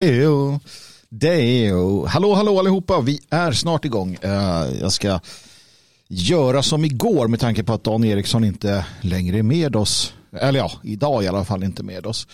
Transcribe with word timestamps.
Deo, 0.00 0.60
deo. 1.08 2.06
Hallå, 2.06 2.34
hallå 2.34 2.58
allihopa. 2.58 3.00
Vi 3.00 3.20
är 3.30 3.52
snart 3.52 3.84
igång. 3.84 4.18
Eh, 4.20 4.66
jag 4.80 4.92
ska 4.92 5.20
göra 6.08 6.62
som 6.62 6.84
igår 6.84 7.28
med 7.28 7.40
tanke 7.40 7.64
på 7.64 7.72
att 7.72 7.84
Dan 7.84 8.04
Eriksson 8.04 8.44
inte 8.44 8.86
längre 9.00 9.38
är 9.38 9.42
med 9.42 9.76
oss. 9.76 10.14
Eller 10.32 10.58
ja, 10.58 10.72
idag 10.82 11.24
i 11.24 11.28
alla 11.28 11.44
fall 11.44 11.64
inte 11.64 11.82
med 11.82 12.06
oss. 12.06 12.26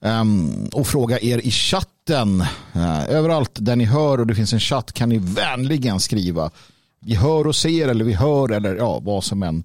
Um, 0.00 0.68
och 0.72 0.86
fråga 0.86 1.20
er 1.20 1.38
i 1.38 1.50
chatten. 1.50 2.40
Uh, 2.76 3.10
överallt 3.10 3.52
där 3.54 3.76
ni 3.76 3.84
hör 3.84 4.20
och 4.20 4.26
det 4.26 4.34
finns 4.34 4.52
en 4.52 4.60
chatt 4.60 4.92
kan 4.92 5.08
ni 5.08 5.18
vänligen 5.18 6.00
skriva. 6.00 6.50
Vi 7.00 7.14
hör 7.14 7.46
och 7.46 7.56
ser 7.56 7.88
eller 7.88 8.04
vi 8.04 8.12
hör 8.12 8.52
eller 8.52 8.76
ja, 8.76 9.00
vad 9.00 9.24
som 9.24 9.42
än 9.42 9.64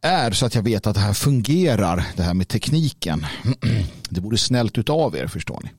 är 0.00 0.30
så 0.30 0.46
att 0.46 0.54
jag 0.54 0.62
vet 0.62 0.86
att 0.86 0.94
det 0.94 1.00
här 1.00 1.12
fungerar. 1.12 2.06
Det 2.16 2.22
här 2.22 2.34
med 2.34 2.48
tekniken. 2.48 3.26
Det 4.08 4.20
vore 4.20 4.38
snällt 4.38 4.78
utav 4.78 5.16
er 5.16 5.26
förstår 5.26 5.60
ni. 5.64 5.70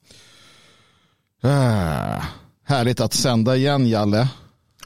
Ah, 1.41 2.21
härligt 2.65 2.99
att 2.99 3.13
sända 3.13 3.55
igen, 3.55 3.87
Jalle. 3.87 4.27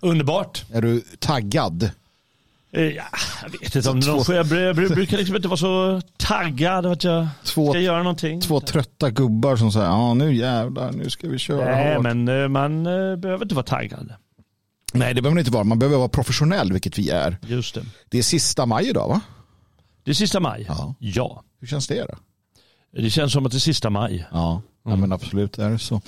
Underbart. 0.02 0.66
Är 0.73 0.82
du 0.82 1.02
taggad? 1.20 1.90
Eh, 2.72 2.82
ja, 2.82 3.04
jag 3.44 3.59
vet 3.59 3.76
inte 3.76 3.90
om 3.90 4.00
det 4.00 4.08
någon, 4.08 4.36
jag, 4.36 4.48
jag 4.48 4.76
brukar 4.76 5.18
liksom 5.18 5.36
inte 5.36 5.48
vara 5.48 5.58
så 5.58 6.02
taggad 6.18 6.86
att 6.86 7.04
jag 7.04 7.28
två, 7.44 7.72
ska 7.72 7.80
göra 7.80 7.98
någonting. 7.98 8.42
Två 8.42 8.59
trötta 8.59 9.09
gubbar 9.09 9.55
som 9.55 9.72
säger 9.72 9.86
ja 9.86 10.14
nu 10.14 10.36
jävlar, 10.36 10.92
nu 10.92 11.09
ska 11.09 11.28
vi 11.28 11.38
köra 11.38 11.66
Nej, 11.66 11.95
hårt. 11.95 12.04
men 12.04 12.28
eh, 12.28 12.48
man 12.48 12.86
eh, 12.86 13.16
behöver 13.16 13.45
inte 13.45 13.56
vara 13.56 13.66
taggad. 13.66 14.14
Nej, 14.94 15.14
det 15.14 15.22
behöver 15.22 15.36
man 15.36 15.40
inte 15.40 15.52
vara. 15.52 15.64
Man 15.64 15.80
behöver 15.80 15.98
vara 15.98 16.09
professionell, 16.09 16.72
vilket 16.73 16.98
vi 16.98 17.09
är. 17.09 17.38
Just 17.42 17.76
det. 17.76 17.86
Det 18.09 18.17
är 18.17 18.23
sista 18.23 18.66
maj 18.66 18.90
idag, 18.90 19.08
va? 19.08 19.22
Det 20.04 20.12
är 20.12 20.16
sista 20.16 20.40
maj? 20.40 20.66
Ja. 20.67 20.95
ja. 21.00 21.44
Hur 21.59 21.67
känns 21.67 21.88
det 21.88 22.02
då? 22.02 22.16
Det 23.02 23.09
känns 23.09 23.34
som 23.34 23.45
att 23.45 23.52
det 23.52 23.58
är 23.58 23.59
sista 23.59 23.90
maj. 23.90 24.28
Ja. 24.31 24.62
Ja 24.86 24.96
men 24.96 25.12
absolut 25.12 25.60
är 25.60 25.70
det 25.70 25.80
så. 25.80 26.02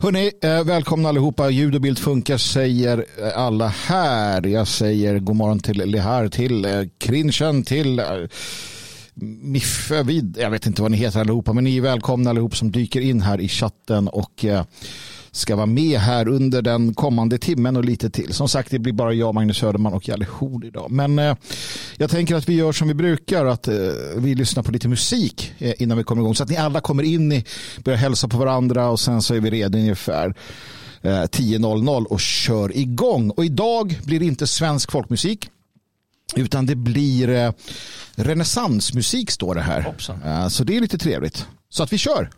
Hörrni, 0.00 0.30
eh, 0.42 0.64
välkomna 0.64 1.08
allihopa. 1.08 1.50
Ljud 1.50 1.74
och 1.74 1.80
bild 1.80 1.98
funkar 1.98 2.38
säger 2.38 3.06
eh, 3.22 3.38
alla 3.38 3.68
här. 3.68 4.46
Jag 4.46 4.68
säger 4.68 5.18
god 5.18 5.36
morgon 5.36 5.60
till 5.60 5.90
Lehar, 5.90 6.28
till 6.28 6.64
eh, 6.64 6.82
Krinchen, 6.98 7.64
till 7.64 7.98
eh, 7.98 8.06
Miffe, 9.42 10.02
vid, 10.02 10.36
jag 10.40 10.50
vet 10.50 10.66
inte 10.66 10.82
vad 10.82 10.90
ni 10.90 10.96
heter 10.96 11.20
allihopa, 11.20 11.52
men 11.52 11.64
ni 11.64 11.76
är 11.76 11.80
välkomna 11.80 12.30
allihop 12.30 12.56
som 12.56 12.72
dyker 12.72 13.00
in 13.00 13.22
här 13.22 13.40
i 13.40 13.48
chatten 13.48 14.08
och 14.08 14.44
eh, 14.44 14.64
ska 15.32 15.56
vara 15.56 15.66
med 15.66 15.98
här 15.98 16.28
under 16.28 16.62
den 16.62 16.94
kommande 16.94 17.38
timmen 17.38 17.76
och 17.76 17.84
lite 17.84 18.10
till. 18.10 18.32
Som 18.32 18.48
sagt, 18.48 18.70
det 18.70 18.78
blir 18.78 18.92
bara 18.92 19.12
jag, 19.12 19.34
Magnus 19.34 19.56
Söderman 19.56 19.92
och 19.92 20.08
Jalle 20.08 20.26
Hord 20.30 20.64
idag. 20.64 20.90
Men 20.90 21.18
eh, 21.18 21.36
jag 21.96 22.10
tänker 22.10 22.34
att 22.34 22.48
vi 22.48 22.54
gör 22.54 22.72
som 22.72 22.88
vi 22.88 22.94
brukar, 22.94 23.44
att 23.44 23.68
eh, 23.68 23.74
vi 24.16 24.34
lyssnar 24.34 24.62
på 24.62 24.72
lite 24.72 24.88
musik 24.88 25.52
eh, 25.58 25.82
innan 25.82 25.98
vi 25.98 26.04
kommer 26.04 26.22
igång. 26.22 26.34
Så 26.34 26.42
att 26.42 26.48
ni 26.48 26.56
alla 26.56 26.80
kommer 26.80 27.02
in, 27.02 27.32
i, 27.32 27.44
börjar 27.84 27.98
hälsa 27.98 28.28
på 28.28 28.38
varandra 28.38 28.88
och 28.88 29.00
sen 29.00 29.22
så 29.22 29.34
är 29.34 29.40
vi 29.40 29.50
redo 29.50 29.78
ungefär 29.78 30.34
10.00 31.02 32.04
och 32.04 32.20
kör 32.20 32.76
igång. 32.76 33.30
Och 33.30 33.44
idag 33.44 33.98
blir 34.04 34.20
det 34.20 34.26
inte 34.26 34.46
svensk 34.46 34.90
folkmusik. 34.92 35.48
Utan 36.36 36.66
det 36.66 36.76
blir 36.76 37.28
eh, 37.28 37.52
renässansmusik 38.14 39.30
står 39.30 39.54
det 39.54 39.60
här. 39.60 39.82
Hoppsan. 39.82 40.50
Så 40.50 40.64
det 40.64 40.76
är 40.76 40.80
lite 40.80 40.98
trevligt. 40.98 41.46
Så 41.68 41.82
att 41.82 41.92
vi 41.92 41.98
kör. 41.98 42.30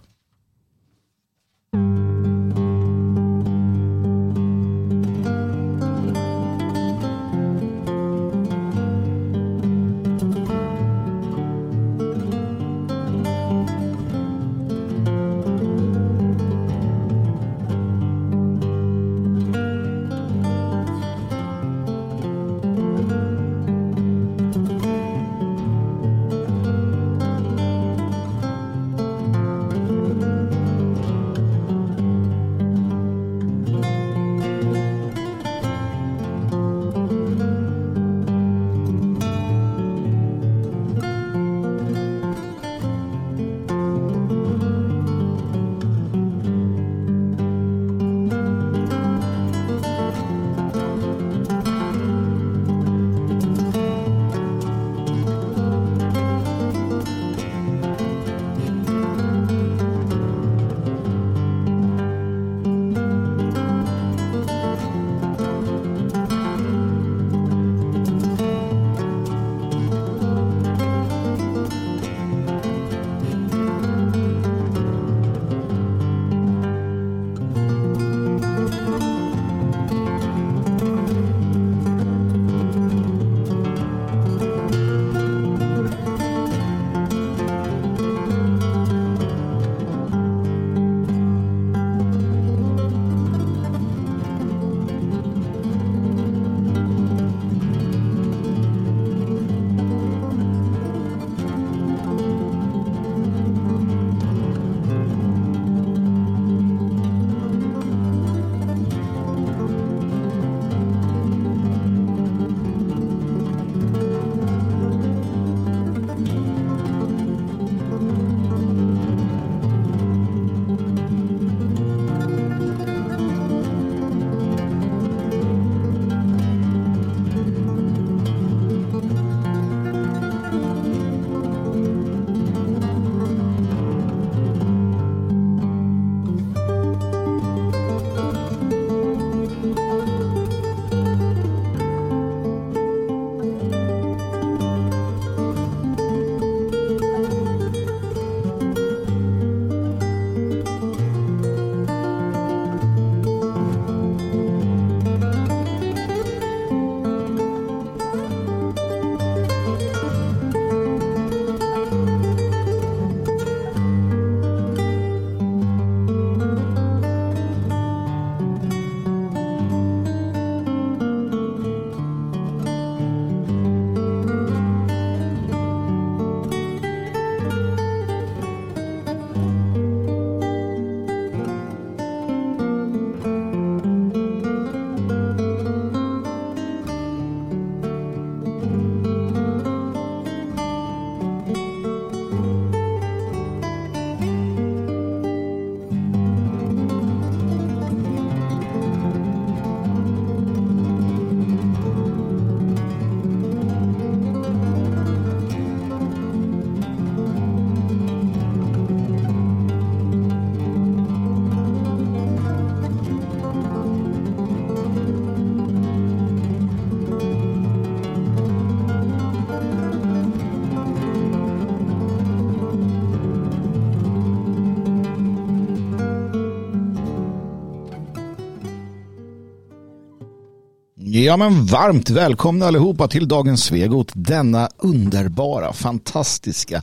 Ja 231.25 231.37
men 231.37 231.67
varmt 231.67 232.11
välkomna 232.11 232.67
allihopa 232.67 233.09
till 233.09 233.29
dagens 233.29 233.65
Svegot. 233.65 234.09
Denna 234.15 234.69
underbara, 234.79 235.73
fantastiska 235.73 236.83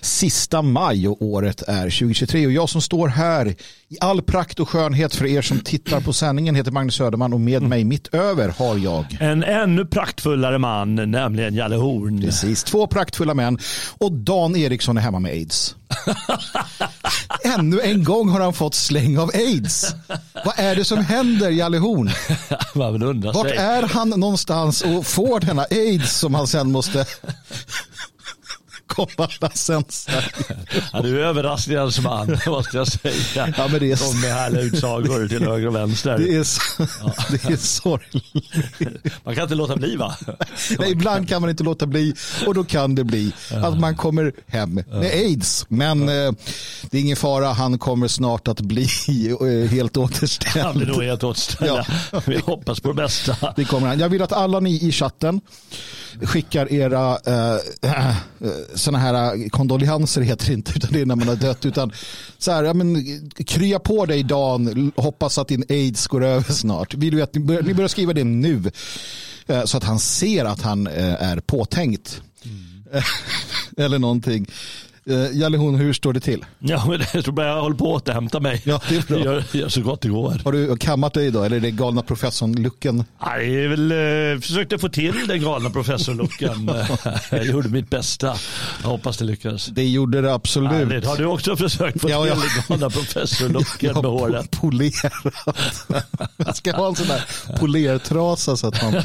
sista 0.00 0.62
maj 0.62 1.08
och 1.08 1.22
året 1.22 1.62
är 1.62 1.82
2023. 1.82 2.46
Och 2.46 2.52
jag 2.52 2.68
som 2.68 2.82
står 2.82 3.08
här 3.08 3.54
i 3.88 3.96
all 4.00 4.22
prakt 4.22 4.60
och 4.60 4.68
skönhet 4.68 5.14
för 5.14 5.26
er 5.26 5.42
som 5.42 5.60
tittar 5.60 6.00
på 6.00 6.12
sändningen 6.12 6.54
heter 6.54 6.70
Magnus 6.70 6.94
Söderman 6.94 7.32
och 7.32 7.40
med 7.40 7.62
mig 7.62 7.84
mitt 7.84 8.14
över 8.14 8.48
har 8.58 8.78
jag 8.78 9.16
en 9.20 9.44
ännu 9.44 9.86
praktfullare 9.86 10.58
man, 10.58 11.10
nämligen 11.10 11.54
Jalle 11.54 11.76
Horn. 11.76 12.20
Precis, 12.20 12.64
två 12.64 12.86
praktfulla 12.86 13.34
män 13.34 13.58
och 13.98 14.12
Dan 14.12 14.56
Eriksson 14.56 14.96
är 14.96 15.00
hemma 15.00 15.18
med 15.18 15.32
aids. 15.32 15.76
Ännu 17.44 17.80
en 17.80 18.04
gång 18.04 18.28
har 18.28 18.40
han 18.40 18.52
fått 18.52 18.74
släng 18.74 19.18
av 19.18 19.30
aids. 19.34 19.94
Vad 20.44 20.54
är 20.58 20.76
det 20.76 20.84
som 20.84 20.98
händer, 20.98 21.50
Jalle 21.50 21.78
Horn? 21.78 22.10
Vart 23.34 23.50
är 23.50 23.82
han 23.82 24.08
någonstans 24.10 24.82
och 24.82 25.06
får 25.06 25.40
denna 25.40 25.66
aids 25.70 26.18
som 26.18 26.34
han 26.34 26.46
sen 26.46 26.72
måste 26.72 27.06
komma 28.90 29.50
sen. 29.54 29.84
Ja, 30.92 31.02
du 31.02 31.20
är 31.20 31.24
överraskningens 31.24 32.00
man, 32.00 32.38
måste 32.46 32.76
jag 32.76 32.86
säga. 32.86 33.54
Ja, 33.56 33.68
men 33.70 33.80
det 33.80 33.92
är... 33.92 33.96
Kom 33.96 34.20
med 34.20 34.30
härliga 34.30 34.62
utsagor 34.62 35.28
till 35.28 35.44
höger 35.44 35.66
och 35.66 35.74
vänster. 35.74 36.18
Det 36.18 36.36
är, 36.36 36.44
så... 36.44 36.60
ja. 36.78 37.14
det 37.30 37.44
är 37.44 37.56
sorgligt. 37.56 39.14
Man 39.24 39.34
kan 39.34 39.42
inte 39.42 39.54
låta 39.54 39.76
bli 39.76 39.96
va? 39.96 40.16
Nej, 40.78 40.92
ibland 40.92 41.28
kan 41.28 41.40
man 41.40 41.50
inte 41.50 41.64
låta 41.64 41.86
bli 41.86 42.14
och 42.46 42.54
då 42.54 42.64
kan 42.64 42.94
det 42.94 43.04
bli 43.04 43.32
att 43.50 43.80
man 43.80 43.96
kommer 43.96 44.32
hem 44.46 44.74
med 44.74 45.12
aids. 45.12 45.66
Men 45.68 46.02
eh, 46.02 46.32
det 46.90 46.98
är 46.98 47.00
ingen 47.00 47.16
fara, 47.16 47.52
han 47.52 47.78
kommer 47.78 48.08
snart 48.08 48.48
att 48.48 48.60
bli 48.60 48.88
eh, 49.40 49.70
helt 49.70 49.96
återställd. 49.96 50.64
Han 50.64 50.76
blir 50.76 50.86
nog 50.86 51.02
helt 51.02 51.24
återställd. 51.24 51.84
Ja. 52.12 52.22
Vi 52.26 52.38
hoppas 52.38 52.80
på 52.80 52.88
det 52.88 52.94
bästa. 52.94 53.52
Det 53.56 53.64
kommer 53.64 53.86
han. 53.86 53.98
Jag 53.98 54.08
vill 54.08 54.22
att 54.22 54.32
alla 54.32 54.60
ni 54.60 54.88
i 54.88 54.92
chatten 54.92 55.40
skickar 56.22 56.72
era 56.72 57.18
äh, 57.26 58.16
sådana 58.80 58.98
här 58.98 59.48
kondolenser 59.48 60.20
heter 60.20 60.46
det 60.46 60.52
inte 60.52 60.72
utan 60.76 60.92
det 60.92 61.00
är 61.00 61.06
när 61.06 61.16
man 61.16 61.28
har 61.28 61.36
dött 61.36 61.66
utan 61.66 61.92
så 62.38 62.52
här, 62.52 62.64
ja, 62.64 62.74
men, 62.74 63.04
krya 63.30 63.78
på 63.78 64.06
dig 64.06 64.22
Dan, 64.22 64.92
hoppas 64.96 65.38
att 65.38 65.48
din 65.48 65.64
aids 65.68 66.06
går 66.06 66.24
över 66.24 66.52
snart. 66.52 66.94
Vill 66.94 67.16
vi 67.16 67.22
att 67.22 67.34
ni, 67.34 67.40
börjar, 67.40 67.62
ni 67.62 67.74
börjar 67.74 67.88
skriva 67.88 68.12
det 68.12 68.24
nu 68.24 68.70
äh, 69.46 69.64
så 69.64 69.76
att 69.76 69.84
han 69.84 69.98
ser 69.98 70.44
att 70.44 70.62
han 70.62 70.86
är 70.86 71.40
påtänkt. 71.40 72.22
Mm. 72.44 73.02
Eller 73.76 73.98
någonting. 73.98 74.46
Uh, 75.10 75.38
Jalle 75.38 75.56
hon, 75.56 75.74
hur 75.74 75.92
står 75.92 76.12
det 76.12 76.20
till? 76.20 76.44
Ja, 76.58 76.84
men 76.88 77.00
jag 77.14 77.24
tror 77.24 77.42
jag 77.42 77.62
håller 77.62 77.76
på 77.76 77.96
att 77.96 78.02
återhämta 78.02 78.40
mig. 78.40 78.62
Ja, 78.64 78.80
det 78.88 78.96
är 78.96 79.02
bra. 79.02 79.24
Gör, 79.24 79.44
gör 79.52 79.68
så 79.68 79.80
gott 79.80 80.00
det 80.00 80.08
går. 80.08 80.40
Har 80.44 80.52
du 80.52 80.76
kammat 80.76 81.14
dig 81.14 81.30
då, 81.30 81.42
eller 81.42 81.56
är 81.56 81.60
det 81.60 81.70
galna 81.70 82.02
professorn-looken? 82.02 83.04
Jag 83.20 83.68
väl, 83.68 83.92
eh, 83.92 84.40
försökte 84.40 84.78
få 84.78 84.88
till 84.88 85.26
den 85.28 85.42
galna 85.42 85.70
professorn-looken. 85.70 86.70
jag 87.30 87.46
gjorde 87.46 87.68
mitt 87.68 87.90
bästa. 87.90 88.34
Jag 88.82 88.88
hoppas 88.88 89.16
det 89.18 89.24
lyckades. 89.24 89.66
Det 89.66 89.88
gjorde 89.88 90.20
det 90.20 90.34
absolut. 90.34 90.70
Härligt. 90.70 91.06
Har 91.06 91.16
du 91.16 91.26
också 91.26 91.56
försökt 91.56 92.00
få 92.00 92.10
ja, 92.10 92.22
till 92.22 92.32
ja. 92.32 92.34
den 92.34 92.78
galna 92.78 92.90
professorn-looken 92.90 93.94
med 93.94 94.10
håret? 94.10 94.50
polerat. 94.50 95.14
jag 96.36 96.56
ska 96.56 96.76
ha 96.76 96.88
en 96.88 96.96
sån 96.96 97.08
där 97.08 97.24
polertrasa 97.58 98.56
så 98.56 98.66
att 98.66 98.82
man 98.82 99.02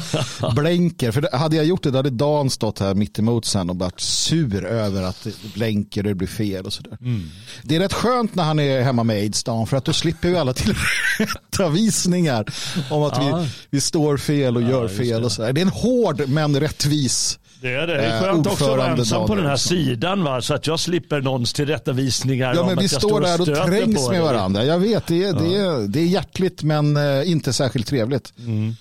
blänker. 0.54 1.12
För 1.12 1.36
hade 1.36 1.56
jag 1.56 1.64
gjort 1.64 1.82
det, 1.82 1.90
då 1.90 1.98
hade 1.98 2.10
Dan 2.10 2.50
stått 2.50 2.78
här 2.78 2.94
mitt 2.94 3.18
emot 3.18 3.44
sen 3.44 3.70
och 3.70 3.78
varit 3.78 4.00
sur 4.00 4.64
över 4.64 5.02
att 5.02 5.24
det 5.24 5.54
blänker 5.54 5.95
tänker 5.96 6.10
och 6.10 6.10
det 6.10 6.14
blir 6.14 6.28
fel 6.28 6.66
och 6.66 6.72
sådär. 6.72 6.98
Mm. 7.00 7.30
Det 7.62 7.76
är 7.76 7.80
rätt 7.80 7.92
skönt 7.92 8.34
när 8.34 8.44
han 8.44 8.58
är 8.58 8.82
hemma 8.82 9.04
med 9.04 9.16
aids 9.16 9.44
för 9.44 9.76
att 9.76 9.84
då 9.84 9.92
slipper 9.92 10.28
vi 10.28 10.36
alla 10.36 10.52
tillrättavisningar 10.52 12.44
om 12.90 13.02
att 13.02 13.16
ja. 13.16 13.36
vi, 13.36 13.48
vi 13.70 13.80
står 13.80 14.16
fel 14.16 14.56
och 14.56 14.62
ja, 14.62 14.68
gör 14.68 14.88
fel 14.88 15.24
och 15.24 15.32
sådär. 15.32 15.52
Det 15.52 15.60
är 15.60 15.62
en 15.62 15.68
hård 15.68 16.28
men 16.28 16.60
rättvis 16.60 17.38
det 17.60 17.74
är 17.74 17.86
det. 17.86 17.96
Det 17.96 18.06
är 18.06 18.20
skönt 18.20 18.46
också 18.46 18.64
att 18.64 18.70
vara 18.70 18.86
ensam 18.86 19.26
på 19.26 19.34
den 19.34 19.46
här 19.46 19.56
sidan 19.56 20.24
va? 20.24 20.42
så 20.42 20.54
att 20.54 20.66
jag 20.66 20.80
slipper 20.80 21.20
någons 21.20 21.52
tillrättavisningar. 21.52 22.54
Ja, 22.54 22.66
men 22.66 22.78
vi 22.78 22.88
står 22.88 23.20
där 23.20 23.40
och 23.40 23.66
trängs 23.66 24.08
med 24.08 24.22
varandra. 24.22 24.64
Jag 24.64 24.78
vet, 24.78 25.06
det 25.06 25.24
är, 25.24 25.26
ja. 25.26 25.32
det 25.32 25.56
är, 25.56 25.88
det 25.88 26.00
är 26.00 26.06
hjärtligt 26.06 26.62
men 26.62 26.96
uh, 26.96 27.30
inte 27.30 27.52
särskilt 27.52 27.86
trevligt. 27.86 28.32
Mm. 28.38 28.76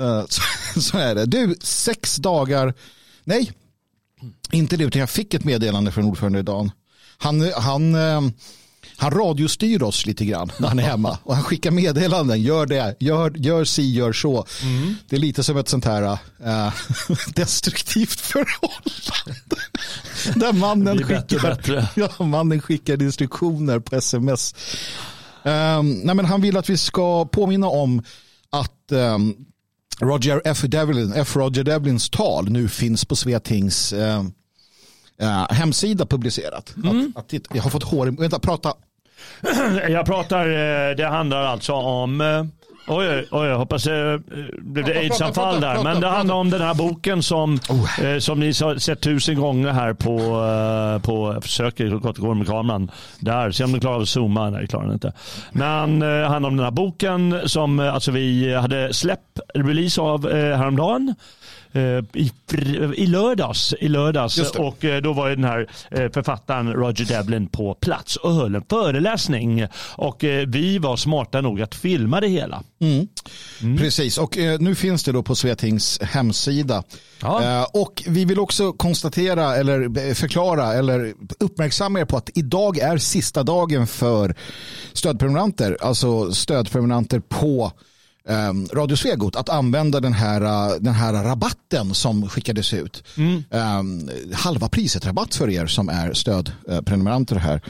Uh, 0.00 0.24
så, 0.28 0.42
så, 0.80 0.98
är 0.98 1.14
det. 1.14 1.26
Du, 1.26 1.54
sex 1.60 2.16
dagar, 2.16 2.74
nej, 3.24 3.52
inte 4.52 4.76
det, 4.76 4.84
utan 4.84 5.00
jag 5.00 5.10
fick 5.10 5.34
ett 5.34 5.44
meddelande 5.44 5.92
från 5.92 6.04
ordförande 6.04 6.38
idag. 6.38 6.70
Han, 7.18 7.52
han, 7.56 7.94
eh, 7.94 8.20
han 8.96 9.10
radiostyr 9.10 9.82
oss 9.82 10.06
lite 10.06 10.24
grann 10.24 10.52
när 10.58 10.68
han 10.68 10.78
är 10.78 10.82
hemma. 10.82 11.18
Och 11.22 11.34
han 11.34 11.44
skickar 11.44 11.70
meddelanden. 11.70 12.42
Gör 12.42 12.66
det, 12.66 12.96
gör, 13.00 13.32
gör 13.36 13.64
si, 13.64 13.94
gör 13.94 14.12
så. 14.12 14.46
Mm. 14.62 14.94
Det 15.08 15.16
är 15.16 15.20
lite 15.20 15.42
som 15.42 15.56
ett 15.56 15.68
sånt 15.68 15.84
här 15.84 16.18
äh, 16.44 16.72
destruktivt 17.34 18.20
förhållande. 18.20 19.62
Där 20.34 20.52
mannen 20.52 21.02
skickar, 21.02 21.88
ja, 22.18 22.24
mannen 22.24 22.60
skickar 22.60 23.02
instruktioner 23.02 23.78
på 23.78 23.96
sms. 23.96 24.54
Um, 25.42 25.92
nej, 25.92 26.14
men 26.14 26.24
han 26.24 26.40
vill 26.40 26.56
att 26.56 26.70
vi 26.70 26.76
ska 26.76 27.24
påminna 27.24 27.68
om 27.68 28.02
att 28.50 28.92
um, 28.92 29.36
Roger 30.00 30.42
F. 30.44 30.62
Devlin, 30.62 31.12
F. 31.16 31.36
Roger 31.36 31.64
Devlins 31.64 32.10
tal 32.10 32.50
nu 32.50 32.68
finns 32.68 33.04
på 33.04 33.16
Svetings 33.16 33.92
eh, 33.92 34.24
eh, 35.20 35.50
hemsida 35.50 36.06
publicerat. 36.06 36.74
Mm. 36.76 37.12
Att, 37.16 37.34
att, 37.34 37.40
jag 37.54 37.62
har 37.62 37.70
fått 37.70 37.82
hår 37.82 38.08
i... 38.08 38.10
Vänta, 38.10 38.38
prata. 38.38 38.74
Jag 39.88 40.06
pratar, 40.06 40.46
eh, 40.46 40.96
det 40.96 41.06
handlar 41.06 41.42
alltså 41.42 41.72
om 41.72 42.20
eh, 42.88 42.94
Oj, 42.94 43.26
oj, 43.30 43.48
jag 43.48 43.58
hoppas 43.58 43.84
det 43.84 44.20
blev 44.58 44.84
det 44.84 44.98
aidsanfall 44.98 45.60
där. 45.60 45.82
Men 45.82 46.00
det 46.00 46.08
handlar 46.08 46.34
om 46.34 46.50
den 46.50 46.60
här 46.60 46.74
boken 46.74 47.22
som, 47.22 47.58
oh. 47.68 48.04
eh, 48.04 48.18
som 48.18 48.40
ni 48.40 48.46
har 48.46 48.78
sett 48.78 49.00
tusen 49.00 49.40
gånger 49.40 49.70
här 49.70 49.92
på, 49.92 50.18
eh, 50.18 51.02
på 51.02 51.32
jag 51.34 51.42
försöker 51.42 51.88
gå 52.20 52.34
med 52.34 52.46
kameran. 52.46 52.90
Där, 53.20 53.50
se 53.50 53.64
om 53.64 53.72
ni 53.72 53.80
klarar 53.80 53.96
av 53.96 54.02
att 54.02 54.08
zooma. 54.08 54.50
Nej, 54.50 54.60
det 54.60 54.66
klarar 54.66 54.92
inte. 54.92 55.12
Men 55.52 56.02
eh, 56.02 56.08
det 56.08 56.26
handlar 56.26 56.50
om 56.50 56.56
den 56.56 56.64
här 56.64 56.70
boken 56.70 57.40
som 57.44 57.80
eh, 57.80 57.94
alltså, 57.94 58.10
vi 58.10 58.54
hade 58.54 58.94
släpp, 58.94 59.38
release 59.54 60.00
av 60.00 60.30
eh, 60.30 60.56
häromdagen. 60.56 61.14
Eh, 61.76 62.04
i, 62.12 62.32
i 62.94 63.06
lördags. 63.06 63.74
I 63.80 63.88
lördags. 63.88 64.38
Och 64.50 64.84
eh, 64.84 65.02
då 65.02 65.12
var 65.12 65.30
den 65.30 65.44
här 65.44 65.70
eh, 65.90 66.10
författaren 66.12 66.72
Roger 66.72 67.04
Devlin 67.04 67.46
på 67.46 67.74
plats 67.74 68.16
och 68.16 68.34
höll 68.34 68.54
en 68.54 68.64
föreläsning. 68.70 69.66
Och 69.96 70.24
vi 70.46 70.78
var 70.78 70.96
smarta 70.96 71.40
nog 71.40 71.62
att 71.62 71.74
filma 71.74 72.20
det 72.20 72.28
hela. 72.28 72.62
Mm. 72.80 73.08
Mm. 73.62 73.76
Precis, 73.76 74.18
och 74.18 74.36
nu 74.60 74.74
finns 74.74 75.04
det 75.04 75.12
då 75.12 75.22
på 75.22 75.34
Svetings 75.34 76.00
hemsida. 76.02 76.82
Ja. 77.22 77.70
Och 77.72 78.02
vi 78.06 78.24
vill 78.24 78.38
också 78.38 78.72
konstatera 78.72 79.56
eller 79.56 80.14
förklara 80.14 80.74
eller 80.74 81.14
uppmärksamma 81.40 82.00
er 82.00 82.04
på 82.04 82.16
att 82.16 82.30
idag 82.34 82.78
är 82.78 82.98
sista 82.98 83.42
dagen 83.42 83.86
för 83.86 84.34
stödprenumeranter. 84.92 85.76
Alltså 85.80 86.32
stödprenumeranter 86.32 87.20
på 87.20 87.72
um, 88.26 88.68
Radio 88.72 88.96
Svegot 88.96 89.36
att 89.36 89.48
använda 89.48 90.00
den 90.00 90.12
här, 90.12 90.42
uh, 90.42 90.80
den 90.80 90.94
här 90.94 91.12
rabatten 91.12 91.94
som 91.94 92.28
skickades 92.28 92.74
ut. 92.74 93.04
Mm. 93.16 93.44
Um, 93.50 94.10
halva 94.32 94.68
priset 94.68 95.06
rabatt 95.06 95.34
för 95.34 95.50
er 95.50 95.66
som 95.66 95.88
är 95.88 96.12
stödprenumeranter 96.12 97.36
här. 97.36 97.62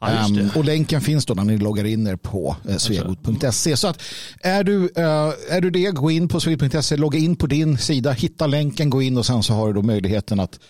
Ja, 0.00 0.26
um, 0.26 0.50
och 0.54 0.64
länken 0.64 1.00
finns 1.00 1.26
då 1.26 1.34
när 1.34 1.44
ni 1.44 1.58
loggar 1.58 1.84
in 1.84 2.06
er 2.06 2.16
på 2.16 2.56
uh, 2.68 2.76
svegot.se. 2.76 3.76
Så 3.76 3.88
att 3.88 4.02
är 4.40 4.64
du, 4.64 4.78
uh, 4.78 5.32
är 5.50 5.60
du 5.60 5.70
det, 5.70 5.90
gå 5.90 6.10
in 6.10 6.28
på 6.28 6.40
svegot.se, 6.40 6.96
logga 6.96 7.18
in 7.18 7.36
på 7.36 7.46
din 7.46 7.78
sida, 7.78 8.12
hitta 8.12 8.46
länken, 8.46 8.90
gå 8.90 9.02
in 9.02 9.18
och 9.18 9.26
sen 9.26 9.42
så 9.42 9.54
har 9.54 9.66
du 9.66 9.72
då 9.72 9.82
möjligheten 9.82 10.40
att 10.40 10.60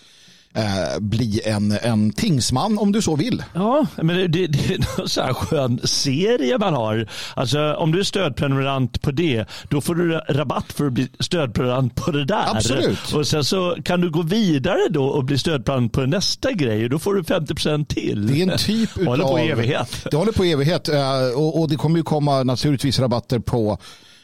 eh, 0.57 1.01
bli 1.01 1.41
en, 1.45 1.73
en 1.83 2.13
tingsman 2.13 2.79
om 2.79 2.93
du 2.93 3.03
så 3.03 3.17
vill. 3.17 3.43
Ja, 3.55 3.87
men 3.97 4.07
det, 4.17 4.29
det, 4.29 4.47
det 4.47 4.75
är 4.75 5.01
en 5.01 5.09
så 5.09 5.23
här 5.23 5.33
skön 5.35 5.81
serie 5.85 6.59
man 6.59 6.75
har. 6.75 7.09
Alltså, 7.35 7.75
om 7.75 7.93
du 7.93 8.01
är 8.01 8.05
stödprenumerant 8.05 9.03
på 9.03 9.11
det, 9.11 9.45
då 9.69 9.81
får 9.81 9.95
du 9.95 10.13
rabatt 10.29 10.73
för 10.73 10.87
att 10.87 10.93
bli 10.93 11.09
stödprenumerant 11.21 11.95
på 11.95 12.11
det 12.11 12.25
där. 12.25 12.45
Absolut. 12.57 13.13
Och 13.15 13.27
sen 13.27 13.45
så 13.45 13.77
kan 13.85 14.01
du 14.01 14.11
gå 14.11 14.23
vidare 14.23 14.89
då 14.91 15.05
och 15.05 15.25
bli 15.25 15.39
stödprenumerant 15.39 15.93
på 15.93 16.01
nästa 16.01 16.53
grej 16.53 16.85
och 16.85 16.91
då 16.91 16.99
får 16.99 17.15
du 17.15 17.23
50% 17.23 17.87
till. 17.87 18.27
Det 18.27 18.43
är 18.43 18.53
en 18.53 18.59
typ 18.59 18.91
det 18.95 19.05
håller 19.05 19.25
på 19.25 19.39
evighet. 19.39 20.07
Det 20.11 20.17
håller 20.17 20.33
på 20.33 20.45
evighet 20.45 20.89
eh, 20.89 21.21
och, 21.37 21.61
och 21.61 21.69
det 21.69 21.77
kommer 21.77 21.97
ju 21.97 22.03
komma 22.03 22.43
naturligtvis 22.43 22.99
rabatter 22.99 23.39
på 23.39 23.79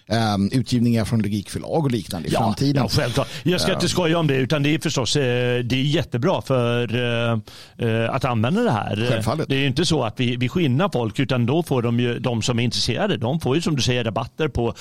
um, 0.09 0.50
utgivningar 0.52 1.04
från 1.04 1.23
logikförlag 1.23 1.85
och 1.85 1.90
liknande 1.90 2.28
i 2.28 2.32
ja, 2.32 2.38
framtiden. 2.38 2.82
Ja, 2.82 2.88
självklart. 2.88 3.28
Jag 3.42 3.61
ska 3.61 3.75
inte 3.75 3.88
skoja 3.88 4.18
om 4.18 4.26
det 4.26 4.37
utan 4.37 4.62
det 4.62 4.75
är 4.75 4.78
förstås 4.78 5.16
eh, 5.16 5.23
det 5.64 5.76
är 5.76 5.82
jättebra 5.82 6.42
för 6.42 6.97
uh, 6.97 8.11
att 8.11 8.25
använda 8.25 8.62
det 8.62 8.71
här. 8.71 9.06
Självfallet. 9.11 9.49
Det 9.49 9.56
är 9.56 9.66
inte 9.66 9.85
så 9.85 10.04
att 10.04 10.21
vi, 10.21 10.37
vi 10.37 10.49
skinnar 10.49 10.90
folk 10.92 11.18
utan 11.18 11.47
då 11.47 11.62
får 11.62 11.82
de 11.82 12.00
ju, 12.00 12.18
de 12.18 12.42
som 12.42 12.59
är 12.59 12.62
intresserade, 12.62 13.16
de 13.16 13.40
får 13.40 13.56
ju 13.56 13.62
som 13.62 13.76
du 13.76 13.82
säger 13.82 14.04
rabatter 14.04 14.49
på 14.49 14.75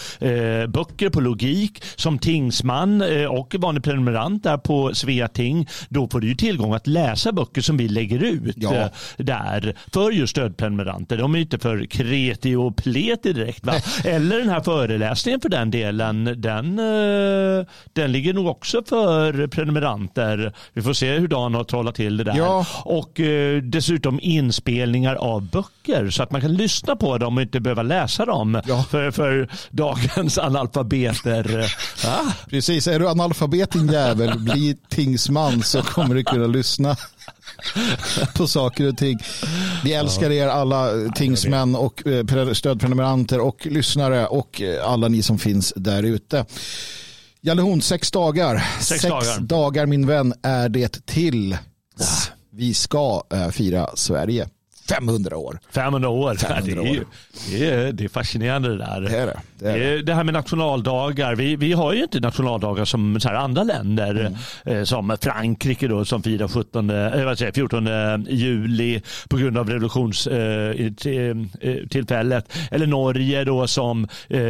böcker 0.67 1.09
på 1.09 1.19
logik 1.19 1.83
som 1.95 2.19
tingsman 2.19 3.03
och 3.29 3.55
vanlig 3.59 3.83
prenumerant 3.83 4.43
där 4.43 4.57
på 4.57 4.93
Sveating. 4.93 5.67
Då 5.89 6.07
får 6.07 6.19
du 6.19 6.27
ju 6.27 6.35
tillgång 6.35 6.73
att 6.73 6.87
läsa 6.87 7.31
böcker 7.31 7.61
som 7.61 7.77
vi 7.77 7.87
lägger 7.87 8.23
ut 8.23 8.55
ja. 8.57 8.89
där 9.17 9.75
för 9.93 10.11
just 10.11 10.31
stödprenumeranter. 10.31 11.17
De 11.17 11.35
är 11.35 11.39
inte 11.39 11.59
för 11.59 11.85
kreti 11.85 12.55
och 12.55 12.75
pleti 12.75 13.33
direkt. 13.33 13.65
Va? 13.65 13.73
Eller 14.03 14.37
den 14.37 14.49
här 14.49 14.61
föreläsningen 14.61 15.20
föreläsningen 15.21 15.41
för 15.41 15.49
den 15.49 15.71
delen, 15.71 16.23
den, 16.41 16.79
eh, 16.79 17.65
den 17.93 18.11
ligger 18.11 18.33
nog 18.33 18.47
också 18.47 18.83
för 18.83 19.47
prenumeranter. 19.47 20.53
Vi 20.73 20.81
får 20.81 20.93
se 20.93 21.17
hur 21.19 21.27
Dan 21.27 21.55
har 21.55 21.63
trollat 21.63 21.95
till 21.95 22.17
det 22.17 22.23
där. 22.23 22.37
Ja. 22.37 22.65
Och 22.83 23.19
eh, 23.19 23.61
dessutom 23.61 24.19
inspelningar 24.21 25.15
av 25.15 25.41
böcker 25.49 26.09
så 26.09 26.23
att 26.23 26.31
man 26.31 26.41
kan 26.41 26.53
lyssna 26.53 26.95
på 26.95 27.17
dem 27.17 27.37
och 27.37 27.41
inte 27.41 27.59
behöva 27.59 27.83
läsa 27.83 28.25
dem 28.25 28.61
Ja. 28.65 28.83
för, 28.89 29.11
för 29.11 29.49
dagens 29.71 30.37
analfabeter. 30.37 31.65
Ah. 32.05 32.33
Precis, 32.49 32.87
är 32.87 32.99
du 32.99 33.09
analfabet 33.09 33.71
din 33.71 33.91
jävel, 33.91 34.39
bli 34.39 34.77
tingsman 34.89 35.63
så 35.63 35.81
kommer 35.81 36.15
du 36.15 36.23
kunna 36.23 36.47
lyssna 36.47 36.95
på 38.35 38.47
saker 38.47 38.87
och 38.89 38.97
ting. 38.97 39.19
Vi 39.83 39.93
älskar 39.93 40.31
er 40.31 40.47
alla 40.47 40.89
tingsmän 41.15 41.75
och 41.75 42.07
eh, 42.07 42.23
pre- 42.23 42.53
stödprenumeranter 42.53 43.39
och 43.39 43.65
lyssnare 43.65 44.27
och 44.27 44.61
eh, 44.61 44.87
alla 44.89 45.07
ni 45.07 45.21
som 45.21 45.39
finns 45.39 45.73
där 45.75 46.03
ute. 46.03 46.45
Jalle 47.41 47.61
Horn, 47.61 47.81
sex 47.81 48.11
dagar. 48.11 48.63
Sex 48.81 49.01
dagar. 49.01 49.39
dagar 49.39 49.85
min 49.85 50.07
vän 50.07 50.33
är 50.43 50.69
det 50.69 51.05
till. 51.05 51.57
Vi 52.53 52.73
ska 52.73 53.23
eh, 53.33 53.49
fira 53.49 53.89
Sverige 53.95 54.49
500 54.89 55.37
år. 55.37 55.59
500 55.71 56.09
år. 56.09 56.35
500 56.35 56.81
det, 56.83 56.89
är, 56.89 56.93
ju- 56.93 56.99
år. 56.99 57.07
det, 57.51 57.69
är, 57.69 57.91
det 57.91 58.03
är 58.03 58.07
fascinerande 58.09 58.69
det 58.69 58.77
där. 58.77 59.01
Det 59.01 59.17
är 59.17 59.25
det. 59.25 59.39
Det 59.61 59.69
är 59.69 59.73
Det, 59.73 59.79
det. 59.79 59.85
är 59.99 60.03
det 60.03 60.13
här 60.13 60.23
med 60.23 60.33
nationaldagar. 60.33 61.35
Vi, 61.35 61.55
vi 61.55 61.73
har 61.73 61.93
ju 61.93 62.03
inte 62.03 62.19
nationaldagar 62.19 62.85
som 62.85 63.19
så 63.19 63.27
här 63.29 63.35
andra 63.35 63.63
länder. 63.63 64.11
Mm. 64.65 64.77
Eh, 64.79 64.83
som 64.83 65.17
Frankrike 65.21 65.87
då 65.87 66.05
som 66.05 66.23
firar 66.23 66.47
17, 66.47 66.89
eh, 66.89 67.25
vad 67.25 67.37
säger, 67.37 67.47
jag, 67.47 67.55
14 67.55 67.87
juli 68.29 69.01
på 69.29 69.37
grund 69.37 69.57
av 69.57 69.69
revolutionstillfället. 69.69 72.53
Eller 72.71 72.87
Norge 72.87 73.43
då 73.43 73.67
som 73.67 74.07
eh, 74.29 74.41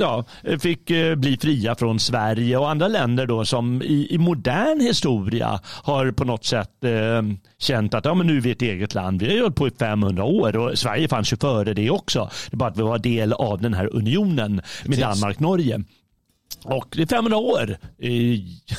ja, 0.00 0.24
fick 0.58 0.90
eh, 0.90 1.14
bli 1.14 1.36
fria 1.36 1.74
från 1.74 2.00
Sverige. 2.00 2.56
Och 2.56 2.70
andra 2.70 2.88
länder 2.88 3.26
då 3.26 3.44
som 3.44 3.82
i, 3.82 4.06
i 4.10 4.18
modern 4.18 4.80
historia 4.80 5.60
har 5.64 6.10
på 6.12 6.24
något 6.24 6.44
sätt 6.44 6.84
eh, 6.84 7.22
känt 7.58 7.94
att 7.94 8.04
ja, 8.04 8.14
men 8.14 8.26
nu 8.26 8.36
är 8.36 8.40
vi 8.40 8.50
ett 8.50 8.62
eget 8.62 8.94
land. 8.94 9.22
Vi 9.22 9.26
har 9.28 9.34
ju 9.34 9.40
hållit 9.42 9.56
på 9.56 9.68
i 9.68 9.70
500 9.78 10.24
år 10.24 10.56
och 10.56 10.78
Sverige 10.78 11.08
fanns 11.08 11.32
ju 11.32 11.36
före 11.36 11.74
det 11.74 11.90
också. 11.90 12.30
Det 12.50 12.54
är 12.54 12.58
bara 12.58 12.70
att 12.70 12.78
vi 12.78 12.82
var 12.82 12.98
del 12.98 13.32
av 13.32 13.60
den 13.60 13.74
här 13.74 13.94
unionen 13.96 14.59
med. 14.84 14.98
Danmark-Norge. 14.98 15.84
Och 16.64 16.86
det 16.90 17.02
är 17.02 17.06
500 17.06 17.36
år. 17.36 17.78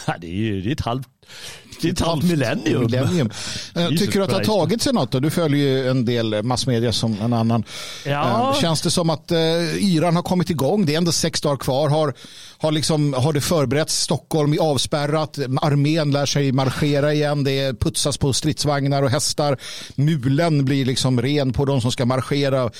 Ja, 0.08 0.14
det 0.22 0.28
är 0.28 0.32
ju 0.32 0.62
det 0.62 0.70
är 0.70 0.72
ett 0.72 0.82
halvt, 0.82 1.08
det 1.82 1.88
är 1.88 1.92
ett 1.92 2.00
halvt 2.00 2.24
millennium. 2.24 2.82
millennium. 2.82 3.30
Eh, 3.76 3.84
Jesus 3.84 4.00
Tycker 4.00 4.20
du 4.20 4.24
att 4.24 4.30
det 4.30 4.36
har 4.36 4.44
tagit 4.44 4.82
sig 4.82 4.94
något? 4.94 5.12
Då? 5.12 5.20
Du 5.20 5.30
följer 5.30 5.60
ju 5.60 5.90
en 5.90 6.06
del 6.06 6.44
massmedia 6.44 6.92
som 6.92 7.22
en 7.22 7.34
annan. 7.34 7.64
Ja. 8.06 8.50
Eh, 8.50 8.62
Känns 8.62 8.82
det 8.82 8.92
som 8.92 9.10
att 9.10 9.32
eh, 9.32 9.38
yran 9.78 10.16
har 10.16 10.24
kommit 10.24 10.50
igång? 10.50 10.86
Det 10.86 10.94
är 10.94 10.98
ändå 10.98 11.12
sex 11.12 11.42
dagar 11.42 11.58
kvar. 11.58 11.90
Har, 11.90 12.14
har, 12.58 12.72
liksom, 12.72 13.14
har 13.14 13.34
det 13.34 13.42
förberetts? 13.42 14.02
Stockholm 14.02 14.54
är 14.54 14.60
avspärrat. 14.60 15.38
Armén 15.62 16.12
lär 16.12 16.26
sig 16.26 16.52
marschera 16.52 17.14
igen. 17.14 17.44
Det 17.44 17.80
putsas 17.80 18.18
på 18.18 18.34
stridsvagnar 18.34 19.04
och 19.04 19.10
hästar. 19.10 19.58
Mulen 19.96 20.66
blir 20.66 20.86
liksom 20.86 21.22
ren 21.22 21.54
på 21.54 21.66
de 21.66 21.82
som 21.82 21.92
ska 21.92 22.06
marschera 22.06 22.72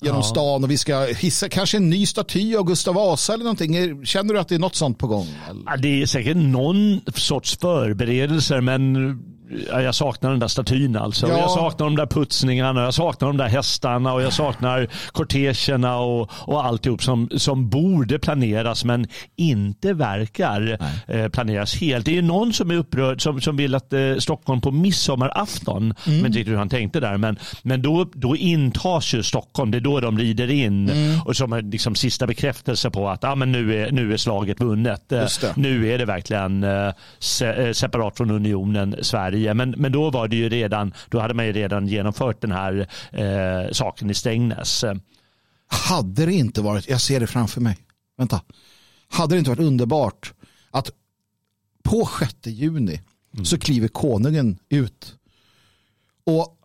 genom 0.00 0.22
stan 0.22 0.64
och 0.64 0.70
vi 0.70 0.78
ska 0.78 1.04
hissa 1.04 1.48
kanske 1.48 1.76
en 1.76 1.90
ny 1.90 2.06
staty 2.06 2.56
av 2.56 2.64
Gustav 2.64 2.94
Vasa 2.94 3.34
eller 3.34 3.44
någonting. 3.44 4.06
Känner 4.06 4.34
du 4.34 4.40
att 4.40 4.48
det 4.48 4.54
är 4.54 4.58
något 4.58 4.74
sånt 4.74 4.98
på 4.98 5.06
gång? 5.06 5.26
Ja, 5.66 5.76
det 5.76 6.02
är 6.02 6.06
säkert 6.06 6.36
någon 6.36 7.00
sorts 7.14 7.58
förberedelser 7.58 8.60
men 8.60 8.94
jag 9.68 9.94
saknar 9.94 10.30
den 10.30 10.38
där 10.38 10.48
statyn 10.48 10.96
alltså. 10.96 11.28
Ja. 11.28 11.38
Jag 11.38 11.50
saknar 11.50 11.86
de 11.86 11.96
där 11.96 12.06
putsningarna, 12.06 12.82
jag 12.82 12.94
saknar 12.94 13.28
de 13.28 13.36
där 13.36 13.48
hästarna 13.48 14.12
och 14.12 14.22
jag 14.22 14.32
saknar 14.32 14.88
kortegerna 15.12 15.98
och, 15.98 16.30
och 16.32 16.64
alltihop 16.64 17.02
som, 17.02 17.28
som 17.36 17.68
borde 17.68 18.18
planeras 18.18 18.84
men 18.84 19.06
inte 19.36 19.92
verkar 19.92 20.78
eh, 21.06 21.28
planeras 21.28 21.76
helt. 21.76 22.06
Det 22.06 22.18
är 22.18 22.22
någon 22.22 22.52
som 22.52 22.70
är 22.70 22.74
upprörd 22.74 23.22
som, 23.22 23.40
som 23.40 23.56
vill 23.56 23.74
att 23.74 23.92
eh, 23.92 24.16
Stockholm 24.18 24.60
på 24.60 24.70
midsommarafton, 24.70 25.94
men 26.04 26.26
inte 26.26 26.50
hur 26.50 26.56
han 26.56 26.68
tänkte 26.68 27.00
där, 27.00 27.16
men, 27.16 27.38
men 27.62 27.82
då, 27.82 28.10
då 28.14 28.36
intas 28.36 29.14
ju 29.14 29.22
Stockholm, 29.22 29.70
det 29.70 29.78
är 29.78 29.80
då 29.80 30.00
de 30.00 30.18
rider 30.18 30.50
in 30.50 30.90
och 31.24 31.36
som 31.36 31.52
en 31.52 31.70
liksom, 31.70 31.94
sista 31.94 32.26
bekräftelse 32.26 32.90
på 32.90 33.08
att 33.08 33.24
ah, 33.24 33.34
men 33.34 33.52
nu, 33.52 33.82
är, 33.82 33.90
nu 33.92 34.12
är 34.12 34.16
slaget 34.16 34.60
vunnet. 34.60 35.12
Nu 35.56 35.88
är 35.88 35.98
det 35.98 36.04
verkligen 36.04 36.64
eh, 36.64 36.92
se, 37.18 37.46
eh, 37.46 37.72
separat 37.72 38.16
från 38.16 38.30
unionen 38.30 38.96
Sverige. 39.02 39.37
Men, 39.38 39.70
men 39.70 39.92
då 39.92 40.10
var 40.10 40.28
det 40.28 40.36
ju 40.36 40.48
redan, 40.48 40.94
då 41.08 41.20
hade 41.20 41.34
man 41.34 41.46
ju 41.46 41.52
redan 41.52 41.88
genomfört 41.88 42.40
den 42.40 42.52
här 42.52 42.88
eh, 43.12 43.72
saken 43.72 44.10
i 44.10 44.14
Strängnäs. 44.14 44.84
Hade 45.66 46.26
det 46.26 46.32
inte 46.32 46.62
varit, 46.62 46.88
jag 46.88 47.00
ser 47.00 47.20
det 47.20 47.26
framför 47.26 47.60
mig, 47.60 47.76
vänta. 48.16 48.40
Hade 49.08 49.34
det 49.34 49.38
inte 49.38 49.50
varit 49.50 49.60
underbart 49.60 50.32
att 50.70 50.90
på 51.82 52.08
6 52.20 52.34
juni 52.44 53.00
så 53.44 53.58
kliver 53.58 53.88
konungen 53.88 54.58
ut 54.68 55.14
och 56.26 56.60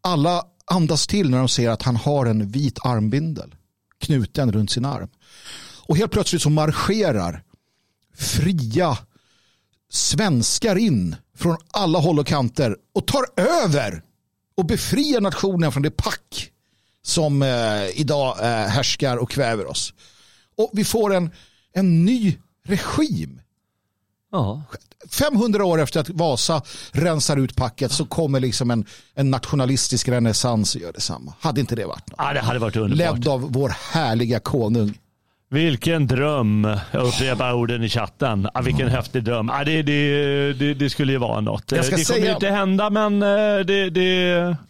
alla 0.00 0.42
andas 0.66 1.06
till 1.06 1.30
när 1.30 1.38
de 1.38 1.48
ser 1.48 1.70
att 1.70 1.82
han 1.82 1.96
har 1.96 2.26
en 2.26 2.50
vit 2.50 2.78
armbindel 2.82 3.54
knuten 4.00 4.52
runt 4.52 4.70
sin 4.70 4.84
arm. 4.84 5.08
Och 5.86 5.96
helt 5.96 6.12
plötsligt 6.12 6.42
så 6.42 6.50
marscherar 6.50 7.42
fria 8.14 8.98
svenskar 9.90 10.76
in 10.76 11.16
från 11.36 11.56
alla 11.70 11.98
håll 11.98 12.18
och 12.18 12.26
kanter 12.26 12.76
och 12.94 13.06
tar 13.06 13.24
över 13.36 14.02
och 14.56 14.66
befriar 14.66 15.20
nationen 15.20 15.72
från 15.72 15.82
det 15.82 15.90
pack 15.90 16.50
som 17.02 17.42
eh, 17.42 18.00
idag 18.00 18.38
eh, 18.40 18.46
härskar 18.46 19.16
och 19.16 19.30
kväver 19.30 19.66
oss. 19.66 19.94
Och 20.56 20.70
vi 20.72 20.84
får 20.84 21.14
en, 21.14 21.30
en 21.72 22.04
ny 22.04 22.38
regim. 22.66 23.40
Ja. 24.32 24.62
500 25.10 25.64
år 25.64 25.80
efter 25.80 26.00
att 26.00 26.10
Vasa 26.10 26.62
rensar 26.92 27.36
ut 27.36 27.56
packet 27.56 27.92
så 27.92 28.04
kommer 28.04 28.40
liksom 28.40 28.70
en, 28.70 28.86
en 29.14 29.30
nationalistisk 29.30 30.08
renässans 30.08 30.74
och 30.74 30.80
gör 30.80 30.92
detsamma. 30.92 31.34
Hade 31.40 31.60
inte 31.60 31.76
det 31.76 31.86
varit 31.86 32.10
något? 32.10 32.16
Ja, 32.18 32.32
det 32.32 32.40
hade 32.40 32.58
varit 32.58 32.76
underbart. 32.76 33.16
Ledd 33.16 33.28
av 33.28 33.52
vår 33.52 33.68
härliga 33.92 34.40
konung. 34.40 34.98
Vilken 35.50 36.06
dröm. 36.06 36.76
Jag 36.92 37.06
upprepar 37.06 37.52
orden 37.52 37.82
i 37.84 37.88
chatten. 37.88 38.48
Ja, 38.54 38.60
vilken 38.60 38.88
häftig 38.88 39.24
dröm. 39.24 39.50
Ja, 39.58 39.64
det, 39.64 39.82
det, 39.82 40.52
det, 40.52 40.74
det 40.74 40.90
skulle 40.90 41.12
ju 41.12 41.18
vara 41.18 41.40
något. 41.40 41.72
Jag 41.72 41.80
Det 41.84 41.90
kommer 41.90 42.04
säga- 42.04 42.34
inte 42.34 42.48
hända 42.50 42.90
men 42.90 43.22
eh, 43.22 43.28
det, 43.66 43.90
det, 43.90 44.02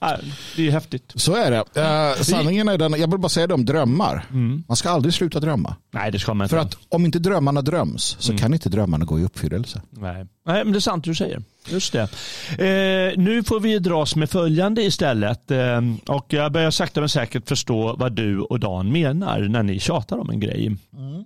ja, 0.01 0.17
det 0.57 0.67
är 0.69 0.71
häftigt. 0.71 1.13
Så 1.15 1.35
är 1.37 1.51
det. 1.51 1.81
Eh, 2.17 2.23
sanningen 2.23 2.69
är 2.69 2.79
den, 2.79 2.93
jag 3.01 3.11
vill 3.11 3.21
bara 3.21 3.29
säga 3.29 3.47
det 3.47 3.55
om 3.55 3.65
drömmar. 3.65 4.25
Man 4.69 4.77
ska 4.77 4.91
aldrig 4.91 5.15
sluta 5.15 5.41
drömma. 5.41 5.77
Nej, 5.93 6.11
det 6.13 6.19
ska 6.19 6.35
man 6.35 6.45
inte. 6.45 6.55
För 6.57 6.63
att 6.63 6.77
om 6.89 7.05
inte 7.05 7.19
drömmarna 7.19 7.63
dröms 7.63 8.17
så 8.19 8.37
kan 8.39 8.53
inte 8.55 8.69
drömmarna 8.69 9.05
gå 9.05 9.21
i 9.21 9.25
uppfyllelse. 9.25 9.83
Nej. 9.91 10.27
Nej, 10.47 10.65
men 10.65 10.73
det 10.73 10.79
är 10.79 10.81
sant 10.81 11.05
du 11.05 11.15
säger. 11.15 11.43
Just 11.69 11.93
det. 11.93 12.03
Eh, 12.51 13.19
nu 13.19 13.43
får 13.43 13.61
vi 13.61 13.79
dras 13.79 14.17
med 14.17 14.31
följande 14.31 14.83
istället. 14.83 15.51
Eh, 15.51 15.81
och 16.07 16.27
jag 16.29 16.53
börjar 16.53 16.71
sakta 16.71 17.01
men 17.01 17.09
säkert 17.09 17.49
förstå 17.49 17.97
vad 17.99 18.13
du 18.13 18.41
och 18.41 18.61
Dan 18.61 18.93
menar 18.93 19.41
när 19.41 19.63
ni 19.63 19.81
tjatar 19.81 20.19
om 20.19 20.31
en 20.31 20.41
grej. 20.41 20.67
Mm. 20.67 21.25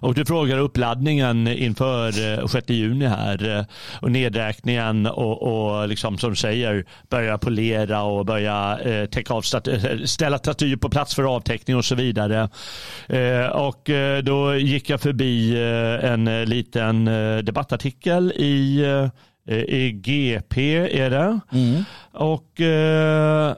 Och 0.00 0.14
du 0.14 0.24
frågar 0.24 0.58
uppladdningen 0.58 1.48
inför 1.48 2.38
eh, 2.40 2.46
6 2.46 2.68
juni 2.70 3.06
här 3.06 3.58
eh, 3.58 3.64
och 4.02 4.10
nedräkningen 4.10 5.06
och, 5.06 5.42
och 5.42 5.88
liksom 5.88 6.18
som 6.18 6.36
säger 6.36 6.84
börja 7.08 7.38
polera 7.38 8.02
och 8.02 8.26
börja 8.26 8.78
eh, 8.78 9.06
täcka 9.06 9.34
av 9.34 9.42
stat- 9.42 9.68
eh, 9.68 10.04
ställa 10.04 10.38
statyer 10.38 10.76
på 10.76 10.88
plats 10.88 11.14
för 11.14 11.34
avtäckning 11.34 11.76
och 11.76 11.84
så 11.84 11.94
vidare. 11.94 12.48
Eh, 13.08 13.46
och 13.46 13.90
eh, 13.90 14.22
då 14.22 14.54
gick 14.56 14.90
jag 14.90 15.00
förbi 15.00 15.52
eh, 15.54 16.10
en 16.12 16.28
eh, 16.28 16.46
liten 16.46 17.08
eh, 17.08 17.38
debattartikel 17.38 18.32
i, 18.36 18.80
eh, 19.46 19.56
i 19.58 19.92
GP 19.92 20.76
är 20.76 21.10
det. 21.10 21.40
Och 22.12 22.60
eh, 22.60 23.54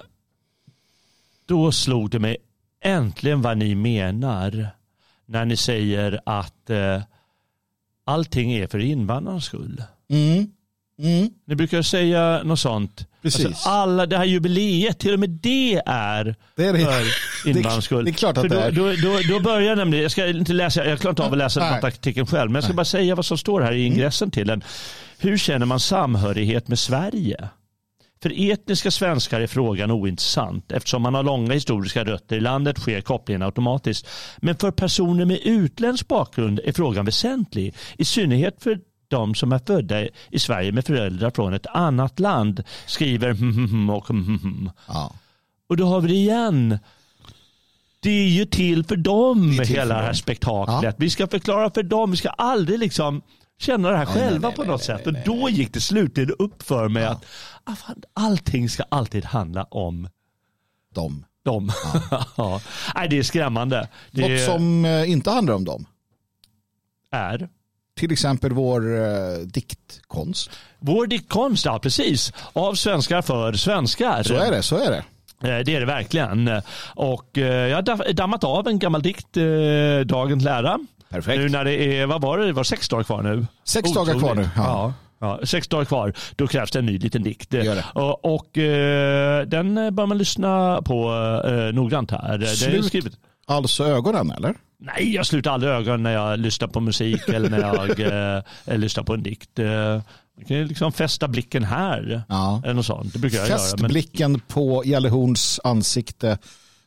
då 1.48 1.72
slog 1.72 2.10
det 2.10 2.18
mig 2.18 2.36
äntligen 2.84 3.42
vad 3.42 3.58
ni 3.58 3.74
menar 3.74 4.68
när 5.32 5.44
ni 5.44 5.56
säger 5.56 6.20
att 6.26 6.70
eh, 6.70 7.02
allting 8.06 8.52
är 8.52 8.66
för 8.66 8.78
invandrarnas 8.78 9.44
skull. 9.44 9.82
Mm. 10.10 10.46
Mm. 10.98 11.30
Ni 11.46 11.54
brukar 11.54 11.82
säga 11.82 12.42
något 12.44 12.60
sånt. 12.60 13.06
Precis. 13.22 13.46
Alltså 13.46 13.68
alla, 13.68 14.06
det 14.06 14.18
här 14.18 14.24
jubileet, 14.24 14.98
till 14.98 15.12
och 15.14 15.20
med 15.20 15.30
det 15.30 15.82
är 15.86 16.34
Det 16.56 16.66
är 16.66 16.72
det. 16.72 16.78
för 16.78 17.48
invandrarnas 17.48 17.84
skull. 17.84 18.04
det 18.04 18.10
är 18.10 18.12
klart 18.12 18.36
att 18.38 18.42
För 18.42 18.48
då, 18.48 18.54
det 18.54 18.62
är. 18.62 18.72
Då, 18.72 19.10
då, 19.10 19.18
då 19.34 19.40
börjar 19.40 19.76
nämligen, 19.76 20.02
jag 20.02 20.10
ska 20.12 20.26
inte 20.28 20.52
läsa, 20.52 20.86
jag 20.86 20.98
klarar 20.98 21.12
inte 21.12 21.22
av 21.22 21.32
att 21.32 21.38
läsa 21.38 21.60
Nej. 21.60 21.74
debattartikeln 21.74 22.26
själv, 22.26 22.50
men 22.50 22.54
jag 22.54 22.64
ska 22.64 22.72
bara 22.72 22.84
säga 22.84 23.14
vad 23.14 23.24
som 23.26 23.38
står 23.38 23.60
här 23.60 23.72
i 23.72 23.86
ingressen 23.86 24.30
till 24.30 24.46
den. 24.46 24.64
Hur 25.18 25.38
känner 25.38 25.66
man 25.66 25.80
samhörighet 25.80 26.68
med 26.68 26.78
Sverige? 26.78 27.48
För 28.22 28.50
etniska 28.50 28.90
svenskar 28.90 29.40
är 29.40 29.46
frågan 29.46 29.90
ointressant 29.90 30.72
eftersom 30.72 31.02
man 31.02 31.14
har 31.14 31.22
långa 31.22 31.52
historiska 31.54 32.04
rötter 32.04 32.36
i 32.36 32.40
landet 32.40 32.78
sker 32.78 33.00
kopplingen 33.00 33.42
automatiskt. 33.42 34.06
Men 34.38 34.56
för 34.56 34.70
personer 34.70 35.24
med 35.24 35.38
utländsk 35.44 36.08
bakgrund 36.08 36.60
är 36.64 36.72
frågan 36.72 37.04
väsentlig. 37.04 37.74
I 37.98 38.04
synnerhet 38.04 38.62
för 38.62 38.80
de 39.08 39.34
som 39.34 39.52
är 39.52 39.58
födda 39.66 40.02
i 40.30 40.38
Sverige 40.38 40.72
med 40.72 40.86
föräldrar 40.86 41.30
från 41.30 41.54
ett 41.54 41.66
annat 41.66 42.20
land 42.20 42.64
skriver 42.86 43.30
och 43.90 44.06
Ja. 44.88 45.12
och 45.68 45.76
då 45.76 45.84
har 45.86 46.00
vi 46.00 46.08
det 46.08 46.14
igen. 46.14 46.78
det 48.00 48.10
är 48.10 48.28
ju 48.28 48.44
till 48.44 48.84
för 48.84 48.96
dem, 48.96 49.56
till 49.58 49.66
hela 49.76 49.82
för 49.82 49.88
det 49.88 49.94
här 49.94 50.06
dem. 50.06 50.14
spektaklet. 50.14 50.94
Ja. 50.94 50.96
Vi 50.98 51.10
ska 51.10 51.26
förklara 51.26 51.70
för 51.70 51.82
dem, 51.82 52.10
vi 52.10 52.16
ska 52.16 52.28
aldrig 52.28 52.78
liksom 52.78 53.22
känna 53.62 53.90
det 53.90 53.96
här 53.96 54.04
Nej, 54.04 54.14
själva 54.14 54.48
nej, 54.48 54.56
på 54.56 54.64
något 54.64 54.82
sätt. 54.82 55.06
och 55.06 55.12
då 55.24 55.48
gick 55.50 55.74
det 55.74 55.80
slutligen 55.80 56.30
upp 56.38 56.62
för 56.62 56.88
mig 56.88 57.02
Ja. 57.02 57.10
att 57.10 57.24
ah, 57.64 57.74
fan, 57.74 58.02
allting 58.14 58.68
ska 58.68 58.82
alltid 58.88 59.24
handla 59.24 59.64
om 59.64 60.08
dem. 60.94 61.24
dem. 61.44 61.70
Ja. 62.36 62.60
Nej, 62.94 63.08
det 63.08 63.18
är 63.18 63.22
skrämmande. 63.22 63.88
Det 64.10 64.28
Något 64.28 64.40
som 64.54 64.84
eh, 64.84 65.10
inte 65.10 65.30
handlar 65.30 65.54
om 65.54 65.64
dem. 65.64 65.86
är 67.10 67.48
Till 67.96 68.12
exempel 68.12 68.52
vår 68.52 68.96
eh, 69.00 69.38
diktkonst. 69.38 70.50
vår 70.78 71.06
diktkonst, 71.06 71.64
ja 71.64 71.78
precis. 71.78 72.32
Av 72.52 72.74
svenskar 72.74 73.22
för 73.22 73.52
svenskar. 73.52 74.22
Så 74.22 74.34
är 74.34 74.50
det, 74.50 74.62
så 74.62 74.76
är 74.78 74.90
det. 74.90 75.04
Eh, 75.48 75.64
Det 75.64 75.74
är 75.76 75.80
det 75.80 75.86
verkligen. 75.86 76.50
Och 76.94 77.38
eh, 77.38 77.68
jag 77.68 77.76
har 77.88 78.12
dammat 78.12 78.44
av 78.44 78.68
en 78.68 78.78
gammal 78.78 79.02
dikt, 79.02 79.32
Dagens 80.06 80.44
lära. 80.44 80.78
Perfekt. 81.12 81.38
Nu 81.38 81.48
när 81.48 81.64
det 81.64 81.98
är, 81.98 82.06
vad 82.06 82.22
var 82.22 82.38
det, 82.38 82.46
det 82.46 82.52
var 82.52 82.64
sex 82.64 82.88
dagar 82.88 83.04
kvar 83.04 83.22
nu. 83.22 83.46
Sex 83.64 83.92
dagar 83.92 84.18
kvar 84.18 84.34
nu. 84.34 84.48
Ja. 84.56 84.94
Ja, 85.20 85.40
sex 85.44 85.68
dagar 85.68 85.84
kvar, 85.84 86.12
då 86.36 86.46
krävs 86.46 86.70
det 86.70 86.78
en 86.78 86.86
ny 86.86 86.98
liten 86.98 87.22
dikt. 87.22 87.54
Och, 87.94 88.34
och 88.34 88.58
eh, 88.58 89.46
den 89.46 89.74
bör 89.74 90.06
man 90.06 90.18
lyssna 90.18 90.82
på 90.82 91.12
eh, 91.44 91.74
noggrant 91.74 92.10
här. 92.10 92.44
Slut. 92.44 93.18
Alltså 93.46 93.84
ögonen 93.84 94.30
eller? 94.30 94.54
Nej, 94.78 95.14
jag 95.14 95.26
slutar 95.26 95.50
aldrig 95.50 95.72
ögonen 95.72 96.02
när 96.02 96.12
jag 96.12 96.38
lyssnar 96.38 96.68
på 96.68 96.80
musik 96.80 97.28
eller 97.28 97.50
när 97.50 97.60
jag 97.60 98.00
eh, 98.66 98.78
lyssnar 98.78 99.04
på 99.04 99.14
en 99.14 99.22
dikt. 99.22 99.58
Eh, 99.58 99.66
man 100.36 100.44
kan 100.48 100.56
ju 100.56 100.64
liksom 100.64 100.92
fästa 100.92 101.28
blicken 101.28 101.64
här. 101.64 102.22
Ja. 102.28 102.62
Eller 102.64 102.74
något 102.74 102.86
sånt. 102.86 103.12
Det 103.12 103.18
brukar 103.18 103.38
jag 103.38 103.48
Fäst 103.48 103.72
göra. 103.72 103.82
Men, 103.82 103.90
blicken 103.90 104.40
på 104.40 104.82
Jalle 104.86 105.08
Horns 105.08 105.60
ansikte 105.64 106.38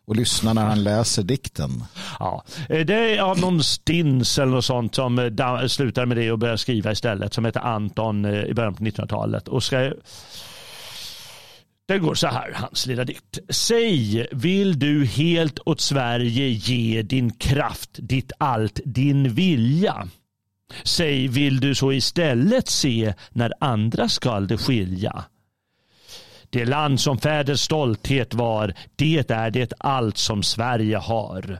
och 0.06 0.16
lyssna 0.16 0.54
när 0.54 0.66
han 0.66 0.84
läser 0.84 1.24
dikten. 1.24 1.84
ja. 2.20 2.44
Eh, 2.70 2.86
det 2.86 3.18
är 3.18 3.22
av 3.22 3.40
någon 3.40 3.64
stins 3.64 4.40
eller 4.40 4.52
något 4.52 4.66
sånt 4.66 4.96
som 4.96 5.20
eh, 5.20 5.68
slutar 5.68 6.06
med 6.06 6.18
det 6.18 6.32
och 6.32 6.40
börjar 6.40 6.58
skriva 6.58 6.92
istället. 6.92 7.34
Som 7.34 7.46
heter 7.46 7.60
Anton 7.60 8.26
eh, 8.26 8.44
i 8.44 8.54
början 8.54 8.76
på 8.76 8.84
1900-talet. 8.84 9.48
Och 9.48 9.64
ska 9.64 9.92
det 11.88 12.00
går 12.00 12.16
så 12.16 12.28
här, 12.28 12.52
hans 12.56 12.86
lilla 12.86 13.04
dikt. 13.04 13.40
Säg, 13.50 14.28
vill 14.32 14.80
du 14.80 15.06
helt 15.06 15.60
åt 15.66 15.82
Sverige 15.82 16.48
ge 16.48 17.02
din 17.02 17.32
kraft, 17.32 17.90
ditt 17.94 18.32
allt, 18.38 18.80
din 18.86 19.34
vilja? 19.34 20.08
Säg, 20.84 21.28
vill 21.28 21.60
du 21.60 21.76
så 21.76 21.92
istället 21.92 22.68
se 22.70 23.14
när 23.30 23.54
andra 23.60 24.10
skall 24.10 24.48
det 24.48 24.58
skilja? 24.58 25.26
Det 26.56 26.66
land 26.66 27.00
som 27.00 27.18
fäders 27.18 27.60
stolthet 27.60 28.34
var, 28.34 28.74
det 28.96 29.32
är 29.32 29.52
det 29.52 29.74
allt 29.80 30.18
som 30.18 30.44
Sverige 30.44 30.98
har. 30.98 31.60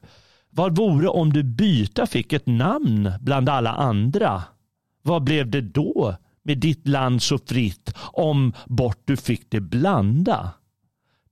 Vad 0.50 0.76
vore 0.76 1.08
om 1.08 1.34
du 1.34 1.44
byta 1.44 2.08
fick 2.08 2.34
ett 2.34 2.46
namn 2.46 3.12
bland 3.22 3.50
alla 3.50 3.72
andra? 3.72 4.44
Vad 5.02 5.24
blev 5.24 5.50
det 5.50 5.62
då 5.62 6.16
med 6.44 6.58
ditt 6.58 6.88
land 6.88 7.22
så 7.22 7.38
fritt 7.38 7.94
om 7.98 8.54
bort 8.66 9.02
du 9.06 9.18
fick 9.18 9.52
det 9.52 9.62
blanda? 9.62 10.52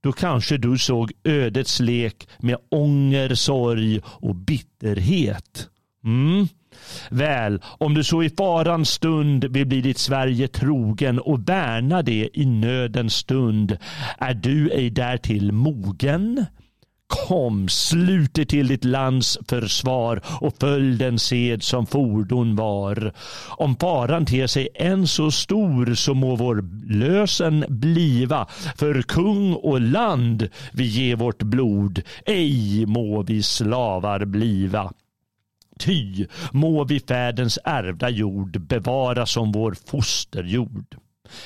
Då 0.00 0.12
kanske 0.12 0.56
du 0.56 0.78
såg 0.78 1.12
ödets 1.24 1.80
lek 1.80 2.28
med 2.38 2.56
ånger, 2.70 3.34
sorg 3.34 4.00
och 4.06 4.34
bitterhet. 4.34 5.68
Mm. 6.04 6.48
Väl, 7.10 7.60
om 7.78 7.94
du 7.94 8.04
så 8.04 8.22
i 8.22 8.30
farans 8.30 8.90
stund 8.90 9.44
vill 9.44 9.66
bli 9.66 9.80
ditt 9.80 9.98
Sverige 9.98 10.48
trogen 10.48 11.18
och 11.18 11.48
värna 11.48 12.02
det 12.02 12.28
i 12.32 12.46
nödens 12.46 13.14
stund, 13.14 13.78
är 14.18 14.34
du 14.34 14.70
ej 14.70 14.90
därtill 14.90 15.52
mogen? 15.52 16.46
Kom, 17.06 17.68
slut 17.68 18.34
dig 18.34 18.46
till 18.46 18.68
ditt 18.68 18.84
lands 18.84 19.38
försvar 19.48 20.20
och 20.40 20.54
följ 20.60 20.98
den 20.98 21.18
sed 21.18 21.62
som 21.62 21.86
fordon 21.86 22.56
var. 22.56 23.12
Om 23.48 23.76
faran 23.76 24.26
ter 24.26 24.46
sig 24.46 24.68
än 24.74 25.06
så 25.06 25.30
stor 25.30 25.94
så 25.94 26.14
må 26.14 26.36
vår 26.36 26.64
lösen 26.92 27.64
bliva. 27.68 28.46
För 28.76 29.02
kung 29.02 29.54
och 29.54 29.80
land 29.80 30.48
vi 30.72 30.84
ge 30.84 31.14
vårt 31.14 31.42
blod, 31.42 32.02
ej 32.26 32.86
må 32.86 33.22
vi 33.22 33.42
slavar 33.42 34.24
bliva. 34.24 34.92
Ty 35.78 36.26
må 36.52 36.84
vi 36.84 37.00
färdens 37.00 37.58
ärvda 37.64 38.08
jord 38.08 38.60
bevara 38.60 39.26
som 39.26 39.52
vår 39.52 39.76
fosterjord. 39.86 40.96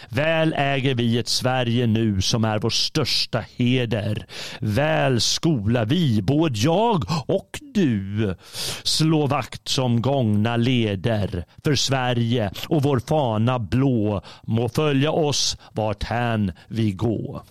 Väl 0.09 0.55
äger 0.57 0.95
vi 0.95 1.19
ett 1.19 1.29
Sverige 1.29 1.87
nu 1.87 2.21
som 2.21 2.45
är 2.45 2.59
vår 2.59 2.71
största 2.71 3.45
heder. 3.57 4.27
Väl 4.61 5.21
skola 5.21 5.85
vi, 5.85 6.23
både 6.23 6.59
jag 6.59 7.05
och 7.27 7.61
du, 7.75 8.35
slå 8.83 9.27
vakt 9.27 9.69
som 9.69 10.03
gångna 10.03 10.57
leder. 10.57 11.45
För 11.65 11.75
Sverige 11.75 12.51
och 12.69 12.83
vår 12.83 13.01
fana 13.01 13.59
blå 13.59 14.23
må 14.43 14.69
följa 14.69 15.11
oss 15.11 15.57
vart 15.73 16.03
hän 16.03 16.53
vi 16.69 16.93
gå. 16.93 17.43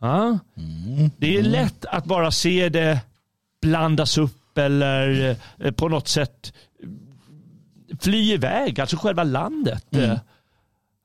Ja? 0.00 0.38
Det 1.16 1.36
är 1.36 1.42
lätt 1.42 1.84
att 1.84 2.04
bara 2.04 2.30
se 2.30 2.68
det 2.68 3.00
blandas 3.62 4.18
upp 4.18 4.43
eller 4.58 5.36
eh, 5.58 5.70
på 5.70 5.88
något 5.88 6.08
sätt 6.08 6.52
fly 8.00 8.32
iväg, 8.32 8.80
alltså 8.80 8.96
själva 8.96 9.24
landet. 9.24 9.84
Eh, 9.96 10.18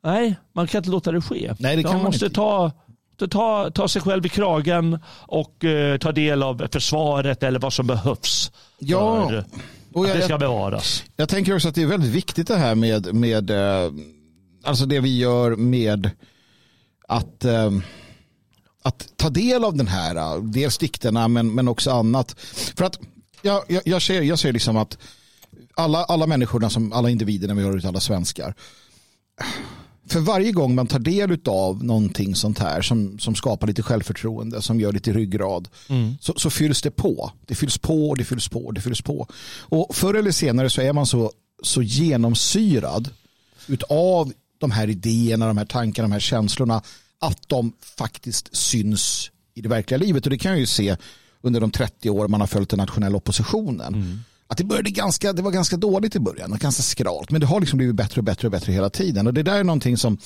Nej, 0.04 0.36
man 0.56 0.68
kan 0.68 0.80
inte 0.80 0.90
låta 0.90 1.12
det 1.12 1.22
ske. 1.22 1.54
Nej, 1.60 1.76
det 1.76 1.84
kan 1.84 1.94
man 1.94 2.04
måste 2.04 2.26
inte. 2.26 2.36
ta, 2.36 2.72
ta, 3.30 3.72
ta 3.72 3.88
sig 3.88 4.02
själv 4.02 4.26
i 4.26 4.30
kragen 4.30 5.00
och 5.10 5.66
eh, 5.66 5.98
ta 5.98 6.12
del 6.12 6.44
av 6.44 6.68
försvaret 6.72 7.44
eller 7.44 7.60
vad 7.60 7.74
som 7.74 7.88
behövs 7.88 8.52
Ja, 8.80 9.28
för 9.30 9.44
och 9.94 10.04
att 10.04 10.10
jag, 10.10 10.18
det 10.18 10.24
ska 10.24 10.34
jag, 10.34 10.40
bevaras. 10.40 11.04
jag 11.16 11.30
tänker 11.30 11.56
också 11.56 11.70
att 11.70 11.76
det 11.76 11.82
är 11.82 11.86
väldigt 11.88 12.12
viktigt 12.12 12.48
det 12.48 12.58
här 12.58 12.76
med, 12.76 13.14
med 13.16 13.50
eh, 13.50 13.92
alltså 14.64 14.86
det 14.86 15.00
vi 15.00 15.18
gör 15.18 15.56
med 15.56 16.10
att, 17.08 17.46
eh, 17.46 17.72
att 18.84 19.18
ta 19.18 19.30
del 19.30 19.64
av 19.64 19.76
den 19.78 19.88
här, 19.88 20.16
eh, 20.16 20.44
dels 20.44 20.78
dikterna 20.78 21.28
men, 21.28 21.56
men 21.56 21.68
också 21.68 21.92
annat. 21.92 22.40
För 22.78 22.86
att 22.86 23.00
jag, 23.42 23.64
jag, 23.68 23.82
jag, 23.86 24.02
ser, 24.02 24.22
jag 24.22 24.40
ser 24.40 24.54
liksom 24.54 24.78
att 24.78 24.98
alla, 25.76 26.04
alla 26.04 26.28
människorna, 26.28 26.70
som, 26.70 26.94
alla 26.94 27.10
individerna 27.10 27.54
vi 27.54 27.64
har 27.64 27.78
ut, 27.78 27.86
alla 27.86 28.00
svenskar, 28.00 28.56
för 30.10 30.20
varje 30.20 30.52
gång 30.52 30.76
man 30.76 30.88
tar 30.88 31.00
del 31.00 31.40
av 31.46 31.84
någonting 31.84 32.36
sånt 32.36 32.60
här 32.60 32.82
som, 32.82 33.20
som 33.20 33.36
skapar 33.36 33.68
lite 33.68 33.84
självförtroende, 33.84 34.62
som 34.62 34.80
gör 34.80 34.92
lite 34.92 35.14
ryggrad, 35.14 35.68
så, 36.22 36.34
så 36.38 36.50
fylls 36.50 36.82
det 36.82 36.92
på. 36.92 37.32
Det 37.46 37.56
fylls 37.56 37.78
på 37.78 38.10
och 38.10 38.18
det 38.18 38.24
fylls 38.24 38.48
på 38.50 38.66
och 38.66 38.74
det 38.74 38.82
fylls 38.82 39.02
på. 39.02 39.28
Och 39.60 39.96
förr 39.96 40.14
eller 40.14 40.32
senare 40.32 40.70
så 40.70 40.82
är 40.82 40.94
man 40.94 41.06
så, 41.06 41.32
så 41.64 41.82
genomsyrad 41.82 43.10
utav 43.68 44.34
de 44.58 44.72
här 44.72 44.90
idéerna, 44.90 45.48
de 45.48 45.58
här 45.58 45.66
tankarna, 45.66 46.08
de 46.08 46.12
här 46.12 46.20
känslorna 46.20 46.82
att 47.20 47.50
de 47.50 47.74
faktiskt 47.98 48.56
syns 48.56 49.32
i 49.54 49.62
det 49.62 49.70
verkliga 49.70 49.98
livet. 49.98 50.26
Och 50.26 50.30
det 50.30 50.38
kan 50.38 50.52
jag 50.52 50.60
ju 50.60 50.66
se 50.66 50.96
under 51.44 51.62
de 51.62 51.72
30 51.72 52.10
år 52.10 52.28
man 52.28 52.40
har 52.40 52.48
följt 52.48 52.70
den 52.70 52.78
nationella 52.80 53.18
oppositionen. 53.18 53.94
Att 54.48 54.58
det, 54.58 54.64
började 54.64 54.90
ganska, 54.90 55.34
det 55.34 55.42
var 55.42 55.52
ganska 55.52 55.78
dåligt 55.78 56.16
i 56.16 56.20
början 56.20 56.54
och 56.54 56.60
ganska 56.60 56.84
skralt. 56.84 57.32
Men 57.32 57.42
det 57.42 57.48
har 57.48 57.60
liksom 57.60 57.78
blivit 57.78 57.96
bättre 57.96 58.20
och 58.20 58.24
bättre 58.24 58.48
och 58.48 58.52
bättre 58.52 58.74
hela 58.74 58.90
tiden. 58.90 59.28
Och 59.28 59.34
det 59.34 59.44
där 59.44 59.60
är 59.60 59.64
någonting 59.64 59.98
som, 59.98 60.18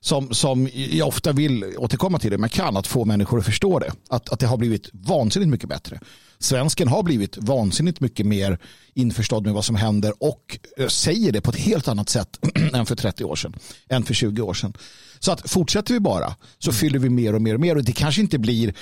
som, 0.00 0.34
som 0.34 0.68
jag 0.72 1.08
ofta 1.08 1.32
vill 1.32 1.64
återkomma 1.76 2.18
till 2.18 2.30
det. 2.30 2.38
Man 2.38 2.48
kan 2.48 2.76
att 2.76 2.86
få 2.86 3.04
människor 3.04 3.38
att 3.38 3.44
förstå 3.44 3.78
det. 3.78 3.92
Att, 4.08 4.28
att 4.28 4.40
det 4.40 4.46
har 4.46 4.56
blivit 4.56 4.88
vansinnigt 4.92 5.50
mycket 5.50 5.68
bättre. 5.68 6.00
Svensken 6.38 6.88
har 6.88 7.02
blivit 7.02 7.36
vansinnigt 7.36 8.00
mycket 8.00 8.26
mer 8.26 8.58
införstådd 8.94 9.44
med 9.44 9.54
vad 9.54 9.64
som 9.64 9.76
händer 9.76 10.22
och 10.22 10.58
eh, 10.78 10.86
säger 10.86 11.32
det 11.32 11.40
på 11.40 11.50
ett 11.50 11.56
helt 11.56 11.88
annat 11.88 12.08
sätt 12.08 12.38
än 12.72 12.86
för 12.86 12.96
30 12.96 13.24
år 13.24 13.36
sedan. 13.36 13.56
Än 13.88 14.02
för 14.02 14.14
20 14.14 14.42
år 14.42 14.54
sedan. 14.54 14.72
Så 15.18 15.32
att 15.32 15.50
fortsätter 15.50 15.94
vi 15.94 16.00
bara 16.00 16.34
så 16.58 16.72
fyller 16.72 16.98
vi 16.98 17.08
mer 17.08 17.34
och 17.34 17.42
mer 17.42 17.54
och 17.54 17.60
mer. 17.60 17.76
Och 17.76 17.84
det 17.84 17.92
kanske 17.92 18.20
inte 18.20 18.38
blir 18.38 18.74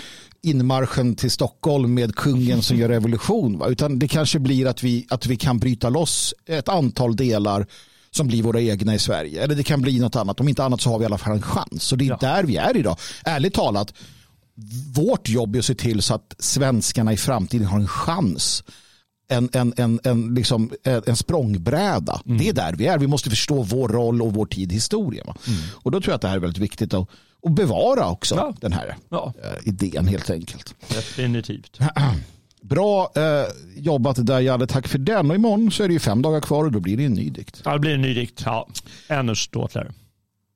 inmarschen 0.42 1.16
till 1.16 1.30
Stockholm 1.30 1.94
med 1.94 2.14
kungen 2.14 2.62
som 2.62 2.76
gör 2.76 2.88
revolution. 2.88 3.58
Va? 3.58 3.68
Utan 3.68 3.98
det 3.98 4.08
kanske 4.08 4.38
blir 4.38 4.66
att 4.66 4.82
vi, 4.82 5.06
att 5.10 5.26
vi 5.26 5.36
kan 5.36 5.58
bryta 5.58 5.88
loss 5.88 6.34
ett 6.46 6.68
antal 6.68 7.16
delar 7.16 7.66
som 8.16 8.26
blir 8.26 8.42
våra 8.42 8.60
egna 8.60 8.94
i 8.94 8.98
Sverige. 8.98 9.42
Eller 9.42 9.54
det 9.54 9.62
kan 9.62 9.82
bli 9.82 9.98
något 9.98 10.16
annat. 10.16 10.40
Om 10.40 10.48
inte 10.48 10.64
annat 10.64 10.80
så 10.80 10.90
har 10.90 10.98
vi 10.98 11.02
i 11.02 11.06
alla 11.06 11.18
fall 11.18 11.32
en 11.36 11.42
chans. 11.42 11.92
Och 11.92 11.98
det 11.98 12.04
är 12.04 12.08
Ja. 12.08 12.16
där 12.20 12.44
vi 12.44 12.56
är 12.56 12.76
idag. 12.76 12.96
Ärligt 13.24 13.54
talat, 13.54 13.94
vårt 14.94 15.28
jobb 15.28 15.54
är 15.54 15.58
att 15.58 15.64
se 15.64 15.74
till 15.74 16.02
så 16.02 16.14
att 16.14 16.34
svenskarna 16.38 17.12
i 17.12 17.16
framtiden 17.16 17.66
har 17.66 17.78
en 17.80 17.88
chans. 17.88 18.64
En, 19.28 19.48
en, 19.52 19.74
en, 19.76 20.00
en, 20.04 20.34
liksom, 20.34 20.70
en 20.84 21.02
en 21.06 21.16
språngbräda. 21.16 22.20
Det 22.24 22.48
är 22.48 22.52
där 22.52 22.72
vi 22.72 22.86
är. 22.86 22.98
Vi 22.98 23.06
måste 23.06 23.30
förstå 23.30 23.62
vår 23.62 23.88
roll 23.88 24.22
och 24.22 24.34
vår 24.34 24.46
tid 24.46 24.72
i 24.72 24.74
historien. 24.74 25.26
va? 25.26 25.36
Och 25.72 25.90
då 25.90 26.00
tror 26.00 26.10
jag 26.12 26.14
att 26.16 26.22
det 26.22 26.28
här 26.28 26.36
är 26.36 26.40
väldigt 26.40 26.62
viktigt 26.62 26.94
att, 26.94 27.08
att 27.46 27.52
bevara 27.52 28.10
också 28.10 28.34
Ja. 28.34 28.54
den 28.60 28.72
här 28.72 28.96
Ja, 29.08 29.32
eh, 29.44 29.68
idén 29.68 30.06
helt 30.08 30.30
enkelt. 30.30 30.74
definitivt. 30.88 31.78
Bra 32.68 33.12
eh, 33.16 33.46
jobbat 33.76 34.26
där 34.26 34.40
Jalle, 34.40 34.66
tack 34.66 34.88
för 34.88 34.98
den. 34.98 35.30
Och 35.30 35.36
imorgon 35.36 35.70
så 35.70 35.82
är 35.82 35.88
det 35.88 35.94
ju 35.94 36.00
fem 36.00 36.22
dagar 36.22 36.40
kvar 36.40 36.64
och 36.64 36.72
då 36.72 36.80
blir 36.80 36.96
det 36.96 37.04
en 37.04 37.12
ny 37.12 37.30
dikt. 37.30 37.62
Ja, 37.64 37.72
det 37.72 37.78
blir 37.78 37.94
en 37.94 38.02
ny 38.02 38.14
dikt. 38.14 38.42
Ja, 38.44 38.68
ännu 39.08 39.34
ståtligare. 39.34 39.92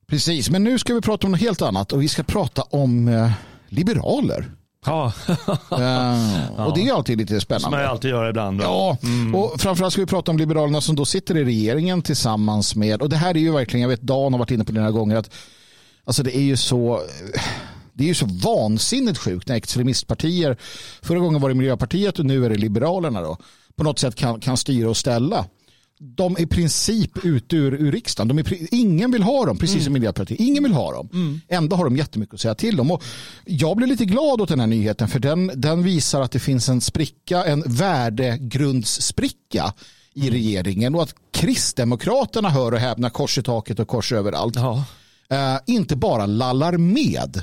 Precis, 0.06 0.50
men 0.50 0.64
nu 0.64 0.78
ska 0.78 0.94
vi 0.94 1.00
prata 1.00 1.26
om 1.26 1.30
något 1.30 1.40
helt 1.40 1.62
annat 1.62 1.92
och 1.92 2.02
vi 2.02 2.08
ska 2.08 2.22
prata 2.22 2.62
om 2.62 3.08
eh, 3.08 3.30
liberaler. 3.68 4.50
Ja. 4.86 5.12
uh, 5.72 6.66
och 6.66 6.74
det 6.74 6.88
är 6.88 6.92
alltid 6.92 7.18
lite 7.18 7.40
spännande. 7.40 7.62
Som 7.62 7.70
man 7.70 7.84
alltid 7.84 8.10
gör 8.10 8.28
ibland. 8.28 8.60
Ja, 8.62 8.96
mm. 9.02 9.34
och 9.34 9.60
framförallt 9.60 9.92
ska 9.92 10.02
vi 10.02 10.06
prata 10.06 10.30
om 10.30 10.38
Liberalerna 10.38 10.80
som 10.80 10.96
då 10.96 11.04
sitter 11.04 11.36
i 11.36 11.44
regeringen 11.44 12.02
tillsammans 12.02 12.76
med, 12.76 13.02
och 13.02 13.08
det 13.08 13.16
här 13.16 13.36
är 13.36 13.40
ju 13.40 13.52
verkligen, 13.52 13.82
jag 13.82 13.88
vet 13.88 14.00
Dan 14.00 14.32
har 14.32 14.38
varit 14.38 14.50
inne 14.50 14.64
på 14.64 14.72
det 14.72 14.80
några 14.80 14.92
gånger, 14.92 15.16
att 15.16 15.30
alltså 16.04 16.22
det 16.22 16.36
är 16.36 16.42
ju 16.42 16.56
så 16.56 17.00
det 17.98 18.04
är 18.04 18.08
ju 18.08 18.14
så 18.14 18.26
vansinnigt 18.26 19.18
sjukt 19.18 19.48
när 19.48 19.56
extremistpartier, 19.56 20.56
förra 21.02 21.18
gången 21.18 21.40
var 21.40 21.48
det 21.48 21.54
Miljöpartiet 21.54 22.18
och 22.18 22.26
nu 22.26 22.44
är 22.44 22.50
det 22.50 22.56
Liberalerna 22.56 23.22
då, 23.22 23.36
på 23.76 23.84
något 23.84 23.98
sätt 23.98 24.14
kan, 24.14 24.40
kan 24.40 24.56
styra 24.56 24.90
och 24.90 24.96
ställa 24.96 25.46
de 26.00 26.36
är 26.36 26.40
i 26.40 26.46
princip 26.46 27.24
ute 27.24 27.56
ur, 27.56 27.74
ur 27.74 27.92
riksdagen. 27.92 28.28
De 28.28 28.38
är, 28.38 28.74
ingen 28.74 29.10
vill 29.10 29.22
ha 29.22 29.46
dem, 29.46 29.58
precis 29.58 29.74
mm. 29.74 29.84
som 29.84 29.92
Miljöpartiet. 29.92 30.40
Ingen 30.40 30.62
vill 30.62 30.72
ha 30.72 30.92
dem. 30.92 31.08
Mm. 31.12 31.40
Ändå 31.48 31.76
har 31.76 31.84
de 31.84 31.96
jättemycket 31.96 32.34
att 32.34 32.40
säga 32.40 32.54
till 32.54 32.80
om. 32.80 32.90
Och 32.90 33.04
jag 33.44 33.76
blir 33.76 33.86
lite 33.86 34.04
glad 34.04 34.40
åt 34.40 34.48
den 34.48 34.60
här 34.60 34.66
nyheten 34.66 35.08
för 35.08 35.18
den, 35.18 35.50
den 35.54 35.82
visar 35.82 36.20
att 36.20 36.32
det 36.32 36.38
finns 36.38 36.68
en 36.68 36.80
spricka, 36.80 37.44
en 37.44 37.62
värdegrundsspricka 37.66 39.72
i 40.14 40.20
mm. 40.20 40.32
regeringen 40.32 40.94
och 40.94 41.02
att 41.02 41.14
Kristdemokraterna 41.30 42.50
hör 42.50 42.72
och 42.72 42.78
häpna 42.78 43.10
kors 43.10 43.38
i 43.38 43.42
taket 43.42 43.78
och 43.78 43.88
kors 43.88 44.12
överallt. 44.12 44.56
Ja. 44.56 44.84
Uh, 45.32 45.58
inte 45.66 45.96
bara 45.96 46.26
lallar 46.26 46.76
med. 46.76 47.42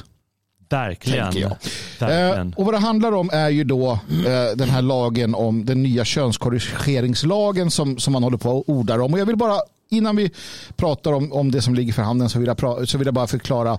Verkligen. 0.70 1.38
Jag. 1.38 1.58
Verkligen. 2.00 2.48
Eh, 2.48 2.60
och 2.60 2.66
vad 2.66 2.74
det 2.74 2.80
handlar 2.80 3.12
om 3.12 3.30
är 3.34 3.50
ju 3.50 3.64
då 3.64 3.92
eh, 3.92 4.56
den 4.56 4.70
här 4.70 4.82
lagen 4.82 5.36
om 5.36 5.66
den 5.66 5.84
nya 5.84 6.06
könskorrigeringslagen 6.06 7.72
som, 7.72 7.98
som 7.98 8.14
man 8.14 8.24
håller 8.24 8.38
på 8.38 8.50
och 8.50 8.70
ordar 8.70 9.00
om. 9.00 9.14
Och 9.14 9.20
jag 9.20 9.26
vill 9.26 9.38
bara, 9.38 9.60
innan 9.90 10.16
vi 10.16 10.32
pratar 10.76 11.14
om, 11.14 11.34
om 11.34 11.52
det 11.52 11.62
som 11.62 11.76
ligger 11.76 11.94
för 11.94 12.02
handen 12.02 12.30
så 12.30 12.40
vill 12.40 12.48
jag, 12.48 12.90
så 12.90 12.98
vill 12.98 13.08
jag 13.08 13.14
bara 13.14 13.28
förklara 13.28 13.78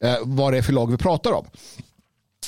eh, 0.00 0.16
vad 0.22 0.52
det 0.52 0.58
är 0.58 0.62
för 0.62 0.72
lag 0.72 0.90
vi 0.90 0.96
pratar 0.96 1.32
om. 1.32 1.46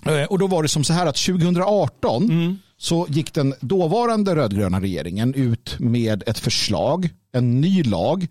Eh, 0.06 0.24
och 0.24 0.38
då 0.38 0.46
var 0.46 0.62
det 0.62 0.68
som 0.68 0.84
så 0.84 0.92
här 0.92 1.06
att 1.06 1.16
2018 1.16 2.24
mm. 2.24 2.58
så 2.76 3.06
gick 3.08 3.34
den 3.34 3.54
dåvarande 3.60 4.36
rödgröna 4.36 4.80
regeringen 4.80 5.34
ut 5.34 5.76
med 5.78 6.22
ett 6.26 6.38
förslag, 6.38 7.08
en 7.32 7.60
ny 7.60 7.82
lag 7.82 8.28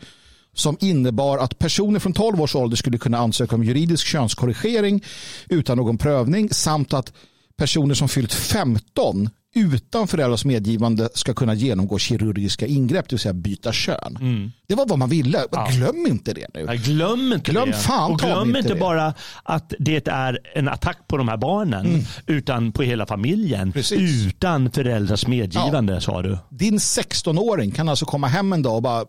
som 0.60 0.78
innebar 0.80 1.38
att 1.38 1.60
personer 1.60 2.00
från 2.00 2.14
12 2.14 2.42
års 2.42 2.56
ålder 2.56 2.78
skulle 2.78 2.98
kunna 2.98 3.18
ansöka 3.18 3.56
om 3.56 3.64
juridisk 3.64 4.08
könskorrigering 4.08 5.04
utan 5.50 5.78
någon 5.78 5.98
prövning 5.98 6.50
samt 6.50 6.94
att 6.94 7.14
personer 7.58 7.94
som 7.96 8.10
fyllt 8.10 8.34
15 8.34 9.30
utan 9.56 10.08
föräldrars 10.08 10.46
medgivande 10.46 11.10
ska 11.14 11.34
kunna 11.34 11.54
genomgå 11.54 12.00
kirurgiska 12.00 12.66
ingrepp, 12.68 13.10
det 13.10 13.14
vill 13.14 13.20
säga 13.20 13.34
byta 13.34 13.72
kön. 13.72 14.18
Mm. 14.22 14.52
Det 14.68 14.76
var 14.76 14.86
vad 14.86 15.00
man 15.00 15.10
ville. 15.10 15.46
Ja. 15.52 15.68
Glöm 15.72 16.08
inte 16.08 16.34
det 16.34 16.48
nu. 16.54 16.66
Nej, 16.66 16.78
glöm 16.78 17.34
inte 17.34 17.52
glöm 17.52 17.72
det. 17.72 17.78
Fan, 17.78 18.12
och 18.12 18.20
glöm 18.20 18.56
inte, 18.56 18.74
det. 18.74 18.80
bara 18.80 19.14
att 19.44 19.74
det 19.80 20.08
är 20.08 20.40
en 20.56 20.68
attack 20.68 20.98
på 21.08 21.18
de 21.18 21.28
här 21.28 21.38
barnen, 21.38 21.86
mm. 21.86 22.02
utan 22.26 22.72
på 22.72 22.84
hela 22.84 23.06
familjen. 23.06 23.72
Precis. 23.72 24.28
Utan 24.28 24.72
föräldrars 24.72 25.28
medgivande, 25.28 25.94
ja. 25.94 26.02
sa 26.02 26.22
du. 26.22 26.38
Din 26.50 26.78
16-åring 26.78 27.72
kan 27.72 27.90
alltså 27.90 28.06
komma 28.06 28.28
hem 28.28 28.54
en 28.54 28.62
dag 28.62 28.76
och 28.76 28.82
bara 28.82 29.06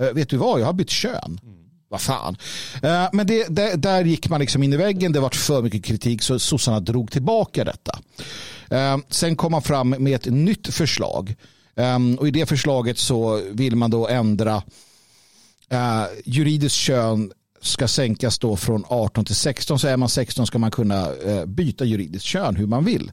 Eh, 0.00 0.12
vet 0.12 0.28
du 0.28 0.36
vad, 0.36 0.60
jag 0.60 0.66
har 0.66 0.72
bytt 0.72 0.90
kön. 0.90 1.40
Mm. 1.42 1.56
Vad 1.88 2.00
fan. 2.00 2.36
Eh, 2.82 3.08
men 3.12 3.26
det, 3.26 3.46
det, 3.48 3.76
där 3.76 4.04
gick 4.04 4.28
man 4.28 4.40
liksom 4.40 4.62
in 4.62 4.72
i 4.72 4.76
väggen. 4.76 5.12
Det 5.12 5.20
var 5.20 5.30
för 5.30 5.62
mycket 5.62 5.84
kritik 5.84 6.22
så 6.22 6.38
sossarna 6.38 6.80
drog 6.80 7.10
tillbaka 7.10 7.64
detta. 7.64 7.98
Eh, 8.70 8.98
sen 9.08 9.36
kom 9.36 9.52
man 9.52 9.62
fram 9.62 9.90
med 9.90 10.14
ett 10.14 10.26
nytt 10.26 10.74
förslag. 10.74 11.34
Och 12.18 12.28
i 12.28 12.30
det 12.30 12.46
förslaget 12.46 12.98
så 12.98 13.42
vill 13.50 13.76
man 13.76 13.90
då 13.90 14.08
ändra 14.08 14.62
juridiskt 16.24 16.76
kön 16.76 17.32
ska 17.60 17.88
sänkas 17.88 18.38
då 18.38 18.56
från 18.56 18.84
18 18.88 19.24
till 19.24 19.34
16 19.34 19.78
så 19.78 19.88
är 19.88 19.96
man 19.96 20.08
16 20.08 20.46
ska 20.46 20.58
man 20.58 20.70
kunna 20.70 21.08
byta 21.46 21.84
juridiskt 21.84 22.26
kön 22.26 22.56
hur 22.56 22.66
man 22.66 22.84
vill. 22.84 23.12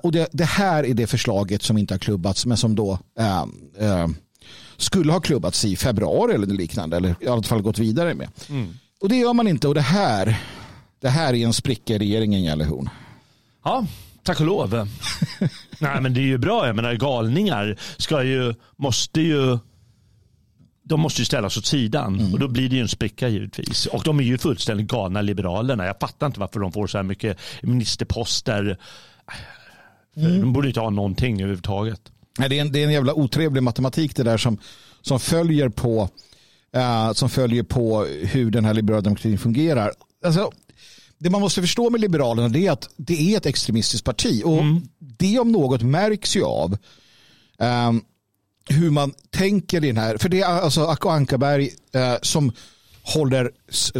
Och 0.00 0.12
det, 0.12 0.28
det 0.32 0.44
här 0.44 0.84
är 0.84 0.94
det 0.94 1.06
förslaget 1.06 1.62
som 1.62 1.78
inte 1.78 1.94
har 1.94 1.98
klubbats 1.98 2.46
men 2.46 2.56
som 2.56 2.74
då 2.74 2.98
skulle 4.76 5.12
ha 5.12 5.20
klubbats 5.20 5.64
i 5.64 5.76
februari 5.76 6.34
eller 6.34 6.46
liknande 6.46 6.96
eller 6.96 7.14
i 7.20 7.28
alla 7.28 7.42
fall 7.42 7.62
gått 7.62 7.78
vidare 7.78 8.14
med. 8.14 8.28
Mm. 8.48 8.74
Och 9.00 9.08
det 9.08 9.16
gör 9.16 9.32
man 9.32 9.48
inte 9.48 9.68
och 9.68 9.74
det 9.74 9.80
här, 9.80 10.40
det 11.00 11.08
här 11.08 11.34
är 11.34 11.44
en 11.46 11.52
spricka 11.52 11.94
i 11.94 11.98
regeringen 11.98 12.42
gäller 12.42 12.64
hon. 12.64 12.88
Ja, 13.64 13.86
tack 14.22 14.40
och 14.40 14.46
lov. 14.46 14.70
Nej 15.78 16.00
men 16.00 16.14
det 16.14 16.20
är 16.20 16.26
ju 16.26 16.38
bra, 16.38 16.66
jag 16.66 16.76
menar 16.76 16.94
galningar 16.94 17.76
ska 17.96 18.22
ju, 18.22 18.54
måste 18.76 19.20
ju 19.20 19.58
de 20.84 21.00
måste 21.00 21.20
ju 21.20 21.24
ställas 21.24 21.56
åt 21.56 21.66
sidan 21.66 22.20
mm. 22.20 22.32
och 22.32 22.38
då 22.38 22.48
blir 22.48 22.68
det 22.68 22.76
ju 22.76 22.82
en 22.82 22.88
spricka 22.88 23.28
givetvis. 23.28 23.86
Och 23.86 24.02
de 24.04 24.20
är 24.20 24.24
ju 24.24 24.38
fullständigt 24.38 24.86
galna 24.86 25.22
liberalerna. 25.22 25.86
Jag 25.86 26.00
fattar 26.00 26.26
inte 26.26 26.40
varför 26.40 26.60
de 26.60 26.72
får 26.72 26.86
så 26.86 26.98
här 26.98 27.02
mycket 27.02 27.38
ministerposter. 27.62 28.78
Mm. 30.16 30.40
De 30.40 30.52
borde 30.52 30.68
inte 30.68 30.80
ha 30.80 30.90
någonting 30.90 31.40
överhuvudtaget. 31.40 32.00
Det 32.38 32.58
är, 32.58 32.60
en, 32.60 32.72
det 32.72 32.82
är 32.82 32.86
en 32.86 32.92
jävla 32.92 33.14
otrevlig 33.14 33.62
matematik 33.62 34.16
det 34.16 34.22
där 34.22 34.36
som, 34.36 34.58
som, 35.00 35.20
följer 35.20 35.68
på, 35.68 36.08
uh, 36.76 37.12
som 37.12 37.30
följer 37.30 37.62
på 37.62 38.04
hur 38.04 38.50
den 38.50 38.64
här 38.64 38.74
liberala 38.74 39.00
demokratin 39.00 39.38
fungerar. 39.38 39.92
Alltså, 40.24 40.52
det 41.18 41.30
man 41.30 41.40
måste 41.40 41.60
förstå 41.60 41.90
med 41.90 42.00
Liberalerna 42.00 42.58
är 42.58 42.70
att 42.70 42.88
det 42.96 43.32
är 43.32 43.36
ett 43.36 43.46
extremistiskt 43.46 44.04
parti. 44.04 44.42
Och 44.44 44.58
mm. 44.58 44.82
Det 44.98 45.38
om 45.38 45.52
något 45.52 45.82
märks 45.82 46.36
ju 46.36 46.44
av 46.44 46.76
um, 47.58 48.04
hur 48.68 48.90
man 48.90 49.12
tänker 49.30 49.84
i 49.84 49.86
den 49.86 49.96
här. 49.96 50.16
För 50.16 50.28
det 50.28 50.40
är 50.40 50.46
alltså 50.46 50.84
Acko 50.86 51.08
Ankarberg 51.08 51.64
uh, 51.96 52.16
som 52.22 52.52
håller, 53.04 53.50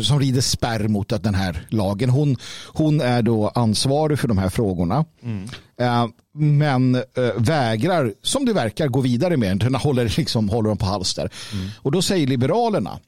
som 0.02 0.20
rider 0.20 0.40
spärr 0.40 0.88
mot 0.88 1.12
att 1.12 1.22
den 1.22 1.34
här 1.34 1.66
lagen. 1.68 2.10
Hon, 2.10 2.36
hon 2.66 3.00
är 3.00 3.22
då 3.22 3.48
ansvarig 3.48 4.18
för 4.18 4.28
de 4.28 4.38
här 4.38 4.48
frågorna. 4.48 5.04
Mm. 5.22 5.44
Uh, 5.80 6.06
men 6.34 6.94
uh, 6.94 7.02
vägrar, 7.36 8.14
som 8.22 8.44
det 8.44 8.52
verkar, 8.52 8.88
gå 8.88 9.00
vidare 9.00 9.36
med 9.36 9.58
den. 9.58 9.74
Håller, 9.74 10.14
liksom, 10.16 10.48
håller 10.48 10.68
dem 10.68 10.78
på 10.78 10.86
halster. 10.86 11.30
Mm. 11.52 11.68
Och 11.76 11.92
då 11.92 12.02
säger 12.02 12.26
Liberalerna 12.26 12.98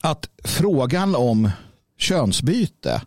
att 0.00 0.28
frågan 0.44 1.14
om 1.14 1.50
könsbyte 1.98 3.02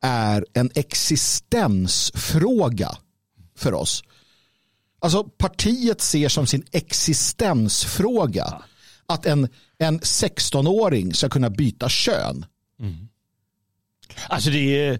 är 0.00 0.46
en 0.52 0.70
existensfråga 0.74 2.90
för 3.56 3.74
oss. 3.74 4.04
Alltså 5.00 5.24
partiet 5.24 6.00
ser 6.00 6.28
som 6.28 6.46
sin 6.46 6.64
existensfråga 6.72 8.62
att 9.06 9.26
en, 9.26 9.48
en 9.82 10.00
16-åring 10.00 11.14
ska 11.14 11.28
kunna 11.28 11.50
byta 11.50 11.88
kön. 11.88 12.46
Mm. 12.80 13.08
Alltså 14.28 14.50
det 14.50 14.86
är, 14.86 14.98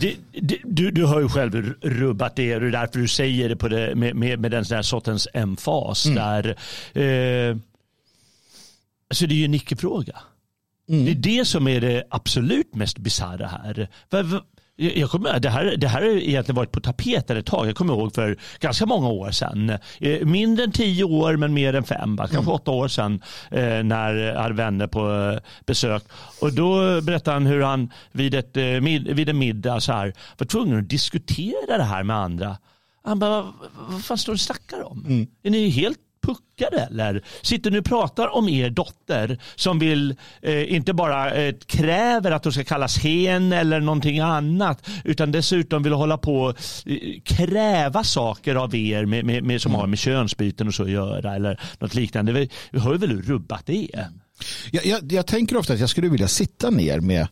det, 0.00 0.16
det, 0.40 0.58
du, 0.64 0.90
du 0.90 1.04
har 1.04 1.20
ju 1.20 1.28
själv 1.28 1.74
rubbat 1.80 2.36
det 2.36 2.54
och 2.54 2.60
det 2.60 2.66
är 2.66 2.70
därför 2.70 2.98
du 2.98 3.08
säger 3.08 3.48
det, 3.48 3.56
på 3.56 3.68
det 3.68 3.94
med, 3.94 4.16
med, 4.16 4.40
med 4.40 4.50
den 4.50 4.64
där 4.64 4.82
sortens 4.82 5.28
emfas. 5.34 6.06
Mm. 6.06 6.16
Där, 6.16 6.48
eh, 6.92 7.56
alltså 9.10 9.26
det 9.26 9.34
är 9.34 9.38
ju 9.38 9.44
en 9.44 9.54
icke-fråga. 9.54 10.16
Mm. 10.88 11.04
Det 11.04 11.10
är 11.10 11.38
det 11.38 11.44
som 11.44 11.68
är 11.68 11.80
det 11.80 12.04
absolut 12.10 12.74
mest 12.74 12.98
bisarra 12.98 13.46
här. 13.46 13.88
Jag 14.76 15.10
kommer, 15.10 15.40
det, 15.40 15.48
här, 15.48 15.76
det 15.76 15.88
här 15.88 16.02
har 16.02 16.08
egentligen 16.08 16.56
varit 16.56 16.72
på 16.72 16.80
tapeten 16.80 17.36
ett 17.36 17.46
tag. 17.46 17.68
Jag 17.68 17.76
kommer 17.76 17.94
ihåg 17.94 18.14
för 18.14 18.36
ganska 18.60 18.86
många 18.86 19.08
år 19.08 19.30
sedan. 19.30 19.70
Eh, 20.00 20.26
mindre 20.26 20.64
än 20.64 20.72
tio 20.72 21.04
år 21.04 21.36
men 21.36 21.54
mer 21.54 21.74
än 21.74 21.84
fem. 21.84 22.16
Kanske 22.16 22.36
mm. 22.36 22.48
åtta 22.48 22.70
år 22.70 22.88
sedan 22.88 23.22
eh, 23.50 23.82
när 23.82 24.14
jag 24.14 24.42
hade 24.42 24.54
vänner 24.54 24.86
på 24.86 25.12
eh, 25.12 25.38
besök. 25.66 26.02
Och 26.40 26.52
då 26.52 27.00
berättade 27.00 27.34
han 27.34 27.46
hur 27.46 27.62
han 27.62 27.92
vid, 28.12 28.34
ett, 28.34 28.56
vid 28.56 29.28
en 29.28 29.38
middag 29.38 29.80
så 29.80 29.92
här, 29.92 30.14
var 30.38 30.46
tvungen 30.46 30.78
att 30.78 30.88
diskutera 30.88 31.76
det 31.76 31.84
här 31.84 32.02
med 32.02 32.16
andra. 32.16 32.56
Han 33.04 33.18
bara, 33.18 33.52
vad 33.88 34.04
fan 34.04 34.18
står 34.18 34.32
du 34.32 34.34
och 34.34 34.40
snackar 34.40 34.82
om? 34.82 35.04
Mm. 35.06 35.26
Är 35.42 35.50
ni 35.50 35.68
helt 35.68 35.98
puckade 36.26 36.80
eller? 36.90 37.24
Sitter 37.42 37.70
ni 37.70 37.78
och 37.78 37.84
pratar 37.84 38.34
om 38.34 38.48
er 38.48 38.70
dotter 38.70 39.38
som 39.54 39.78
vill, 39.78 40.16
eh, 40.42 40.74
inte 40.74 40.92
bara 40.92 41.34
eh, 41.34 41.54
kräver 41.66 42.30
att 42.30 42.44
hon 42.44 42.52
ska 42.52 42.64
kallas 42.64 42.98
hen 42.98 43.52
eller 43.52 43.80
någonting 43.80 44.18
annat, 44.18 44.88
utan 45.04 45.32
dessutom 45.32 45.82
vill 45.82 45.92
hålla 45.92 46.18
på 46.18 46.54
eh, 46.86 47.20
kräva 47.24 48.04
saker 48.04 48.54
av 48.54 48.74
er 48.74 49.04
med, 49.04 49.24
med, 49.24 49.44
med 49.44 49.62
som 49.62 49.70
mm. 49.70 49.80
har 49.80 49.86
med 49.86 49.98
könsbyten 49.98 50.68
och 50.68 50.74
så 50.74 50.82
att 50.82 50.90
göra 50.90 51.34
eller 51.34 51.60
något 51.78 51.94
liknande. 51.94 52.32
Vi, 52.32 52.50
vi 52.70 52.78
har 52.78 52.92
ju 52.92 52.98
väl 52.98 53.22
rubbat 53.22 53.66
det. 53.66 53.88
Jag, 54.70 54.86
jag, 54.86 55.12
jag 55.12 55.26
tänker 55.26 55.56
ofta 55.56 55.72
att 55.72 55.80
jag 55.80 55.90
skulle 55.90 56.08
vilja 56.08 56.28
sitta 56.28 56.70
ner 56.70 57.00
med 57.00 57.28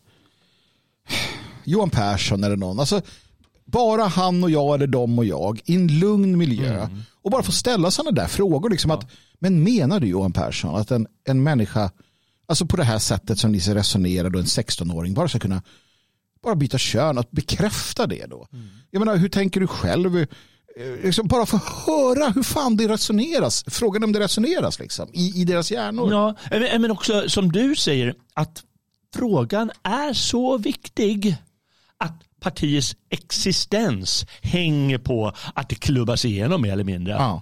Johan 1.63 1.89
Persson 1.89 2.43
eller 2.43 2.55
någon. 2.55 2.79
Alltså, 2.79 3.01
bara 3.65 4.03
han 4.03 4.43
och 4.43 4.51
jag 4.51 4.75
eller 4.75 4.87
de 4.87 5.19
och 5.19 5.25
jag 5.25 5.61
i 5.65 5.75
en 5.75 5.99
lugn 5.99 6.37
miljö 6.37 6.83
mm. 6.83 7.01
och 7.21 7.31
bara 7.31 7.43
få 7.43 7.51
ställa 7.51 7.91
sådana 7.91 8.11
där 8.11 8.27
frågor. 8.27 8.69
Liksom 8.69 8.91
ja. 8.91 8.97
att, 8.97 9.07
men 9.39 9.63
menar 9.63 9.99
du 9.99 10.07
Johan 10.07 10.33
Persson 10.33 10.75
att 10.75 10.91
en, 10.91 11.07
en 11.23 11.43
människa, 11.43 11.91
alltså 12.47 12.65
på 12.65 12.77
det 12.77 12.83
här 12.83 12.99
sättet 12.99 13.39
som 13.39 13.51
ni 13.51 13.59
resonerar 13.59 14.29
då 14.29 14.39
en 14.39 14.45
16-åring 14.45 15.13
bara 15.13 15.27
ska 15.27 15.39
kunna 15.39 15.61
bara 16.43 16.55
byta 16.55 16.77
kön, 16.77 17.17
att 17.17 17.31
bekräfta 17.31 18.07
det 18.07 18.25
då. 18.25 18.47
Mm. 18.53 18.67
Jag 18.91 18.99
menar, 18.99 19.17
hur 19.17 19.29
tänker 19.29 19.59
du 19.59 19.67
själv? 19.67 20.17
Eh, 20.17 20.25
liksom 21.03 21.27
bara 21.27 21.45
få 21.45 21.57
höra 21.57 22.29
hur 22.29 22.43
fan 22.43 22.77
det 22.77 22.87
resoneras. 22.87 23.63
Frågan 23.67 24.03
om 24.03 24.11
det 24.11 24.19
resoneras 24.19 24.79
liksom, 24.79 25.09
i, 25.13 25.41
i 25.41 25.45
deras 25.45 25.71
hjärnor. 25.71 26.11
Ja, 26.11 26.35
men 26.79 26.91
också 26.91 27.29
som 27.29 27.51
du 27.51 27.75
säger, 27.75 28.15
att 28.33 28.63
frågan 29.15 29.71
är 29.83 30.13
så 30.13 30.57
viktig 30.57 31.37
att 31.97 32.23
partiets 32.45 32.95
existens 33.09 34.25
hänger 34.41 34.97
på 34.97 35.33
att 35.53 35.69
det 35.69 35.75
klubbas 35.75 36.25
igenom 36.25 36.61
mer 36.61 36.71
eller 36.71 36.83
mindre. 36.83 37.13
Ja. 37.13 37.41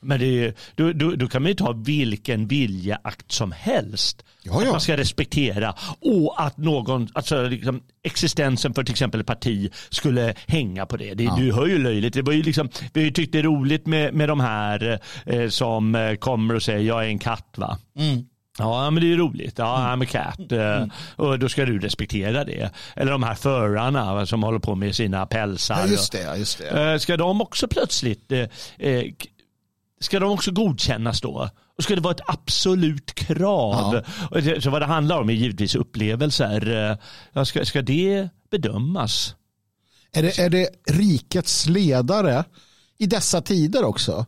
Men 0.00 0.20
det, 0.20 0.56
då, 0.74 0.92
då, 0.92 1.10
då 1.10 1.28
kan 1.28 1.42
man 1.42 1.48
ju 1.48 1.54
ta 1.54 1.72
vilken 1.72 2.48
viljeakt 2.48 3.32
som 3.32 3.52
helst. 3.52 4.24
Ja, 4.42 4.58
Att 4.58 4.64
ja. 4.64 4.70
man 4.70 4.80
ska 4.80 4.96
respektera 4.96 5.74
och 6.00 6.42
att 6.42 6.56
någon, 6.56 7.08
alltså 7.12 7.48
liksom, 7.48 7.82
existensen 8.02 8.74
för 8.74 8.84
till 8.84 8.92
exempel 8.92 9.20
ett 9.20 9.26
parti 9.26 9.72
skulle 9.90 10.34
hänga 10.46 10.86
på 10.86 10.96
det. 10.96 11.14
det 11.14 11.30
Du 11.36 11.52
hör 11.52 11.66
ju 11.66 11.78
löjligt. 11.78 12.14
Det 12.14 12.22
var 12.22 12.32
ju 12.32 12.42
liksom, 12.42 12.68
vi 12.92 13.00
har 13.00 13.04
ju 13.04 13.12
tyckt 13.12 13.32
det 13.32 13.38
är 13.38 13.42
roligt 13.42 13.86
med, 13.86 14.14
med 14.14 14.28
de 14.28 14.40
här 14.40 15.00
eh, 15.26 15.48
som 15.48 15.94
eh, 15.94 16.14
kommer 16.14 16.54
och 16.54 16.62
säger 16.62 16.80
jag 16.80 17.04
är 17.04 17.08
en 17.08 17.18
katt 17.18 17.54
va. 17.56 17.78
Mm. 17.98 18.24
Ja 18.58 18.90
men 18.90 19.00
det 19.00 19.06
är 19.06 19.08
ju 19.08 19.16
roligt. 19.16 19.58
Ja 19.58 19.76
I'm 19.76 20.02
a 20.02 20.06
cat. 20.10 20.52
Eh, 20.52 20.86
Och 21.26 21.38
då 21.38 21.48
ska 21.48 21.64
du 21.64 21.78
respektera 21.78 22.44
det. 22.44 22.70
Eller 22.96 23.12
de 23.12 23.22
här 23.22 23.34
förarna 23.34 24.26
som 24.26 24.42
håller 24.42 24.58
på 24.58 24.74
med 24.74 24.94
sina 24.94 25.26
pälsar. 25.26 25.78
Ja, 25.80 25.86
just 25.86 26.12
det. 26.12 26.20
ja, 26.22 26.36
Just 26.36 26.58
det. 26.58 26.92
Eh, 26.92 26.98
Ska 26.98 27.16
de 27.16 27.40
också 27.40 27.68
plötsligt 27.68 28.32
eh, 28.32 29.02
Ska 30.00 30.18
de 30.20 30.30
också 30.30 30.50
godkännas 30.52 31.20
då? 31.20 31.50
Och 31.78 31.84
ska 31.84 31.94
det 31.94 32.00
vara 32.00 32.14
ett 32.14 32.20
absolut 32.26 33.14
krav? 33.14 34.02
Det, 34.32 34.60
så 34.62 34.70
vad 34.70 34.82
det 34.82 34.86
handlar 34.86 35.20
om 35.20 35.28
är 35.30 35.34
givetvis 35.34 35.74
upplevelser. 35.74 36.96
Ja, 37.32 37.44
Ska, 37.44 37.64
ska 37.64 37.82
det 37.82 38.28
bedömas? 38.50 39.34
Är 40.12 40.22
det, 40.22 40.38
är 40.38 40.50
det 40.50 40.68
rikets 40.90 41.66
ledare 41.66 42.44
i 42.98 43.06
dessa 43.06 43.40
tider 43.42 43.84
också 43.84 44.26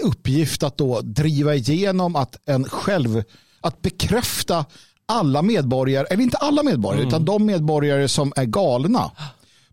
uppgift 0.00 0.62
att 0.62 0.78
då 0.78 1.00
driva 1.00 1.54
igenom 1.54 2.16
att 2.16 2.48
en 2.48 2.64
själv, 2.64 3.22
att 3.60 3.82
bekräfta 3.82 4.64
alla 5.06 5.42
medborgare, 5.42 6.06
eller 6.10 6.22
inte 6.22 6.36
alla 6.36 6.62
medborgare, 6.62 7.06
utan 7.06 7.24
de 7.24 7.46
medborgare 7.46 8.08
som 8.08 8.32
är 8.36 8.44
galna 8.44 9.10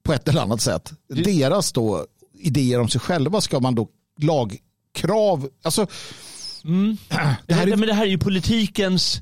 på 0.04 0.14
ett 0.14 0.28
eller 0.28 0.42
annat 0.42 0.62
sätt. 0.62 0.92
Deras 1.08 1.72
då 1.72 2.06
idéer 2.34 2.80
om 2.80 2.90
sig 2.90 3.02
själva 3.02 3.42
ska 3.42 3.60
man 3.60 3.76
då 3.76 3.88
lagkrav, 4.22 5.50
alltså 5.64 5.88
Det 7.48 7.54
här, 7.54 7.68
är... 7.68 7.76
Men 7.76 7.88
det 7.88 7.94
här 7.94 8.06
är 8.06 8.10
ju 8.10 8.18
politikens, 8.18 9.22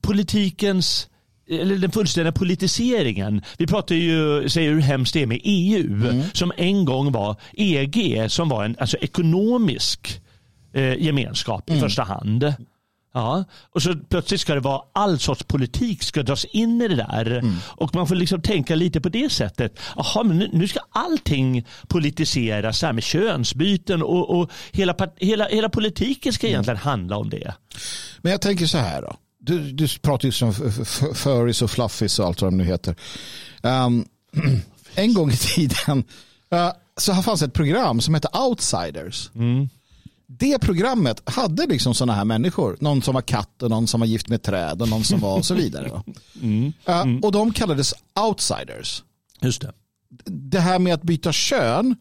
politikens 0.00 1.08
eller 1.50 1.76
den 1.76 1.92
fullständiga 1.92 2.32
politiseringen. 2.32 3.42
Vi 3.58 3.66
pratar 3.66 3.94
ju, 3.94 4.48
säger 4.48 4.70
hur 4.70 4.80
hemskt 4.80 5.14
det 5.14 5.22
är 5.22 5.26
med 5.26 5.40
EU 5.42 6.22
som 6.32 6.52
en 6.56 6.84
gång 6.84 7.12
var 7.12 7.36
EG 7.52 8.26
som 8.30 8.48
var 8.48 8.64
en 8.64 8.76
alltså, 8.78 8.96
ekonomisk 8.96 10.20
eh, 10.74 11.02
gemenskap 11.02 11.70
i 11.70 11.80
första 11.80 12.02
hand. 12.02 12.54
Ja, 13.14 13.44
och 13.70 13.82
så 13.82 13.94
plötsligt 14.08 14.40
ska 14.40 14.54
det 14.54 14.60
vara 14.60 14.82
all 14.92 15.18
sorts 15.18 15.44
politik 15.44 16.02
ska 16.02 16.22
dras 16.22 16.44
in 16.44 16.82
i 16.82 16.88
det 16.88 16.94
där. 16.94 17.42
Och 17.66 17.94
man 17.94 18.06
får 18.06 18.14
liksom 18.14 18.42
tänka 18.42 18.74
lite 18.74 19.00
på 19.00 19.08
det 19.08 19.32
sättet. 19.32 19.78
Jaha, 19.96 20.22
men 20.24 20.38
nu, 20.38 20.68
ska 20.68 20.80
allting 20.90 21.66
politiseras, 21.88 22.82
här 22.82 22.92
med 22.92 23.02
könsbyten 23.02 24.02
och, 24.02 24.40
och 24.40 24.50
hela, 24.72 24.96
hela, 25.16 25.48
hela 25.48 25.68
politiken 25.68 26.32
ska 26.32 26.46
egentligen 26.46 26.78
handla 26.78 27.16
om 27.16 27.30
det. 27.30 27.54
Men 28.22 28.32
jag 28.32 28.40
tänker 28.40 28.66
så 28.66 28.78
här 28.78 29.02
då. 29.02 29.16
Du, 29.46 29.72
du 29.72 29.88
pratar 29.88 30.26
ju 30.28 30.32
som 30.32 30.54
furries 31.14 31.62
och 31.62 31.70
fluffies 31.70 32.18
och 32.18 32.26
allt 32.26 32.42
vad 32.42 32.52
de 32.52 32.56
nu 32.56 32.64
heter. 32.64 32.96
Um, 33.62 34.04
en 34.94 35.14
gång 35.14 35.30
i 35.30 35.36
tiden 35.36 36.04
uh, 36.54 36.70
så 36.96 37.14
fanns 37.14 37.42
ett 37.42 37.52
program 37.52 38.00
som 38.00 38.14
hette 38.14 38.28
Outsiders. 38.38 39.30
Det 40.26 40.58
programmet 40.58 41.22
hade 41.30 41.66
liksom 41.66 41.94
sådana 41.94 42.12
här 42.12 42.24
människor. 42.24 42.76
Någon 42.80 43.02
som 43.02 43.14
var 43.14 43.22
katt 43.22 43.62
och 43.62 43.70
någon 43.70 43.86
som 43.86 44.00
var 44.00 44.06
gift 44.06 44.28
med 44.28 44.42
träd 44.42 44.82
och 44.82 44.88
någon 44.88 45.04
som 45.04 45.20
var 45.20 45.36
och 45.38 45.46
så 45.46 45.54
vidare. 45.54 45.88
va. 45.88 46.02
Uh, 46.88 47.18
och 47.22 47.32
de 47.32 47.52
kallades 47.52 47.94
outsiders 48.28 49.02
Just 49.40 49.62
det. 49.62 49.72
det 50.24 50.60
här 50.60 50.78
med 50.78 50.94
att 50.94 51.02
byta 51.02 51.32
kön 51.32 51.96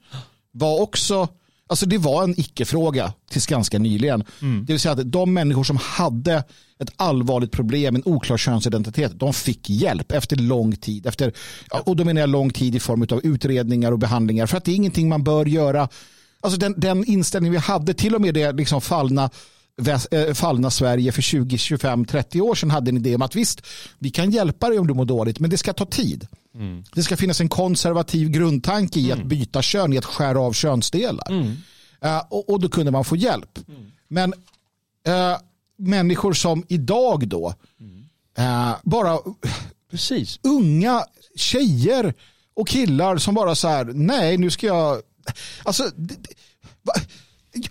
var 0.51 0.81
också, 0.81 1.27
alltså 1.69 1.85
det 1.85 1.97
var 1.97 2.23
en 2.23 2.39
icke-fråga 2.39 3.13
tills 3.31 3.47
ganska 3.47 3.79
nyligen. 3.79 4.23
Det 4.65 4.73
vill 4.73 4.79
säga 4.79 4.91
att 4.91 5.11
de 5.11 5.33
människor 5.33 5.63
som 5.63 5.77
hade 5.77 6.43
ett 6.79 6.89
allvarligt 6.95 7.51
problem, 7.51 7.95
en 7.95 8.01
oklar 8.05 8.37
könsidentitet, 8.37 9.19
de 9.19 9.33
fick 9.33 9.69
hjälp 9.69 10.11
efter 10.11 10.35
lång 10.35 10.75
tid. 10.75 11.05
Efter, 11.05 11.33
och 11.83 11.95
då 11.95 12.03
menar 12.05 12.21
jag 12.21 12.29
lång 12.29 12.49
tid 12.49 12.75
i 12.75 12.79
form 12.79 13.07
av 13.11 13.25
utredningar 13.25 13.91
och 13.91 13.99
behandlingar. 13.99 14.45
För 14.45 14.57
att 14.57 14.65
det 14.65 14.71
är 14.71 14.75
ingenting 14.75 15.09
man 15.09 15.23
bör 15.23 15.45
göra. 15.45 15.89
Alltså 16.41 16.59
den, 16.59 16.73
den 16.77 17.05
inställning 17.05 17.51
vi 17.51 17.57
hade, 17.57 17.93
till 17.93 18.15
och 18.15 18.21
med 18.21 18.33
det 18.33 18.51
liksom 18.51 18.81
fallna 18.81 19.29
eh, 20.11 20.33
fallna 20.33 20.71
Sverige 20.71 21.11
för 21.11 21.21
20, 21.21 21.57
25, 21.57 22.05
30 22.05 22.41
år 22.41 22.55
sedan 22.55 22.71
hade 22.71 22.89
en 22.89 22.97
idé 22.97 23.15
om 23.15 23.21
att 23.21 23.35
visst, 23.35 23.61
vi 23.99 24.09
kan 24.09 24.31
hjälpa 24.31 24.69
dig 24.69 24.79
om 24.79 24.87
du 24.87 24.93
mår 24.93 25.05
dåligt, 25.05 25.39
men 25.39 25.49
det 25.49 25.57
ska 25.57 25.73
ta 25.73 25.85
tid. 25.85 26.27
Det 26.93 27.03
ska 27.03 27.17
finnas 27.17 27.41
en 27.41 27.49
konservativ 27.49 28.29
grundtanke 28.29 28.99
i 28.99 29.11
att 29.11 29.23
byta 29.23 29.61
kön, 29.61 29.93
i 29.93 29.97
att 29.97 30.05
skära 30.05 30.39
av 30.39 30.53
könsdelar. 30.53 31.31
Eh, 32.01 32.21
och, 32.29 32.49
och 32.49 32.59
då 32.59 32.69
kunde 32.69 32.91
man 32.91 33.05
få 33.05 33.15
hjälp. 33.15 33.59
Men 34.07 34.33
eh, 35.07 35.37
människor 35.77 36.33
som 36.33 36.63
idag 36.67 37.27
då, 37.27 37.53
eh, 38.37 38.71
bara 38.83 39.17
Precis. 39.91 40.39
unga 40.43 41.05
tjejer 41.35 42.13
och 42.53 42.67
killar 42.67 43.17
som 43.17 43.35
bara 43.35 43.55
så 43.55 43.67
här, 43.67 43.85
nej 43.85 44.37
nu 44.37 44.49
ska 44.49 44.67
jag, 44.67 45.01
alltså 45.63 45.83
det, 45.95 46.15
det, 46.15 46.29
va? 46.81 46.93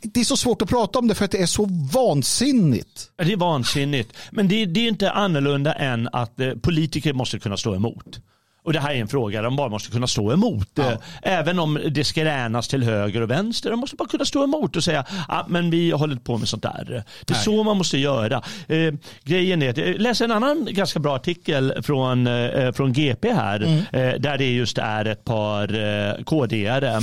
det 0.03 0.20
är 0.20 0.25
så 0.25 0.37
svårt 0.37 0.62
att 0.62 0.68
prata 0.68 0.99
om 0.99 1.09
det 1.09 1.14
för 1.14 1.25
att 1.25 1.31
det 1.31 1.42
är 1.42 1.47
så 1.47 1.66
vansinnigt. 1.92 3.11
Det 3.16 3.33
är 3.33 3.37
vansinnigt. 3.37 4.12
Men 4.31 4.49
det, 4.49 4.66
det 4.66 4.81
är 4.81 4.88
inte 4.88 5.11
annorlunda 5.11 5.73
än 5.73 6.09
att 6.12 6.40
eh, 6.40 6.55
politiker 6.55 7.12
måste 7.12 7.38
kunna 7.38 7.57
stå 7.57 7.75
emot. 7.75 8.20
Och 8.64 8.72
det 8.72 8.81
här 8.81 8.90
är 8.94 9.00
en 9.00 9.09
fråga 9.09 9.42
de 9.42 9.57
bara 9.57 9.68
måste 9.68 9.90
kunna 9.90 10.07
stå 10.07 10.33
emot. 10.33 10.79
Eh, 10.79 10.92
Även 11.22 11.59
om 11.59 11.79
det 11.90 12.05
skränas 12.05 12.68
till 12.68 12.83
höger 12.85 13.20
och 13.20 13.31
vänster. 13.31 13.70
De 13.70 13.81
måste 13.81 13.96
bara 13.96 14.09
kunna 14.09 14.24
stå 14.24 14.44
emot 14.44 14.77
och 14.77 14.85
säga 14.85 15.05
ah, 15.29 15.42
men 15.48 15.70
vi 15.70 15.90
håller 15.90 16.16
på 16.16 16.38
med 16.38 16.48
sånt 16.48 16.62
där. 16.62 16.85
Det 17.24 17.35
är 17.35 17.38
så 17.38 17.62
man 17.64 17.77
måste 17.79 17.98
göra. 17.98 18.42
Eh, 18.68 18.94
grejen 19.24 19.62
är 19.62 19.70
att 19.70 19.77
jag 19.77 19.98
läser 20.00 20.24
en 20.24 20.33
annan 20.33 20.68
ganska 20.70 20.98
bra 21.00 21.14
artikel 21.16 21.74
från, 21.83 22.27
eh, 22.27 22.72
från 22.72 22.92
GP 22.92 23.33
här. 23.33 23.62
Eh, 23.92 24.20
där 24.20 24.38
det 24.38 24.53
just 24.53 24.79
är 24.79 25.05
ett 25.05 25.24
par 25.24 25.74
eh, 25.74 26.14
KD-are. 26.24 27.03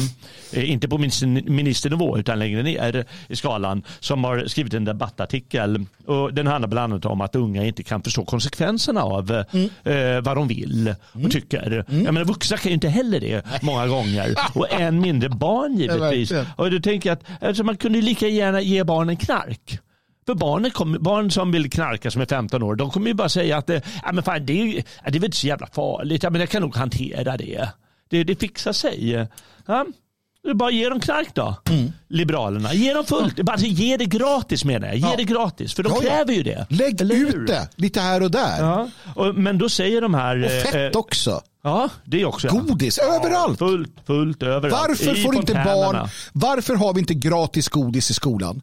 Eh, 0.53 0.71
inte 0.71 0.87
på 0.87 0.97
minister- 0.97 1.49
ministernivå 1.49 2.17
utan 2.17 2.39
längre 2.39 2.63
ner 2.63 3.05
i 3.27 3.35
skalan. 3.35 3.83
Som 3.99 4.23
har 4.23 4.45
skrivit 4.47 4.73
en 4.73 4.85
debattartikel. 4.85 5.85
Och 6.05 6.33
den 6.33 6.47
handlar 6.47 6.67
bland 6.69 6.93
annat 6.93 7.05
om 7.05 7.21
att 7.21 7.35
unga 7.35 7.65
inte 7.65 7.83
kan 7.83 8.01
förstå 8.03 8.25
konsekvenserna 8.25 9.01
av 9.03 9.31
eh, 9.83 10.21
vad 10.21 10.37
de 10.37 10.47
vill 10.47 10.95
och 11.25 11.31
tycker. 11.31 11.50
Jag 11.87 12.13
menar, 12.13 12.25
vuxna 12.25 12.57
kan 12.57 12.69
ju 12.69 12.73
inte 12.73 12.89
heller 12.89 13.19
det 13.19 13.45
många 13.61 13.87
gånger. 13.87 14.35
Och 14.53 14.73
än 14.73 15.01
mindre 15.01 15.29
barn 15.29 15.73
givetvis. 15.77 16.31
och 16.55 16.71
då 16.71 16.79
tänker 16.79 17.09
jag 17.09 17.17
att 17.17 17.43
alltså, 17.43 17.63
man 17.63 17.77
kunde 17.77 18.01
lika 18.01 18.27
gärna 18.27 18.61
ge 18.61 18.83
barnen 18.83 19.17
knark. 19.17 19.79
För 20.25 20.35
barnen 20.35 20.71
kommer, 20.71 20.99
barn 20.99 21.31
som 21.31 21.51
vill 21.51 21.69
knarka 21.69 22.11
som 22.11 22.21
är 22.21 22.25
15 22.25 22.63
år, 22.63 22.75
de 22.75 22.89
kommer 22.89 23.07
ju 23.07 23.13
bara 23.13 23.29
säga 23.29 23.57
att 23.57 23.69
ja, 23.69 24.11
men 24.13 24.23
fan, 24.23 24.45
det, 24.45 24.53
är, 24.61 24.73
det 24.75 24.83
är 25.05 25.11
väl 25.11 25.23
inte 25.23 25.37
så 25.37 25.47
jävla 25.47 25.67
farligt. 25.67 26.23
Ja, 26.23 26.29
men 26.29 26.41
jag 26.41 26.49
kan 26.49 26.61
nog 26.61 26.75
hantera 26.75 27.37
det. 27.37 27.69
Det, 28.09 28.23
det 28.23 28.39
fixar 28.39 28.73
sig. 28.73 29.27
Ja, 29.65 29.85
bara 30.55 30.71
ge 30.71 30.89
dem 30.89 30.99
knark 30.99 31.35
då. 31.35 31.55
Liberalerna. 32.09 32.73
Ge 32.73 32.93
dem 32.93 33.05
fullt. 33.05 33.49
Alltså, 33.49 33.65
ge 33.67 33.97
det 33.97 34.05
gratis 34.05 34.65
menar 34.65 34.87
jag. 34.87 34.95
Ge 34.97 35.01
Ja. 35.07 35.13
det 35.17 35.23
gratis. 35.23 35.73
För 35.73 35.83
de 35.83 35.93
Ja, 35.95 36.01
kräver 36.01 36.33
ju 36.33 36.43
det. 36.43 36.65
Lägg 36.69 37.01
ut 37.01 37.47
det 37.47 37.69
lite 37.75 38.01
här 38.01 38.23
och 38.23 38.31
där. 38.31 38.59
Ja. 38.63 38.89
Och, 39.15 39.35
men 39.35 39.57
då 39.57 39.69
säger 39.69 40.01
de 40.01 40.13
här... 40.13 40.45
Och 40.45 40.51
fett 40.71 40.95
eh, 40.95 40.99
också. 40.99 41.41
Ja, 41.63 41.89
det 42.05 42.25
också. 42.25 42.47
Godis 42.47 42.97
överallt. 42.97 43.59
Fullt, 43.59 43.91
fullt 44.07 44.43
överallt. 44.43 44.87
Varför 44.89 45.17
I 45.17 45.23
får 45.23 45.35
inte 45.35 45.53
barn, 45.53 46.09
varför 46.33 46.75
har 46.75 46.93
vi 46.93 46.99
inte 46.99 47.13
gratis 47.13 47.69
godis 47.69 48.11
i 48.11 48.13
skolan? 48.13 48.61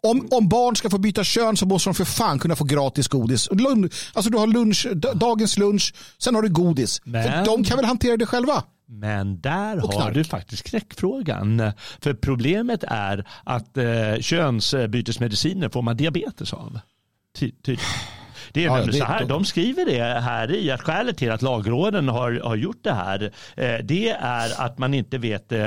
Om, 0.00 0.28
om 0.30 0.48
barn 0.48 0.76
ska 0.76 0.90
få 0.90 0.98
byta 0.98 1.24
kön 1.24 1.56
så 1.56 1.66
måste 1.66 1.88
de 1.88 1.94
för 1.94 2.04
fan 2.04 2.38
kunna 2.38 2.56
få 2.56 2.64
gratis 2.64 3.08
godis. 3.08 3.48
Lun, 3.52 3.90
alltså 4.12 4.30
du 4.30 4.38
har 4.38 4.46
lunch, 4.46 4.86
dagens 5.14 5.58
lunch, 5.58 5.94
sen 6.18 6.34
har 6.34 6.42
du 6.42 6.48
godis. 6.48 7.00
För 7.04 7.10
Men- 7.10 7.44
de 7.44 7.64
kan 7.64 7.76
väl 7.76 7.84
hantera 7.86 8.16
det 8.16 8.26
själva? 8.26 8.62
Men 8.88 9.40
där 9.40 9.76
har 9.76 10.10
du 10.10 10.24
faktiskt 10.24 10.62
knäckfrågan. 10.62 11.72
För 12.00 12.14
problemet 12.14 12.84
är 12.88 13.26
att 13.44 13.76
eh, 13.76 14.20
könsbytesmediciner 14.20 15.68
får 15.68 15.82
man 15.82 15.96
diabetes 15.96 16.52
av. 16.52 16.78
Ty, 17.38 17.50
tydligen. 17.50 17.90
Det 18.52 18.60
är 18.60 18.64
Ja, 18.64 18.76
nämligen 18.76 19.06
så 19.06 19.12
här, 19.12 19.24
de 19.24 19.44
skriver 19.44 19.84
det 19.84 20.20
här 20.20 20.54
i 20.54 20.70
att 20.70 20.80
skälet 20.80 21.16
till 21.16 21.30
att 21.30 21.42
lagråden 21.42 22.08
har, 22.08 22.40
har 22.44 22.56
gjort 22.56 22.82
det 22.82 22.92
här 22.92 23.32
eh, 23.56 23.74
det 23.84 24.10
är 24.10 24.60
att 24.60 24.78
man 24.78 24.94
inte 24.94 25.18
vet 25.18 25.52
eh, 25.52 25.60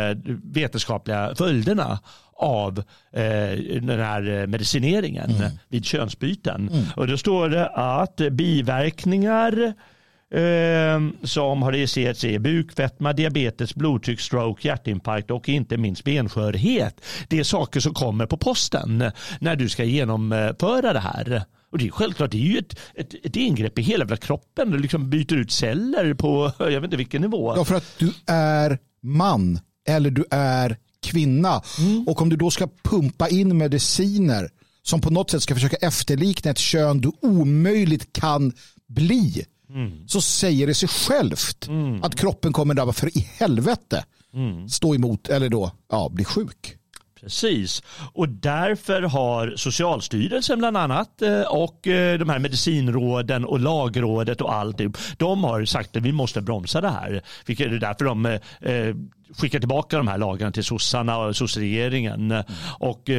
vetenskapliga 0.44 1.36
följderna 1.36 2.00
av 2.34 2.78
eh, 3.12 3.24
den 3.82 4.00
här 4.00 4.48
medicineringen 4.48 5.32
vid 5.68 5.86
könsbyten. 5.86 6.70
Och 6.96 7.08
då 7.08 7.18
står 7.18 7.50
det 7.50 7.68
att 7.68 8.16
biverkningar 8.16 9.74
eh, 10.32 11.00
som 11.24 11.62
har 11.62 11.72
registrerats 11.72 12.24
är 12.24 12.40
bukfetma, 12.40 13.14
diabetes, 13.14 13.76
blodtryck, 13.76 14.20
stroke, 14.20 14.68
hjärtinfarkt 14.68 15.32
och 15.32 15.50
inte 15.50 15.78
minst 15.78 16.04
benskörhet. 16.04 17.06
Det 17.28 17.40
är 17.40 17.44
saker 17.44 17.80
som 17.80 17.94
kommer 17.94 18.26
på 18.26 18.38
posten 18.38 19.12
när 19.40 19.56
du 19.56 19.70
ska 19.70 19.84
genomföra 19.84 20.94
det 20.94 21.00
här. 21.00 21.44
Och 21.72 21.78
det 21.78 21.88
är 21.88 21.92
självklart, 21.92 22.32
det 22.32 22.38
är 22.38 22.52
ju 22.52 22.58
ett, 22.58 22.80
ett, 22.96 23.26
ett 23.26 23.36
ingrepp 23.36 23.80
i 23.80 23.82
hela 23.82 24.18
kroppen. 24.18 24.72
Du 24.72 24.80
liksom 24.80 25.10
byter 25.10 25.34
ut 25.34 25.52
celler 25.52 26.14
på, 26.14 26.52
jag 26.60 26.72
vet 26.72 26.84
inte 26.84 26.98
vilken 26.98 27.22
nivå. 27.22 27.54
Ja, 27.56 27.66
för 27.66 27.76
att 27.76 27.96
du 27.98 28.14
är 28.28 28.80
man 29.02 29.60
eller 29.88 30.12
du 30.12 30.26
är 30.32 30.78
kvinna. 31.02 31.62
Mm. 31.80 32.08
Och 32.08 32.22
om 32.22 32.30
du 32.30 32.36
då 32.36 32.52
ska 32.52 32.68
pumpa 32.84 33.30
in 33.30 33.58
mediciner 33.58 34.50
som 34.84 35.02
på 35.02 35.10
något 35.10 35.32
sätt 35.32 35.44
ska 35.44 35.56
försöka 35.56 35.76
efterlikna 35.76 36.52
ett 36.52 36.58
kön 36.58 37.02
du 37.02 37.12
omöjligt 37.22 38.14
kan 38.14 38.54
bli. 38.88 39.46
Mm. 39.70 40.08
Så 40.08 40.22
säger 40.22 40.68
det 40.68 40.74
sig 40.74 40.90
självt 40.90 41.68
mm. 41.68 42.04
att 42.04 42.16
kroppen 42.16 42.54
kommer 42.54 42.74
där 42.74 42.92
för 42.92 43.18
i 43.18 43.28
helvete 43.40 44.04
mm. 44.34 44.70
stå 44.70 44.96
emot 44.96 45.30
eller 45.30 45.50
då 45.50 45.72
ja, 45.90 46.10
bli 46.10 46.26
sjuk. 46.26 46.76
Precis, 47.22 47.84
och 48.14 48.30
därför 48.30 49.02
har 49.02 49.54
Socialstyrelsen 49.56 50.60
bland 50.60 50.78
annat 50.78 51.22
eh, 51.22 51.42
och 51.42 51.88
eh, 51.88 52.20
de 52.20 52.30
här 52.30 52.40
medicinråden 52.40 53.46
och 53.46 53.60
lagrådet 53.60 54.42
och 54.42 54.54
allt 54.54 54.82
de 55.18 55.44
har 55.44 55.66
sagt 55.66 55.98
att 55.98 56.04
vi 56.04 56.12
måste 56.12 56.42
bromsa 56.42 56.82
det 56.82 56.90
här. 56.90 57.22
Vilket 57.46 57.68
är 57.68 57.80
därför 57.80 58.06
de 58.06 58.26
eh, 58.26 58.40
skickar 59.38 59.60
tillbaka 59.60 59.98
de 59.98 60.08
här 60.08 60.18
lagarna 60.18 60.52
till 60.52 60.64
sossarna 60.64 61.18
och 61.18 61.36
sossregeringen 61.36 62.32
mm. 62.32 62.44
och 62.80 63.10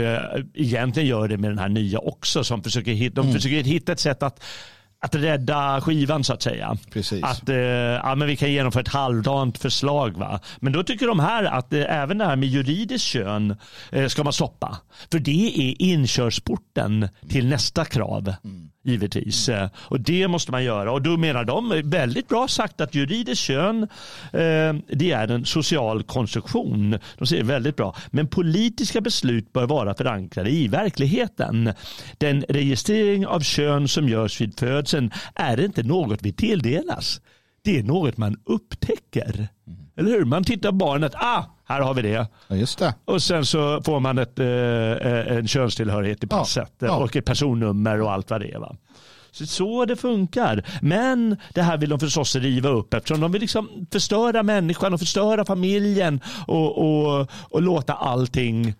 egentligen 0.54 1.08
gör 1.08 1.28
det 1.28 1.36
med 1.36 1.50
den 1.50 1.58
här 1.58 1.68
nya 1.68 1.98
också 1.98 2.44
som 2.44 2.62
försöker, 2.62 3.10
de 3.10 3.20
mm. 3.20 3.34
försöker 3.34 3.62
hitta 3.62 3.92
ett 3.92 4.00
sätt 4.00 4.22
att 4.22 4.42
att 5.00 5.14
rädda 5.14 5.80
skivan 5.80 6.24
så 6.24 6.32
att 6.32 6.42
säga. 6.42 6.76
Precis. 6.92 7.24
Att 7.24 7.48
eh, 7.48 7.56
ja, 7.56 8.14
men 8.14 8.28
vi 8.28 8.36
kan 8.36 8.52
genomföra 8.52 8.80
ett 8.80 8.88
halvdant 8.88 9.58
förslag. 9.58 10.16
Va? 10.16 10.40
Men 10.60 10.72
då 10.72 10.82
tycker 10.82 11.06
de 11.06 11.20
här 11.20 11.44
att 11.44 11.72
eh, 11.72 12.00
även 12.00 12.18
det 12.18 12.24
här 12.24 12.36
med 12.36 12.48
juridiskt 12.48 13.04
kön 13.04 13.56
eh, 13.92 14.06
ska 14.06 14.24
man 14.24 14.32
stoppa. 14.32 14.76
För 15.10 15.18
det 15.18 15.70
är 15.70 15.82
inkörsporten 15.82 17.08
till 17.28 17.46
nästa 17.46 17.84
krav. 17.84 18.34
Mm 18.44 18.70
givetvis. 18.82 19.48
Mm. 19.48 19.68
Och 19.76 20.00
det 20.00 20.28
måste 20.28 20.50
man 20.50 20.64
göra. 20.64 20.92
Och 20.92 21.02
då 21.02 21.16
menar 21.16 21.44
de 21.44 21.82
väldigt 21.84 22.28
bra 22.28 22.48
sagt 22.48 22.80
att 22.80 22.94
juridiskt 22.94 23.42
kön 23.42 23.82
eh, 24.32 24.74
det 24.88 25.12
är 25.12 25.30
en 25.30 25.44
social 25.44 26.02
konstruktion. 26.02 26.98
De 27.18 27.26
säger 27.26 27.44
väldigt 27.44 27.76
bra. 27.76 27.96
Men 28.10 28.28
politiska 28.28 29.00
beslut 29.00 29.52
bör 29.52 29.66
vara 29.66 29.94
förankrade 29.94 30.50
i 30.50 30.68
verkligheten. 30.68 31.72
Den 32.18 32.44
registrering 32.48 33.26
av 33.26 33.40
kön 33.40 33.88
som 33.88 34.08
görs 34.08 34.40
vid 34.40 34.58
födseln 34.58 35.10
är 35.34 35.60
inte 35.64 35.82
något 35.82 36.22
vi 36.22 36.32
tilldelas. 36.32 37.20
Det 37.62 37.78
är 37.78 37.82
något 37.82 38.16
man 38.16 38.36
upptäcker. 38.44 39.48
Mm. 39.66 39.80
Eller 39.96 40.10
hur? 40.10 40.24
Man 40.24 40.44
tittar 40.44 40.70
på 40.70 40.76
barnet. 40.76 41.14
Ah, 41.14 41.44
här 41.70 41.80
har 41.80 41.94
vi 41.94 42.02
det. 42.02 42.26
Ja, 42.48 42.56
just 42.56 42.78
det. 42.78 42.94
Och 43.04 43.22
sen 43.22 43.46
så 43.46 43.82
får 43.82 44.00
man 44.00 44.18
ett, 44.18 44.38
eh, 44.38 45.36
en 45.36 45.48
könstillhörighet 45.48 46.24
i 46.24 46.26
passet 46.26 46.72
ja, 46.78 46.86
ja. 46.86 46.96
och 46.96 47.16
ett 47.16 47.24
personnummer 47.24 48.00
och 48.00 48.12
allt 48.12 48.30
vad 48.30 48.40
det 48.40 48.54
är. 48.54 48.58
Va? 48.58 48.76
Så, 49.30 49.46
så 49.46 49.84
det 49.84 49.96
funkar. 49.96 50.64
Men 50.82 51.36
det 51.54 51.62
här 51.62 51.76
vill 51.76 51.90
de 51.90 52.00
förstås 52.00 52.36
riva 52.36 52.68
upp 52.68 52.94
eftersom 52.94 53.20
de 53.20 53.32
vill 53.32 53.40
liksom 53.40 53.86
förstöra 53.92 54.42
människan 54.42 54.94
och 54.94 55.00
förstöra 55.00 55.44
familjen 55.44 56.20
och, 56.46 56.78
och, 56.78 57.30
och 57.50 57.62
låta 57.62 57.94
allting 57.94 58.74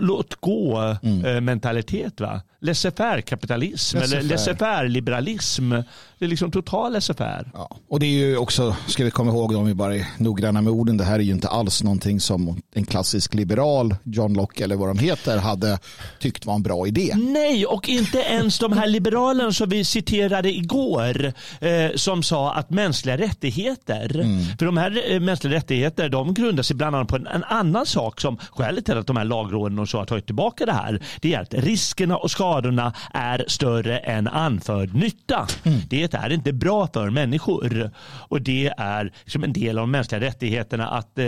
låt 0.00 0.34
gå 0.34 0.96
mm. 1.02 1.24
Eh, 1.24 1.40
mentalitet. 1.40 2.20
Va? 2.20 2.40
Laissez-faire 2.60 3.20
kapitalism 3.20 3.98
laissez 3.98 4.12
eller 4.12 4.22
laissez-faire 4.22 4.88
liberalism. 4.88 5.70
Det 6.18 6.24
är 6.24 6.28
liksom 6.28 6.50
total 6.50 6.92
laissez-faire. 6.92 7.50
Ja. 7.54 7.76
Och 7.88 8.00
det 8.00 8.06
är 8.06 8.10
ju 8.10 8.36
också, 8.36 8.76
ska 8.86 9.04
vi 9.04 9.10
komma 9.10 9.30
ihåg 9.30 9.56
om 9.56 9.66
vi 9.66 9.74
bara 9.74 9.96
är 9.96 10.06
noggranna 10.18 10.62
med 10.62 10.72
orden, 10.72 10.96
det 10.96 11.04
här 11.04 11.18
är 11.18 11.22
ju 11.22 11.32
inte 11.32 11.48
alls 11.48 11.82
någonting 11.82 12.20
som 12.20 12.60
en 12.74 12.84
klassisk 12.84 13.34
liberal, 13.34 13.94
John 14.04 14.34
Locke 14.34 14.64
eller 14.64 14.76
vad 14.76 14.88
de 14.88 14.98
heter, 14.98 15.38
hade 15.38 15.78
tyckt 16.20 16.46
var 16.46 16.54
en 16.54 16.62
bra 16.62 16.86
idé. 16.86 17.14
Nej, 17.16 17.66
och 17.66 17.88
inte 17.88 18.18
ens 18.18 18.58
de 18.58 18.72
här 18.72 18.86
liberalerna 18.86 19.52
som 19.52 19.68
vi 19.68 19.84
citerade 19.84 20.52
igår 20.52 21.32
eh, 21.60 21.90
som 21.94 22.22
sa 22.22 22.54
att 22.54 22.70
mänskliga 22.70 23.18
rättigheter, 23.18 24.20
mm. 24.20 24.44
för 24.58 24.66
de 24.66 24.76
här 24.76 25.12
eh, 25.12 25.20
mänskliga 25.20 25.54
rättigheter 25.54 26.08
de 26.08 26.34
grundar 26.34 26.62
sig 26.62 26.76
bland 26.76 26.96
annat 26.96 27.08
på 27.08 27.16
en, 27.16 27.26
en 27.26 27.44
annan 27.44 27.86
sak 27.86 28.20
som 28.20 28.38
skälet 28.50 28.84
till 28.84 28.98
att 28.98 29.06
de 29.06 29.16
här 29.16 29.24
lagråden 29.24 29.78
och 29.78 29.88
så 29.88 29.98
har 29.98 30.04
tagit 30.04 30.26
tillbaka 30.26 30.66
det 30.66 30.72
här, 30.72 31.02
det 31.20 31.34
är 31.34 31.40
att 31.40 31.54
riskerna 31.54 32.16
och 32.16 32.30
skadorna 32.30 32.47
skadorna 32.48 32.92
är 33.14 33.44
större 33.48 33.98
än 33.98 34.28
anförd 34.28 34.94
nytta. 34.94 35.46
Mm. 35.64 35.80
Det 35.88 36.14
är 36.14 36.32
inte 36.32 36.52
bra 36.52 36.88
för 36.94 37.10
människor. 37.10 37.90
Och 38.28 38.42
det 38.42 38.72
är 38.76 39.12
liksom 39.24 39.44
en 39.44 39.52
del 39.52 39.78
av 39.78 39.82
de 39.82 39.90
mänskliga 39.90 40.20
rättigheterna 40.20 40.88
att 40.88 41.18
eh, 41.18 41.26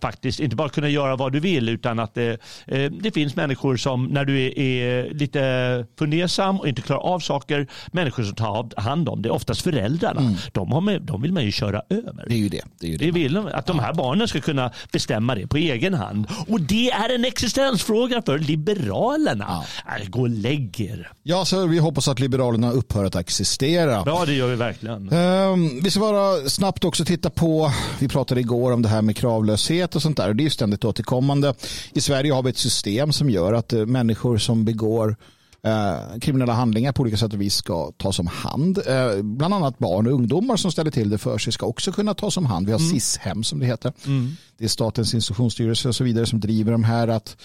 faktiskt 0.00 0.40
inte 0.40 0.56
bara 0.56 0.68
kunna 0.68 0.88
göra 0.88 1.16
vad 1.16 1.32
du 1.32 1.40
vill 1.40 1.68
utan 1.68 1.98
att 1.98 2.16
eh, 2.16 2.24
eh 2.66 2.90
det 2.90 3.10
finns 3.14 3.36
människor 3.36 3.76
som 3.76 4.04
när 4.04 4.24
du 4.24 4.46
är, 4.46 4.58
är, 4.58 5.14
lite 5.14 5.86
fundersam 5.98 6.60
och 6.60 6.68
inte 6.68 6.82
klarar 6.82 7.00
av 7.00 7.20
saker, 7.20 7.66
människor 7.92 8.22
som 8.22 8.34
tar 8.34 8.80
hand 8.80 9.08
om 9.08 9.22
det, 9.22 9.30
oftast 9.30 9.62
föräldrarna. 9.62 10.20
Mm. 10.20 10.34
De, 10.52 10.72
har 10.72 10.98
de 10.98 11.22
vill 11.22 11.32
man 11.32 11.44
ju 11.44 11.52
köra 11.52 11.82
över. 11.90 12.24
Det 12.28 12.34
är 12.34 12.38
ju 12.38 12.48
det. 12.48 12.64
det, 12.80 12.86
är 12.86 12.90
ju 12.90 12.96
det. 12.96 13.04
det 13.04 13.10
vill 13.10 13.36
att 13.36 13.66
de 13.66 13.78
här 13.78 13.94
barnen 13.94 14.28
ska 14.28 14.40
kunna 14.40 14.70
bestämma 14.92 15.34
det 15.34 15.46
på 15.46 15.56
egen 15.56 15.94
hand. 15.94 16.26
Och 16.48 16.60
det 16.60 16.90
är 16.90 17.14
en 17.14 17.24
existensfråga 17.24 18.22
för 18.22 18.38
Liberalerna. 18.38 19.44
Ja. 19.48 19.64
Äh, 19.96 20.08
gå 20.08 20.20
och 20.20 20.28
lägg 20.28 20.57
lägg 20.58 20.80
er. 20.80 21.12
Ja, 21.22 21.44
så 21.44 21.66
vi 21.66 21.78
hoppas 21.78 22.08
att 22.08 22.20
Liberalerna 22.20 22.70
upphör 22.70 23.04
att 23.04 23.16
existera. 23.16 24.02
Ja, 24.06 24.24
det 24.26 24.32
gör 24.32 24.48
vi 24.48 24.56
verkligen. 24.56 25.12
Um, 25.12 25.80
vi 25.82 25.90
ska 25.90 26.00
bara 26.00 26.48
snabbt 26.48 26.84
också 26.84 27.04
titta 27.04 27.30
på, 27.30 27.72
vi 27.98 28.08
pratade 28.08 28.40
igår 28.40 28.72
om 28.72 28.82
det 28.82 28.88
här 28.88 29.02
med 29.02 29.16
kravlöshet 29.16 29.96
och 29.96 30.02
sånt 30.02 30.16
där. 30.16 30.34
Det 30.34 30.46
är 30.46 30.50
ständigt 30.50 30.84
återkommande. 30.84 31.54
I 31.92 32.00
Sverige 32.00 32.32
har 32.32 32.42
vi 32.42 32.50
ett 32.50 32.58
system 32.58 33.12
som 33.12 33.30
gör 33.30 33.52
att 33.52 33.72
uh, 33.72 33.86
människor 33.86 34.38
som 34.38 34.64
begår 34.64 35.16
Eh, 35.62 36.18
kriminella 36.20 36.52
handlingar 36.52 36.92
på 36.92 37.02
olika 37.02 37.16
sätt 37.16 37.32
och 37.32 37.40
vis 37.40 37.54
ska 37.54 37.92
tas 37.96 38.18
om 38.18 38.26
hand. 38.26 38.78
Eh, 38.86 39.22
bland 39.22 39.54
annat 39.54 39.78
barn 39.78 40.06
och 40.06 40.12
ungdomar 40.12 40.56
som 40.56 40.72
ställer 40.72 40.90
till 40.90 41.10
det 41.10 41.18
för 41.18 41.38
sig 41.38 41.52
ska 41.52 41.66
också 41.66 41.92
kunna 41.92 42.14
tas 42.14 42.36
om 42.36 42.46
hand. 42.46 42.66
Vi 42.66 42.72
har 42.72 42.78
mm. 42.78 42.90
SIS-hem 42.90 43.44
som 43.44 43.58
det 43.58 43.66
heter. 43.66 43.92
Mm. 44.06 44.36
Det 44.58 44.64
är 44.64 44.68
Statens 44.68 45.14
institutionsstyrelse 45.14 45.88
och 45.88 45.94
så 45.94 46.04
vidare 46.04 46.26
som 46.26 46.40
driver 46.40 46.72
de 46.72 46.84
här. 46.84 47.08
att 47.08 47.36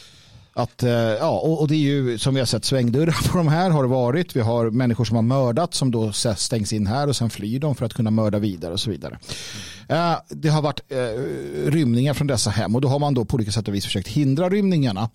att, 0.56 0.84
eh, 0.84 0.92
ja, 0.92 1.40
och, 1.40 1.68
det 1.68 1.76
är 1.76 1.80
ju 1.80 2.18
som 2.18 2.34
vi 2.34 2.40
har 2.42 2.46
sett 2.46 2.66
svängdörrar 2.66 3.32
på 3.32 3.38
de 3.38 3.48
här 3.48 3.70
har 3.70 3.84
det 3.84 3.90
varit. 3.90 4.36
Vi 4.36 4.40
har 4.40 4.70
människor 4.70 5.06
som 5.06 5.16
har 5.16 5.24
mördat 5.24 5.74
som 5.74 5.92
då 5.92 6.12
stängs 6.12 6.74
in 6.74 6.88
här 6.88 7.08
och 7.08 7.16
sen 7.16 7.30
flyr 7.30 7.60
de 7.60 7.76
för 7.76 7.86
att 7.86 7.94
kunna 7.94 8.12
mörda 8.12 8.40
vidare 8.40 8.74
och 8.74 8.80
så 8.80 8.90
vidare. 8.90 9.20
Mm. 9.88 10.18
Det 10.30 10.50
har 10.50 10.62
varit 10.62 10.82
eh, 10.90 10.98
rymningar 11.72 12.14
från 12.14 12.28
dessa 12.28 12.50
hem 12.50 12.76
och 12.76 12.82
då 12.82 12.88
har 12.88 13.00
man 13.00 13.14
då 13.14 13.26
på 13.26 13.36
olika 13.36 13.52
sätt 13.52 13.68
och 13.68 13.74
vis 13.74 13.86
försökt 13.86 14.08
hindra 14.08 14.50
rymningarna. 14.50 15.10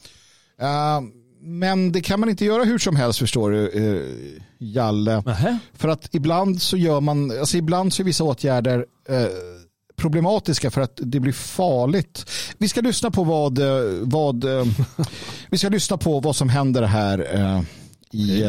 Men 1.40 1.92
det 1.92 2.00
kan 2.00 2.20
man 2.20 2.28
inte 2.28 2.44
göra 2.44 2.64
hur 2.64 2.78
som 2.78 2.96
helst 2.96 3.18
förstår 3.18 3.50
du, 3.50 4.06
Jalle. 4.58 5.22
Nähä. 5.26 5.58
För 5.72 5.88
att 5.88 6.14
ibland 6.14 6.62
så 6.62 6.76
gör 6.76 7.00
man, 7.00 7.38
alltså 7.38 7.56
ibland 7.56 7.92
så 7.92 8.02
är 8.02 8.04
vissa 8.04 8.24
åtgärder 8.24 8.86
problematiska 9.98 10.70
för 10.70 10.80
att 10.80 11.00
det 11.02 11.20
blir 11.20 11.32
farligt. 11.32 12.30
Vi 12.58 12.68
ska 12.68 12.80
lyssna 12.80 13.10
på 13.10 13.24
vad, 13.24 13.58
eh, 13.58 13.82
vad, 14.02 14.44
eh, 14.44 14.66
vi 15.50 15.58
ska 15.58 15.68
lyssna 15.68 15.96
på 15.96 16.20
vad 16.20 16.36
som 16.36 16.48
händer 16.48 16.82
här 16.82 17.26
eh, 17.34 17.62
i 18.10 18.44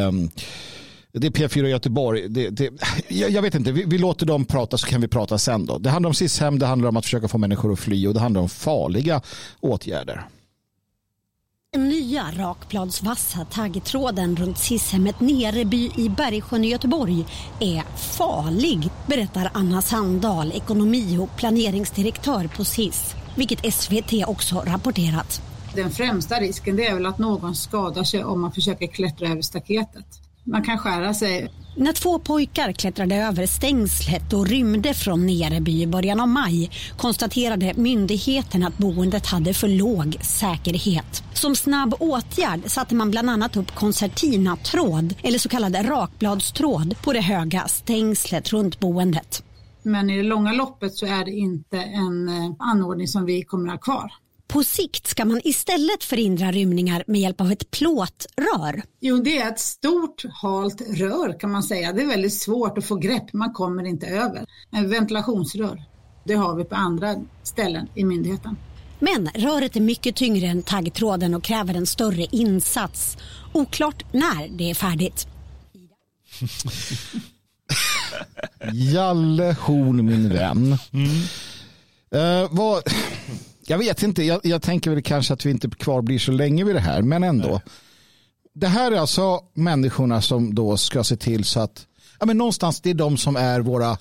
det 1.11 1.27
är 1.27 1.31
P4 1.31 1.67
Göteborg. 1.67 2.29
Det, 2.29 2.49
det, 2.49 2.69
jag, 3.07 3.29
jag, 3.29 3.41
vet 3.41 3.55
inte, 3.55 3.71
vi, 3.71 3.83
vi, 3.87 3.97
låter 3.97 4.25
dem 4.25 4.45
prata 4.45 4.77
så 4.77 4.87
kan 4.87 5.01
vi 5.01 5.07
prata 5.07 5.37
sen. 5.37 5.65
Då. 5.65 5.77
Det 5.77 5.89
handlar 5.89 6.07
om 6.07 6.13
SIS-hem, 6.13 6.59
det 6.59 6.65
handlar 6.65 6.89
om 6.89 6.97
att 6.97 7.05
försöka 7.05 7.27
få 7.27 7.37
människor 7.37 7.73
att 7.73 7.79
fly 7.79 8.07
och 8.07 8.13
det 8.13 8.19
handlar 8.19 8.41
om 8.41 8.49
farliga 8.49 9.21
åtgärder. 9.59 10.27
Den 11.73 11.89
nya 11.89 12.23
rakbladsvassa 12.31 13.45
taggtråden 13.45 14.35
runt 14.35 14.57
Sishemmet 14.57 15.19
Nereby 15.19 15.91
i 15.97 16.09
Bergsjön 16.09 16.63
i 16.63 16.67
Göteborg 16.67 17.25
är 17.59 17.83
farlig, 17.97 18.89
berättar 19.07 19.51
Anna 19.53 19.81
Sandahl, 19.81 20.51
ekonomi 20.51 21.17
och 21.17 21.37
planeringsdirektör 21.37 22.47
på 22.47 22.65
SIS, 22.65 23.15
vilket 23.35 23.73
SVT 23.73 24.27
också 24.27 24.63
rapporterat. 24.65 25.41
Den 25.75 25.91
främsta 25.91 26.35
risken 26.35 26.79
är 26.79 26.93
väl 26.93 27.05
att 27.05 27.19
någon 27.19 27.55
skadar 27.55 28.03
sig 28.03 28.23
om 28.23 28.41
man 28.41 28.51
försöker 28.51 28.87
klättra 28.87 29.27
över 29.27 29.41
staketet 29.41 30.29
man 30.49 30.63
kan 30.63 30.77
skära 30.77 31.13
sig. 31.13 31.51
När 31.79 31.93
två 31.93 32.19
pojkar 32.19 32.71
klättrade 32.71 33.15
över 33.15 33.45
stängslet 33.45 34.33
och 34.33 34.47
rymde 34.47 34.93
från 34.93 35.25
Nereby 35.25 35.81
i 35.81 35.87
början 35.87 36.19
av 36.19 36.27
maj 36.27 36.71
konstaterade 36.97 37.73
myndigheten 37.75 38.63
att 38.63 38.77
boendet 38.77 39.25
hade 39.25 39.53
för 39.53 39.67
låg 39.67 40.17
säkerhet. 40.21 41.23
Som 41.33 41.55
snabb 41.55 41.93
åtgärd 41.99 42.61
satte 42.65 42.95
man 42.95 43.11
bland 43.11 43.29
annat 43.29 43.57
upp 43.57 43.75
koncertinatråd 43.75 45.15
eller 45.23 45.39
så 45.39 45.49
kallad 45.49 45.89
rakbladstråd 45.89 46.95
på 47.03 47.13
det 47.13 47.21
höga 47.21 47.67
stängslet 47.67 48.53
runt 48.53 48.79
boendet. 48.79 49.43
Men 49.83 50.09
i 50.09 50.17
det 50.17 50.23
långa 50.23 50.53
loppet 50.53 50.95
så 50.95 51.05
är 51.05 51.25
det 51.25 51.31
inte 51.31 51.77
en 51.77 52.29
eh, 52.29 52.51
anordning 52.59 53.07
som 53.07 53.25
vi 53.25 53.41
kommer 53.41 53.67
att 53.67 53.73
ha 53.73 53.79
kvar. 53.79 54.11
På 54.53 54.63
sikt 54.63 55.07
ska 55.07 55.25
man 55.25 55.41
istället 55.43 56.03
förhindra 56.03 56.51
rymningar 56.51 57.03
med 57.07 57.21
hjälp 57.21 57.41
av 57.41 57.51
ett 57.51 57.71
plåtrör. 57.71 58.81
Jo, 58.99 59.17
det 59.17 59.37
är 59.37 59.49
ett 59.49 59.59
stort 59.59 60.25
halt 60.41 60.81
rör 60.81 61.39
kan 61.39 61.51
man 61.51 61.63
säga. 61.63 61.93
Det 61.93 62.01
är 62.01 62.07
väldigt 62.07 62.33
svårt 62.33 62.77
att 62.77 62.85
få 62.85 62.95
grepp, 62.95 63.33
man 63.33 63.53
kommer 63.53 63.83
inte 63.83 64.07
över. 64.07 64.45
En 64.71 64.89
ventilationsrör, 64.89 65.83
det 66.23 66.33
har 66.33 66.55
vi 66.55 66.63
på 66.63 66.75
andra 66.75 67.15
ställen 67.43 67.87
i 67.95 68.05
myndigheten. 68.05 68.57
Men 68.99 69.29
röret 69.35 69.75
är 69.75 69.81
mycket 69.81 70.15
tyngre 70.15 70.47
än 70.47 70.63
taggtråden 70.63 71.33
och 71.33 71.43
kräver 71.43 71.73
en 71.73 71.87
större 71.87 72.27
insats. 72.31 73.17
Oklart 73.53 74.13
när 74.13 74.47
det 74.47 74.69
är 74.69 74.75
färdigt. 74.75 75.27
Jalle 78.93 79.55
Horn 79.59 80.05
min 80.05 80.29
vän. 80.29 80.77
Mm. 80.93 81.09
Uh, 82.15 82.47
vad, 82.51 82.83
jag 83.69 83.77
vet 83.77 84.03
inte, 84.03 84.23
jag, 84.23 84.41
jag, 84.43 84.61
tänker 84.61 84.91
väl 84.91 85.01
kanske 85.01 85.33
att 85.33 85.45
vi 85.45 85.51
inte 85.51 85.69
kvar 85.69 86.01
blir 86.01 86.19
så 86.19 86.31
länge 86.31 86.63
vid 86.63 86.75
det 86.75 86.79
här, 86.79 87.01
men 87.01 87.23
ändå. 87.23 87.47
Nej. 87.47 87.61
Det 88.53 88.67
här 88.67 88.91
är 88.91 88.99
alltså 88.99 89.39
människorna 89.53 90.21
som 90.21 90.55
då 90.55 90.77
ska 90.77 91.03
se 91.03 91.15
till 91.15 91.43
så 91.43 91.59
att, 91.59 91.87
ja 92.19 92.25
men 92.25 92.37
någonstans 92.37 92.81
det 92.81 92.89
är 92.89 92.93
de 92.93 93.17
som 93.17 93.35
är 93.35 93.59
våra 93.59 93.97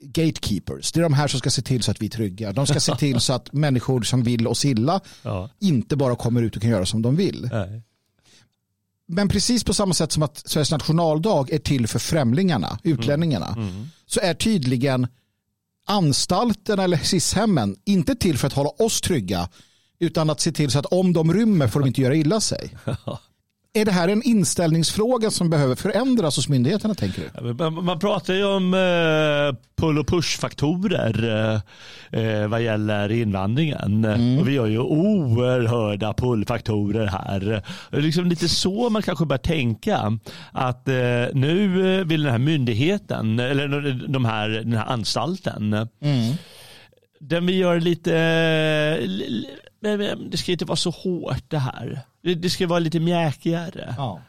gatekeepers. 0.00 0.92
Det 0.92 1.00
är 1.00 1.02
de 1.02 1.12
här 1.12 1.28
som 1.28 1.40
ska 1.40 1.50
se 1.50 1.62
till 1.62 1.82
så 1.82 1.90
att 1.90 2.02
vi 2.02 2.06
är 2.06 2.10
trygga. 2.10 2.52
De 2.52 2.66
ska 2.66 2.80
se 2.80 2.96
till 2.96 3.20
så 3.20 3.32
att 3.32 3.52
människor 3.52 4.02
som 4.02 4.22
vill 4.22 4.46
oss 4.46 4.64
illa 4.64 5.00
ja. 5.22 5.50
inte 5.60 5.96
bara 5.96 6.16
kommer 6.16 6.42
ut 6.42 6.56
och 6.56 6.62
kan 6.62 6.70
göra 6.70 6.86
som 6.86 7.02
de 7.02 7.16
vill. 7.16 7.48
Nej. 7.52 7.82
Men 9.08 9.28
precis 9.28 9.64
på 9.64 9.74
samma 9.74 9.94
sätt 9.94 10.12
som 10.12 10.22
att 10.22 10.42
Sveriges 10.48 10.70
nationaldag 10.70 11.50
är 11.50 11.58
till 11.58 11.86
för 11.86 11.98
främlingarna, 11.98 12.78
utlänningarna, 12.82 13.46
mm. 13.46 13.68
Mm. 13.68 13.88
så 14.06 14.20
är 14.20 14.34
tydligen 14.34 15.06
Anstalterna 15.88 16.84
eller 16.84 16.96
SIS-hemmen 16.96 17.76
inte 17.84 18.14
till 18.14 18.38
för 18.38 18.46
att 18.46 18.52
hålla 18.52 18.70
oss 18.78 19.00
trygga 19.00 19.48
utan 20.00 20.30
att 20.30 20.40
se 20.40 20.52
till 20.52 20.70
så 20.70 20.78
att 20.78 20.86
om 20.86 21.12
de 21.12 21.34
rymmer 21.34 21.68
får 21.68 21.80
de 21.80 21.86
inte 21.86 22.00
göra 22.00 22.14
illa 22.14 22.40
sig. 22.40 22.76
Är 23.78 23.84
det 23.84 23.92
här 23.92 24.08
en 24.08 24.22
inställningsfråga 24.22 25.30
som 25.30 25.50
behöver 25.50 25.74
förändras 25.74 26.36
hos 26.36 26.48
myndigheterna 26.48 26.94
tänker 26.94 27.22
du? 27.42 27.70
Man, 27.70 27.98
pratar 27.98 28.34
ju 28.34 28.44
om 28.44 28.74
eh, 28.74 29.58
pull 29.76 29.98
och 29.98 30.06
push-faktorer 30.06 31.24
eh, 32.12 32.20
eh, 32.20 32.48
vad 32.48 32.62
gäller 32.62 33.12
invandringen. 33.12 34.04
Mm. 34.04 34.38
Och 34.38 34.48
vi 34.48 34.56
har 34.56 34.66
ju 34.66 34.78
oerhörda 34.78 36.14
pull-faktorer 36.14 37.06
här. 37.06 37.62
Liksom 37.90 38.26
lite 38.26 38.48
så 38.48 38.90
man 38.90 39.02
kanske 39.02 39.26
bör 39.26 39.38
tänka. 39.38 40.18
Att 40.52 40.86
nu 41.32 42.04
vill 42.04 42.22
den 42.22 42.32
här 42.32 42.38
myndigheten, 42.38 43.38
eller 43.38 44.08
de 44.08 44.24
här, 44.24 44.48
den 44.48 44.72
här 44.72 44.86
anstalten, 44.86 45.72
mm. 45.72 46.34
den 47.20 47.46
vill 47.46 47.58
göra 47.58 47.78
lite 47.78 48.12
det 50.30 50.36
ska 50.36 50.52
inte 50.52 50.64
vara 50.64 50.76
så 50.76 50.90
hårt 50.90 51.44
det 51.48 51.58
här. 51.58 52.00
Det, 52.22 52.50
ska 52.50 52.66
vara 52.66 52.78
lite 52.78 53.00
mjäkigare. 53.00 53.94
Ja. 53.96 54.22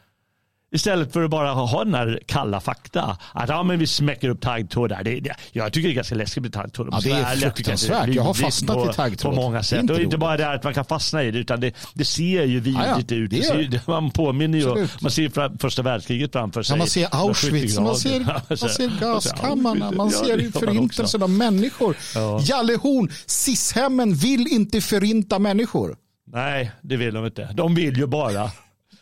Istället 0.72 1.12
för 1.12 1.22
att 1.22 1.30
bara 1.30 1.50
ha 1.50 1.84
den 1.84 1.94
här 1.94 2.20
kalla 2.26 2.60
fakta. 2.60 3.18
Att 3.32 3.48
ja, 3.48 3.62
men 3.62 3.78
vi 3.78 3.86
smäcker 3.86 4.28
upp 4.28 4.40
taggtråd 4.40 4.90
där. 4.90 5.04
Det, 5.04 5.20
det, 5.20 5.36
jag 5.52 5.72
tycker 5.72 5.88
det 5.88 5.92
är 5.92 5.96
ganska 5.96 6.14
läskigt 6.14 6.42
med 6.42 6.52
taggtråd. 6.52 6.88
Ja, 6.92 7.00
det 7.02 7.10
är 7.10 7.36
fruktansvärt. 7.36 8.06
Jag, 8.06 8.16
jag 8.16 8.22
har 8.22 8.34
fastnat 8.34 8.76
på, 8.76 8.90
i 8.90 8.94
taggtråd. 8.94 9.34
På 9.34 9.40
många 9.40 9.62
sätt. 9.62 9.80
Inte 9.80 9.92
och 9.92 10.00
inte 10.00 10.18
bara 10.18 10.36
det 10.36 10.50
att 10.50 10.64
man 10.64 10.74
kan 10.74 10.84
fastna 10.84 11.24
i 11.24 11.30
det 11.30 11.38
utan 11.38 11.60
det, 11.60 11.74
det 11.94 12.04
ser 12.04 12.44
ju 12.44 12.60
vidrigt 12.60 13.12
ut. 13.12 13.30
Det 13.30 13.42
ser, 13.42 13.80
man 13.90 14.10
påminner 14.10 14.58
ju. 14.58 14.88
Man 15.00 15.10
ser 15.10 15.58
första 15.58 15.82
världskriget 15.82 16.32
framför 16.32 16.62
sig. 16.62 16.74
Ja, 16.74 16.78
man 16.78 16.86
ser 16.86 17.08
Auschwitz, 17.10 17.78
man 17.78 17.96
ser, 17.96 18.20
man 18.48 18.68
ser 18.68 19.00
gaskammarna, 19.00 19.90
man 19.90 20.10
ser 20.10 20.58
förintelsen 20.58 21.22
av 21.22 21.30
människor. 21.30 21.96
Ja. 22.14 22.40
Jalle 22.42 22.76
Horn, 22.76 23.10
SIS-hemmen 23.26 24.14
vill 24.14 24.46
inte 24.46 24.80
förinta 24.80 25.38
människor. 25.38 25.96
Nej, 26.32 26.70
det 26.82 26.96
vill 26.96 27.14
de 27.14 27.26
inte. 27.26 27.48
De 27.52 27.74
vill 27.74 27.96
ju 27.96 28.06
bara 28.06 28.50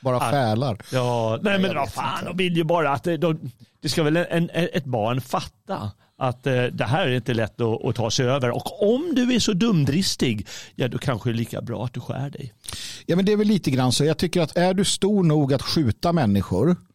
bara 0.00 0.30
fälar. 0.30 0.78
Ja, 0.92 1.38
nej 1.42 1.58
men 1.58 1.74
vad 1.74 1.92
fan, 1.92 2.24
de 2.24 2.36
vill 2.36 2.56
ju 2.56 2.64
bara 2.64 2.90
att 2.90 3.04
de, 3.04 3.50
det 3.82 3.88
ska 3.88 4.02
väl 4.02 4.16
en, 4.16 4.50
ett 4.52 4.84
barn 4.84 5.20
fatta 5.20 5.90
att 6.18 6.46
eh, 6.46 6.62
det 6.62 6.84
här 6.84 7.06
är 7.06 7.16
inte 7.16 7.34
lätt 7.34 7.60
att, 7.60 7.84
att, 7.84 7.94
ta 7.94 8.10
sig 8.10 8.26
över. 8.26 8.50
Och 8.50 8.94
om 8.94 9.14
du 9.14 9.34
är 9.34 9.38
så 9.38 9.52
dumdristig, 9.52 10.46
ja 10.74 10.88
då 10.88 10.98
kanske 10.98 11.30
det 11.30 11.32
är 11.32 11.36
lika 11.36 11.60
bra 11.60 11.84
att 11.84 11.94
du 11.94 12.00
skär 12.00 12.30
dig. 12.30 12.52
Ja 13.06 13.16
men 13.16 13.24
det 13.24 13.32
är 13.32 13.36
väl 13.36 13.46
lite 13.46 13.70
grann 13.70 13.92
så. 13.92 14.04
Jag 14.04 14.18
tycker 14.18 14.40
att 14.40 14.56
är 14.56 14.74
du 14.74 14.84
stor 14.84 15.24
nog 15.24 15.54
att 15.54 15.62
skjuta 15.62 16.12
människor 16.12 16.70
Eh, 16.70 16.87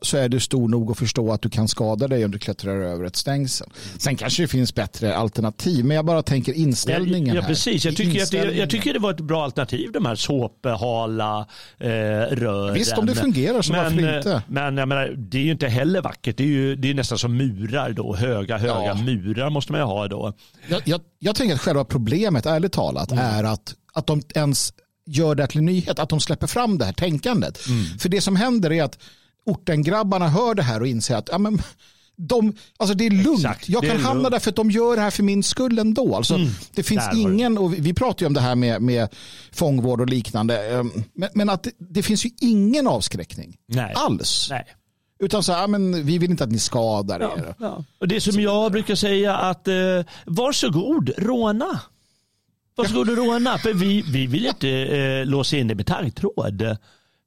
så 0.00 0.16
är 0.16 0.28
du 0.28 0.40
stor 0.40 0.68
nog 0.68 0.90
att 0.90 0.98
förstå 0.98 1.32
att 1.32 1.42
du 1.42 1.50
kan 1.50 1.68
skada 1.68 2.08
dig 2.08 2.24
om 2.24 2.30
du 2.30 2.38
klättrar 2.38 2.76
över 2.76 3.04
ett 3.04 3.16
stängsel. 3.16 3.68
Sen 3.98 4.16
kanske 4.16 4.42
det 4.42 4.48
finns 4.48 4.74
bättre 4.74 5.16
alternativ, 5.16 5.84
men 5.84 5.96
jag 5.96 6.04
bara 6.04 6.22
tänker 6.22 6.52
inställningen 6.52 7.34
ja, 7.34 7.40
ja, 7.40 7.46
precis. 7.46 7.84
Jag 7.84 7.96
tycker, 7.96 8.22
att 8.22 8.30
det, 8.30 8.52
jag 8.52 8.70
tycker 8.70 8.92
det 8.92 8.98
var 8.98 9.10
ett 9.10 9.20
bra 9.20 9.44
alternativ, 9.44 9.92
de 9.92 10.06
här 10.06 10.14
såpehala 10.14 11.46
eh, 11.78 11.88
rören. 11.88 12.74
Visst, 12.74 12.98
om 12.98 13.06
det 13.06 13.14
fungerar 13.14 13.62
så 13.62 13.72
men, 13.72 13.84
varför 13.84 14.16
inte? 14.16 14.42
Men 14.48 14.76
jag 14.76 14.88
menar, 14.88 15.14
det 15.16 15.38
är 15.38 15.42
ju 15.42 15.52
inte 15.52 15.68
heller 15.68 16.02
vackert. 16.02 16.36
Det 16.36 16.44
är 16.44 16.48
ju 16.48 16.76
det 16.76 16.90
är 16.90 16.94
nästan 16.94 17.18
som 17.18 17.36
murar 17.36 17.92
då. 17.92 18.16
Höga, 18.16 18.58
höga 18.58 18.84
ja. 18.84 18.94
murar 18.94 19.50
måste 19.50 19.72
man 19.72 19.80
ju 19.80 19.84
ha 19.84 20.08
då. 20.08 20.32
Jag, 20.68 20.82
jag, 20.84 21.00
jag 21.18 21.36
tänker 21.36 21.54
att 21.54 21.60
själva 21.60 21.84
problemet, 21.84 22.46
ärligt 22.46 22.72
talat, 22.72 23.12
mm. 23.12 23.24
är 23.24 23.44
att, 23.44 23.74
att 23.92 24.06
de 24.06 24.22
ens 24.34 24.72
gör 25.06 25.34
det 25.34 25.46
till 25.46 25.58
en 25.58 25.64
nyhet, 25.64 25.98
att 25.98 26.08
de 26.08 26.20
släpper 26.20 26.46
fram 26.46 26.78
det 26.78 26.84
här 26.84 26.92
tänkandet. 26.92 27.66
Mm. 27.66 27.98
För 27.98 28.08
det 28.08 28.20
som 28.20 28.36
händer 28.36 28.72
är 28.72 28.82
att 28.82 28.98
ortengrabbarna 29.46 30.28
hör 30.28 30.54
det 30.54 30.62
här 30.62 30.80
och 30.80 30.86
inser 30.86 31.16
att 31.16 31.28
ja, 31.32 31.38
men, 31.38 31.62
de, 32.16 32.52
alltså 32.76 32.94
det 32.94 33.06
är 33.06 33.10
lugnt. 33.10 33.38
Exakt, 33.38 33.68
jag 33.68 33.82
kan 33.82 34.00
hamna 34.00 34.22
lugnt. 34.22 34.32
där 34.32 34.38
för 34.38 34.50
att 34.50 34.56
de 34.56 34.70
gör 34.70 34.96
det 34.96 35.02
här 35.02 35.10
för 35.10 35.22
min 35.22 35.42
skull 35.42 35.78
ändå. 35.78 36.16
Alltså, 36.16 36.34
mm, 36.34 36.48
det 36.74 36.82
finns 36.82 37.04
ingen, 37.14 37.58
och 37.58 37.74
vi 37.74 37.94
pratar 37.94 38.20
ju 38.20 38.26
om 38.26 38.34
det 38.34 38.40
här 38.40 38.54
med, 38.54 38.82
med 38.82 39.08
fångvård 39.52 40.00
och 40.00 40.08
liknande, 40.08 40.70
ehm, 40.70 40.92
men, 41.14 41.28
men 41.34 41.50
att 41.50 41.62
det, 41.62 41.72
det, 41.78 42.02
finns 42.02 42.26
ju 42.26 42.30
ingen 42.40 42.86
avskräckning 42.86 43.56
Nej. 43.66 43.92
alls. 43.96 44.46
Nej. 44.50 44.64
Utan 45.18 45.42
så 45.42 45.52
här, 45.52 45.66
men 45.66 46.06
vi 46.06 46.18
vill 46.18 46.30
inte 46.30 46.44
att 46.44 46.50
ni 46.50 46.58
skadar 46.58 47.20
ja, 47.20 47.36
er. 47.36 47.54
Ja. 47.58 47.84
Och 47.98 48.08
det 48.08 48.20
som 48.20 48.40
jag 48.40 48.72
brukar 48.72 48.94
säga 48.94 49.36
att 49.36 49.68
eh, 49.68 49.74
varsågod, 50.26 51.10
råna. 51.18 51.80
Varsågod 52.76 53.10
och 53.10 53.16
råna. 53.16 53.58
För 53.58 53.72
vi, 53.72 54.02
vi 54.02 54.26
vill 54.26 54.46
inte 54.46 54.68
eh, 54.68 55.26
låsa 55.26 55.56
in 55.56 55.68
det 55.68 55.74
med 55.74 55.86
taggtråd. 55.86 56.76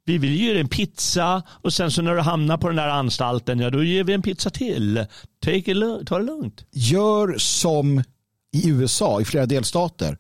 Vi 0.06 0.18
vill 0.18 0.36
ge 0.36 0.51
dig 0.51 0.62
en 0.62 0.68
pizza 0.68 1.43
och 1.49 1.74
sen 1.74 1.91
så 1.91 2.01
när 2.01 2.16
du 2.16 2.22
hamnar 2.22 2.58
på 2.58 2.68
den 2.68 2.76
där 2.76 2.88
anstalten, 2.88 3.60
ja 3.60 3.70
då 3.70 3.84
ger 3.84 4.03
vi 4.03 4.14
en 4.14 4.22
pizza 4.22 4.49
till. 4.49 5.06
Take 5.43 5.72
it, 5.72 6.08
ta 6.08 6.18
det 6.18 6.26
lugnt. 6.26 6.66
Gör 6.72 7.38
som 7.38 8.03
i 8.51 8.70
USA, 8.70 9.22
i 9.22 9.26
flera 9.26 9.45
delstater, 9.45 10.18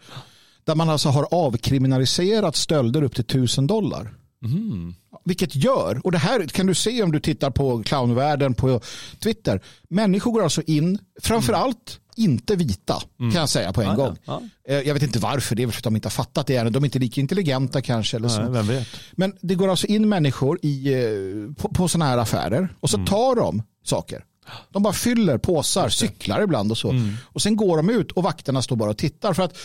där 0.63 0.75
man 0.75 0.89
alltså 0.89 1.09
har 1.09 1.27
avkriminaliserat 1.31 2.55
stölder 2.55 3.03
upp 3.03 3.15
till 3.15 3.23
tusen 3.23 3.67
dollar. 3.67 4.13
Mm. 4.45 4.93
Vilket 5.25 5.55
gör, 5.55 6.01
och 6.03 6.11
det 6.11 6.17
här 6.17 6.47
kan 6.47 6.65
du 6.65 6.73
se 6.73 7.03
om 7.03 7.11
du 7.11 7.19
tittar 7.19 7.51
på 7.51 7.83
clownvärlden 7.83 8.53
på 8.53 8.81
Twitter, 9.19 9.61
människor 9.89 10.31
går 10.31 10.43
alltså 10.43 10.61
in, 10.61 10.99
framförallt 11.21 11.99
inte 12.15 12.55
vita 12.55 13.01
mm. 13.19 13.31
kan 13.31 13.39
jag 13.39 13.49
säga 13.49 13.73
på 13.73 13.81
en 13.81 13.87
ja, 13.87 13.95
gång. 13.95 14.17
Ja, 14.25 14.41
ja. 14.67 14.73
Eh, 14.73 14.81
jag 14.87 14.93
vet 14.93 15.03
inte 15.03 15.19
varför, 15.19 15.55
det 15.55 15.63
är 15.63 15.67
för 15.67 15.79
att 15.79 15.83
de 15.83 15.95
inte 15.95 16.05
har 16.05 16.11
fattat 16.11 16.47
det 16.47 16.55
än. 16.55 16.71
De 16.71 16.83
är 16.83 16.85
inte 16.85 16.99
lika 16.99 17.21
intelligenta 17.21 17.81
kanske. 17.81 18.17
Eller 18.17 18.27
så. 18.27 18.41
Nej, 18.41 18.87
Men 19.11 19.33
det 19.41 19.55
går 19.55 19.69
alltså 19.69 19.87
in 19.87 20.09
människor 20.09 20.59
i, 20.61 20.93
eh, 20.93 21.53
på, 21.55 21.69
på 21.69 21.87
sådana 21.87 22.11
här 22.11 22.17
affärer 22.17 22.75
och 22.79 22.89
så 22.89 22.97
mm. 22.97 23.07
tar 23.07 23.35
de 23.35 23.63
saker. 23.83 24.23
De 24.71 24.83
bara 24.83 24.93
fyller 24.93 25.37
påsar, 25.37 25.89
cyklar 25.89 26.41
ibland 26.41 26.71
och 26.71 26.77
så. 26.77 26.89
Mm. 26.89 27.13
Och 27.23 27.41
sen 27.41 27.55
går 27.55 27.77
de 27.77 27.89
ut 27.89 28.11
och 28.11 28.23
vakterna 28.23 28.61
står 28.61 28.75
bara 28.75 28.89
och 28.89 28.97
tittar. 28.97 29.33
För 29.33 29.43
att 29.43 29.57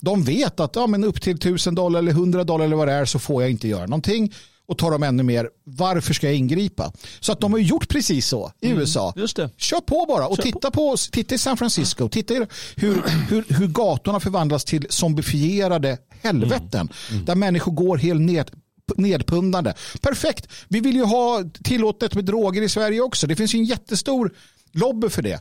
de 0.00 0.24
vet 0.24 0.60
att 0.60 0.76
ja, 0.76 0.86
men 0.86 1.04
upp 1.04 1.22
till 1.22 1.38
tusen 1.38 1.74
dollar 1.74 1.98
eller 1.98 2.12
hundra 2.12 2.44
dollar 2.44 2.64
eller 2.64 2.76
vad 2.76 2.88
det 2.88 2.94
är 2.94 3.04
så 3.04 3.18
får 3.18 3.42
jag 3.42 3.50
inte 3.50 3.68
göra 3.68 3.86
någonting 3.86 4.32
och 4.68 4.78
tar 4.78 4.90
de 4.90 5.02
ännu 5.02 5.22
mer, 5.22 5.50
varför 5.64 6.14
ska 6.14 6.26
jag 6.26 6.36
ingripa? 6.36 6.92
Så 7.20 7.32
att 7.32 7.40
de 7.40 7.52
har 7.52 7.60
gjort 7.60 7.88
precis 7.88 8.26
så 8.26 8.52
i 8.60 8.66
mm, 8.66 8.78
USA. 8.78 9.12
Just 9.16 9.36
det. 9.36 9.50
Kör 9.56 9.80
på 9.80 10.04
bara 10.08 10.26
och 10.26 10.40
titta, 10.40 10.70
på. 10.70 10.96
titta 11.10 11.34
i 11.34 11.38
San 11.38 11.56
Francisco, 11.56 12.08
titta 12.08 12.34
i 12.34 12.46
hur, 12.76 13.02
hur, 13.28 13.44
hur 13.48 13.66
gatorna 13.66 14.20
förvandlas 14.20 14.64
till 14.64 14.86
zombifierade 14.90 15.98
helveten. 16.22 16.80
Mm. 16.80 16.88
Mm. 17.10 17.24
Där 17.24 17.34
människor 17.34 17.72
går 17.72 17.96
helt 17.96 18.20
ned, 18.20 18.50
nedpundande. 18.96 19.74
Perfekt, 20.00 20.48
vi 20.68 20.80
vill 20.80 20.96
ju 20.96 21.04
ha 21.04 21.44
tillåtet 21.64 22.14
med 22.14 22.24
droger 22.24 22.62
i 22.62 22.68
Sverige 22.68 23.00
också. 23.00 23.26
Det 23.26 23.36
finns 23.36 23.54
ju 23.54 23.58
en 23.58 23.64
jättestor 23.64 24.32
lobby 24.72 25.08
för 25.08 25.22
det. 25.22 25.40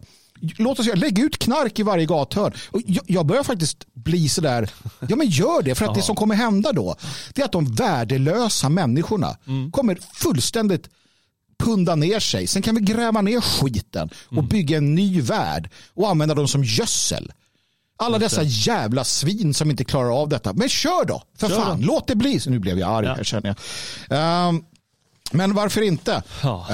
Låt 0.57 0.79
oss 0.79 0.95
lägga 0.95 1.23
ut 1.23 1.37
knark 1.37 1.79
i 1.79 1.83
varje 1.83 2.05
gathörn. 2.05 2.53
Jag, 2.85 3.03
jag 3.07 3.25
börjar 3.25 3.43
faktiskt 3.43 3.93
bli 3.93 4.29
sådär, 4.29 4.71
ja 5.09 5.15
men 5.15 5.27
gör 5.27 5.61
det. 5.61 5.75
För 5.75 5.85
att 5.85 5.95
det 5.95 6.01
som 6.01 6.15
kommer 6.15 6.35
hända 6.35 6.71
då, 6.71 6.95
det 7.33 7.41
är 7.41 7.45
att 7.45 7.51
de 7.51 7.73
värdelösa 7.73 8.69
människorna 8.69 9.37
mm. 9.47 9.71
kommer 9.71 9.97
fullständigt 10.13 10.89
punda 11.59 11.95
ner 11.95 12.19
sig. 12.19 12.47
Sen 12.47 12.61
kan 12.61 12.75
vi 12.75 12.81
gräva 12.81 13.21
ner 13.21 13.41
skiten 13.41 14.09
och 14.27 14.33
mm. 14.33 14.47
bygga 14.47 14.77
en 14.77 14.95
ny 14.95 15.21
värld 15.21 15.69
och 15.93 16.09
använda 16.09 16.35
dem 16.35 16.47
som 16.47 16.63
gödsel. 16.63 17.31
Alla 17.97 18.19
dessa 18.19 18.43
jävla 18.43 19.03
svin 19.03 19.53
som 19.53 19.69
inte 19.69 19.83
klarar 19.83 20.21
av 20.21 20.29
detta. 20.29 20.53
Men 20.53 20.69
kör 20.69 21.05
då, 21.05 21.23
för 21.37 21.49
kör 21.49 21.55
fan. 21.55 21.81
Då. 21.81 21.87
Låt 21.87 22.07
det 22.07 22.15
bli. 22.15 22.39
Så 22.39 22.49
nu 22.49 22.59
blev 22.59 22.79
jag 22.79 22.89
arg 22.89 23.05
ja. 23.05 23.13
här 23.13 23.23
känner 23.23 23.55
jag. 24.09 24.49
Um, 24.49 24.65
men 25.31 25.53
varför 25.53 25.81
inte? 25.81 26.23
Ja. 26.43 26.65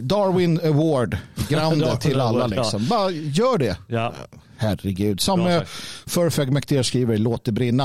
Darwin 0.00 0.60
Award, 0.60 1.18
groundet 1.48 2.00
till 2.00 2.20
alla. 2.20 2.46
Liksom. 2.46 2.86
Bara 2.86 3.10
gör 3.10 3.58
det. 3.58 3.76
Ja. 3.86 4.14
Herregud. 4.60 5.20
Som 5.20 5.46
uh, 5.46 5.62
Furfag 6.06 6.52
McDear 6.52 6.82
skriver, 6.82 7.18
låt 7.18 7.44
det 7.44 7.52
brinna. 7.52 7.84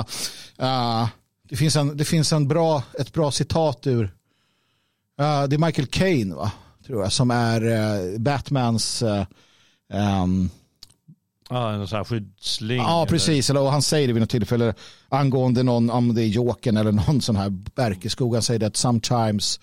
Uh, 0.61 1.07
det 1.49 1.55
finns, 1.55 1.75
en, 1.75 1.97
det 1.97 2.05
finns 2.05 2.33
en 2.33 2.47
bra, 2.47 2.83
ett 2.99 3.13
bra 3.13 3.31
citat 3.31 3.87
ur, 3.87 4.03
uh, 4.03 5.43
det 5.43 5.55
är 5.55 5.65
Michael 5.65 5.87
Caine 5.87 6.35
va? 6.35 6.51
Tror 6.85 7.03
jag, 7.03 7.11
som 7.11 7.31
är 7.31 7.63
uh, 7.65 8.19
Batmans 8.19 9.03
um, 9.93 10.49
Ja, 11.49 11.71
en 11.71 11.87
sån 11.87 11.97
här 11.97 12.03
skyddsling. 12.03 12.77
Ja, 12.77 13.05
precis. 13.09 13.49
Eller, 13.49 13.61
och 13.61 13.71
han 13.71 13.81
säger 13.81 14.07
det 14.07 14.13
vid 14.13 14.21
något 14.21 14.29
tillfälle 14.29 14.73
angående 15.09 15.63
någon, 15.63 15.89
om 15.89 16.15
det 16.15 16.23
är 16.23 16.27
Jokern 16.27 16.77
eller 16.77 16.91
någon 16.91 17.21
sån 17.21 17.35
här 17.35 17.49
Berkeskog. 17.49 18.33
Han 18.33 18.43
säger 18.43 18.59
det 18.59 18.67
att 18.67 18.77
sometimes 18.77 19.59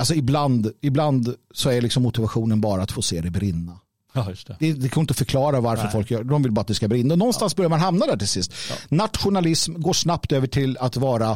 Alltså 0.00 0.14
ibland, 0.14 0.72
ibland 0.80 1.34
så 1.54 1.70
är 1.70 1.80
liksom 1.80 2.02
motivationen 2.02 2.60
bara 2.60 2.82
att 2.82 2.92
få 2.92 3.02
se 3.02 3.20
det 3.20 3.30
brinna. 3.30 3.78
Ja, 4.12 4.26
det. 4.46 4.56
Det, 4.58 4.72
det 4.72 4.88
går 4.88 5.00
inte 5.00 5.12
att 5.12 5.18
förklara 5.18 5.60
varför 5.60 5.82
Nej. 5.84 5.92
folk 5.92 6.10
gör 6.10 6.24
De 6.24 6.42
vill 6.42 6.52
bara 6.52 6.60
att 6.60 6.66
det 6.66 6.74
ska 6.74 6.88
brinna. 6.88 7.14
Och 7.14 7.18
någonstans 7.18 7.56
börjar 7.56 7.68
man 7.68 7.80
hamna 7.80 8.06
där 8.06 8.16
till 8.16 8.28
sist. 8.28 8.52
Nationalism 8.88 9.80
går 9.80 9.92
snabbt 9.92 10.32
över 10.32 10.46
till 10.46 10.78
att 10.78 10.96
vara 10.96 11.30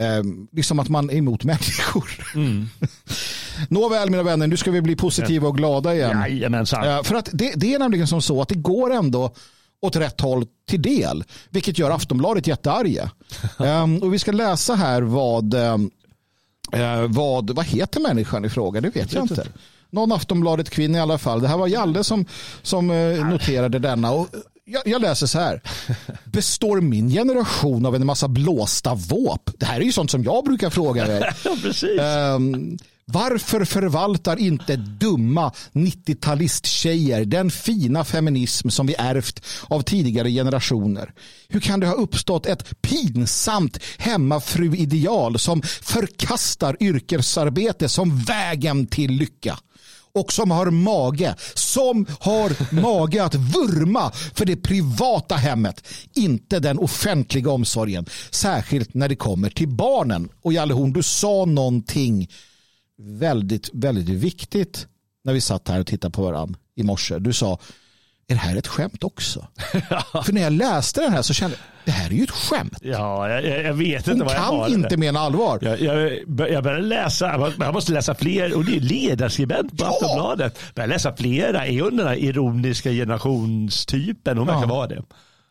eh, 0.00 0.22
liksom 0.52 0.78
att 0.78 0.88
man 0.88 1.10
är 1.10 1.14
emot 1.14 1.44
människor. 1.52 2.10
Mm. 2.34 2.68
Nåväl 3.68 4.10
mina 4.10 4.22
vänner, 4.22 4.46
nu 4.46 4.56
ska 4.56 4.70
vi 4.70 4.82
bli 4.82 4.96
positiva 4.96 5.48
och 5.48 5.56
glada 5.56 5.94
igen. 5.94 6.20
Jajamensan. 6.20 6.88
Eh, 6.88 7.02
För 7.02 7.14
att 7.14 7.28
det, 7.32 7.52
det 7.56 7.74
är 7.74 7.78
nämligen 7.78 8.06
som 8.06 8.22
så 8.22 8.42
att 8.42 8.48
det 8.48 8.54
går 8.54 8.92
ändå 8.92 9.34
åt 9.80 9.96
rätt 9.96 10.20
håll 10.20 10.46
till 10.68 10.82
del. 10.82 11.24
Vilket 11.50 11.78
gör 11.78 11.90
Aftonbladet 11.90 12.46
jättearga. 12.46 13.10
um, 13.58 13.96
och 14.02 14.14
vi 14.14 14.18
ska 14.18 14.32
läsa 14.32 14.74
här 14.74 15.02
vad, 15.02 15.54
um, 15.54 15.90
eh, 16.72 17.02
vad, 17.08 17.50
vad 17.50 17.66
heter 17.66 18.00
människan 18.00 18.44
i 18.44 18.48
fråga, 18.48 18.80
det 18.80 18.90
vet 18.90 19.12
jag 19.12 19.24
inte. 19.24 19.46
Någon 19.90 20.12
Aftonbladet 20.12 20.70
kvinna 20.70 20.98
i 20.98 21.00
alla 21.00 21.18
fall. 21.18 21.40
Det 21.42 21.48
här 21.48 21.58
var 21.58 21.66
Jalle 21.66 22.04
som, 22.04 22.24
som 22.62 22.90
eh, 22.90 23.28
noterade 23.28 23.78
denna. 23.78 24.12
Och 24.12 24.28
jag, 24.64 24.82
jag 24.86 25.02
läser 25.02 25.26
så 25.26 25.38
här. 25.38 25.62
Består 26.24 26.80
min 26.80 27.10
generation 27.10 27.86
av 27.86 27.94
en 27.94 28.06
massa 28.06 28.28
blåsta 28.28 28.94
våp? 28.94 29.50
Det 29.58 29.66
här 29.66 29.80
är 29.80 29.84
ju 29.84 29.92
sånt 29.92 30.10
som 30.10 30.24
jag 30.24 30.44
brukar 30.44 30.70
fråga. 30.70 31.20
Ja, 31.44 31.56
precis. 31.62 32.00
Ehm, 32.00 32.78
varför 33.12 33.64
förvaltar 33.64 34.36
inte 34.36 34.76
dumma 34.76 35.52
90-talisttjejer 35.72 37.24
den 37.24 37.50
fina 37.50 38.04
feminism 38.04 38.68
som 38.68 38.86
vi 38.86 38.94
ärvt 38.98 39.44
av 39.68 39.82
tidigare 39.82 40.30
generationer? 40.30 41.12
Hur 41.48 41.60
kan 41.60 41.80
det 41.80 41.86
ha 41.86 41.94
uppstått 41.94 42.46
ett 42.46 42.82
pinsamt 42.82 43.78
hemmafruideal 43.98 45.38
som 45.38 45.62
förkastar 45.62 46.76
yrkesarbete 46.80 47.88
som 47.88 48.18
vägen 48.18 48.86
till 48.86 49.10
lycka? 49.10 49.58
och 50.14 50.32
som 50.32 50.50
har 50.50 50.70
mage, 50.70 51.34
som 51.54 52.06
har 52.20 52.74
mage 52.82 53.24
att 53.24 53.34
vurma 53.34 54.12
för 54.34 54.44
det 54.44 54.56
privata 54.56 55.34
hemmet, 55.34 55.88
inte 56.14 56.60
den 56.60 56.78
offentliga 56.78 57.50
omsorgen, 57.50 58.06
särskilt 58.30 58.94
när 58.94 59.08
det 59.08 59.16
kommer 59.16 59.50
till 59.50 59.68
barnen. 59.68 60.28
Och 60.42 60.52
Jalle 60.52 60.74
Horn, 60.74 60.92
du 60.92 61.02
sa 61.02 61.44
någonting 61.44 62.28
väldigt, 62.98 63.70
väldigt 63.72 64.08
viktigt 64.08 64.86
när 65.24 65.32
vi 65.32 65.40
satt 65.40 65.68
här 65.68 65.80
och 65.80 65.86
tittade 65.86 66.12
på 66.12 66.22
varandra 66.22 66.58
i 66.74 66.82
morse. 66.82 67.18
Du 67.18 67.32
sa, 67.32 67.58
är 68.28 68.34
det 68.34 68.40
här 68.40 68.56
ett 68.56 68.66
skämt 68.66 69.04
också? 69.04 69.46
För 70.24 70.32
när 70.32 70.42
jag 70.42 70.52
läste 70.52 71.00
den 71.00 71.12
här 71.12 71.22
så 71.22 71.34
kände 71.34 71.56
jag, 71.56 71.64
det 71.84 71.90
här 71.90 72.10
är 72.10 72.14
ju 72.14 72.22
ett 72.22 72.30
skämt. 72.30 72.78
Ja, 72.82 73.28
jag, 73.28 73.64
jag- 73.64 73.74
vet 73.74 74.06
Hon 74.06 74.12
inte 74.14 74.24
vad 74.24 74.34
jag 74.34 74.40
har. 74.40 74.68
kan 74.70 74.74
inte 74.84 74.96
mena 74.96 75.20
allvar. 75.20 75.58
Jag, 75.62 75.80
jag, 75.80 76.12
jag 76.50 76.62
började 76.64 76.80
läsa, 76.82 77.52
jag 77.58 77.74
måste- 77.74 77.92
läsa 77.92 78.14
fler, 78.14 78.56
och 78.56 78.64
det 78.64 78.76
är 78.76 78.80
ledarskribent 78.80 79.70
på 79.78 79.84
Ja. 79.84 79.88
Aftonbladet. 79.90 80.58
Jag 80.66 80.74
började 80.74 80.92
läsa 80.92 81.16
flera, 81.16 81.66
är 81.66 81.80
hon 81.82 81.96
den 81.96 82.06
här 82.06 82.16
ironiska 82.16 82.90
generationstypen? 82.90 84.38
Hon 84.38 84.46
verkar 84.46 84.60
Ja. 84.60 84.66
vara 84.66 84.86
det. 84.86 85.02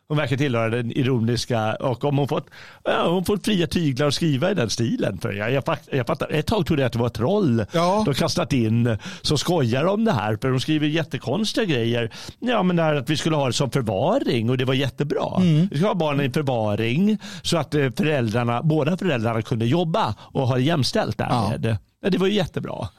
Hon 0.08 0.18
verkar 0.18 0.38
tillhöra 0.38 0.70
den 0.70 0.92
ironiska 0.92 1.76
och 1.76 2.04
om 2.04 2.18
hon 2.18 2.28
fått, 2.28 2.50
ja, 2.84 3.10
hon 3.10 3.26
fått 3.26 3.46
fria 3.46 3.68
tyglar 3.68 4.08
att 4.08 4.14
skriva 4.14 4.52
i 4.52 4.54
den 4.54 4.70
stilen. 4.70 5.18
För 5.18 5.32
jag, 5.34 5.52
jag, 5.52 5.64
jag 5.92 6.08
fattar, 6.08 6.32
ett 6.32 6.46
tag 6.48 6.66
trodde 6.66 6.82
jag 6.82 6.88
att 6.88 6.94
det 6.94 7.00
var 7.00 7.08
ett 7.08 7.14
troll 7.14 7.66
Ja. 7.72 8.04
de 8.06 8.14
kastat 8.14 8.54
in 8.54 8.98
som 9.22 9.38
skojar 9.38 9.86
om 9.86 10.06
det 10.06 10.12
här. 10.12 10.38
För 10.42 10.50
de 10.50 10.60
skriver 10.60 10.88
jättekonstiga 10.88 11.66
grejer. 11.66 12.12
Ja 12.40 12.64
men 12.64 12.80
här 12.80 12.96
att 12.96 13.10
vi 13.10 13.18
skulle 13.18 13.36
ha 13.36 13.48
det 13.48 13.54
som 13.54 13.72
förvaring 13.72 14.50
och 14.50 14.58
det 14.58 14.66
var 14.66 14.74
jättebra. 14.74 15.38
Mm. 15.38 15.68
Vi 15.72 15.78
ska 15.78 15.88
ha 15.88 15.96
barnen 15.96 16.26
i 16.26 16.30
förvaring 16.30 17.18
så 17.42 17.58
att 17.58 17.76
eh, 17.76 17.90
föräldrarna, 17.98 18.62
båda 18.64 18.98
föräldrarna 18.98 19.42
kunde 19.42 19.66
jobba 19.66 20.16
och 20.20 20.48
ha 20.48 20.56
det 20.56 20.62
jämställt 20.62 21.18
därmed. 21.18 21.78
Ja. 22.02 22.10
det 22.10 22.18
var 22.18 22.28
ju 22.28 22.34
jättebra. 22.34 22.90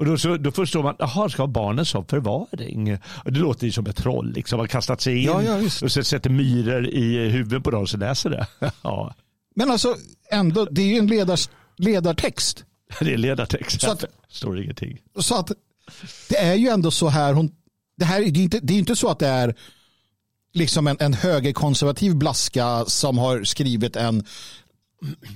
Och 0.00 0.06
då, 0.06 0.18
så, 0.18 0.36
då 0.36 0.50
förstår 0.50 0.82
man, 0.82 0.96
jaha, 0.98 1.28
ska 1.28 1.42
ha 1.42 1.46
barnen 1.46 1.86
som 1.86 2.04
förvaring? 2.06 2.98
Och 3.24 3.32
det 3.32 3.40
låter 3.40 3.66
ju 3.66 3.72
som 3.72 3.86
ett 3.86 3.96
troll, 3.96 4.32
liksom. 4.32 4.58
har 4.58 4.66
kastat 4.66 5.00
sig 5.00 5.18
in 5.18 5.24
Ja, 5.24 5.42
ja, 5.42 5.56
och 5.82 5.92
så 5.92 6.04
sätter 6.04 6.30
myror 6.30 6.86
i 6.88 7.28
huvudet 7.28 7.64
på 7.64 7.70
dem 7.70 7.86
som 7.86 8.00
läser 8.00 8.30
det. 8.30 8.46
ja, 8.82 9.14
Men 9.54 9.70
alltså, 9.70 9.96
ändå, 10.30 10.64
det 10.64 10.82
är 10.82 10.86
ju 10.86 10.96
en 10.96 11.06
ledars, 11.06 11.48
ledartext. 11.76 12.64
det 13.00 13.12
är 13.12 13.16
ledartext. 13.16 13.80
Så 13.80 13.90
att- 13.90 14.00
det 14.00 14.08
står 14.28 14.62
ingenting. 14.62 14.98
Så 15.18 15.34
att 15.34 15.52
det 16.28 16.36
är 16.36 16.54
ju 16.54 16.68
ändå 16.68 16.90
så 16.90 17.08
här, 17.08 17.32
hon, 17.32 17.50
det, 17.96 18.04
här 18.04 18.20
det, 18.20 18.40
är 18.40 18.42
inte, 18.42 18.60
det 18.62 18.74
är 18.74 18.78
inte 18.78 18.96
så 18.96 19.08
att 19.08 19.18
det 19.18 19.28
är 19.28 19.54
liksom 20.52 20.86
en, 20.86 20.96
en 21.00 21.14
högerkonservativ 21.14 22.16
blaska 22.16 22.84
som 22.84 23.18
har 23.18 23.44
skrivit 23.44 23.96
en, 23.96 24.24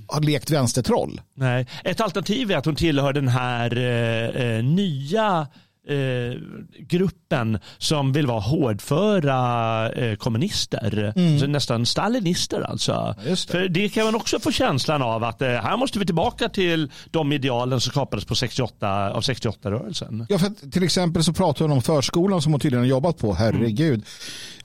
har 0.09 0.21
lekt 0.21 0.51
vänstertroll. 0.51 1.21
Nej. 1.35 1.67
Ett 1.85 2.01
alternativ 2.01 2.51
är 2.51 2.57
att 2.57 2.65
hon 2.65 2.77
tillhör 2.77 3.13
den 3.13 3.29
här 3.29 3.77
eh, 3.77 4.43
eh, 4.47 4.65
nya 4.65 5.47
eh, 5.89 6.41
gruppen 6.79 7.59
som 7.79 8.13
vill 8.13 8.27
vara 8.27 8.41
hårdföra 8.41 9.93
eh, 9.93 10.17
kommunister. 10.17 11.13
Så 11.41 11.47
nästan 11.47 11.87
stalinister 11.87 12.61
alltså. 12.61 13.15
just 13.27 13.49
det. 13.49 13.53
För 13.53 13.69
det 13.69 13.89
kan 13.89 14.05
man 14.05 14.15
också 14.15 14.41
få 14.41 14.51
känslan 14.53 15.03
av 15.03 15.25
att 15.25 15.43
eh, 15.43 15.49
här 15.49 15.77
måste 15.77 15.99
vi 15.99 16.07
tillbaka 16.07 16.49
till 16.49 16.91
de 17.11 17.33
idealen 17.33 17.81
som 17.81 17.91
skapades 17.91 18.25
på 18.25 18.35
68, 18.35 19.11
av 19.13 19.23
68-rörelsen. 19.23 20.27
Ja, 20.29 20.39
för 20.39 20.71
till 20.71 20.83
exempel 20.83 21.25
så 21.25 21.33
pratar 21.33 21.65
hon 21.65 21.73
om 21.73 21.83
förskolan 21.83 22.43
som 22.43 22.53
hon 22.53 22.61
tydligen 22.61 22.83
har 22.85 22.89
jobbat 22.91 23.19
på, 23.19 23.35
herregud. 23.35 24.05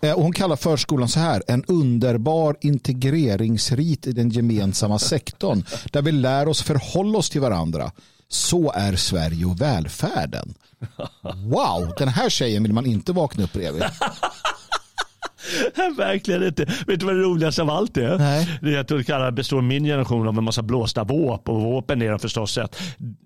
Eh, 0.02 0.14
Och 0.14 0.24
hon 0.24 0.34
kallar 0.34 0.56
förskolan 0.56 1.10
så 1.10 1.20
här, 1.20 1.44
en 1.48 1.64
underbar 1.68 2.56
integreringsrit 2.62 4.08
i 4.08 4.12
den 4.12 4.30
gemensamma 4.30 5.00
sektorn 5.00 5.64
där 5.92 6.02
vi 6.02 6.12
lär 6.12 6.48
oss 6.48 6.62
förhålla 6.64 7.18
oss 7.18 7.30
till 7.30 7.42
varandra. 7.42 7.92
Så 8.30 8.72
är 8.72 8.96
Sverige 8.96 9.46
och 9.46 9.62
välfärden. 9.62 10.54
Wow, 11.22 11.94
den 11.98 12.08
här 12.08 12.30
tjejen 12.30 12.64
vill 12.64 12.74
man 12.74 12.86
inte 12.86 13.12
vakna 13.12 13.44
upp 13.44 13.54
bredvid. 13.54 13.84
Verkligen 15.98 16.44
inte. 16.44 16.66
Vet 16.88 17.00
du 17.00 17.06
vad 17.06 17.16
det 17.16 17.22
roligaste 17.22 17.62
av 17.62 17.70
allt 17.70 17.98
är? 17.98 18.18
Nej. 18.18 18.60
Det 18.62 18.78
att 18.78 18.90
hon 18.90 19.04
kallar 19.04 19.32
består 19.32 19.62
min 19.62 19.84
generation 19.84 20.28
av 20.28 20.38
en 20.38 20.44
massa 20.44 20.62
blåsta 20.62 21.04
våp 21.04 21.50
och 21.50 21.62
våpen 21.62 22.02
är 22.02 22.10
de 22.10 22.20
förstås. 22.20 22.58
Att 22.58 22.82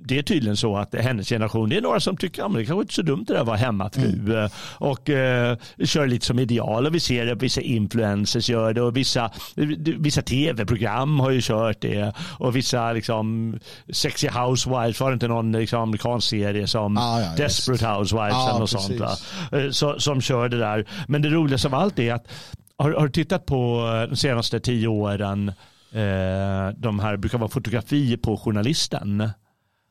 det 0.05 0.17
är 0.17 0.23
tydligen 0.23 0.57
så 0.57 0.77
att 0.77 0.95
hennes 0.95 1.29
generation, 1.29 1.69
det 1.69 1.77
är 1.77 1.81
några 1.81 1.99
som 1.99 2.17
tycker 2.17 2.43
att 2.45 2.53
det 2.53 2.65
kanske 2.65 2.81
inte 2.81 2.91
är 2.91 2.93
så 2.93 3.01
dumt 3.01 3.23
det 3.27 3.33
där 3.33 3.39
att 3.41 3.47
vara 3.47 3.57
hemmafru 3.57 4.03
Mm. 4.03 4.49
och 4.77 5.09
eh, 5.09 5.57
kör 5.85 6.07
lite 6.07 6.25
som 6.25 6.39
ideal 6.39 6.85
och 6.85 6.95
vi 6.95 6.99
ser 6.99 7.31
att 7.31 7.41
vissa 7.41 7.61
influencers 7.61 8.49
gör 8.49 8.73
det 8.73 8.81
och 8.81 8.97
vissa, 8.97 9.31
vissa 9.99 10.21
tv-program 10.21 11.19
har 11.19 11.29
ju 11.29 11.41
kört 11.41 11.81
det 11.81 12.13
och 12.39 12.55
vissa 12.55 12.91
liksom 12.93 13.59
sexy 13.89 14.27
housewives 14.29 14.99
var 14.99 15.09
det 15.09 15.13
inte 15.13 15.27
någon 15.27 15.51
liksom, 15.51 15.81
amerikansk 15.81 16.29
serie 16.29 16.67
som 16.67 16.97
Ah, 16.97 17.19
ja, 17.21 17.27
Desperate 17.37 17.85
Housewives 17.87 18.33
Ja, 18.33 18.49
eller 18.49 18.59
något 18.59 18.71
precis. 18.71 18.87
sånt 18.87 18.99
va? 19.51 19.59
Eh, 19.59 19.69
så, 19.69 19.99
som 19.99 20.21
kör 20.21 20.49
det 20.49 20.57
där. 20.59 20.85
Men 21.07 21.21
det 21.21 21.29
roligaste 21.29 21.67
av 21.67 21.75
allt 21.75 21.99
är 21.99 22.02
att 22.11 22.27
har, 22.77 22.91
har 22.91 23.07
du 23.07 23.11
tittat 23.11 23.45
på 23.45 23.89
eh, 24.03 24.09
de 24.09 24.15
senaste 24.15 24.59
tio 24.59 24.87
åren 24.87 25.49
eh, 25.91 26.69
de 26.77 26.99
här 26.99 27.17
brukar 27.17 27.37
vara 27.37 27.49
fotografier 27.49 28.17
på 28.17 28.37
journalisten. 28.37 29.29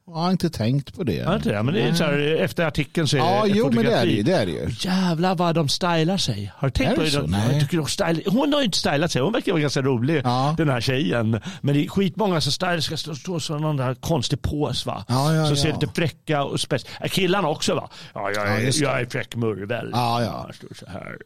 Jag 0.06 0.12
har 0.14 0.30
inte 0.30 0.50
tänkt 0.50 0.94
på 0.96 1.04
det. 1.04 1.14
Ja, 1.14 1.38
det, 1.42 1.62
men 1.62 1.74
det 1.74 1.80
är 1.82 1.94
så 1.94 2.04
här, 2.04 2.18
efter 2.36 2.64
artikeln 2.66 3.08
så 3.08 3.16
är 3.16 3.20
Ja, 3.20 3.42
det 3.44 3.48
jo, 3.48 3.70
men 3.72 3.84
det 3.84 3.92
är 3.92 4.06
det 4.06 4.12
fotografi. 4.12 4.22
Det 4.22 4.32
är 4.32 4.46
det 4.46 4.52
ju. 4.52 4.68
Jävlar 4.90 5.34
vad 5.34 5.54
de 5.54 5.68
stylar 5.68 6.16
sig. 6.16 6.52
Har 6.56 6.68
du 6.68 6.72
tänkt 6.72 6.92
Är 6.92 6.96
på 6.96 7.02
det 7.02 7.10
så? 7.10 7.20
De- 7.20 7.30
Nej. 7.30 7.60
Tycker 7.60 7.76
de 7.76 7.86
stylar, 7.86 8.30
hon 8.30 8.52
har 8.52 8.60
ju 8.60 8.64
inte 8.64 8.78
stylat 8.78 9.10
sig. 9.12 9.22
Hon 9.22 9.32
verkar 9.32 9.52
vara 9.52 9.62
ganska 9.62 9.82
rolig 9.82 10.20
Ja. 10.24 10.54
den 10.58 10.68
här 10.68 10.80
tjejen. 10.80 11.40
Men 11.60 11.74
det 11.74 11.84
är 11.84 11.88
skitmånga 11.88 12.40
som 12.40 12.52
stylar 12.52 12.80
ska 12.80 12.96
stå, 12.96 13.40
som 13.40 13.60
någon 13.62 13.76
där 13.76 13.94
konstig 13.94 14.42
pås 14.42 14.86
va. 14.86 15.04
Ja, 15.08 15.34
ja, 15.34 15.46
som 15.46 15.56
ser 15.56 15.68
ja. 15.68 15.74
lite 15.80 15.92
fräcka 15.94 16.44
och 16.44 16.60
spets. 16.60 16.86
Äh, 17.00 17.08
Killarna 17.08 17.48
också 17.48 17.74
va. 17.74 17.90
Ja, 18.14 18.30
jag 18.34 18.46
Ja, 18.46 18.50
är, 18.50 18.60
det. 18.66 18.76
jag 18.76 19.00
är 19.00 19.06
fräck 19.06 19.36
murvel. 19.36 19.90
Ja, 19.92 20.22
ja. 20.22 20.50
Så 20.78 20.86
här. 20.86 21.16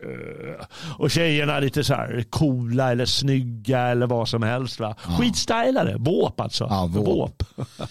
eh. 0.61 0.66
Och 0.99 1.11
tjejerna 1.11 1.61
lite 1.61 1.85
så 1.85 1.95
här 1.95 2.24
coola 2.31 2.91
eller 2.91 3.07
snygga 3.07 3.81
eller 3.81 4.07
vad 4.07 4.29
som 4.29 4.43
helst 4.43 4.81
va. 4.81 4.95
Skitstylade. 5.18 5.97
Våp 5.99 6.41
alltså. 6.41 6.66
Ja, 6.70 6.87
våp. 6.87 7.43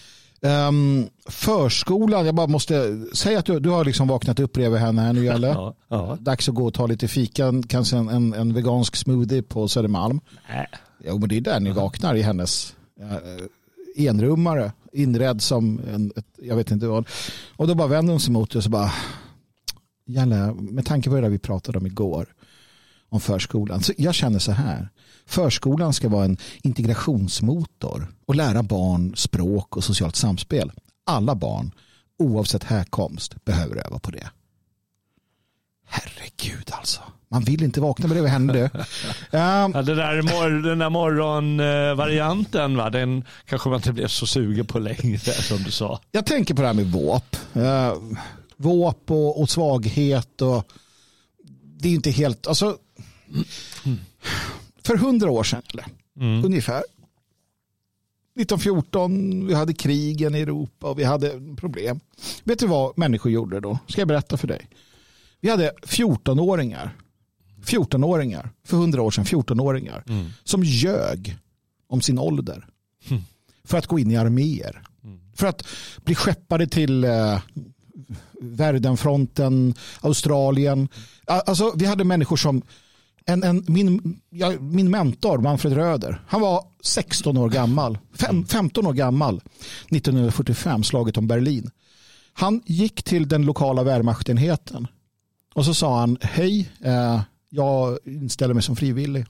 Um, 0.45 1.09
förskolan, 1.25 2.25
jag 2.25 2.35
bara 2.35 2.47
måste 2.47 3.05
säga 3.13 3.39
att 3.39 3.45
du, 3.45 3.59
du 3.59 3.69
har 3.69 3.85
liksom 3.85 4.07
vaknat 4.07 4.39
upp 4.39 4.53
bredvid 4.53 4.79
henne 4.79 5.01
här 5.01 5.13
nu 5.13 5.25
Jalle. 5.25 5.47
Ja, 5.47 5.75
ja. 5.87 6.17
Dags 6.19 6.49
att 6.49 6.55
gå 6.55 6.65
och 6.65 6.73
ta 6.73 6.87
lite 6.87 7.07
fika, 7.07 7.53
kanske 7.67 7.97
en, 7.97 8.09
en, 8.09 8.33
en 8.33 8.53
vegansk 8.53 8.95
smoothie 8.95 9.41
på 9.43 9.67
Södermalm. 9.67 10.19
Nej. 10.49 10.67
Jo 11.05 11.17
men 11.17 11.29
det 11.29 11.37
är 11.37 11.41
där 11.41 11.59
ni 11.59 11.71
vaknar 11.71 12.15
i 12.15 12.21
hennes 12.21 12.75
eh, 13.01 14.07
enrummare, 14.07 14.71
inredd 14.93 15.41
som 15.41 15.81
en, 15.93 16.11
ett, 16.15 16.25
jag 16.41 16.55
vet 16.55 16.71
inte 16.71 16.87
vad. 16.87 17.07
Och 17.55 17.67
då 17.67 17.75
bara 17.75 17.87
vänder 17.87 18.13
hon 18.13 18.19
sig 18.19 18.33
mot 18.33 18.51
dig 18.51 18.57
och 18.57 18.63
så 18.63 18.69
bara, 18.69 18.91
Jalle, 20.05 20.53
med 20.53 20.85
tanke 20.85 21.09
på 21.09 21.15
det 21.15 21.21
där 21.21 21.29
vi 21.29 21.39
pratade 21.39 21.77
om 21.77 21.85
igår, 21.85 22.27
om 23.15 23.21
förskolan, 23.21 23.81
så 23.81 23.93
jag 23.97 24.15
känner 24.15 24.39
så 24.39 24.51
här. 24.51 24.89
Förskolan 25.25 25.93
ska 25.93 26.09
vara 26.09 26.25
en 26.25 26.37
integrationsmotor 26.61 28.07
och 28.25 28.35
lära 28.35 28.63
barn 28.63 29.15
språk 29.15 29.77
och 29.77 29.83
socialt 29.83 30.15
samspel. 30.15 30.71
Alla 31.05 31.35
barn, 31.35 31.71
oavsett 32.19 32.63
härkomst, 32.63 33.45
behöver 33.45 33.87
öva 33.87 33.99
på 33.99 34.11
det. 34.11 34.29
Herregud 35.87 36.69
alltså. 36.71 37.01
Man 37.27 37.43
vill 37.43 37.63
inte 37.63 37.81
vakna 37.81 38.07
med 38.07 38.17
det. 38.17 38.21
Vad 38.21 38.31
hände? 38.31 38.69
um, 38.73 38.81
ja, 39.31 39.81
det 39.81 39.95
där 39.95 40.21
mor 40.21 40.69
den 40.69 40.79
där 40.79 40.89
morgonvarianten, 40.89 42.77
va? 42.77 42.89
den 42.89 43.23
kanske 43.45 43.69
man 43.69 43.75
inte 43.75 43.93
blev 43.93 44.07
så 44.07 44.27
sugen 44.27 44.65
på 44.65 44.79
längre 44.79 45.17
som 45.19 45.63
du 45.63 45.71
sa. 45.71 45.99
Jag 46.11 46.25
tänker 46.25 46.53
på 46.53 46.61
det 46.61 46.67
här 46.67 46.73
med 46.73 46.91
våp. 46.91 47.35
Uh, 47.55 47.93
våp 48.57 49.11
och, 49.11 49.41
och, 49.41 49.49
svaghet. 49.49 50.41
Och, 50.41 50.63
det 51.79 51.89
är 51.89 51.93
inte 51.93 52.11
helt... 52.11 52.47
Alltså. 52.47 52.77
För 54.83 54.97
hundra 54.97 55.31
år 55.31 55.43
sedan, 55.43 55.61
eller, 55.73 55.85
mm. 56.19 56.45
ungefär, 56.45 56.83
1914, 58.35 59.47
vi 59.47 59.53
hade 59.53 59.73
krigen 59.73 60.35
i 60.35 60.39
Europa 60.39 60.89
och 60.89 60.99
vi 60.99 61.03
hade 61.03 61.55
problem. 61.57 61.99
Vet 62.43 62.59
du 62.59 62.67
vad 62.67 62.97
människor 62.97 63.31
gjorde 63.31 63.59
då? 63.59 63.79
Ska 63.87 64.01
jag 64.01 64.07
berätta 64.07 64.37
för 64.37 64.47
dig? 64.47 64.69
Vi 65.41 65.49
hade 65.49 65.71
14-åringar. 65.81 66.95
14-åringar, 67.65 68.49
för 68.63 68.77
100 68.77 69.01
år 69.01 69.11
sedan, 69.11 69.25
14-åringar 69.25 70.03
mm. 70.07 70.29
som 70.43 70.63
ljög 70.63 71.37
om 71.87 72.01
sin 72.01 72.19
ålder. 72.19 72.67
Mm. 73.09 73.23
För 73.63 73.77
att 73.77 73.87
gå 73.87 73.99
in 73.99 74.11
i 74.11 74.17
arméer. 74.17 74.81
Mm. 75.03 75.19
För 75.35 75.47
att 75.47 75.67
bli 76.03 76.15
skeppade 76.15 76.67
till 76.67 77.03
eh, 77.03 77.39
Verdenfronten, 78.41 79.73
Australien. 80.01 80.87
Alltså, 81.25 81.73
vi 81.75 81.85
hade 81.85 82.03
människor 82.03 82.37
som 82.37 82.61
en, 83.25 83.43
en, 83.43 83.65
min, 83.67 84.21
ja, 84.29 84.53
min 84.59 84.91
mentor 84.91 85.37
Manfred 85.37 85.73
Röder, 85.73 86.21
han 86.27 86.41
var 86.41 86.63
16 86.83 87.37
år 87.37 87.49
gammal, 87.49 87.97
fem, 88.13 88.45
15 88.45 88.87
år 88.87 88.93
gammal 88.93 89.41
1945, 89.91 90.83
slaget 90.83 91.17
om 91.17 91.27
Berlin. 91.27 91.69
Han 92.33 92.61
gick 92.65 93.03
till 93.03 93.27
den 93.27 93.45
lokala 93.45 93.83
Wehrmachtenheten 93.83 94.87
och 95.55 95.65
så 95.65 95.73
sa 95.73 95.99
han 95.99 96.17
hej, 96.21 96.69
eh, 96.83 97.21
jag 97.49 97.97
inställer 98.05 98.53
mig 98.53 98.63
som 98.63 98.75
frivillig. 98.75 99.25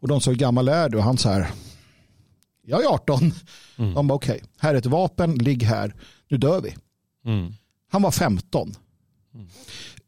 Och 0.00 0.08
de 0.08 0.20
sa 0.20 0.30
hur 0.30 0.38
gammal 0.38 0.68
är 0.68 0.88
du? 0.88 0.98
Och 0.98 1.04
han 1.04 1.18
sa 1.18 1.30
här, 1.32 1.50
jag 2.62 2.84
är 2.84 2.88
18. 2.88 3.32
Mm. 3.76 3.94
De 3.94 4.06
bara 4.06 4.14
okej, 4.14 4.36
okay, 4.36 4.48
här 4.58 4.74
är 4.74 4.78
ett 4.78 4.86
vapen, 4.86 5.34
ligg 5.34 5.62
här, 5.62 5.94
nu 6.28 6.36
dör 6.36 6.60
vi. 6.60 6.76
Mm. 7.24 7.54
Han 7.90 8.02
var 8.02 8.10
15. 8.10 8.74
Mm. 9.34 9.46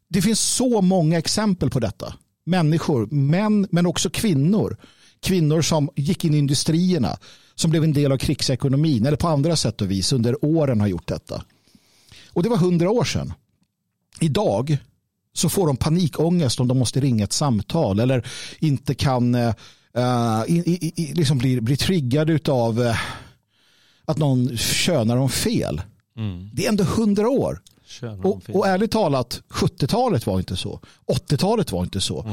Det 0.07 0.21
finns 0.21 0.39
så 0.39 0.81
många 0.81 1.17
exempel 1.17 1.69
på 1.69 1.79
detta 1.79 2.15
människor, 2.45 3.07
män 3.11 3.67
men 3.71 3.85
också 3.85 4.09
kvinnor. 4.09 4.77
Kvinnor 5.19 5.61
som 5.61 5.89
gick 5.95 6.25
in 6.25 6.33
i 6.33 6.37
industrierna, 6.37 7.17
som 7.55 7.71
blev 7.71 7.83
en 7.83 7.93
del 7.93 8.11
av 8.11 8.17
krigsekonomin 8.17 9.05
eller 9.05 9.17
på 9.17 9.27
andra 9.27 9.55
sätt 9.55 9.81
och 9.81 9.91
vis 9.91 10.13
under 10.13 10.45
åren 10.45 10.79
har 10.79 10.87
gjort 10.87 11.07
detta. 11.07 11.43
Och 12.29 12.43
det 12.43 12.49
var 12.49 12.57
hundra 12.57 12.89
år 12.89 13.03
sedan. 13.03 13.33
Idag 14.19 14.77
så 15.33 15.49
får 15.49 15.67
de 15.67 15.77
panikångest 15.77 16.59
om 16.59 16.67
de 16.67 16.77
måste 16.77 16.99
ringa 16.99 17.23
ett 17.23 17.33
samtal 17.33 17.99
eller 17.99 18.27
inte 18.59 18.95
kan 18.95 19.35
uh, 19.35 19.51
i, 20.47 20.91
i, 20.95 21.13
liksom 21.13 21.37
bli, 21.37 21.61
bli 21.61 21.77
triggade 21.77 22.51
av 22.51 22.79
uh, 22.79 22.95
att 24.05 24.17
någon 24.17 24.57
könar 24.57 25.15
dem 25.15 25.29
fel. 25.29 25.81
Mm. 26.17 26.49
Det 26.53 26.65
är 26.65 26.69
ändå 26.69 26.83
hundra 26.83 27.29
år. 27.29 27.61
Och, 28.23 28.41
och 28.53 28.67
ärligt 28.67 28.91
talat, 28.91 29.41
70-talet 29.49 30.27
var 30.27 30.39
inte 30.39 30.55
så. 30.55 30.79
80-talet 31.07 31.71
var 31.71 31.83
inte 31.83 32.01
så. 32.01 32.25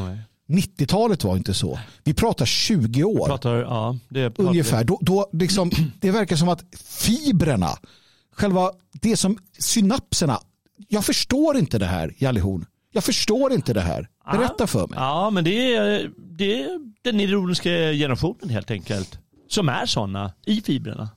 90-talet 0.48 1.24
var 1.24 1.36
inte 1.36 1.54
så. 1.54 1.78
Vi 2.04 2.14
pratar 2.14 2.46
20 2.46 3.04
år. 3.04 3.26
Pratar, 3.26 3.56
ja, 3.56 3.98
det 4.08 4.30
pratar 4.30 4.50
ungefär. 4.50 4.84
Då, 4.84 4.98
då 5.02 5.30
liksom, 5.32 5.70
det 6.00 6.10
verkar 6.10 6.36
som 6.36 6.48
att 6.48 6.64
fibrerna, 6.84 7.70
själva 8.32 8.70
det 8.92 9.16
som 9.16 9.38
synapserna, 9.58 10.40
jag 10.88 11.04
förstår 11.04 11.56
inte 11.56 11.78
det 11.78 11.86
här, 11.86 12.14
Jallihorn. 12.18 12.66
Jag 12.92 13.04
förstår 13.04 13.52
inte 13.52 13.72
det 13.72 13.80
här. 13.80 14.08
Berätta 14.32 14.66
för 14.66 14.86
mig. 14.86 14.98
Ja, 14.98 15.30
men 15.30 15.44
det 15.44 15.74
är, 15.74 16.10
det 16.16 16.62
är 16.62 16.78
den 17.02 17.20
ironiska 17.20 17.70
generationen 17.70 18.50
helt 18.50 18.70
enkelt. 18.70 19.18
Som 19.48 19.68
är 19.68 19.86
sådana 19.86 20.32
i 20.46 20.60
fibrerna. 20.60 21.08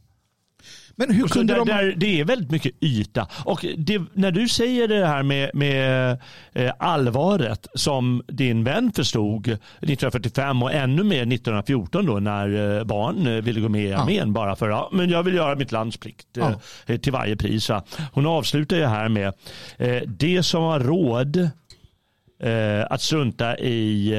Men 0.96 1.12
hur 1.12 1.28
kunde 1.28 1.54
där, 1.54 1.60
de... 1.60 1.68
Där, 1.68 1.94
det 1.98 2.20
är 2.20 2.26
väldigt 2.26 2.52
mycket 2.52 2.84
yta. 2.84 3.28
Och 3.46 3.66
det, 3.78 4.02
när 4.14 4.32
du 4.32 4.48
säger 4.48 4.88
det 4.88 5.08
här 5.08 5.24
med, 5.24 5.52
med 5.54 6.12
eh, 6.54 6.72
allvaret 6.80 7.68
som 7.74 8.24
din 8.28 8.64
vän 8.64 8.91
förstod 8.96 9.48
1945 9.48 10.64
och 10.64 10.74
ännu 10.74 11.04
mer 11.04 11.22
1914 11.22 12.06
då 12.06 12.20
när 12.20 12.78
eh, 12.78 12.84
barn 12.84 13.28
eh, 13.28 13.34
ville 13.34 13.60
gå 13.60 13.70
med 13.70 13.84
i 13.84 13.94
armén 13.94 14.28
ja. 14.28 14.34
bara 14.34 14.56
för 14.56 14.70
att 14.70 14.91
men 14.91 15.10
jag 15.10 15.24
vill 15.24 15.34
göra 15.34 15.56
mitt 15.56 15.72
lands 15.72 15.98
plikt 15.98 16.28
ja. 16.34 16.60
till 16.98 17.12
varje 17.12 17.36
pris. 17.36 17.72
Hon 18.12 18.26
avslutar 18.26 18.78
ju 18.78 18.86
här 18.86 19.10
med 19.10 19.34
det 20.06 20.44
som 20.44 20.64
har 20.64 20.80
råd 20.80 21.50
att 22.88 23.02
strunta 23.02 23.58
i 23.58 24.14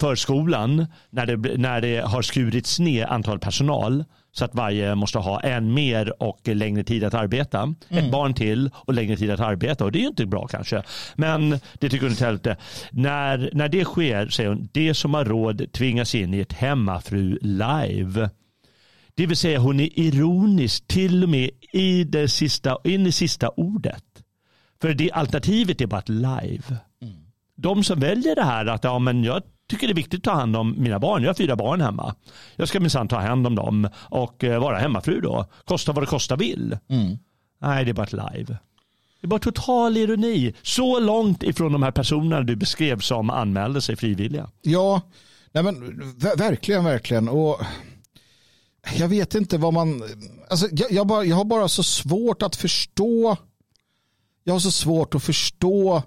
förskolan 0.00 0.86
när 1.10 1.26
det, 1.26 1.58
när 1.58 1.80
det 1.80 2.00
har 2.00 2.22
skurits 2.22 2.78
ner 2.78 3.06
antal 3.06 3.38
personal 3.38 4.04
så 4.38 4.44
att 4.44 4.54
varje 4.54 4.94
måste 4.94 5.18
ha 5.18 5.40
en 5.40 5.74
mer 5.74 6.22
och 6.22 6.48
längre 6.48 6.84
tid 6.84 7.04
att 7.04 7.14
arbeta. 7.14 7.62
Mm. 7.62 7.76
Ett 7.88 8.12
barn 8.12 8.34
till 8.34 8.70
och 8.74 8.94
längre 8.94 9.16
tid 9.16 9.30
att 9.30 9.40
arbeta. 9.40 9.84
Och 9.84 9.92
det 9.92 9.98
är 9.98 10.02
ju 10.02 10.08
inte 10.08 10.26
bra 10.26 10.46
kanske. 10.46 10.82
Men 11.14 11.50
det 11.50 11.88
tycker 11.88 12.00
hon 12.00 12.10
inte 12.10 12.24
heller. 12.24 12.56
När, 12.90 13.50
när 13.52 13.68
det 13.68 13.84
sker, 13.84 14.28
säger 14.28 14.48
hon, 14.48 14.68
det 14.72 14.94
som 14.94 15.14
har 15.14 15.24
råd 15.24 15.72
tvingas 15.72 16.14
in 16.14 16.34
i 16.34 16.40
ett 16.40 16.52
hemmafru 16.52 17.38
live. 17.42 18.30
Det 19.14 19.26
vill 19.26 19.36
säga 19.36 19.58
hon 19.58 19.80
är 19.80 19.98
ironisk 19.98 20.86
till 20.86 21.22
och 21.22 21.28
med 21.28 21.50
i 21.72 22.04
det 22.04 22.28
sista, 22.28 22.78
in 22.84 23.06
i 23.06 23.12
sista 23.12 23.48
ordet. 23.48 24.04
För 24.80 24.94
det 24.94 25.12
alternativet 25.12 25.80
är 25.80 25.86
bara 25.86 26.00
ett 26.00 26.08
live. 26.08 26.76
Mm. 27.02 27.14
De 27.56 27.84
som 27.84 28.00
väljer 28.00 28.34
det 28.34 28.44
här 28.44 28.66
att 28.66 28.84
ja, 28.84 28.98
men 28.98 29.24
jag 29.24 29.42
tycker 29.68 29.86
det 29.86 29.92
är 29.92 29.94
viktigt 29.94 30.20
att 30.20 30.24
ta 30.24 30.32
hand 30.32 30.56
om 30.56 30.74
mina 30.78 30.98
barn. 30.98 31.22
Jag 31.22 31.28
har 31.28 31.34
fyra 31.34 31.56
barn 31.56 31.80
hemma. 31.80 32.14
Jag 32.56 32.68
ska 32.68 32.80
minsann 32.80 33.08
ta 33.08 33.20
hand 33.20 33.46
om 33.46 33.54
dem 33.54 33.88
och 33.94 34.44
eh, 34.44 34.60
vara 34.60 34.78
hemmafru 34.78 35.20
då. 35.20 35.46
Kosta 35.64 35.92
vad 35.92 36.02
det 36.02 36.06
kosta 36.06 36.36
vill. 36.36 36.78
Mm. 36.88 37.18
Nej, 37.60 37.84
det 37.84 37.90
är 37.90 37.92
bara 37.92 38.06
ett 38.06 38.12
live. 38.12 38.58
Det 39.20 39.26
är 39.26 39.28
bara 39.28 39.40
total 39.40 39.96
ironi. 39.96 40.54
Så 40.62 41.00
långt 41.00 41.42
ifrån 41.42 41.72
de 41.72 41.82
här 41.82 41.90
personerna 41.90 42.42
du 42.42 42.56
beskrev 42.56 43.00
som 43.00 43.30
anmälde 43.30 43.80
sig 43.80 43.96
frivilliga. 43.96 44.50
Ja, 44.62 45.00
nej 45.52 45.62
men, 45.62 45.98
verkligen, 46.36 46.84
verkligen. 46.84 47.28
Och 47.28 47.60
jag 48.96 49.08
vet 49.08 49.34
inte 49.34 49.58
vad 49.58 49.72
man... 49.74 50.02
Alltså, 50.50 50.68
jag, 50.72 50.92
jag, 50.92 51.06
bara, 51.06 51.24
jag 51.24 51.36
har 51.36 51.44
bara 51.44 51.68
så 51.68 51.82
svårt 51.82 52.42
att 52.42 52.56
förstå. 52.56 53.36
Jag 54.44 54.54
har 54.54 54.60
så 54.60 54.70
svårt 54.70 55.14
att 55.14 55.22
förstå 55.22 56.02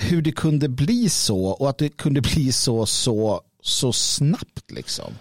hur 0.00 0.22
det 0.22 0.32
kunde 0.32 0.68
bli 0.68 1.08
så 1.08 1.44
och 1.44 1.70
att 1.70 1.78
det 1.78 1.88
kunde 1.88 2.20
bli 2.20 2.52
så 2.52 2.86
så, 2.86 3.42
så 3.62 3.92
snabbt 3.92 4.70
liksom. 4.70 5.14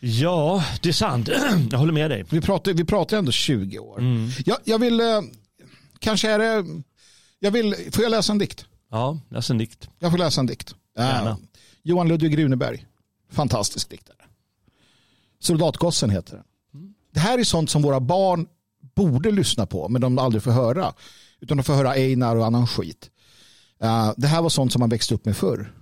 Ja, 0.00 0.64
det 0.82 0.88
är 0.88 0.92
sant. 0.92 1.28
Jag 1.70 1.78
håller 1.78 1.92
med 1.92 2.10
dig. 2.10 2.24
Vi 2.30 2.40
pratar, 2.40 2.72
vi 2.72 2.84
pratar 2.84 3.16
ändå 3.16 3.32
20 3.32 3.78
år. 3.78 3.98
Mm. 3.98 4.30
Jag, 4.44 4.58
jag 4.64 4.78
vill, 4.78 5.00
eh, 5.00 5.20
kanske 5.98 6.30
är 6.30 6.38
det, 6.38 6.82
jag 7.38 7.50
vill, 7.50 7.74
får 7.92 8.02
jag 8.02 8.10
läsa 8.10 8.32
en 8.32 8.38
dikt? 8.38 8.66
Ja, 8.90 9.18
läs 9.28 9.50
en 9.50 9.58
dikt. 9.58 9.88
Jag 9.98 10.10
får 10.10 10.18
läsa 10.18 10.40
en 10.40 10.46
dikt. 10.46 10.74
Gärna. 10.98 11.30
Uh, 11.30 11.36
Johan 11.82 12.08
Ludvig 12.08 12.38
Runeberg, 12.38 12.86
fantastisk 13.30 13.90
diktare. 13.90 14.16
Soldatgossen 15.40 16.10
heter 16.10 16.32
den. 16.32 16.44
Mm. 16.74 16.94
Det 17.10 17.20
här 17.20 17.38
är 17.38 17.44
sånt 17.44 17.70
som 17.70 17.82
våra 17.82 18.00
barn 18.00 18.46
borde 18.94 19.30
lyssna 19.30 19.66
på, 19.66 19.88
men 19.88 20.00
de 20.00 20.18
aldrig 20.18 20.42
får 20.42 20.50
höra. 20.50 20.94
Utan 21.40 21.56
de 21.56 21.62
får 21.62 21.74
höra 21.74 21.90
Einar 21.90 22.36
och 22.36 22.46
annan 22.46 22.66
skit. 22.66 23.10
Uh, 23.84 24.12
det 24.16 24.26
här 24.26 24.42
var 24.42 24.48
sånt 24.48 24.72
som 24.72 24.80
man 24.80 24.88
växte 24.88 25.14
upp 25.14 25.24
med 25.24 25.36
förr. 25.36 25.72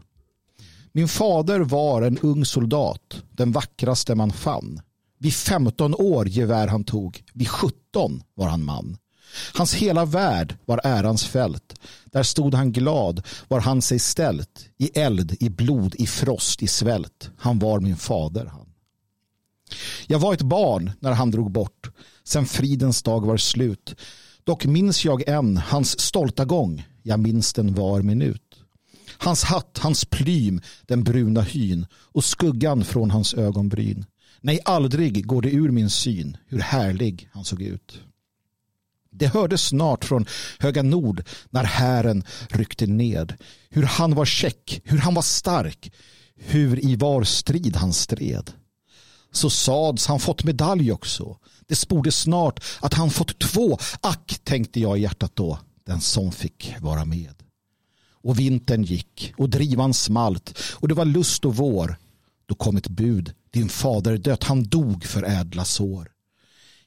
Min 0.93 1.09
fader 1.09 1.61
var 1.61 2.03
en 2.03 2.19
ung 2.19 2.45
soldat, 2.45 3.23
den 3.31 3.53
vackraste 3.53 4.15
man 4.15 4.33
fann. 4.33 4.81
Vid 5.19 5.35
15 5.35 5.95
år 5.95 6.29
gevär 6.29 6.69
han 6.69 6.85
tog, 6.85 7.25
vid 7.35 7.49
17 7.49 8.23
var 8.35 8.49
han 8.49 8.65
man. 8.65 8.97
Hans 9.55 9.75
hela 9.75 10.05
värld 10.05 10.57
var 10.65 10.81
ärans 10.85 11.25
fält. 11.25 11.75
Där 12.05 12.23
stod 12.23 12.55
han 12.55 12.73
glad, 12.73 13.27
var 13.49 13.61
han 13.61 13.83
sig 13.83 13.99
ställt. 13.99 14.69
I 14.79 14.99
eld, 14.99 15.37
i 15.41 15.49
blod, 15.49 15.95
i 15.99 16.07
frost, 16.07 16.63
i 16.63 16.67
svält. 16.67 17.31
Han 17.39 17.59
var 17.59 17.81
min 17.81 17.97
fader 17.97 18.47
han. 18.47 18.67
Jag 20.07 20.19
var 20.19 20.35
ett 20.35 20.43
barn 20.43 20.91
när 21.01 21.13
han 21.13 21.31
drog 21.31 21.51
bort. 21.51 21.91
Sen 22.25 22.47
fridens 22.47 23.03
dag 23.03 23.27
var 23.27 23.37
slut. 23.37 23.95
Dock 24.45 24.65
minns 24.65 25.05
jag 25.05 25.29
än 25.29 25.57
hans 25.57 26.01
stolta 26.01 26.45
gång 26.45 26.87
jag 27.03 27.21
minns 27.21 27.53
den 27.53 27.75
var 27.75 28.03
minut. 28.03 28.61
Hans 29.19 29.45
hatt, 29.45 29.79
hans 29.79 30.05
plym, 30.05 30.61
den 30.87 31.05
bruna 31.05 31.41
hyn 31.41 31.87
och 31.93 32.25
skuggan 32.25 32.85
från 32.85 33.11
hans 33.11 33.35
ögonbryn. 33.35 34.05
Nej, 34.41 34.61
aldrig 34.65 35.27
går 35.27 35.43
det 35.43 35.51
ur 35.51 35.71
min 35.71 35.91
syn 35.91 36.37
hur 36.47 36.59
härlig 36.59 37.29
han 37.33 37.45
såg 37.45 37.63
ut. 37.63 38.01
Det 39.13 39.27
hördes 39.27 39.63
snart 39.63 40.05
från 40.05 40.27
höga 40.59 40.83
nord 40.83 41.25
när 41.51 41.65
hären 41.65 42.25
ryckte 42.49 42.87
ned. 42.87 43.35
Hur 43.69 43.83
han 43.83 44.15
var 44.15 44.25
käck, 44.25 44.81
hur 44.85 44.99
han 44.99 45.15
var 45.15 45.23
stark, 45.23 45.93
hur 46.37 46.85
i 46.85 46.97
var 46.97 47.25
strid 47.25 47.77
han 47.77 47.93
stred. 47.93 48.53
Så 49.33 49.51
sads 49.51 50.07
han 50.07 50.21
fått 50.21 50.45
medalj 50.45 50.93
också. 50.93 51.37
Det 51.67 51.77
sporde 51.77 52.13
snart 52.13 52.65
att 52.81 52.95
han 52.95 53.11
fått 53.11 53.39
två. 53.39 53.79
Ack, 54.01 54.41
tänkte 54.45 54.81
jag 54.81 54.99
i 54.99 55.03
hjärtat 55.03 55.37
då 55.37 55.59
den 55.91 56.01
som 56.01 56.33
fick 56.33 56.77
vara 56.81 57.05
med. 57.05 57.35
och 58.23 58.39
vintern 58.39 58.83
gick 58.83 59.33
och 59.37 59.51
drivan 59.51 59.95
smalt 59.95 60.59
och 60.75 60.89
det 60.89 60.95
var 60.95 61.05
lust 61.05 61.45
och 61.45 61.57
vår. 61.57 61.97
Då 62.47 62.55
kom 62.55 62.77
ett 62.77 62.89
bud, 62.89 63.35
din 63.51 63.69
fader 63.69 64.17
dött, 64.17 64.45
han 64.45 64.65
dog 64.65 65.05
för 65.05 65.23
ädla 65.23 65.65
sår. 65.65 66.13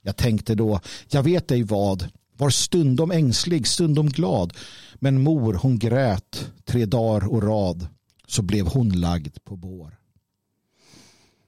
Jag 0.01 0.17
tänkte 0.17 0.55
då, 0.55 0.79
jag 1.09 1.23
vet 1.23 1.51
ej 1.51 1.63
vad, 1.63 2.09
var 2.37 2.49
stundom 2.49 3.11
ängslig, 3.11 3.67
stundom 3.67 4.09
glad. 4.09 4.53
Men 4.95 5.21
mor 5.21 5.53
hon 5.53 5.79
grät 5.79 6.51
tre 6.65 6.85
dagar 6.85 7.27
och 7.27 7.43
rad, 7.43 7.87
så 8.27 8.41
blev 8.41 8.67
hon 8.67 8.89
lagd 8.89 9.37
på 9.43 9.55
bår. 9.55 9.97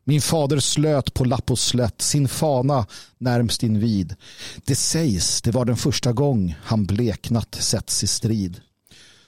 Min 0.07 0.21
fader 0.21 0.59
slöt 0.59 1.13
på 1.13 1.25
lapp 1.25 1.51
och 1.51 1.59
slätt 1.59 2.01
sin 2.01 2.27
fana 2.27 2.85
närmst 3.17 3.63
invid. 3.63 4.15
Det 4.65 4.75
sägs 4.75 5.41
det 5.41 5.51
var 5.51 5.65
den 5.65 5.77
första 5.77 6.13
gång 6.13 6.55
han 6.63 6.85
bleknat 6.85 7.55
setts 7.55 8.03
i 8.03 8.07
strid. 8.07 8.61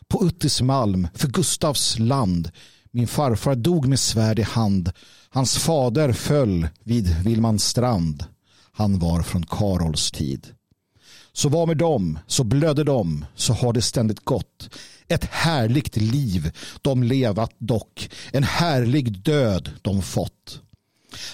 På 0.07 0.25
uttis 0.25 0.61
malm 0.61 1.07
för 1.13 1.27
Gustavs 1.27 1.99
land, 1.99 2.51
min 2.91 3.07
farfar 3.07 3.55
dog 3.55 3.87
med 3.87 3.99
svärd 3.99 4.39
i 4.39 4.41
hand. 4.41 4.91
Hans 5.29 5.57
fader 5.57 6.13
föll 6.13 6.67
vid 6.83 7.23
Vilmanstrand. 7.23 8.25
Han 8.71 8.99
var 8.99 9.21
från 9.21 9.45
Karols 9.45 10.11
tid. 10.11 10.47
Så 11.33 11.49
var 11.49 11.67
med 11.67 11.77
dem, 11.77 12.19
så 12.27 12.43
blödde 12.43 12.83
de, 12.83 13.25
så 13.35 13.53
har 13.53 13.73
det 13.73 13.81
ständigt 13.81 14.25
gått. 14.25 14.69
Ett 15.07 15.25
härligt 15.25 15.97
liv 15.97 16.51
de 16.81 17.03
levat 17.03 17.51
dock, 17.57 18.09
en 18.31 18.43
härlig 18.43 19.19
död 19.19 19.71
de 19.81 20.01
fått. 20.01 20.61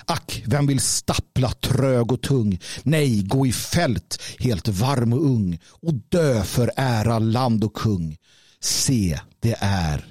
Ack, 0.05 0.43
vem 0.45 0.67
vill 0.67 0.79
stappla 0.79 1.51
trög 1.51 2.11
och 2.11 2.21
tung? 2.21 2.59
Nej, 2.84 3.21
gå 3.23 3.45
i 3.45 3.51
fält 3.51 4.21
helt 4.39 4.67
varm 4.67 5.13
och 5.13 5.25
ung 5.25 5.59
och 5.69 5.93
dö 5.93 6.43
för 6.43 6.71
ära, 6.75 7.19
land 7.19 7.63
och 7.63 7.73
kung. 7.73 8.17
Se, 8.59 9.19
det 9.39 9.55
är 9.59 10.05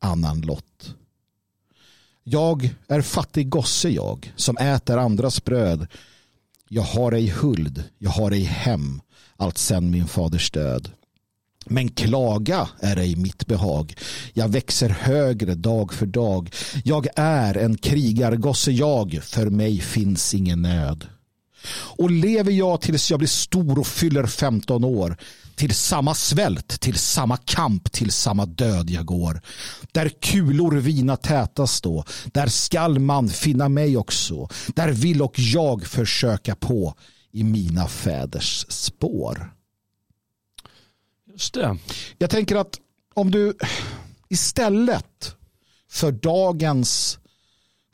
annan 0.00 0.40
lott. 0.40 0.94
Jag 2.24 2.74
är 2.88 3.02
fattig 3.02 3.48
gosse 3.48 3.88
jag, 3.88 4.32
som 4.36 4.56
äter 4.56 4.98
andras 4.98 5.44
bröd. 5.44 5.86
Jag 6.68 6.82
har 6.82 7.12
ej 7.12 7.26
huld, 7.26 7.84
jag 7.98 8.10
har 8.10 8.30
ej 8.30 8.42
hem, 8.42 9.00
allt 9.36 9.58
sen 9.58 9.90
min 9.90 10.06
faders 10.06 10.50
död. 10.50 10.90
Men 11.70 11.88
klaga 11.88 12.68
är 12.80 12.96
ej 12.96 13.16
mitt 13.16 13.46
behag. 13.46 13.94
Jag 14.32 14.48
växer 14.48 14.88
högre 14.88 15.54
dag 15.54 15.92
för 15.92 16.06
dag. 16.06 16.54
Jag 16.84 17.06
är 17.16 17.56
en 17.56 17.78
krigargosse 17.78 18.72
jag, 18.72 19.20
för 19.22 19.46
mig 19.46 19.80
finns 19.80 20.34
ingen 20.34 20.62
nöd. 20.62 21.06
Och 21.70 22.10
lever 22.10 22.52
jag 22.52 22.80
tills 22.80 23.10
jag 23.10 23.18
blir 23.18 23.28
stor 23.28 23.78
och 23.78 23.86
fyller 23.86 24.26
15 24.26 24.84
år, 24.84 25.16
till 25.54 25.74
samma 25.74 26.14
svält, 26.14 26.80
till 26.80 26.98
samma 26.98 27.36
kamp, 27.36 27.92
till 27.92 28.10
samma 28.10 28.46
död 28.46 28.90
jag 28.90 29.06
går. 29.06 29.40
Där 29.92 30.08
kulor 30.20 30.72
vina 30.72 31.16
tätast 31.16 31.84
då, 31.84 32.04
där 32.32 32.46
skall 32.46 32.98
man 32.98 33.28
finna 33.28 33.68
mig 33.68 33.96
också. 33.96 34.48
Där 34.74 34.92
vill 34.92 35.22
och 35.22 35.38
jag 35.38 35.86
försöka 35.86 36.54
på 36.54 36.94
i 37.32 37.44
mina 37.44 37.86
fäders 37.86 38.66
spår. 38.68 39.57
Just 41.38 41.54
det. 41.54 41.76
Jag 42.18 42.30
tänker 42.30 42.56
att 42.56 42.80
om 43.14 43.30
du 43.30 43.54
istället 44.28 45.34
för 45.90 46.12
dagens 46.12 47.18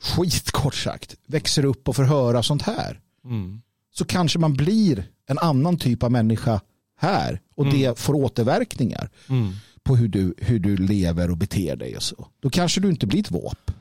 skit 0.01 0.51
kort 0.51 0.75
sagt 0.75 1.15
växer 1.27 1.65
upp 1.65 1.89
och 1.89 1.95
får 1.95 2.03
höra 2.03 2.43
sånt 2.43 2.61
här 2.61 2.99
Mm. 3.25 3.61
så 3.95 4.05
kanske 4.05 4.39
man 4.39 4.53
blir 4.53 5.07
en 5.27 5.39
annan 5.39 5.77
typ 5.77 6.03
av 6.03 6.11
människa 6.11 6.61
här 6.99 7.39
och 7.55 7.65
det 7.71 7.99
får 7.99 8.13
återverkningar 8.13 9.09
Mm. 9.29 9.53
på 9.83 9.95
hur 9.95 10.07
du, 10.07 10.33
hur 10.37 10.59
du 10.59 10.77
lever 10.77 11.31
och 11.31 11.37
beter 11.37 11.75
dig 11.75 11.95
och 11.95 12.03
så. 12.03 12.27
Då 12.39 12.49
kanske 12.49 12.81
du 12.81 12.89
inte 12.89 13.07
blir 13.07 13.19
ett 13.19 13.31
våp. 13.31 13.71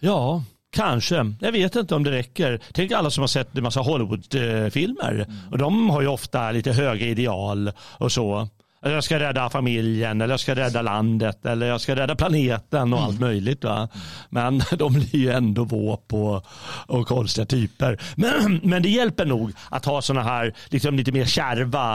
Ja, 0.00 0.44
kanske. 0.72 1.34
Jag 1.40 1.52
vet 1.52 1.76
inte 1.76 1.94
om 1.94 2.02
det 2.04 2.10
räcker. 2.10 2.62
Tänk 2.72 2.92
alla 2.92 3.10
som 3.10 3.22
har 3.22 3.28
sett 3.28 3.56
en 3.56 3.62
massa 3.62 3.80
Hollywoodfilmer. 3.80 5.26
Och 5.50 5.58
de 5.58 5.90
har 5.90 6.00
ju 6.02 6.08
ofta 6.08 6.52
lite 6.52 6.72
höga 6.72 7.06
ideal 7.06 7.72
och 7.78 8.12
så. 8.12 8.48
Jag 8.86 9.04
ska 9.04 9.18
rädda 9.18 9.50
familjen 9.50 10.20
eller 10.20 10.32
jag 10.32 10.40
ska 10.40 10.54
rädda 10.54 10.82
landet 10.82 11.46
eller 11.46 11.66
jag 11.66 11.80
ska 11.80 11.96
rädda 11.96 12.14
planeten 12.16 12.92
och 12.92 13.00
allt 13.00 13.20
möjligt. 13.20 13.64
Va? 13.64 13.88
Men 14.30 14.62
de 14.78 14.92
blir 14.92 15.16
ju 15.16 15.30
ändå 15.30 15.64
våp 15.64 16.12
och, 16.14 16.46
och 16.86 17.06
konstiga 17.06 17.46
typer. 17.46 18.00
Men, 18.16 18.60
men 18.62 18.82
det 18.82 18.88
hjälper 18.88 19.24
nog 19.24 19.52
att 19.70 19.84
ha 19.84 20.02
sådana 20.02 20.22
här 20.22 20.54
liksom 20.68 20.96
lite 20.96 21.12
mer 21.12 21.24
kärva 21.24 21.94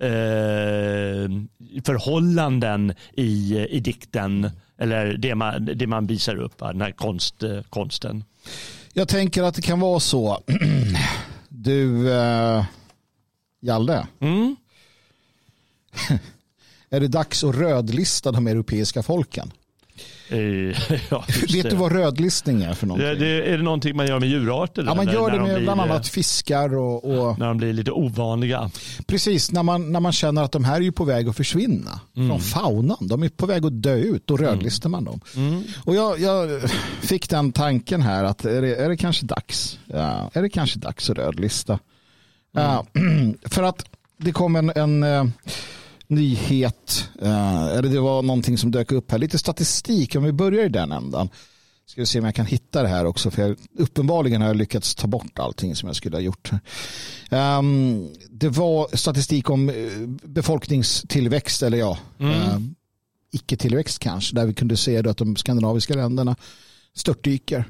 eh, 0.00 1.30
förhållanden 1.84 2.94
i, 3.16 3.58
i 3.70 3.80
dikten 3.80 4.50
eller 4.78 5.16
det 5.16 5.34
man, 5.34 5.68
det 5.74 5.86
man 5.86 6.06
visar 6.06 6.36
upp, 6.36 6.60
va? 6.60 6.72
den 6.72 6.80
här 6.80 6.92
konst, 6.92 7.42
konsten. 7.70 8.24
Jag 8.92 9.08
tänker 9.08 9.42
att 9.42 9.54
det 9.54 9.62
kan 9.62 9.80
vara 9.80 10.00
så. 10.00 10.38
Du, 11.48 12.12
eh, 12.12 12.64
Hjalle, 13.60 14.06
Mm. 14.20 14.56
är 16.90 17.00
det 17.00 17.08
dags 17.08 17.44
att 17.44 17.54
rödlista 17.56 18.32
de 18.32 18.46
europeiska 18.46 19.02
folken? 19.02 19.52
Eh, 20.30 20.38
ja, 21.10 21.24
Vet 21.52 21.70
du 21.70 21.76
vad 21.76 21.92
rödlistning 21.92 22.62
är 22.62 22.74
för 22.74 22.86
någonting? 22.86 23.18
Det, 23.20 23.52
är 23.52 23.56
det 23.56 23.62
någonting 23.64 23.96
man 23.96 24.06
gör 24.06 24.20
med 24.20 24.28
djurarter? 24.28 24.82
ja, 24.86 24.94
man 24.94 25.08
eller 25.08 25.12
gör 25.18 25.26
när 25.26 25.30
det 25.32 25.38
de 25.38 25.42
med 25.44 25.54
blir, 25.54 25.64
bland 25.64 25.80
eh, 25.80 25.84
annat 25.90 26.08
fiskar 26.08 26.74
och, 26.76 27.04
och 27.04 27.38
När 27.38 27.46
de 27.46 27.56
blir 27.58 27.72
lite 27.72 27.90
ovanliga. 27.92 28.70
precis 29.06 29.52
när 29.52 29.62
man, 29.62 29.92
när 29.92 30.00
man 30.00 30.12
känner 30.12 30.42
att 30.42 30.52
de 30.52 30.64
här 30.64 30.80
är 30.82 30.90
på 30.90 31.04
väg 31.04 31.28
att 31.28 31.36
försvinna 31.36 32.00
Mm. 32.16 32.28
från 32.28 32.40
faunan. 32.40 32.96
De 33.00 33.22
är 33.22 33.28
på 33.28 33.46
väg 33.46 33.66
att 33.66 33.82
dö 33.82 33.96
ut. 33.96 34.26
Då 34.26 34.36
rödlistar 34.36 34.88
man 34.88 35.04
dem. 35.04 35.20
Mm. 35.36 35.62
Och 35.84 35.94
jag, 35.94 36.20
jag 36.20 36.62
fick 37.00 37.30
den 37.30 37.52
tanken 37.52 38.02
här 38.02 38.24
att 38.24 38.44
är 38.44 38.62
det, 38.62 38.74
är 38.76 38.88
det 38.88 38.96
kanske 38.96 39.26
dags? 39.26 39.78
Ja, 39.86 40.30
är 40.32 40.42
det 40.42 40.48
kanske 40.48 40.78
dags 40.78 41.10
att 41.10 41.16
rödlista? 41.18 41.78
Ja, 42.52 42.86
för 43.44 43.62
att 43.62 43.84
det 44.16 44.32
kom 44.32 44.56
en, 44.56 44.70
en 44.74 45.02
eh, 45.02 45.24
nyhet, 46.08 47.08
eh, 47.22 47.66
eller 47.66 47.88
det 47.88 48.00
var 48.00 48.22
någonting 48.22 48.58
som 48.58 48.70
dök 48.70 48.92
upp 48.92 49.10
här, 49.10 49.18
lite 49.18 49.38
statistik 49.38 50.16
om 50.16 50.24
vi 50.24 50.32
börjar 50.32 50.64
i 50.64 50.68
den 50.68 50.92
ändan. 50.92 51.28
Ska 51.86 52.00
vi 52.00 52.06
se 52.06 52.18
om 52.18 52.24
jag 52.24 52.34
kan 52.34 52.46
hitta 52.46 52.82
det 52.82 52.88
här 52.88 53.04
också, 53.04 53.30
för 53.30 53.42
jag, 53.42 53.56
uppenbarligen 53.78 54.40
har 54.40 54.48
jag 54.48 54.56
lyckats 54.56 54.94
ta 54.94 55.06
bort 55.06 55.38
allting 55.38 55.76
som 55.76 55.86
jag 55.86 55.96
skulle 55.96 56.16
ha 56.16 56.20
gjort. 56.20 56.50
Ehm, 57.30 58.08
det 58.30 58.48
var 58.48 58.96
statistik 58.96 59.50
om 59.50 59.68
eh, 59.68 59.74
befolkningstillväxt, 60.24 61.62
eller 61.62 61.78
ja, 61.78 61.98
eh, 62.18 62.58
icke-tillväxt 63.32 63.98
kanske, 63.98 64.34
där 64.34 64.46
vi 64.46 64.54
kunde 64.54 64.76
se 64.76 65.08
att 65.08 65.16
de 65.16 65.36
skandinaviska 65.36 65.94
länderna 65.94 66.36
störtdyker. 66.94 67.64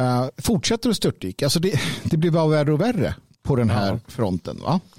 Uh, 0.00 0.28
fortsätter 0.38 0.90
att 0.90 0.96
störtdyka. 0.96 1.46
Alltså 1.46 1.60
det, 1.60 1.80
det 2.04 2.16
blir 2.16 2.30
bara 2.30 2.46
värre 2.46 2.72
och 2.72 2.80
värre 2.80 3.14
på 3.50 3.56
den 3.56 3.70
här 3.70 3.92
Ja. 3.92 3.98
fronten. 4.08 4.60
Va? 4.62 4.80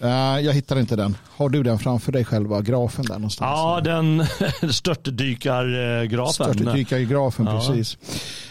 Eh, 0.00 0.40
jag 0.44 0.52
hittar 0.52 0.78
inte 0.78 0.96
den. 0.96 1.16
Har 1.36 1.48
du 1.48 1.62
den 1.62 1.78
framför 1.78 2.12
dig 2.12 2.24
själva, 2.24 2.60
grafen 2.62 3.04
där 3.04 3.14
någonstans? 3.14 3.48
Ja, 3.58 3.80
den 3.80 4.26
störtdykargrafen. 4.72 6.54
Störtdykargrafen, 6.54 7.46
Ja. 7.46 7.58
precis. 7.60 7.98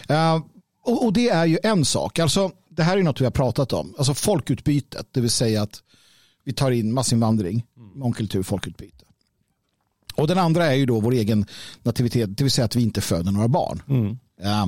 Eh, 0.08 0.40
och, 0.84 1.04
och 1.04 1.12
det 1.12 1.28
är 1.28 1.44
ju 1.46 1.58
en 1.62 1.84
sak. 1.84 2.18
Alltså, 2.18 2.50
det 2.70 2.82
här 2.82 2.98
är 2.98 3.02
något 3.02 3.20
vi 3.20 3.24
har 3.24 3.30
pratat 3.32 3.72
om. 3.72 3.94
Alltså 3.98 4.14
folkutbytet, 4.14 5.06
det 5.12 5.20
vill 5.20 5.30
säga 5.30 5.62
att 5.62 5.82
vi 6.44 6.52
tar 6.52 6.70
in 6.70 6.92
massinvandring, 6.92 7.64
mångkultur, 7.94 8.42
folkutbyte. 8.42 9.04
Och 10.14 10.26
den 10.28 10.38
andra 10.38 10.66
är 10.66 10.74
ju 10.74 10.86
då 10.86 11.00
vår 11.00 11.12
egen 11.12 11.46
nativitet, 11.82 12.36
det 12.38 12.44
vill 12.44 12.50
säga 12.50 12.64
att 12.64 12.76
vi 12.76 12.82
inte 12.82 13.00
föder 13.00 13.32
några 13.32 13.48
barn. 13.48 13.82
Mm. 13.88 14.18
Eh, 14.42 14.66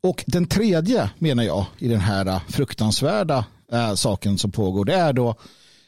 och 0.00 0.24
den 0.26 0.46
tredje 0.46 1.10
menar 1.18 1.42
jag 1.42 1.66
i 1.78 1.88
den 1.88 2.00
här 2.00 2.26
eh, 2.26 2.40
fruktansvärda 2.48 3.44
eh, 3.72 3.94
saken 3.94 4.38
som 4.38 4.50
pågår 4.50 4.84
det 4.84 4.94
är 4.94 5.12
då 5.12 5.34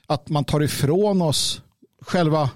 att 0.07 0.29
man 0.29 0.45
tar 0.45 0.63
ifrån 0.63 1.23
oss 1.23 1.63
själva 2.03 2.51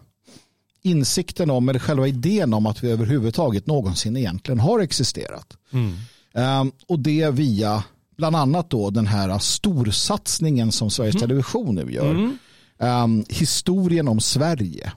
insikten 0.82 1.50
om 1.50 1.68
eller 1.68 1.80
själva 1.80 2.08
idén 2.08 2.54
om 2.54 2.66
att 2.66 2.84
vi 2.84 2.90
överhuvudtaget 2.90 3.66
någonsin 3.66 4.16
egentligen 4.16 4.60
har 4.60 4.80
existerat. 4.80 5.56
Mm. 5.72 5.94
Eh, 6.34 6.72
och 6.88 6.98
det 6.98 7.30
via 7.30 7.84
bland 8.16 8.36
annat 8.36 8.70
då 8.70 8.90
den 8.90 9.06
här 9.06 9.38
storsatsningen 9.38 10.72
som 10.72 10.90
Sveriges 10.90 11.20
Television 11.20 11.74
nu 11.74 11.92
gör. 11.92 12.10
Mm. 12.10 12.38
Eh, 12.78 13.24
historien 13.28 14.08
om 14.08 14.20
Sverige. 14.20 14.92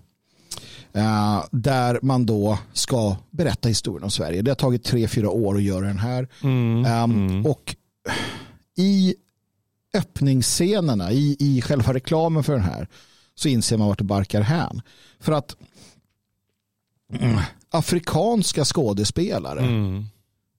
Eh, 0.94 1.44
där 1.52 2.00
man 2.02 2.26
då 2.26 2.58
ska 2.74 3.16
berätta 3.32 3.70
historien 3.70 4.04
om 4.04 4.12
Sverige. 4.12 4.42
Det 4.42 4.52
har 4.52 4.56
tagit 4.56 4.84
tre, 4.84 5.08
fyra 5.08 5.30
år 5.30 5.56
att 5.58 5.64
göra 5.64 5.86
den 5.86 6.00
här. 6.00 6.28
Mm. 6.42 7.04
Um, 7.04 7.46
Och 7.46 7.76
i 8.78 9.16
öppningsscenerna, 9.96 11.12
i, 11.12 11.36
i 11.40 11.62
själva 11.62 11.94
reklamen 11.94 12.44
för 12.44 12.54
den 12.54 12.62
här, 12.64 12.88
så 13.36 13.48
inser 13.48 13.78
man 13.78 13.88
vart 13.88 13.98
det 13.98 14.04
barkar 14.04 14.42
hän. 14.42 14.82
För 15.20 15.32
att 15.32 15.56
mm, 17.14 17.40
afrikanska 17.70 18.66
skådespelare 18.66 19.60
Mm. 19.60 20.06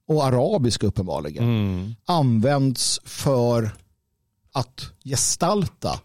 och 0.09 0.25
arabiska 0.25 0.87
uppenbarligen 0.87 1.45
Mm. 1.45 1.95
används 2.05 3.01
för 3.05 3.71
att 4.53 4.91
gestalta 5.05 6.01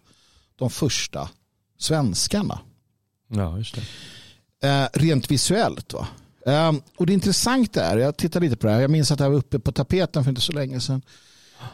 de 0.56 0.70
första 0.70 1.30
svenskarna. 1.80 2.60
Ja, 3.28 3.58
just 3.58 3.76
det. 3.76 4.68
Eh, 4.70 4.88
rent 4.94 5.32
visuellt. 5.32 5.94
Va? 5.94 6.08
Eh, 6.46 6.72
och 6.98 7.06
det 7.06 7.14
intressanta 7.14 7.84
är, 7.86 7.98
jag 7.98 8.18
tittar 8.18 8.40
lite 8.40 8.56
på 8.58 8.68
det 8.68 8.74
här, 8.74 8.82
jag 8.82 8.92
minns 8.92 9.12
att 9.12 9.18
det 9.18 9.24
här 9.24 9.32
var 9.32 9.38
uppe 9.38 9.60
på 9.60 9.72
tapeten 9.72 10.24
för 10.24 10.30
inte 10.32 10.42
så 10.42 10.52
länge 10.52 10.80
sedan. 10.80 11.02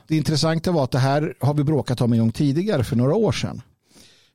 Det 0.07 0.17
intressanta 0.17 0.71
var 0.71 0.83
att 0.83 0.91
det 0.91 0.99
här 0.99 1.33
har 1.39 1.53
vi 1.53 1.63
bråkat 1.63 2.01
om 2.01 2.13
en 2.13 2.19
gång 2.19 2.31
tidigare 2.31 2.83
för 2.83 2.95
några 2.95 3.15
år 3.15 3.31
sedan. 3.31 3.61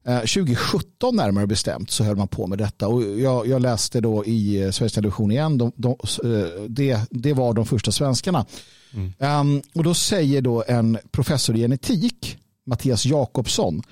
2017 0.05 1.19
eh, 1.19 1.25
närmare 1.25 1.47
bestämt 1.47 1.91
så 1.91 2.05
höll 2.05 2.17
man 2.17 2.29
på 2.29 2.47
med 2.47 2.59
detta 2.59 2.89
och 2.89 3.03
jag, 3.03 3.47
jag 3.47 3.63
läste 3.63 4.01
då 4.01 4.25
i 4.25 4.63
eh, 4.63 4.71
Sveriges 4.71 4.93
Television 4.93 5.31
igen, 5.31 5.59
de, 5.59 5.73
de, 5.77 5.91
eh, 6.25 6.63
det, 6.69 7.01
det 7.11 7.33
var 7.33 7.55
de 7.55 7.67
första 7.67 7.93
svenskarna. 7.93 8.47
Mm. 8.95 9.13
Um, 9.41 9.63
och 9.75 9.85
då 9.85 9.95
säger 9.95 10.43
då 10.43 10.65
en 10.69 10.99
professor 11.11 11.57
i 11.57 11.59
genetik, 11.59 12.39
Mattias 12.67 13.07
Jakobsson, 13.07 13.83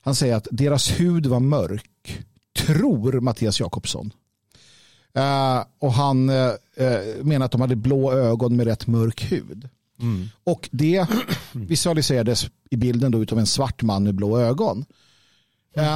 han 0.00 0.14
säger 0.14 0.36
att 0.36 0.48
deras 0.50 1.00
hud 1.00 1.26
var 1.26 1.40
mörk, 1.40 2.18
tror 2.58 3.20
Mattias 3.20 3.60
Jakobsson. 3.60 4.12
Uh, 5.18 5.64
och 5.78 5.92
han 5.92 6.30
uh, 6.30 6.52
menar 7.22 7.46
att 7.46 7.52
de 7.52 7.60
hade 7.60 7.76
blå 7.76 8.12
ögon 8.12 8.56
med 8.56 8.66
rätt 8.66 8.86
mörk 8.86 9.32
hud. 9.32 9.68
Mm. 10.00 10.28
Och 10.44 10.68
det 10.72 11.06
visualiserades 11.52 12.46
i 12.70 12.76
bilden 12.76 13.12
då 13.12 13.22
utav 13.22 13.38
en 13.38 13.46
svart 13.46 13.82
man 13.82 14.04
med 14.04 14.14
blå 14.14 14.38
ögon. 14.38 14.84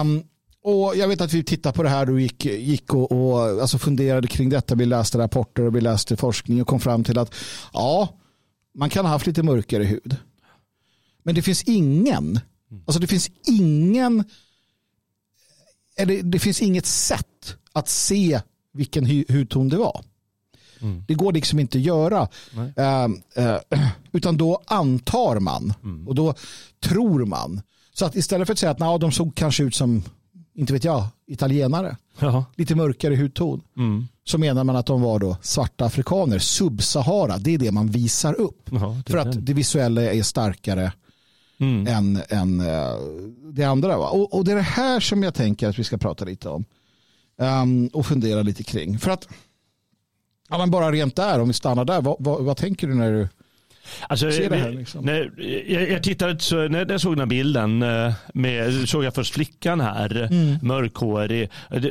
Um, 0.00 0.22
och 0.64 0.96
jag 0.96 1.08
vet 1.08 1.20
att 1.20 1.32
vi 1.32 1.44
tittade 1.44 1.76
på 1.76 1.82
det 1.82 1.88
här 1.88 2.10
och 2.10 2.20
gick, 2.20 2.44
gick 2.44 2.94
och, 2.94 3.12
och 3.12 3.40
alltså 3.40 3.78
funderade 3.78 4.28
kring 4.28 4.48
detta. 4.48 4.74
Vi 4.74 4.86
läste 4.86 5.18
rapporter 5.18 5.62
och 5.62 5.76
vi 5.76 5.80
läste 5.80 6.16
forskning 6.16 6.62
och 6.62 6.68
kom 6.68 6.80
fram 6.80 7.04
till 7.04 7.18
att 7.18 7.34
ja, 7.72 8.18
man 8.74 8.90
kan 8.90 9.04
ha 9.04 9.12
haft 9.12 9.26
lite 9.26 9.42
mörkare 9.42 9.84
hud. 9.84 10.16
Men 11.22 11.34
det 11.34 11.42
finns 11.42 11.62
ingen, 11.62 12.40
alltså 12.86 13.00
det 13.00 13.06
finns 13.06 13.30
ingen, 13.46 14.24
eller 15.96 16.22
det 16.22 16.38
finns 16.38 16.62
inget 16.62 16.86
sätt 16.86 17.56
att 17.72 17.88
se 17.88 18.40
vilken 18.72 19.24
hudton 19.28 19.68
det 19.68 19.76
var. 19.76 20.04
Mm. 20.82 21.04
Det 21.08 21.14
går 21.14 21.32
liksom 21.32 21.58
inte 21.58 21.78
att 21.78 21.84
göra. 21.84 22.28
Uh, 22.56 23.08
uh, 23.44 23.88
utan 24.12 24.36
då 24.36 24.62
antar 24.66 25.40
man 25.40 25.74
mm. 25.82 26.08
och 26.08 26.14
då 26.14 26.34
tror 26.84 27.24
man. 27.24 27.62
Så 27.94 28.04
att 28.04 28.16
istället 28.16 28.46
för 28.48 28.52
att 28.52 28.58
säga 28.58 28.72
att 28.72 28.78
nah, 28.78 28.98
de 28.98 29.12
såg 29.12 29.34
kanske 29.34 29.62
ut 29.62 29.74
som, 29.74 30.02
inte 30.54 30.72
vet 30.72 30.84
jag, 30.84 31.06
italienare. 31.26 31.96
Jaha. 32.18 32.44
Lite 32.56 32.74
mörkare 32.74 33.16
hudton. 33.16 33.60
Mm. 33.76 34.08
Så 34.24 34.38
menar 34.38 34.64
man 34.64 34.76
att 34.76 34.86
de 34.86 35.02
var 35.02 35.18
då 35.18 35.36
svarta 35.42 35.84
afrikaner, 35.84 36.38
subsahara. 36.38 37.38
Det 37.38 37.54
är 37.54 37.58
det 37.58 37.72
man 37.72 37.86
visar 37.86 38.34
upp. 38.34 38.68
Jaha, 38.70 39.02
för 39.06 39.18
att 39.18 39.46
det 39.46 39.54
visuella 39.54 40.02
är 40.02 40.22
starkare 40.22 40.92
mm. 41.60 41.86
än, 41.86 42.22
än 42.28 42.60
uh, 42.60 42.96
det 43.52 43.64
andra. 43.64 43.98
Va? 43.98 44.08
Och, 44.08 44.34
och, 44.34 44.44
det 44.44 44.52
är 44.52 44.56
det 44.56 44.62
här 44.62 45.00
som 45.00 45.22
jag 45.22 45.34
tänker 45.34 45.68
att 45.68 45.78
vi 45.78 45.84
ska 45.84 45.98
prata 45.98 46.24
lite 46.24 46.48
om. 46.48 46.64
Um, 47.36 47.86
och 47.86 48.06
fundera 48.06 48.42
lite 48.42 48.62
kring. 48.62 48.98
För 48.98 49.10
att, 49.10 49.28
ja, 50.52 50.58
men 50.58 50.70
bara 50.70 50.92
rent 50.92 51.16
där, 51.16 51.40
om 51.40 51.48
vi 51.48 51.54
stannar 51.54 51.84
där, 51.84 52.00
vad, 52.00 52.16
vad, 52.18 52.44
vad 52.44 52.56
tänker 52.56 52.86
du 52.86 52.94
när 52.94 53.12
du 53.12 53.28
Alltså, 54.08 54.26
det 54.26 54.56
här, 54.56 54.70
liksom. 54.70 55.04
när, 55.04 55.30
jag, 55.66 55.90
jag 55.90 56.02
tittade, 56.02 56.40
så, 56.40 56.68
när 56.68 56.90
jag 56.90 57.00
såg 57.00 57.12
den 57.12 57.18
här 57.18 57.26
bilden, 57.26 57.82
eh, 57.82 58.12
med, 58.34 58.88
såg 58.88 59.04
jag 59.04 59.14
först 59.14 59.34
flickan 59.34 59.80
här, 59.80 60.28
mm. 60.30 60.58
mörkhårig. 60.62 61.50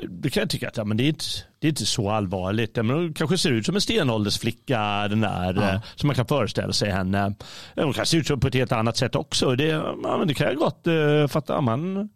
Det 0.09 0.29
kan 0.29 0.41
jag 0.41 0.49
tycka 0.49 0.67
att 0.67 0.77
ja, 0.77 0.83
men 0.83 0.97
det, 0.97 1.03
är 1.03 1.07
inte, 1.07 1.25
det 1.59 1.67
är 1.67 1.69
inte 1.69 1.85
så 1.85 2.09
allvarligt. 2.09 2.75
Men 2.75 3.13
kanske 3.13 3.37
ser 3.37 3.51
ut 3.51 3.65
som 3.65 3.75
en 3.75 3.81
stenåldersflicka, 3.81 5.07
den 5.07 5.21
där, 5.21 5.53
ja. 5.53 5.69
Eh, 5.69 5.81
som 5.95 6.07
man 6.07 6.15
kan 6.15 6.25
föreställa 6.25 6.73
sig 6.73 6.91
henne. 6.91 7.33
Hon 7.75 7.93
kan 7.93 8.05
se 8.05 8.17
ut 8.17 8.41
på 8.41 8.47
ett 8.47 8.55
helt 8.55 8.71
annat 8.71 8.97
sätt 8.97 9.15
också. 9.15 9.55
Det, 9.55 9.67
ja, 10.03 10.17
men 10.17 10.27
det 10.27 10.33
kan 10.33 10.47
jag 10.47 10.55
gott 10.55 10.87
uh, 10.87 11.27
fatta. 11.27 11.61
Man, 11.61 12.09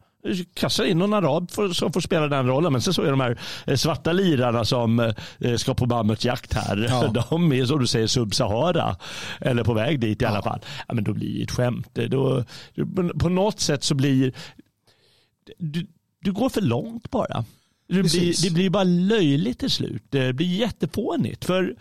kastar 0.54 0.86
in 0.86 0.98
någon 0.98 1.14
arab 1.14 1.52
för, 1.52 1.70
som 1.70 1.94
får 1.94 2.02
spela 2.02 2.28
den 2.28 2.48
rollen. 2.48 2.72
Men 2.72 2.82
sen 2.82 2.94
så 2.94 3.02
är 3.02 3.12
de 3.12 3.20
här 3.20 3.40
eh, 3.66 3.76
svarta 3.76 4.12
lirarna 4.12 4.66
som 4.66 5.00
eh, 5.40 5.56
ska 5.56 5.74
på 5.74 5.86
mammutjakt 5.86 6.54
här. 6.54 6.88
Ja. 6.90 7.08
De 7.30 7.52
är 7.54 7.66
som 7.66 7.80
du 7.80 7.88
säger 7.88 8.08
sub-Sahara. 8.08 8.96
Eller 9.42 9.64
på 9.64 9.74
väg 9.74 10.00
dit 10.00 10.22
i 10.22 10.26
ja. 10.26 10.30
alla 10.30 10.42
fall. 10.42 10.60
Ja, 10.88 10.94
men 10.94 11.04
då 11.04 11.14
blir 11.14 11.38
det 11.38 11.44
ett 11.44 11.52
skämt. 11.52 12.00
Då, 12.10 12.44
på 13.20 13.30
något 13.30 13.60
sätt 13.60 13.84
så 13.84 13.96
blir 13.96 14.34
du, 15.58 15.88
du 16.22 16.32
går 16.32 16.50
för 16.50 16.62
långt 16.62 17.12
bara. 17.12 17.46
Det 17.88 18.04
blir, 18.04 18.44
det 18.44 18.54
blir 18.54 18.70
bara 18.70 18.84
löjligt 18.84 19.60
till 19.60 19.70
slut. 19.70 20.04
Det 20.10 20.34
blir 20.34 20.48
jättefånigt. 20.48 21.46
För 21.46 21.76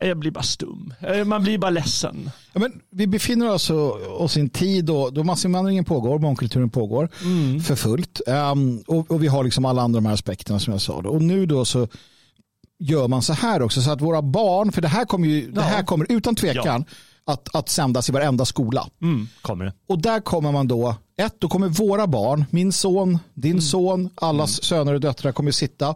jag 0.00 0.18
blir 0.18 0.30
bara 0.30 0.42
stum. 0.42 0.94
Eh, 1.00 1.24
man 1.24 1.42
blir 1.42 1.58
bara 1.58 1.70
ledsen. 1.70 2.30
Ja, 2.52 2.60
men 2.60 2.80
vi 2.90 3.06
befinner 3.06 3.50
oss, 3.50 3.70
oss 4.18 4.36
i 4.36 4.40
en 4.40 4.50
tid 4.50 4.84
då, 4.84 5.10
då 5.10 5.24
massinvandringen 5.24 5.84
pågår, 5.84 6.18
mångkulturen 6.18 6.70
pågår 6.70 7.08
mm. 7.22 7.60
för 7.60 7.76
fullt. 7.76 8.20
Um, 8.26 8.82
och, 8.86 9.10
och, 9.10 9.22
vi 9.22 9.26
har 9.26 9.44
liksom 9.44 9.64
alla 9.64 9.82
andra 9.82 9.96
de 9.96 10.06
här 10.06 10.14
aspekterna 10.14 10.60
som 10.60 10.72
jag 10.72 10.82
sa. 10.82 11.02
Då. 11.02 11.10
Och 11.10 11.22
nu 11.22 11.46
då 11.46 11.64
så 11.64 11.88
gör 12.78 13.08
man 13.08 13.22
så 13.22 13.32
här 13.32 13.62
också 13.62 13.82
så 13.82 13.90
att 13.90 14.00
våra 14.00 14.22
barn, 14.22 14.72
för 14.72 14.82
det 14.82 14.88
här 14.88 15.04
kommer 15.04 15.28
ju, 15.28 15.44
ja. 15.44 15.50
det 15.50 15.60
här 15.60 15.82
kommer 15.82 16.06
utan 16.12 16.34
tvekan 16.34 16.84
ja. 17.24 17.32
att, 17.32 17.54
att 17.54 17.68
sändas 17.68 18.08
i 18.08 18.12
varenda 18.12 18.44
skola. 18.44 18.88
Mm, 19.02 19.28
kommer 19.42 19.64
det. 19.64 19.72
Och 19.88 19.98
där 19.98 20.20
kommer 20.20 20.52
man 20.52 20.68
då, 20.68 20.96
ett, 21.16 21.34
då 21.38 21.48
kommer 21.48 21.68
våra 21.68 22.06
barn, 22.06 22.44
min 22.50 22.72
son, 22.72 23.18
din 23.34 23.50
mm. 23.50 23.62
son, 23.62 24.10
allas 24.14 24.58
mm. 24.58 24.62
söner 24.62 24.94
och 24.94 25.00
döttrar 25.00 25.32
kommer 25.32 25.50
sitta 25.50 25.94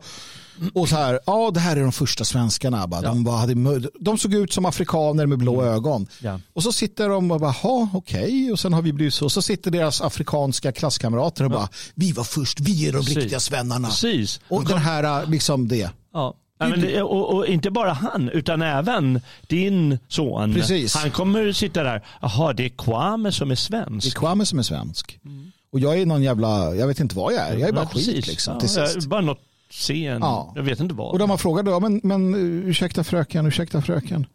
och 0.74 0.88
så 0.88 0.96
här, 0.96 1.20
ja 1.26 1.50
det 1.54 1.60
här 1.60 1.76
är 1.76 1.80
de 1.80 1.92
första 1.92 2.24
svenskarna. 2.24 2.86
Bara. 2.86 3.00
De, 3.00 3.24
bara 3.24 3.36
hade, 3.36 3.80
de 4.00 4.18
såg 4.18 4.34
ut 4.34 4.52
som 4.52 4.66
afrikaner 4.66 5.26
med 5.26 5.38
blå 5.38 5.60
mm. 5.60 5.74
ögon. 5.74 6.06
Ja. 6.20 6.40
Och 6.52 6.62
så 6.62 6.72
sitter 6.72 7.08
de 7.08 7.30
och 7.30 7.40
bara, 7.40 7.54
ja 7.62 7.88
okej. 7.94 8.22
Okay. 8.22 8.52
Och 8.52 8.60
sen 8.60 8.72
har 8.72 8.82
vi 8.82 8.92
blivit 8.92 9.14
så. 9.14 9.24
Och 9.24 9.32
så 9.32 9.42
sitter 9.42 9.70
deras 9.70 10.00
afrikanska 10.00 10.72
klasskamrater 10.72 11.44
och 11.44 11.52
ja. 11.52 11.56
bara, 11.56 11.68
vi 11.94 12.12
var 12.12 12.24
först, 12.24 12.60
vi 12.60 12.88
är 12.88 12.92
de 12.92 12.98
Precis. 12.98 13.16
riktiga 13.16 13.40
svennarna. 13.40 13.88
Precis. 13.88 14.40
Och 14.48 14.64
den 14.64 14.78
här, 14.78 15.26
liksom 15.26 15.68
det. 15.68 15.90
Ja. 16.12 16.34
Men, 16.58 17.02
och, 17.02 17.34
och, 17.34 17.46
inte 17.46 17.70
bara 17.70 17.92
han, 17.92 18.28
utan 18.28 18.62
även 18.62 19.20
din 19.46 19.98
son. 20.08 20.54
Precis. 20.54 20.94
Han 20.94 21.10
kommer 21.10 21.52
sitta 21.52 21.82
där, 21.82 22.04
jaha 22.20 22.52
det 22.52 22.64
är 22.64 22.68
Kwame 22.68 23.32
som 23.32 23.50
är 23.50 23.54
svensk. 23.54 24.06
Det 24.06 24.18
är 24.18 24.20
Kwame 24.20 24.46
som 24.46 24.58
är 24.58 24.62
svensk. 24.62 25.18
Mm. 25.24 25.52
Och 25.72 25.80
jag 25.80 25.98
är 25.98 26.06
någon 26.06 26.22
jävla, 26.22 26.74
jag 26.74 26.86
vet 26.86 27.00
inte 27.00 27.16
vad 27.16 27.32
jag 27.32 27.48
är, 27.48 27.56
jag 27.56 27.68
är 27.68 27.72
bara 27.72 27.88
ja, 27.92 28.00
skit 28.00 28.26
liksom. 28.26 28.54
Ja, 28.54 28.60
till 28.60 28.68
sist. 28.68 29.06
Bara 29.06 29.20
något 29.20 29.40
scen. 29.70 30.18
Ja. 30.20 30.52
Jag 30.56 30.62
vet 30.62 30.80
inte 30.80 30.94
vad. 30.94 31.12
Och 31.12 31.18
de 31.18 31.30
har 31.30 31.36
frågat 31.36 31.64
då, 31.64 31.80
men, 31.80 32.00
men 32.02 32.34
ursäkta 32.64 33.04
fröken, 33.04 33.46
ursäkta 33.46 33.82
fröken. 33.82 34.26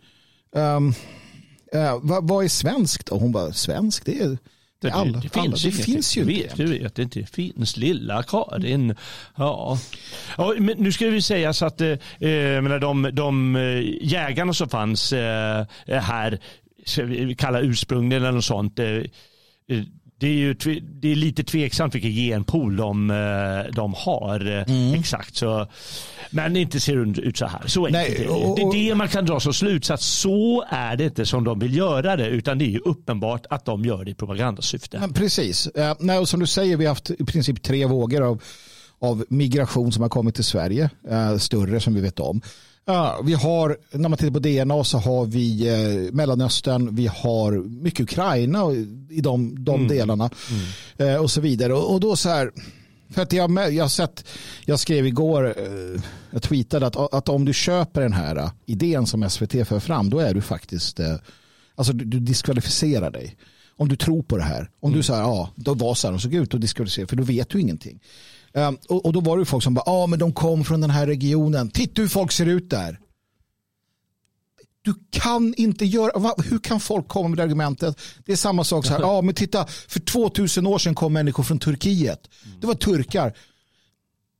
Um, 0.56 0.88
uh, 1.76 2.00
vad, 2.02 2.28
vad 2.28 2.44
är 2.44 2.50
svenskt 2.50 3.08
då? 3.08 3.18
Hon 3.18 3.32
bara, 3.32 3.54
svensk, 3.54 4.06
det 4.06 4.22
är 4.22 4.38
det, 4.86 4.92
alla, 4.92 5.20
det, 5.20 5.22
finns, 5.22 5.38
alla, 5.38 5.56
det 5.56 5.72
finns 5.72 6.18
ju 6.18 6.24
du 6.24 6.34
vet, 6.34 6.56
Du 6.56 6.66
vet 6.66 7.00
inte, 7.00 7.20
det 7.20 7.26
finns 7.26 7.78
lilla 7.78 8.24
Karin. 8.24 8.96
Ja. 9.36 9.80
ja 10.38 10.54
men 10.60 10.78
nu 10.78 10.92
ska 10.92 11.08
vi 11.08 11.22
säga 11.22 11.54
så 11.54 11.66
att 11.66 11.82
eh, 11.82 11.98
menar, 12.20 12.80
de, 12.80 13.10
de 13.14 13.56
eh, 13.56 13.82
jägarna 14.02 14.54
som 14.54 14.70
fanns 14.70 15.14
eh, 15.14 15.66
här, 15.88 16.40
vi 16.98 17.36
kalla 17.36 17.60
ursprungligen 17.60 18.24
eller 18.24 18.36
något 18.36 18.46
sånt, 18.46 18.80
eh, 18.80 18.86
det 20.18 20.28
är 20.28 20.32
ju 20.32 20.54
det 20.82 21.12
är 21.12 21.16
lite 21.16 21.44
tveksamt 21.44 21.96
vilken 21.96 22.12
genpool 22.12 22.76
de, 22.76 23.10
eh, 23.10 23.74
de 23.74 23.94
har 23.98 24.48
eh, 24.48 24.76
mm. 24.76 25.00
exakt. 25.00 25.36
Så, 25.36 25.68
men 26.30 26.56
inte 26.56 26.80
ser 26.80 26.96
det 26.96 27.22
ut 27.22 27.38
så 27.38 27.46
här. 27.46 27.68
Så 27.68 27.88
Nej, 27.88 28.28
och, 28.28 28.64
och, 28.64 28.74
det 28.74 28.78
är 28.78 28.90
det 28.90 28.96
man 28.96 29.08
kan 29.08 29.26
dra 29.26 29.40
som 29.40 29.54
slutsats. 29.54 30.06
Så 30.06 30.66
är 30.70 30.96
det 30.96 31.04
inte 31.04 31.26
som 31.26 31.44
de 31.44 31.60
vill 31.60 31.78
göra 31.78 32.16
det 32.16 32.28
utan 32.28 32.58
det 32.58 32.66
är 32.66 32.70
ju 32.70 32.80
uppenbart 32.80 33.46
att 33.50 33.66
de 33.66 33.86
gör 33.86 34.06
det 34.06 34.12
i 34.12 34.16
propagandasyfte. 34.16 35.00
Men 35.00 35.14
precis. 35.14 35.68
Uh, 35.78 35.94
nej, 36.00 36.20
och 36.20 36.30
som 36.30 36.40
du 36.40 36.48
säger, 36.48 36.78
vi 36.78 36.86
har 36.86 36.92
haft 36.92 37.10
i 37.10 37.26
princip 37.26 37.64
tre 37.64 37.86
vågor 37.86 38.22
av, 38.22 38.42
av 39.00 39.26
migration 39.30 39.92
som 39.92 40.02
har 40.02 40.10
kommit 40.10 40.36
till 40.36 40.44
Sverige. 40.44 40.90
Större 41.40 41.80
som 41.80 41.94
vi 41.94 42.02
vet 42.02 42.20
om. 42.20 42.42
Ja, 42.88 43.22
vi 43.24 43.34
har, 43.34 43.78
när 43.92 44.10
man 44.10 44.18
tittar 44.18 44.32
på 44.32 44.40
DNA 44.40 44.84
så 44.84 44.98
har 44.98 45.26
vi 45.26 45.68
eh, 45.68 46.14
Mellanöstern, 46.14 46.96
vi 46.96 47.08
har 47.08 47.52
mycket 47.82 48.00
Ukraina 48.00 48.72
i 49.10 49.22
de, 49.22 49.64
de 49.66 49.76
mm. 49.76 49.88
delarna 49.88 50.30
mm. 50.50 51.14
Eh, 51.14 51.22
och 51.22 51.32
så 51.32 51.42
vidare. 51.42 51.74
Och, 51.74 51.94
och, 51.94 52.00
då 52.00 52.16
så 52.16 52.30
här, 52.30 52.52
för 53.10 53.22
att 53.22 53.34
jag, 53.34 53.74
jag, 53.74 53.92
sett, 53.92 54.28
jag 54.66 54.80
skrev 54.80 55.08
igår, 55.08 55.54
eh, 55.58 56.02
jag 56.32 56.42
tweetade 56.42 56.88
att, 56.88 57.14
att 57.14 57.30
om 57.30 57.46
du 57.46 57.54
köper 57.54 58.02
den 58.02 58.14
här 58.14 58.50
idén 58.66 59.06
som 59.06 59.30
SVT 59.30 59.68
för 59.68 59.80
fram, 59.80 60.10
då 60.10 60.20
är 60.20 60.34
du 60.34 60.42
faktiskt, 60.42 61.00
alltså 61.76 61.94
du, 61.94 62.06
du 62.06 62.20
diskvalificerar 62.20 63.12
dig. 63.12 63.36
Om 63.78 63.88
du 63.88 63.96
tror 63.96 64.24
på 64.24 64.38
det 64.38 64.44
här, 64.44 64.70
om 64.80 64.90
mm. 64.90 64.98
du 64.98 65.04
säger 65.04 65.22
ja, 65.22 65.50
då 65.56 65.74
var 65.74 65.96
så 65.96 66.08
här 66.08 66.12
de 66.12 66.20
såg 66.20 66.34
ut, 66.34 66.52
då 66.52 66.58
diskvalificerar 66.58 67.08
för 67.08 67.16
då 67.16 67.24
vet 67.24 67.50
du 67.50 67.62
ingenting. 67.62 68.00
Um, 68.56 68.78
och, 68.90 69.06
och, 69.06 69.14
då 69.14 69.20
var 69.20 69.38
det 69.38 69.46
folk 69.46 69.64
som 69.64 69.74
bara, 69.74 69.84
ja 69.86 69.92
ah, 69.92 70.08
men 70.08 70.20
de 70.20 70.34
kom 70.34 70.64
från 70.66 70.82
den 70.82 70.90
här 70.90 71.08
regionen. 71.08 71.70
Titta 71.70 72.02
hur 72.02 72.10
folk 72.10 72.32
ser 72.32 72.46
ut 72.46 72.70
där. 72.70 73.00
Du 74.82 74.94
kan 75.10 75.54
inte 75.58 75.86
göra, 75.86 76.20
va, 76.20 76.36
hur 76.38 76.60
kan 76.60 76.80
folk 76.80 77.08
komma 77.08 77.30
med 77.30 77.38
det 77.38 77.44
argumentet? 77.44 78.00
Det 78.26 78.32
är 78.32 78.36
samma 78.36 78.64
sak 78.64 78.86
så 78.86 78.94
här, 78.94 79.00
ja 79.00 79.08
ah, 79.18 79.22
men 79.22 79.36
titta, 79.36 79.66
för 79.68 80.00
2000 80.00 80.68
år 80.68 80.78
sedan 80.78 80.96
kom 80.96 81.14
människor 81.14 81.44
från 81.44 81.60
Turkiet. 81.60 82.30
Det 82.62 82.68
var 82.68 82.76
turkar. 82.76 83.34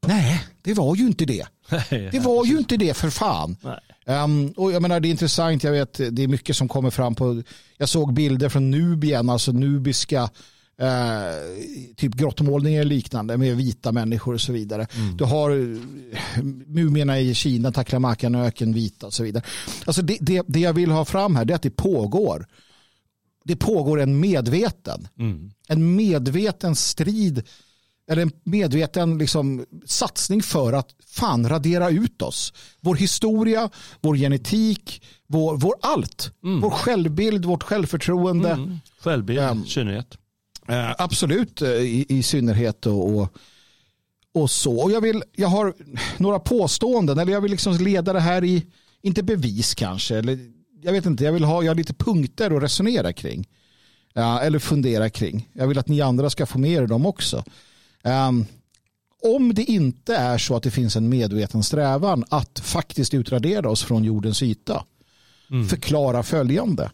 Nej, 0.08 0.44
det 0.62 0.74
var 0.74 0.96
ju 0.96 1.08
inte 1.08 1.26
det. 1.26 1.48
Det 1.90 2.20
var 2.20 2.46
ju 2.46 2.58
inte 2.58 2.78
det 2.78 2.98
för 2.98 3.10
fan. 3.10 3.58
Um, 4.06 4.48
och 4.58 4.72
jag 4.72 4.82
menar 4.82 5.00
det 5.00 5.08
är 5.08 5.10
intressant, 5.10 5.64
jag 5.64 5.72
vet 5.72 5.94
det 5.94 6.24
är 6.24 6.28
mycket 6.28 6.56
som 6.56 6.68
kommer 6.68 6.90
fram 6.90 7.16
på, 7.16 7.44
jag 7.78 7.90
såg 7.90 8.14
bilder 8.14 8.50
från 8.50 8.72
Nubien, 8.72 9.30
alltså 9.30 9.52
nubiska 9.52 10.30
Eh, 10.78 11.96
typ 11.96 12.14
grottmålningar 12.16 12.80
och 12.82 12.86
liknande 12.86 13.38
med 13.38 13.58
vita 13.58 13.92
människor 13.92 14.34
och 14.34 14.42
så 14.42 14.54
vidare. 14.54 14.88
Mm. 14.98 15.18
Du 15.18 15.24
har 15.24 15.52
eh, 15.52 16.44
mumierna 16.68 17.20
i 17.20 17.34
Kina, 17.34 17.72
Taklamakanöken, 17.72 18.74
vita 18.74 19.06
och 19.08 19.14
så 19.14 19.24
vidare. 19.24 19.44
Alltså 19.86 20.02
det, 20.02 20.18
det, 20.22 20.44
det 20.48 20.60
jag 20.60 20.74
vill 20.74 20.92
ha 20.92 21.06
fram 21.06 21.36
här 21.36 21.52
är 21.52 21.56
att 21.56 21.62
det 21.62 21.70
pågår. 21.76 22.48
Det 23.44 23.56
pågår 23.56 24.00
en 24.02 24.20
medveten, 24.20 25.08
Mm. 25.20 25.52
en 25.68 25.96
medveten 25.96 26.76
strid 26.76 27.44
eller 28.12 28.22
en 28.22 28.32
medveten 28.44 29.18
liksom, 29.18 29.66
satsning 29.86 30.42
för 30.44 30.74
att 30.74 30.90
fan 31.08 31.50
radera 31.50 31.90
ut 31.90 32.22
oss. 32.22 32.54
Vår 32.82 32.96
historia, 32.96 33.70
vår 34.02 34.16
genetik, 34.16 35.04
vår, 35.28 35.58
vår 35.58 35.74
allt. 35.82 36.32
Vår 36.42 36.70
självbild, 36.70 37.46
vårt 37.46 37.64
självförtroende. 37.64 38.50
Mm. 38.52 38.80
Självbild 39.00 39.40
Um, 39.40 39.64
i 39.64 39.70
synnerhet. 39.70 40.18
Eh, 40.68 40.92
absolut 40.98 41.62
eh, 41.62 41.70
i, 41.70 42.06
i 42.10 42.24
synnerhet 42.24 42.86
och, 42.86 43.10
och, 43.10 43.38
och 44.34 44.52
så. 44.52 44.80
Och 44.80 44.92
jag, 44.92 45.02
vill, 45.02 45.24
jag 45.36 45.48
har 45.48 45.74
några 46.18 46.40
påståenden, 46.40 47.20
eller 47.20 47.34
jag 47.34 47.42
vill 47.42 47.52
liksom 47.52 47.78
leda 47.78 48.14
det 48.14 48.20
här 48.20 48.44
i, 48.44 48.66
inte 49.02 49.24
bevis 49.24 49.76
kanske, 49.76 50.18
eller 50.18 50.40
jag 50.82 50.92
vet 50.92 51.06
inte, 51.06 51.24
jag 51.24 51.34
vill 51.34 51.44
ha 51.44 51.64
jag 51.64 51.70
har 51.70 51.76
lite 51.76 51.94
punkter 51.94 52.52
att 52.58 52.64
resonera 52.64 53.14
kring. 53.14 53.48
Ja, 54.14 54.42
eller 54.42 54.60
fundera 54.60 55.10
kring. 55.10 55.50
Jag 55.54 55.68
vill 55.68 55.80
att 55.80 55.88
ni 55.88 56.02
andra 56.02 56.30
ska 56.30 56.46
få 56.46 56.60
med 56.60 56.72
er 56.72 56.88
dem 56.88 57.06
också. 57.06 57.44
Ehm, 58.04 58.46
om 59.24 59.54
det 59.54 59.64
inte 59.64 60.16
är 60.16 60.38
så 60.38 60.56
att 60.56 60.64
det 60.64 60.72
finns 60.72 60.96
en 60.96 61.10
medveten 61.10 61.64
strävan 61.64 62.24
att 62.30 62.60
faktiskt 62.60 63.14
utradera 63.14 63.70
oss 63.70 63.84
från 63.84 64.04
jordens 64.04 64.44
yta. 64.44 64.86
Förklara 65.70 66.24
följande. 66.24 66.92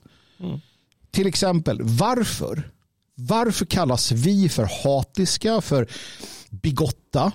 Till 1.12 1.28
exempel, 1.28 1.80
varför? 1.82 2.72
Varför 3.16 3.66
kallas 3.66 4.12
vi 4.12 4.50
för 4.50 4.70
hatiska, 4.84 5.62
för 5.62 5.88
bigotta, 6.50 7.32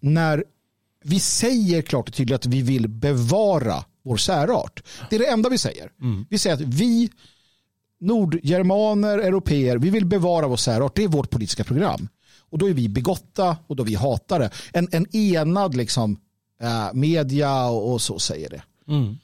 när 0.00 0.44
vi 1.04 1.20
säger 1.20 1.82
klart 1.82 2.08
och 2.08 2.14
tydligt 2.14 2.34
att 2.34 2.46
vi 2.46 2.62
vill 2.62 2.88
bevara 2.88 3.84
vår 4.04 4.16
särart. 4.16 4.82
Det 5.10 5.16
är 5.16 5.20
det 5.20 5.30
enda 5.30 5.48
vi 5.48 5.58
säger. 5.58 5.90
Vi 6.30 6.38
säger 6.38 6.56
att 6.56 6.60
vi 6.60 7.10
nordgermaner, 8.00 9.18
europeer, 9.18 9.78
vi 9.78 9.90
vill 9.90 10.06
bevara 10.06 10.46
vår 10.46 10.56
särart. 10.56 10.96
Det 10.96 11.04
är 11.04 11.08
vårt 11.08 11.30
politiska 11.30 11.64
program. 11.64 12.08
Och 12.50 12.58
då 12.58 12.68
är 12.68 12.74
vi 12.74 12.88
bigotta 12.88 13.56
och 13.66 13.76
då 13.76 13.82
är 13.82 13.86
vi 13.86 13.94
hatare. 13.94 14.50
En, 14.72 14.88
en 14.92 15.16
enad 15.16 15.74
liksom, 15.74 16.20
eh, 16.62 16.92
media 16.92 17.66
och, 17.66 17.92
och 17.92 18.02
så 18.02 18.18
säger 18.18 18.50
det. 18.50 18.62
Mm. 18.88 19.16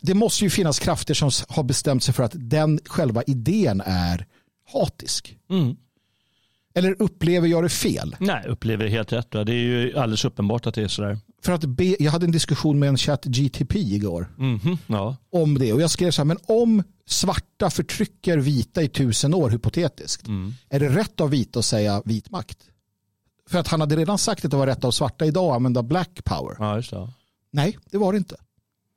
Det 0.00 0.14
måste 0.14 0.44
ju 0.44 0.50
finnas 0.50 0.78
krafter 0.78 1.14
som 1.14 1.30
har 1.48 1.62
bestämt 1.62 2.02
sig 2.02 2.14
för 2.14 2.22
att 2.22 2.32
den 2.34 2.80
själva 2.84 3.22
idén 3.22 3.82
är 3.84 4.26
hatisk. 4.72 5.36
Mm. 5.50 5.76
Eller 6.74 7.02
upplever 7.02 7.48
jag 7.48 7.62
det 7.64 7.68
fel? 7.68 8.16
Nej, 8.20 8.46
upplever 8.48 8.84
det 8.84 8.90
helt 8.90 9.12
rätt. 9.12 9.30
Det 9.30 9.38
är 9.38 9.48
ju 9.52 9.96
alldeles 9.98 10.24
uppenbart 10.24 10.66
att 10.66 10.74
det 10.74 10.82
är 10.82 10.88
sådär. 10.88 11.18
För 11.42 11.52
att 11.52 11.64
be, 11.64 11.96
jag 12.02 12.12
hade 12.12 12.24
en 12.26 12.30
diskussion 12.32 12.78
med 12.78 12.88
en 12.88 12.96
chatt 12.96 13.24
GTP 13.24 13.78
igår 13.78 14.32
Mhm, 14.36 14.78
Ja. 14.86 15.16
om 15.32 15.58
det 15.58 15.72
och 15.72 15.80
jag 15.80 15.90
skrev 15.90 16.10
så 16.10 16.20
här, 16.22 16.24
men 16.26 16.38
om 16.46 16.82
svarta 17.06 17.70
förtrycker 17.70 18.38
vita 18.38 18.82
i 18.82 18.88
tusen 18.88 19.34
år 19.34 19.50
hypotetiskt, 19.50 20.26
Mm. 20.26 20.54
är 20.68 20.80
det 20.80 20.88
rätt 20.88 21.20
av 21.20 21.30
vita 21.30 21.58
att 21.58 21.64
säga 21.64 22.02
vit 22.04 22.30
makt? 22.30 22.58
För 23.50 23.58
att 23.58 23.68
han 23.68 23.80
hade 23.80 23.96
redan 23.96 24.18
sagt 24.18 24.44
att 24.44 24.50
det 24.50 24.56
var 24.56 24.66
rätt 24.66 24.84
av 24.84 24.90
svarta 24.90 25.26
idag 25.26 25.50
att 25.50 25.56
använda 25.56 25.82
black 25.82 26.24
power. 26.24 26.56
ja, 26.58 26.82
det. 26.90 27.12
Nej, 27.50 27.78
det 27.90 27.98
var 27.98 28.12
det 28.12 28.18
inte. 28.18 28.36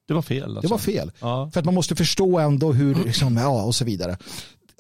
Det 0.08 0.14
var 0.14 0.22
fel. 0.22 0.44
Alltså. 0.44 0.62
Det 0.62 0.68
var 0.68 0.78
fel. 0.78 1.12
Ja. 1.20 1.50
För 1.54 1.60
att 1.60 1.66
man 1.66 1.76
måste 1.76 1.96
förstå 1.96 2.40
ändå 2.40 2.74
hur, 2.74 2.96
liksom, 2.96 3.38
ja 3.38 3.64
och 3.64 3.76
så 3.76 3.86
vidare. 3.86 4.18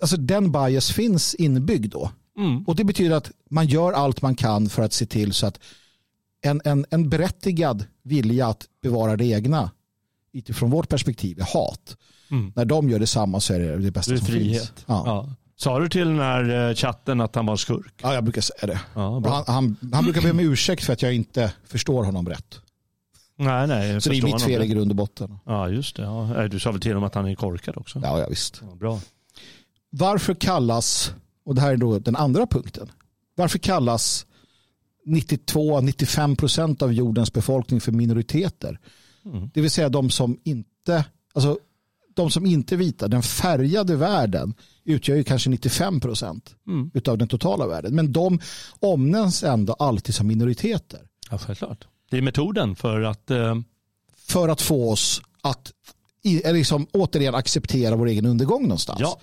Alltså 0.02 0.18
den 0.18 0.52
bias 0.52 0.92
finns 0.92 1.36
inbyggd 1.36 1.92
då. 1.92 2.12
Mm. 2.38 2.64
Och 2.64 2.76
det 2.76 2.84
betyder 2.84 3.16
att 3.16 3.32
man 3.50 3.68
gör 3.68 3.94
allt 3.94 4.22
man 4.22 4.36
kan 4.36 4.70
för 4.70 4.82
att 4.84 4.94
se 4.94 5.06
till 5.06 5.34
så 5.34 5.48
att 5.48 5.60
en, 6.42 6.62
en, 6.66 6.86
en 6.90 7.10
berättigad 7.10 7.86
vilja 8.04 8.48
att 8.48 8.66
bevara 8.84 9.16
det 9.18 9.26
egna 9.26 9.72
utifrån 10.34 10.70
vårt 10.70 10.90
perspektiv 10.90 11.40
är 11.40 11.44
hat. 11.54 11.98
Mm. 12.32 12.54
När 12.56 12.66
de 12.66 12.90
gör 12.90 13.00
detsamma 13.00 13.40
så 13.40 13.54
är 13.54 13.60
det 13.60 13.78
det 13.78 13.92
bästa 13.92 14.12
Det 14.12 14.16
är 14.16 14.20
som 14.20 14.28
frihet. 14.28 14.58
finns. 14.68 14.74
Ja. 14.86 15.04
Ja. 15.06 15.30
Sa 15.56 15.80
du 15.80 15.90
till 15.90 16.08
den 16.08 16.20
här 16.20 16.70
eh, 16.70 16.76
chatten 16.76 17.22
att 17.22 17.36
han 17.36 17.46
var 17.46 17.56
skurk? 17.58 17.94
ja, 18.02 18.14
jag 18.14 18.24
brukar 18.24 18.42
säga 18.42 18.68
det. 18.74 18.80
Ja, 18.94 19.22
han, 19.26 19.44
han, 19.48 19.92
han 19.94 20.04
brukar 20.04 20.22
be 20.22 20.32
om 20.32 20.40
ursäkt 20.40 20.84
för 20.84 20.94
att 20.94 21.02
jag 21.02 21.14
inte 21.14 21.54
förstår 21.66 22.04
honom 22.04 22.30
rätt. 22.30 22.60
Nej, 23.38 23.68
nej. 23.68 24.02
Så 24.02 24.10
det 24.10 24.18
är 24.18 24.24
mitt 24.24 24.42
fel 24.42 24.64
i 24.64 24.68
grund 24.68 24.92
och 24.92 24.96
botten. 24.96 25.38
Ja, 25.46 25.70
just 25.70 25.96
det. 25.96 26.02
Ja. 26.04 26.36
Eh, 26.44 26.50
Du 26.50 26.60
sa 26.60 26.72
väl 26.72 26.82
till 26.82 26.92
honom 26.92 27.04
att 27.04 27.16
han 27.16 27.28
är 27.28 27.36
korkad 27.36 27.78
också? 27.78 28.00
Ja, 28.04 28.20
ja 28.20 28.28
visst. 28.30 28.62
Ja, 28.70 28.76
bra. 28.76 29.00
Varför 29.94 30.34
kallas, 30.34 31.12
och 31.46 31.56
det 31.56 31.62
här 31.62 31.72
är 31.74 31.78
då 31.78 32.00
den 32.00 32.16
andra 32.16 32.48
punkten, 32.48 32.92
varför 33.36 33.60
kallas 33.60 34.26
92-95 35.08 36.36
procent 36.36 36.82
av 36.82 36.94
jordens 36.94 37.34
befolkning 37.34 37.82
för 37.82 37.92
minoriteter? 37.92 38.80
Mm. 39.26 39.50
Det 39.54 39.62
vill 39.62 39.72
säga 39.72 39.90
de 39.90 40.10
som 40.10 40.40
inte, 40.44 41.06
alltså 41.34 41.60
de 42.16 42.32
som 42.32 42.46
inte 42.46 42.76
är 42.76 42.78
vita, 42.78 43.08
den 43.08 43.24
färgade 43.24 43.96
världen 43.96 44.54
utgör 44.84 45.16
ju 45.16 45.24
kanske 45.24 45.50
95 45.50 46.00
procent 46.00 46.56
Mm. 46.68 46.92
utav 46.94 47.18
den 47.18 47.28
totala 47.28 47.68
världen. 47.68 47.96
Men 47.96 48.12
de 48.12 48.40
omnämns 48.80 49.44
ändå 49.44 49.74
alltid 49.74 50.16
som 50.16 50.28
minoriteter. 50.28 51.02
Ja, 51.32 51.38
självklart. 51.38 51.88
Det 52.10 52.18
är 52.18 52.22
metoden 52.22 52.76
för 52.76 53.02
att... 53.02 53.32
Eh, 53.32 53.56
För 54.28 54.50
att 54.50 54.62
få 54.62 54.92
oss 54.92 55.22
att 55.42 55.72
i, 56.24 56.54
liksom, 56.54 56.88
återigen 56.92 57.36
acceptera 57.36 57.96
vår 57.96 58.08
egen 58.08 58.26
undergång 58.26 58.62
någonstans. 58.62 59.00
ja. 59.02 59.20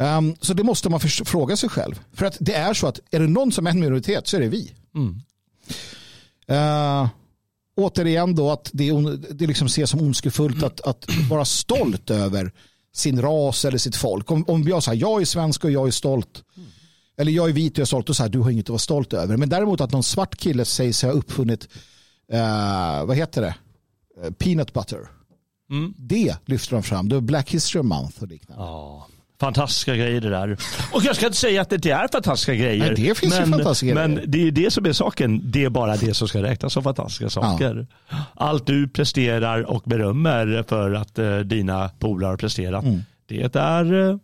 Ehm, 0.00 0.36
så 0.40 0.54
det 0.54 0.64
måste 0.64 0.88
man 0.88 1.00
fråga 1.00 1.56
sig 1.56 1.68
själv. 1.68 2.00
För 2.12 2.26
att 2.26 2.36
det 2.40 2.54
är 2.54 2.74
så 2.74 2.86
att 2.86 3.00
är 3.10 3.20
det 3.20 3.26
någon 3.26 3.52
som 3.52 3.66
är 3.66 3.70
en 3.70 3.80
minoritet 3.80 4.26
så 4.26 4.36
är 4.36 4.40
det 4.40 4.48
vi. 4.48 4.72
Mm. 4.94 5.20
Uh, 6.50 7.08
återigen 7.76 8.34
då 8.34 8.50
att 8.50 8.70
det, 8.72 8.92
det 9.30 9.46
liksom 9.46 9.66
ses 9.66 9.90
som 9.90 10.00
ondskefullt 10.00 10.62
att, 10.62 10.80
att 10.80 11.06
vara 11.30 11.44
stolt 11.44 12.10
över 12.10 12.52
sin 12.92 13.22
ras 13.22 13.64
eller 13.64 13.78
sitt 13.78 13.96
folk. 13.96 14.30
Om, 14.30 14.44
om 14.48 14.68
jag 14.68 14.82
säger 14.82 15.00
jag 15.00 15.20
är 15.20 15.24
svensk 15.24 15.64
och 15.64 15.70
jag 15.70 15.86
är 15.86 15.90
stolt. 15.92 16.44
Eller 17.18 17.32
jag 17.32 17.48
är 17.48 17.52
vit 17.52 17.72
och 17.72 17.78
jag 17.78 17.84
är 17.84 17.86
stolt 17.86 18.08
och 18.08 18.16
så 18.16 18.22
här, 18.22 18.30
du 18.30 18.38
har 18.38 18.50
inget 18.50 18.64
att 18.64 18.68
vara 18.68 18.78
stolt 18.78 19.12
över. 19.12 19.36
Men 19.36 19.48
däremot 19.48 19.80
att 19.80 19.92
någon 19.92 20.02
svart 20.02 20.36
kille 20.36 20.64
säger 20.64 20.92
sig 20.92 21.10
ha 21.10 21.16
uppfunnit, 21.16 21.68
eh, 22.32 23.04
vad 23.04 23.16
heter 23.16 23.42
det, 23.42 23.54
Eh, 24.22 24.30
peanut 24.30 24.72
butter. 24.72 25.08
Mm. 25.70 25.94
Det 25.96 26.36
lyfter 26.44 26.76
de 26.76 26.82
fram. 26.82 27.08
Det 27.08 27.16
är 27.16 27.20
Black 27.20 27.50
History 27.50 27.82
Month 27.82 28.22
och 28.22 28.28
liknande. 28.28 28.64
Ja. 28.64 29.06
Fantastiska 29.40 29.96
grejer 29.96 30.20
det 30.20 30.30
där. 30.30 30.56
Och 30.92 31.04
jag 31.04 31.16
ska 31.16 31.26
inte 31.26 31.38
säga 31.38 31.62
att 31.62 31.70
det 31.70 31.76
inte 31.76 31.92
är 31.92 32.08
fantastiska 32.12 32.54
grejer. 32.54 32.86
Nej, 32.86 33.06
det 33.06 33.14
finns 33.14 33.34
ju 33.34 33.40
men, 33.40 33.50
fantastiska 33.50 33.94
Men 33.94 34.14
grejer. 34.14 34.26
det 34.26 34.46
är 34.46 34.50
det 34.50 34.70
som 34.70 34.86
är 34.86 34.92
saken. 34.92 35.40
Det 35.44 35.64
är 35.64 35.70
bara 35.70 35.96
det 35.96 36.14
som 36.14 36.28
ska 36.28 36.42
räknas 36.42 36.72
som 36.72 36.82
fantastiska 36.82 37.30
saker. 37.30 37.86
Allt 38.34 38.66
du 38.66 38.88
presterar 38.88 39.62
och 39.62 39.82
berömmer 39.86 40.64
för 40.68 40.92
att 40.92 41.18
eh, 41.18 41.38
dina 41.38 41.88
polare 41.88 42.30
har 42.30 42.36
presterat. 42.36 42.84
Mm. 42.84 43.00
Det 43.26 43.56
är, 43.56 44.10
eh, 44.10 44.16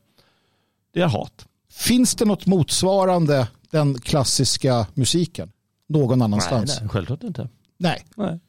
det 0.94 1.00
är 1.00 1.06
hat. 1.06 1.46
Finns 1.72 2.14
det 2.14 2.24
något 2.24 2.46
motsvarande 2.46 3.48
den 3.70 3.98
klassiska 4.00 4.86
musiken 4.94 5.52
någon 5.88 6.22
annanstans? 6.22 6.70
Nej, 6.70 6.78
nej, 6.80 6.88
självklart 6.88 7.22
inte. 7.22 7.48
Nej. 7.78 8.06
Nej. 8.16 8.40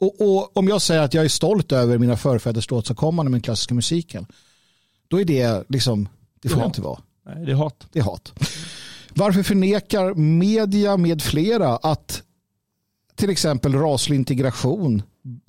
Och, 0.00 0.20
och 0.20 0.56
om 0.56 0.68
jag 0.68 0.82
säger 0.82 1.02
att 1.02 1.14
jag 1.14 1.24
är 1.24 1.28
stolt 1.28 1.72
över 1.72 1.98
mina 1.98 2.16
förfäders 2.16 2.72
åstadkommande 2.72 3.30
med 3.30 3.36
den 3.36 3.42
klassiska 3.42 3.74
musiken, 3.74 4.26
då 5.08 5.20
är 5.20 5.24
det 5.24 5.64
liksom, 5.68 6.08
det 6.42 6.48
får 6.48 6.60
Ja. 6.60 6.66
inte 6.66 6.80
vara. 6.80 7.00
nej, 7.26 7.44
det 7.46 7.50
är 7.52 7.56
hat. 7.56 7.86
Det 7.92 7.98
är 7.98 8.02
hat. 8.02 8.32
Varför 9.14 9.42
förnekar 9.42 10.14
media 10.14 10.96
med 10.96 11.22
flera 11.22 11.76
att 11.76 12.22
till 13.14 13.30
exempel 13.30 13.74
raslig 13.74 14.16
integration 14.16 15.02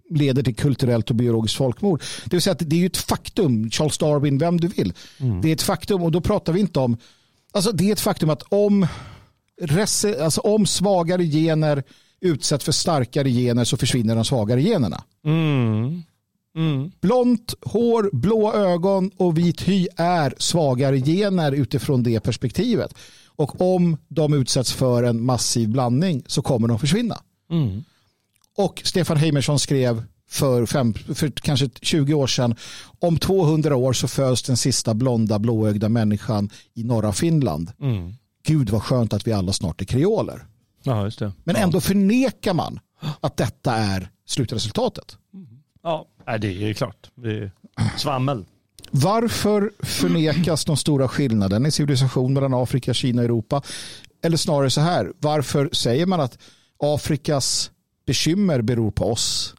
leder 0.09 0.43
till 0.43 0.55
kulturellt 0.55 1.09
och 1.09 1.15
biologiskt 1.15 1.57
folkmord? 1.57 2.03
Det 2.25 2.33
vill 2.33 2.41
säga 2.41 2.51
att 2.51 2.69
det 2.69 2.75
är 2.75 2.79
ju 2.79 2.85
ett 2.85 2.97
faktum, 2.97 3.69
Charles 3.71 3.97
Darwin, 3.97 4.37
vem 4.37 4.59
du 4.59 4.67
vill. 4.67 4.93
Det 5.41 5.49
är 5.49 5.53
ett 5.53 5.61
faktum 5.61 6.03
och 6.03 6.11
då 6.11 6.21
pratar 6.21 6.53
vi 6.53 6.59
inte 6.59 6.79
om, 6.79 6.97
alltså 7.51 7.71
det 7.71 7.89
är 7.89 7.91
ett 7.93 7.99
faktum 7.99 8.29
att 8.29 8.43
om, 8.49 8.87
alltså 10.21 10.41
om 10.41 10.65
svagare 10.65 11.23
gener 11.25 11.83
utsätts 12.21 12.65
för 12.65 12.71
starkare 12.71 13.29
gener 13.29 13.63
så 13.63 13.77
försvinner 13.77 14.15
de 14.15 14.25
svagare 14.25 14.61
generna. 14.61 15.03
Mm. 15.25 16.03
Mm. 16.55 16.91
Blont 17.01 17.53
hår, 17.61 18.09
blå 18.13 18.53
ögon 18.53 19.11
och 19.17 19.37
vit 19.37 19.61
hy 19.61 19.87
är 19.97 20.33
svagare 20.37 20.99
gener 20.99 21.51
utifrån 21.51 22.03
det 22.03 22.19
perspektivet. 22.19 22.93
Och 23.35 23.61
om 23.75 23.97
de 24.07 24.33
utsätts 24.33 24.73
för 24.73 25.03
en 25.03 25.25
massiv 25.25 25.69
blandning 25.69 26.23
så 26.27 26.41
kommer 26.41 26.67
de 26.67 26.79
försvinna. 26.79 27.21
Mm. 27.51 27.83
Och 28.57 28.81
Stefan 28.85 29.17
Heimersson 29.17 29.59
skrev 29.59 30.03
för, 30.29 30.65
fem, 30.65 30.93
för 30.93 31.31
kanske 31.31 31.69
20 31.81 32.13
år 32.13 32.27
sedan 32.27 32.55
om 32.99 33.17
200 33.17 33.75
år 33.75 33.93
så 33.93 34.07
föds 34.07 34.43
den 34.43 34.57
sista 34.57 34.93
blonda 34.93 35.39
blåögda 35.39 35.89
människan 35.89 36.49
i 36.73 36.83
norra 36.83 37.13
Finland. 37.13 37.71
Mm. 37.81 38.13
Gud 38.43 38.69
vad 38.69 38.83
skönt 38.83 39.13
att 39.13 39.27
vi 39.27 39.33
alla 39.33 39.53
snart 39.53 39.81
är 39.81 39.85
kreoler. 39.85 40.45
Ja. 40.83 41.11
Men 41.43 41.55
ändå 41.55 41.81
förnekar 41.81 42.53
man 42.53 42.79
att 43.21 43.37
detta 43.37 43.73
är 43.73 44.09
slutresultatet. 44.25 45.17
Ja, 45.87 46.37
det 46.37 46.69
är 46.69 46.73
klart. 46.73 47.11
Det 47.15 47.31
är 47.31 47.51
svammel. 47.97 48.45
Varför 48.91 49.71
förnekas 49.79 50.65
de 50.65 50.77
stora 50.77 51.07
skillnaderna 51.07 51.67
i 51.67 51.71
civilisation 51.71 52.33
mellan 52.33 52.53
Afrika, 52.53 52.93
Kina 52.93 53.21
och 53.21 53.25
Europa? 53.25 53.61
Eller 54.23 54.37
snarare 54.37 54.69
så 54.69 54.81
här, 54.81 55.13
varför 55.19 55.69
säger 55.71 56.05
man 56.05 56.19
att 56.19 56.39
Afrikas 56.79 57.71
bekymmer 58.05 58.61
beror 58.61 58.91
på 58.91 59.11
oss? 59.11 59.55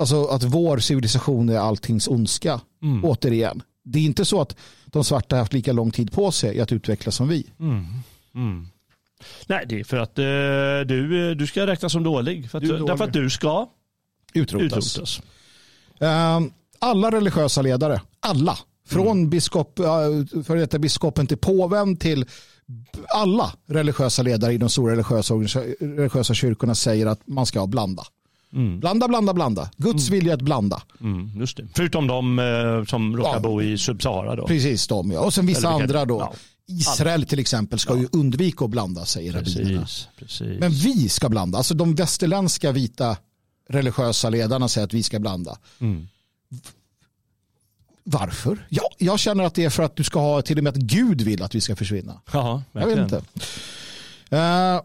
Alltså 0.00 0.24
att 0.24 0.42
vår 0.42 0.78
civilisation 0.78 1.48
är 1.48 1.58
alltings 1.58 2.08
ondska. 2.08 2.60
Mm. 2.82 3.04
Återigen, 3.04 3.62
det 3.84 3.98
är 3.98 4.02
inte 4.02 4.24
så 4.24 4.40
att 4.40 4.56
de 4.86 5.04
svarta 5.04 5.36
har 5.36 5.40
haft 5.40 5.52
lika 5.52 5.72
lång 5.72 5.90
tid 5.90 6.12
på 6.12 6.32
sig 6.32 6.60
att 6.60 6.72
utvecklas 6.72 7.14
som 7.14 7.28
vi. 7.28 7.46
Mm. 7.60 7.86
Mm. 8.34 8.68
Nej, 9.46 9.64
det 9.68 9.80
är 9.80 9.84
för 9.84 9.96
att 9.96 10.18
uh, 10.18 10.86
du, 10.86 11.34
du 11.34 11.46
ska 11.46 11.66
räknas 11.66 11.92
som 11.92 12.02
dålig. 12.02 12.50
För 12.50 12.58
att, 12.58 12.64
dålig. 12.64 12.86
Därför 12.86 13.04
att 13.04 13.12
du 13.12 13.30
ska 13.30 13.68
utrotas. 14.34 14.96
utrotas. 14.96 15.20
Uh, 16.02 16.50
alla 16.78 17.10
religiösa 17.10 17.62
ledare, 17.62 18.00
alla, 18.20 18.58
från 18.88 19.18
mm. 19.18 19.30
biskop, 19.30 19.80
uh, 19.80 20.42
för 20.42 20.56
detta 20.56 20.78
biskopen 20.78 21.26
till 21.26 21.38
påven 21.38 21.96
till 21.96 22.26
alla 23.08 23.52
religiösa 23.66 24.22
ledare 24.22 24.52
i 24.52 24.58
de 24.58 24.68
stora 24.68 24.92
religiösa, 24.92 25.34
religiösa 25.34 26.34
kyrkorna 26.34 26.74
säger 26.74 27.06
att 27.06 27.20
man 27.26 27.46
ska 27.46 27.66
blanda. 27.66 28.02
Mm. 28.52 28.80
Blanda, 28.80 29.08
blanda, 29.08 29.34
blanda. 29.34 29.70
Guds 29.76 30.08
mm. 30.08 30.18
vilja 30.18 30.34
att 30.34 30.42
blanda. 30.42 30.82
Mm, 31.00 31.30
just 31.40 31.56
det. 31.56 31.68
Förutom 31.74 32.06
de 32.06 32.38
eh, 32.38 32.84
som 32.84 33.16
råkar 33.16 33.32
ja. 33.32 33.40
bo 33.40 33.62
i 33.62 33.78
Subsahara. 33.78 34.36
Då. 34.36 34.46
Precis 34.46 34.86
de 34.86 35.10
ja. 35.10 35.20
Och 35.20 35.34
sen 35.34 35.46
vissa 35.46 35.68
andra 35.68 36.04
då. 36.04 36.18
Ja. 36.18 36.34
Israel 36.68 37.26
till 37.26 37.38
exempel 37.38 37.78
ska 37.78 37.94
ja. 37.94 38.00
ju 38.00 38.08
undvika 38.12 38.64
att 38.64 38.70
blanda 38.70 39.04
säger 39.04 39.32
rabbinerna. 39.32 39.86
Men 40.60 40.70
vi 40.70 41.08
ska 41.08 41.28
blanda. 41.28 41.58
Alltså 41.58 41.74
de 41.74 41.94
västerländska 41.94 42.72
vita 42.72 43.16
religiösa 43.68 44.30
ledarna 44.30 44.68
säger 44.68 44.86
att 44.86 44.94
vi 44.94 45.02
ska 45.02 45.18
blanda. 45.18 45.58
Mm. 45.78 46.08
Varför? 48.04 48.66
Ja, 48.68 48.90
jag 48.98 49.18
känner 49.18 49.44
att 49.44 49.54
det 49.54 49.64
är 49.64 49.70
för 49.70 49.82
att 49.82 49.96
du 49.96 50.04
ska 50.04 50.20
ha 50.20 50.42
till 50.42 50.58
och 50.58 50.64
med 50.64 50.70
att 50.70 50.76
Gud 50.76 51.20
vill 51.20 51.42
att 51.42 51.54
vi 51.54 51.60
ska 51.60 51.76
försvinna. 51.76 52.20
Jaha, 52.32 52.62
jag 52.72 52.86
vet 52.86 52.98
inte. 52.98 53.16
Uh, 54.32 54.82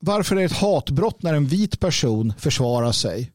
varför 0.00 0.36
är 0.36 0.40
det 0.40 0.46
ett 0.46 0.52
hatbrott 0.52 1.22
när 1.22 1.34
en 1.34 1.46
vit 1.46 1.80
person 1.80 2.32
försvarar 2.38 2.92
sig 2.92 3.32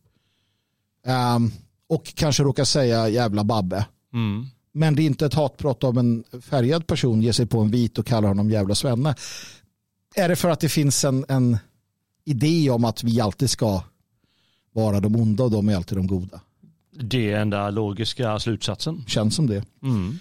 um, 1.36 1.52
och 1.90 2.14
kanske 2.16 2.44
råkar 2.44 2.64
säga 2.64 3.10
jävla 3.10 3.44
babbe? 3.44 3.86
Mm. 4.14 4.48
Men 4.72 4.96
det 4.96 5.02
är 5.02 5.06
inte 5.06 5.26
ett 5.26 5.34
hatbrott 5.34 5.84
om 5.84 5.98
en 5.98 6.24
färgad 6.42 6.88
person 6.88 7.22
ger 7.22 7.32
sig 7.32 7.46
på 7.46 7.60
en 7.60 7.72
vit 7.72 7.98
och 7.98 8.06
kallar 8.06 8.28
honom 8.28 8.52
jävla 8.52 8.76
svenne. 8.76 9.16
Är 10.16 10.30
det 10.30 10.36
för 10.36 10.50
att 10.50 10.60
det 10.60 10.70
finns 10.70 11.06
en, 11.06 11.26
en 11.30 11.58
idé 12.26 12.70
om 12.70 12.86
att 12.86 13.04
vi 13.04 13.22
alltid 13.22 13.50
ska 13.50 13.82
vara 14.76 15.00
de 15.00 15.16
onda 15.16 15.44
och 15.44 15.52
de 15.52 15.70
är 15.70 15.76
alltid 15.76 15.98
de 15.98 16.08
goda? 16.08 16.40
Det 16.92 17.32
är 17.32 17.40
enda 17.40 17.70
logiska 17.70 18.40
slutsatsen. 18.40 19.04
Känns 19.08 19.36
som 19.36 19.48
det. 19.48 19.64
Mm. 19.84 20.20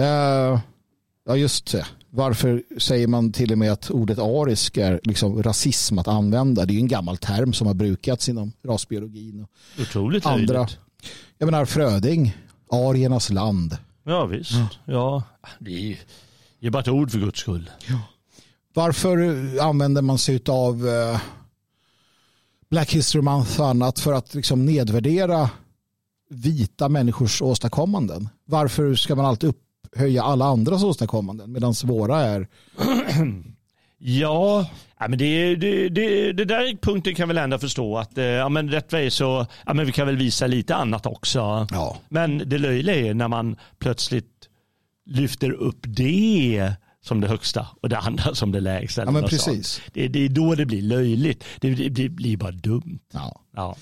Uh, 0.00 0.60
ja, 1.26 1.36
just 1.36 1.72
det. 1.72 1.86
Varför 2.10 2.62
säger 2.78 3.06
man 3.06 3.32
till 3.32 3.52
och 3.52 3.58
med 3.58 3.72
att 3.72 3.90
ordet 3.90 4.18
arisk 4.18 4.76
är 4.76 5.00
liksom 5.02 5.42
rasism 5.42 5.98
att 5.98 6.08
använda? 6.08 6.64
Det 6.66 6.72
är 6.72 6.74
ju 6.74 6.80
en 6.80 6.88
gammal 6.88 7.16
term 7.16 7.52
som 7.52 7.66
har 7.66 7.74
brukats 7.74 8.28
inom 8.28 8.52
rasbiologin. 8.64 9.42
Och 9.42 9.48
Otroligt 9.80 10.26
andra. 10.26 10.54
Löjligt. 10.54 10.78
Jag 11.38 11.46
menar 11.46 11.64
Fröding, 11.64 12.36
ariernas 12.70 13.30
land. 13.30 13.76
Ja 14.04 14.26
visst. 14.26 14.52
Ja. 14.52 14.68
ja 14.84 15.22
det 15.58 15.70
är 15.70 15.96
ju 16.60 16.70
bara 16.70 16.80
ett 16.80 16.88
ord 16.88 17.10
för 17.10 17.18
guds 17.18 17.40
skull. 17.40 17.70
Ja. 17.88 17.98
Varför 18.74 19.18
använder 19.60 20.02
man 20.02 20.18
sig 20.18 20.40
av 20.48 20.86
uh, 20.86 21.20
Black 22.72 22.92
History 22.92 23.22
Month 23.22 23.60
och 23.60 23.68
annat 23.68 23.98
för 23.98 24.12
att 24.12 24.34
liksom 24.34 24.64
nedvärdera 24.64 25.50
vita 26.30 26.88
människors 26.88 27.42
åstadkommanden? 27.42 28.28
Varför 28.44 28.94
ska 28.94 29.14
man 29.14 29.26
alltid 29.26 29.50
upphöja 29.50 30.22
alla 30.22 30.44
andras 30.44 30.82
åstadkommanden 30.82 31.52
medan 31.52 31.74
våra 31.84 32.20
är 32.20 32.48
Ja, 33.98 34.66
men 34.98 35.18
det, 35.18 35.56
det, 35.56 35.88
det, 35.88 36.32
det 36.32 36.44
där 36.44 36.76
punkten 36.82 37.14
kan 37.14 37.28
väl 37.28 37.38
ändå 37.38 37.58
förstå 37.58 37.98
att 37.98 38.18
eh, 38.18 38.24
ja, 38.24 38.48
men 38.48 38.70
rätt 38.70 38.92
väg 38.92 39.12
så 39.12 39.46
ja, 39.66 39.74
men 39.74 39.86
vi 39.86 39.92
kan 39.92 40.06
väl 40.06 40.16
visa 40.16 40.46
lite 40.46 40.74
annat 40.74 41.06
också. 41.06 41.66
Ja. 41.70 41.96
Men 42.08 42.42
det 42.46 42.58
löjliga 42.58 42.96
är 42.96 43.14
när 43.14 43.28
man 43.28 43.56
plötsligt 43.78 44.48
lyfter 45.06 45.50
upp 45.50 45.80
det 45.82 46.74
som 47.02 47.20
det 47.20 47.28
högsta 47.28 47.66
och 47.80 47.88
det 47.88 47.98
andra 47.98 48.34
som 48.34 48.52
det 48.52 48.60
lägsta. 48.60 49.04
Ja, 49.04 49.10
men 49.10 49.24
precis. 49.24 49.80
Det, 49.92 50.08
det, 50.08 50.24
är 50.24 50.28
då 50.28 50.54
det 50.54 50.66
blir 50.66 50.82
löjligt. 50.82 51.44
Det, 51.60 51.74
det, 51.74 51.88
det 51.88 52.08
blir 52.08 52.36
bara 52.36 52.52
dumt. 52.52 53.00
Ja. 53.12 53.40
ja. 53.56 53.76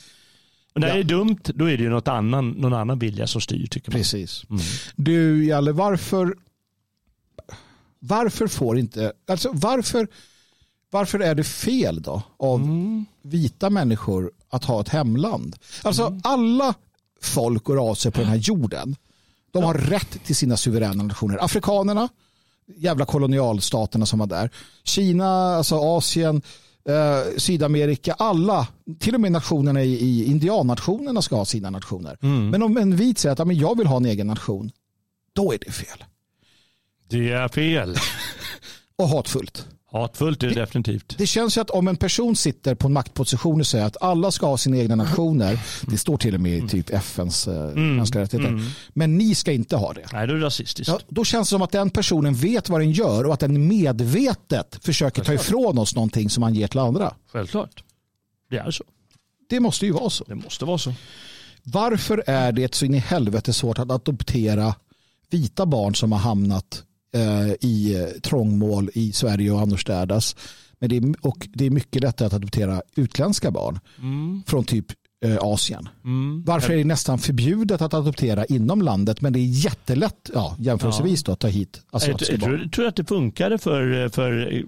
Och 0.75 0.81
när 0.81 0.89
ja. 0.89 0.95
det 0.95 1.01
är 1.01 1.05
dumt, 1.05 1.41
då 1.45 1.71
är 1.71 1.77
det 1.77 1.83
ju 1.83 1.91
något 1.91 2.09
annan, 2.09 2.51
någon 2.51 2.75
annan 2.75 2.99
vilja 2.99 3.27
som 3.27 3.41
styr. 3.41 3.67
Tycker 3.67 3.91
man. 3.91 3.99
Precis. 3.99 4.45
Mm. 4.51 4.63
Du, 4.97 5.45
Jalle, 5.45 5.73
varför, 5.73 6.35
varför 7.99 8.47
får 8.47 8.79
inte, 8.79 9.13
alltså 9.29 9.51
varför, 9.53 10.09
varför 10.91 11.21
är 11.21 11.35
det 11.35 11.45
fel 11.45 12.03
då 12.03 12.23
av 12.39 12.61
mm. 12.61 13.07
vita 13.23 13.71
människor 13.71 14.33
att 14.49 14.65
ha 14.65 14.81
ett 14.81 14.89
hemland? 14.89 15.57
Alltså 15.83 16.07
mm. 16.07 16.21
alla 16.25 16.75
folk 17.23 17.69
och 17.69 17.77
raser 17.77 18.11
på 18.11 18.21
den 18.21 18.29
här 18.29 18.37
jorden, 18.37 18.97
de 19.51 19.65
har 19.65 19.75
rätt 19.75 20.25
till 20.25 20.37
sina 20.37 20.57
suveräna 20.57 21.03
nationer. 21.03 21.45
Afrikanerna, 21.45 22.09
jävla 22.77 23.05
kolonialstaterna 23.05 24.07
som 24.07 24.19
var 24.19 24.27
där. 24.27 24.51
Kina, 24.85 25.57
alltså 25.57 25.77
Asien, 25.77 26.43
eh, 26.89 27.39
Sydamerika, 27.39 28.13
alla, 28.13 28.67
till 28.99 29.15
och 29.15 29.21
med 29.21 29.33
nationerna 29.33 29.83
i, 29.83 29.95
i 29.95 30.25
indiannationerna 30.25 31.23
ska 31.23 31.37
ha 31.37 31.45
sina 31.45 31.71
nationer. 31.71 32.19
Mm. 32.23 32.51
Men 32.51 32.63
om 32.63 32.77
en 32.77 32.97
vit 32.97 33.19
säger 33.19 33.33
att 33.33 33.39
ja, 33.39 33.45
men 33.45 33.57
jag 33.57 33.79
vill 33.79 33.87
ha 33.87 33.97
en 33.97 34.07
egen 34.07 34.27
nation, 34.27 34.71
då 35.33 35.53
är 35.53 35.59
det 35.59 35.73
fel. 35.73 36.05
Det 37.09 37.33
är 37.33 37.49
fel. 37.49 37.97
och 38.97 39.09
hatfullt. 39.09 39.67
Hatfullt 39.93 40.43
är 40.43 40.49
det, 40.49 40.55
det 40.55 40.61
definitivt. 40.61 41.19
Det 41.19 41.27
känns 41.27 41.57
ju 41.57 41.61
att 41.61 41.71
om 41.71 41.89
en 41.89 41.97
person 41.97 42.37
sitter 42.37 42.75
på 42.75 42.87
en 42.87 42.93
maktposition 42.93 43.61
och 43.61 43.67
säger 43.67 43.85
att 43.85 43.97
alla 44.01 44.31
ska 44.31 44.47
ha 44.47 44.57
sina 44.57 44.77
egna 44.77 44.95
nationer, 44.97 45.59
det 45.83 45.99
står 45.99 46.17
till 46.17 46.35
och 46.35 46.41
med 46.41 46.65
i 46.65 46.69
typ 46.69 46.91
FNs 46.91 47.49
eh, 47.49 47.65
mm. 47.65 47.97
mänskliga 47.97 48.25
rättigheter, 48.25 48.53
mm. 48.53 48.67
men 48.89 49.19
ni 49.19 49.35
ska 49.35 49.53
inte 49.53 49.77
ha 49.77 49.93
det. 49.93 50.07
Nej, 50.13 50.27
då 50.27 50.35
är 50.35 50.39
det 50.39 50.45
rasistiskt. 50.45 50.89
Ja, 50.89 51.01
då 51.09 51.25
känns 51.25 51.49
det 51.49 51.51
som 51.51 51.63
att 51.63 51.73
den 51.73 51.91
personen 51.91 52.35
vet 52.35 52.69
vad 52.69 52.81
den 52.81 52.93
gör 52.93 53.27
och 53.27 53.35
att 53.35 53.41
den 53.41 53.69
medvetet 53.69 54.79
försöker 54.85 55.25
Självklart. 55.25 55.27
ta 55.27 55.45
ifrån 55.45 55.79
oss 55.79 55.95
någonting 55.95 56.31
som 56.31 56.41
man 56.41 56.55
ger 56.55 56.69
till 56.69 56.81
andra. 56.81 57.15
Självklart. 57.33 57.85
Det 58.51 58.59
är 58.59 58.71
så. 58.71 58.85
Det 59.49 59.61
måste 59.61 59.87
ju 59.87 59.93
vara 59.93 60.11
så. 60.11 60.25
Det 60.25 60.35
måste 60.35 60.65
vara 60.65 60.79
så. 60.79 60.93
Varför 61.63 62.25
är 62.27 62.53
det 62.53 62.75
så 62.75 62.85
in 62.85 62.95
i 62.95 62.99
helvete 62.99 63.53
svårt 63.53 63.79
att 63.79 63.91
adoptera 63.91 64.75
vita 65.31 65.67
barn 65.67 65.95
som 65.95 66.13
har 66.13 66.19
hamnat 66.19 66.85
i 67.61 67.95
eh, 67.95 68.07
trångmål 68.07 68.91
i 68.95 69.13
Sverige 69.13 69.51
och 69.51 69.61
annorstädes. 69.61 70.37
Men 70.79 70.91
det 70.91 70.97
är, 70.97 71.15
och 71.21 71.49
det 71.53 71.67
är 71.67 71.71
mycket 71.71 72.03
lättare 72.03 72.27
att 72.27 72.35
adoptera 72.35 72.83
utländska 72.97 73.51
barn 73.51 73.81
mm. 73.99 74.43
från 74.47 74.65
typ 74.65 74.87
eh, 75.25 75.39
Asien. 75.41 75.89
Mm. 76.05 76.45
Varför 76.47 76.73
är 76.73 76.77
det 76.77 76.85
nästan 76.85 77.19
förbjudet 77.19 77.83
att 77.83 77.95
adoptera 77.95 78.45
inom 78.45 78.83
landet 78.83 79.21
men 79.21 79.33
det 79.33 79.39
är 79.39 79.65
jättelätt 79.65 80.31
ja, 80.35 80.57
jämförelsevis 80.59 81.25
ja. 81.27 81.33
att 81.33 81.39
ta 81.39 81.49
hit 81.49 81.83
asiatiska 81.91 82.33
jag, 82.33 82.53
jag, 82.53 82.61
jag 82.61 82.73
tror 82.73 82.87
att 82.87 82.97
det 82.97 83.05
funkade 83.05 83.59
för, 83.59 84.09
för 84.09 84.65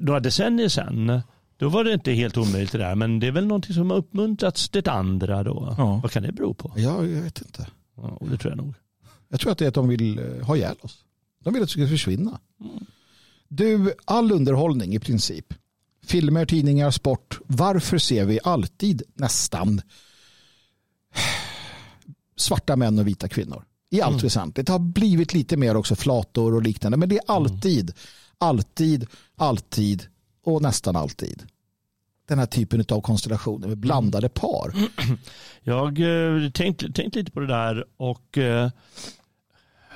några 0.00 0.20
decennier 0.20 0.68
sedan. 0.68 1.20
Då 1.56 1.68
var 1.68 1.84
det 1.84 1.92
inte 1.92 2.12
helt 2.12 2.36
omöjligt 2.36 2.72
det 2.72 2.78
där 2.78 2.94
men 2.94 3.20
det 3.20 3.26
är 3.26 3.32
väl 3.32 3.46
någonting 3.46 3.74
som 3.74 3.90
har 3.90 3.96
uppmuntrats 3.96 4.68
det 4.68 4.88
andra 4.88 5.42
då. 5.42 5.74
Ja. 5.78 6.00
Vad 6.02 6.12
kan 6.12 6.22
det 6.22 6.32
bero 6.32 6.54
på? 6.54 6.72
Ja, 6.76 7.06
jag 7.06 7.22
vet 7.22 7.42
inte. 7.42 7.66
Ja, 7.96 8.18
det 8.30 8.36
tror 8.36 8.50
jag 8.52 8.56
nog. 8.56 8.74
Jag 9.28 9.40
tror 9.40 9.52
att 9.52 9.58
det 9.58 9.64
är 9.64 9.68
att 9.68 9.74
de 9.74 9.88
vill 9.88 10.20
ha 10.42 10.56
ihjäl 10.56 10.76
oss. 10.80 11.04
De 11.44 11.54
vill 11.54 11.62
att 11.62 11.68
det 11.68 11.72
ska 11.72 11.88
försvinna. 11.88 12.40
Mm. 12.60 12.86
Du, 13.48 13.92
all 14.04 14.32
underhållning 14.32 14.94
i 14.94 14.98
princip. 14.98 15.54
Filmer, 16.06 16.46
tidningar, 16.46 16.90
sport. 16.90 17.38
Varför 17.46 17.98
ser 17.98 18.24
vi 18.24 18.38
alltid 18.44 19.02
nästan 19.14 19.80
svarta 22.36 22.76
män 22.76 22.98
och 22.98 23.06
vita 23.06 23.28
kvinnor? 23.28 23.64
I 23.90 24.00
allt 24.00 24.12
mm. 24.12 24.22
väsentligt. 24.22 24.66
Det 24.66 24.72
har 24.72 24.78
blivit 24.78 25.34
lite 25.34 25.56
mer 25.56 25.76
också 25.76 25.96
flator 25.96 26.54
och 26.54 26.62
liknande. 26.62 26.98
Men 26.98 27.08
det 27.08 27.16
är 27.16 27.22
alltid, 27.26 27.90
mm. 27.90 27.94
alltid, 28.38 29.06
alltid 29.36 30.06
och 30.44 30.62
nästan 30.62 30.96
alltid 30.96 31.46
den 32.26 32.38
här 32.38 32.46
typen 32.46 32.84
av 32.88 33.00
konstellationer 33.00 33.68
med 33.68 33.78
blandade 33.78 34.28
par. 34.28 34.74
Jag 35.62 36.00
eh, 36.00 36.50
tänkt, 36.50 36.94
tänkt 36.94 37.14
lite 37.16 37.30
på 37.30 37.40
det 37.40 37.46
där 37.46 37.84
och 37.96 38.38
eh, 38.38 38.70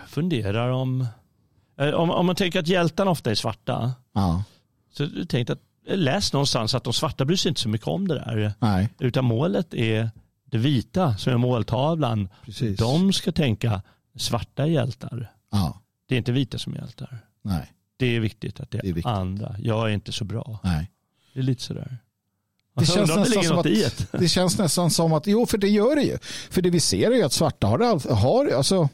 funderar 0.07 0.70
om 0.70 1.07
om, 1.79 2.11
om 2.11 2.27
man 2.27 2.37
tänker 2.37 2.61
att 2.61 2.69
hjältarna 2.69 3.11
ofta 3.11 3.31
är 3.31 3.35
svarta. 3.35 3.93
Ja. 4.13 4.45
Så 4.93 5.09
tänkte 5.29 5.53
att 5.53 5.63
läs 5.89 6.33
någonstans 6.33 6.75
att 6.75 6.85
de 6.85 6.93
svarta 6.93 7.25
bryr 7.25 7.37
sig 7.37 7.49
inte 7.49 7.61
så 7.61 7.69
mycket 7.69 7.89
om 7.89 8.09
det 8.09 8.15
där. 8.15 8.53
Nej. 8.59 8.89
Utan 8.99 9.25
målet 9.25 9.75
är 9.75 10.11
det 10.45 10.59
vita 10.59 11.17
som 11.17 11.33
är 11.33 11.37
måltavlan. 11.37 12.29
Precis. 12.45 12.79
De 12.79 13.13
ska 13.13 13.33
tänka 13.33 13.83
svarta 14.17 14.67
hjältar. 14.67 15.33
Ja. 15.53 15.81
Det 16.09 16.15
är 16.15 16.19
inte 16.19 16.33
vita 16.33 16.59
som 16.59 16.73
är 16.75 16.79
hjältar. 16.79 17.19
Nej. 17.43 17.73
Det 17.97 18.07
är 18.17 18.21
viktigt 18.21 18.61
att 18.61 18.71
det 18.71 18.79
är, 18.79 18.93
det 18.93 19.01
är 19.01 19.09
andra. 19.09 19.57
Jag 19.59 19.91
är 19.91 19.95
inte 19.95 20.13
så 20.13 20.25
bra. 20.25 20.59
Nej. 20.65 20.91
Det 21.35 21.41
är 21.41 21.45
lite 21.45 21.63
sådär. 21.63 21.99
Det 22.75 22.87
känns, 22.87 23.17
nästan 23.17 23.45
som 23.45 23.59
att, 23.59 24.07
det 24.13 24.29
känns 24.29 24.59
nästan 24.59 24.91
som 24.91 25.13
att, 25.13 25.27
jo 25.27 25.47
för 25.47 25.59
det 25.59 25.69
gör 25.69 25.97
det 25.97 26.03
ju. 26.03 26.19
För 26.51 26.63
det 26.63 26.71
vi 26.71 26.81
ser 26.81 27.11
är 27.11 27.17
ju 27.17 27.23
att 27.23 27.33
svarta 27.33 27.67
har, 27.67 28.15
har 28.15 28.47
alltså, 28.47 28.89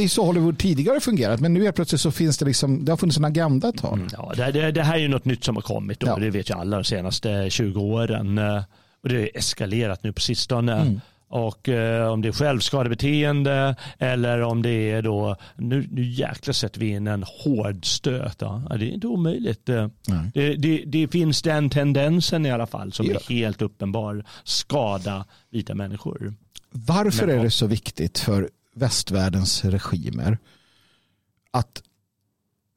Det 0.00 0.04
är 0.04 0.08
så 0.08 0.24
Hollywood 0.24 0.58
tidigare 0.58 1.00
fungerat, 1.00 1.40
men 1.40 1.54
nu 1.54 1.66
är 1.66 1.72
plötsligt 1.72 2.00
så 2.00 2.10
finns 2.10 2.38
det 2.38 2.44
liksom, 2.44 2.84
det 2.84 2.92
har 2.92 2.96
funnits 2.96 3.18
en 3.18 3.24
agenda 3.24 3.68
ett 3.68 3.78
tag. 3.78 4.08
Ja, 4.12 4.32
det, 4.36 4.50
det, 4.52 4.70
det 4.72 4.82
här 4.82 4.94
är 4.94 4.98
ju 4.98 5.08
något 5.08 5.24
nytt 5.24 5.44
som 5.44 5.56
har 5.56 5.62
kommit 5.62 6.02
och 6.02 6.08
Ja. 6.08 6.16
det 6.16 6.30
vet 6.30 6.50
ju 6.50 6.54
alla 6.54 6.76
de 6.76 6.84
senaste 6.84 7.46
20 7.50 7.80
åren. 7.80 8.38
Eh, 8.38 8.62
Och 9.02 9.08
det 9.08 9.14
har 9.20 9.30
eskalerat 9.34 10.02
nu 10.02 10.12
på 10.12 10.20
sistone. 10.20 10.72
Mm. 10.72 11.00
Och 11.28 11.68
eh, 11.68 12.12
om 12.12 12.22
det 12.22 12.28
är 12.28 12.32
självskadebeteende 12.32 13.76
eller 13.98 14.40
om 14.40 14.62
det 14.62 14.90
är 14.90 15.02
då, 15.02 15.36
nu, 15.56 15.88
nu 15.90 16.04
jäklar 16.04 16.52
sätter 16.52 16.80
vi 16.80 16.88
in 16.88 17.06
en 17.06 17.24
hård 17.26 17.84
stöt. 17.86 18.36
Ja. 18.40 18.62
Det 18.78 18.84
är 18.84 18.90
inte 18.92 19.06
omöjligt. 19.06 19.68
Eh. 19.68 19.86
Det, 20.34 20.54
det, 20.54 20.82
det 20.86 21.08
finns 21.08 21.42
den 21.42 21.70
tendensen 21.70 22.46
i 22.46 22.50
alla 22.50 22.66
fall 22.66 22.92
som 22.92 23.10
är 23.10 23.28
helt 23.28 23.62
uppenbar. 23.62 24.24
Skada 24.44 25.24
vita 25.50 25.74
människor. 25.74 26.34
Varför 26.72 27.26
Men- 27.26 27.38
är 27.38 27.42
det 27.44 27.50
så 27.50 27.66
viktigt 27.66 28.18
för 28.18 28.48
västvärldens 28.80 29.64
regimer 29.64 30.38
att 31.50 31.82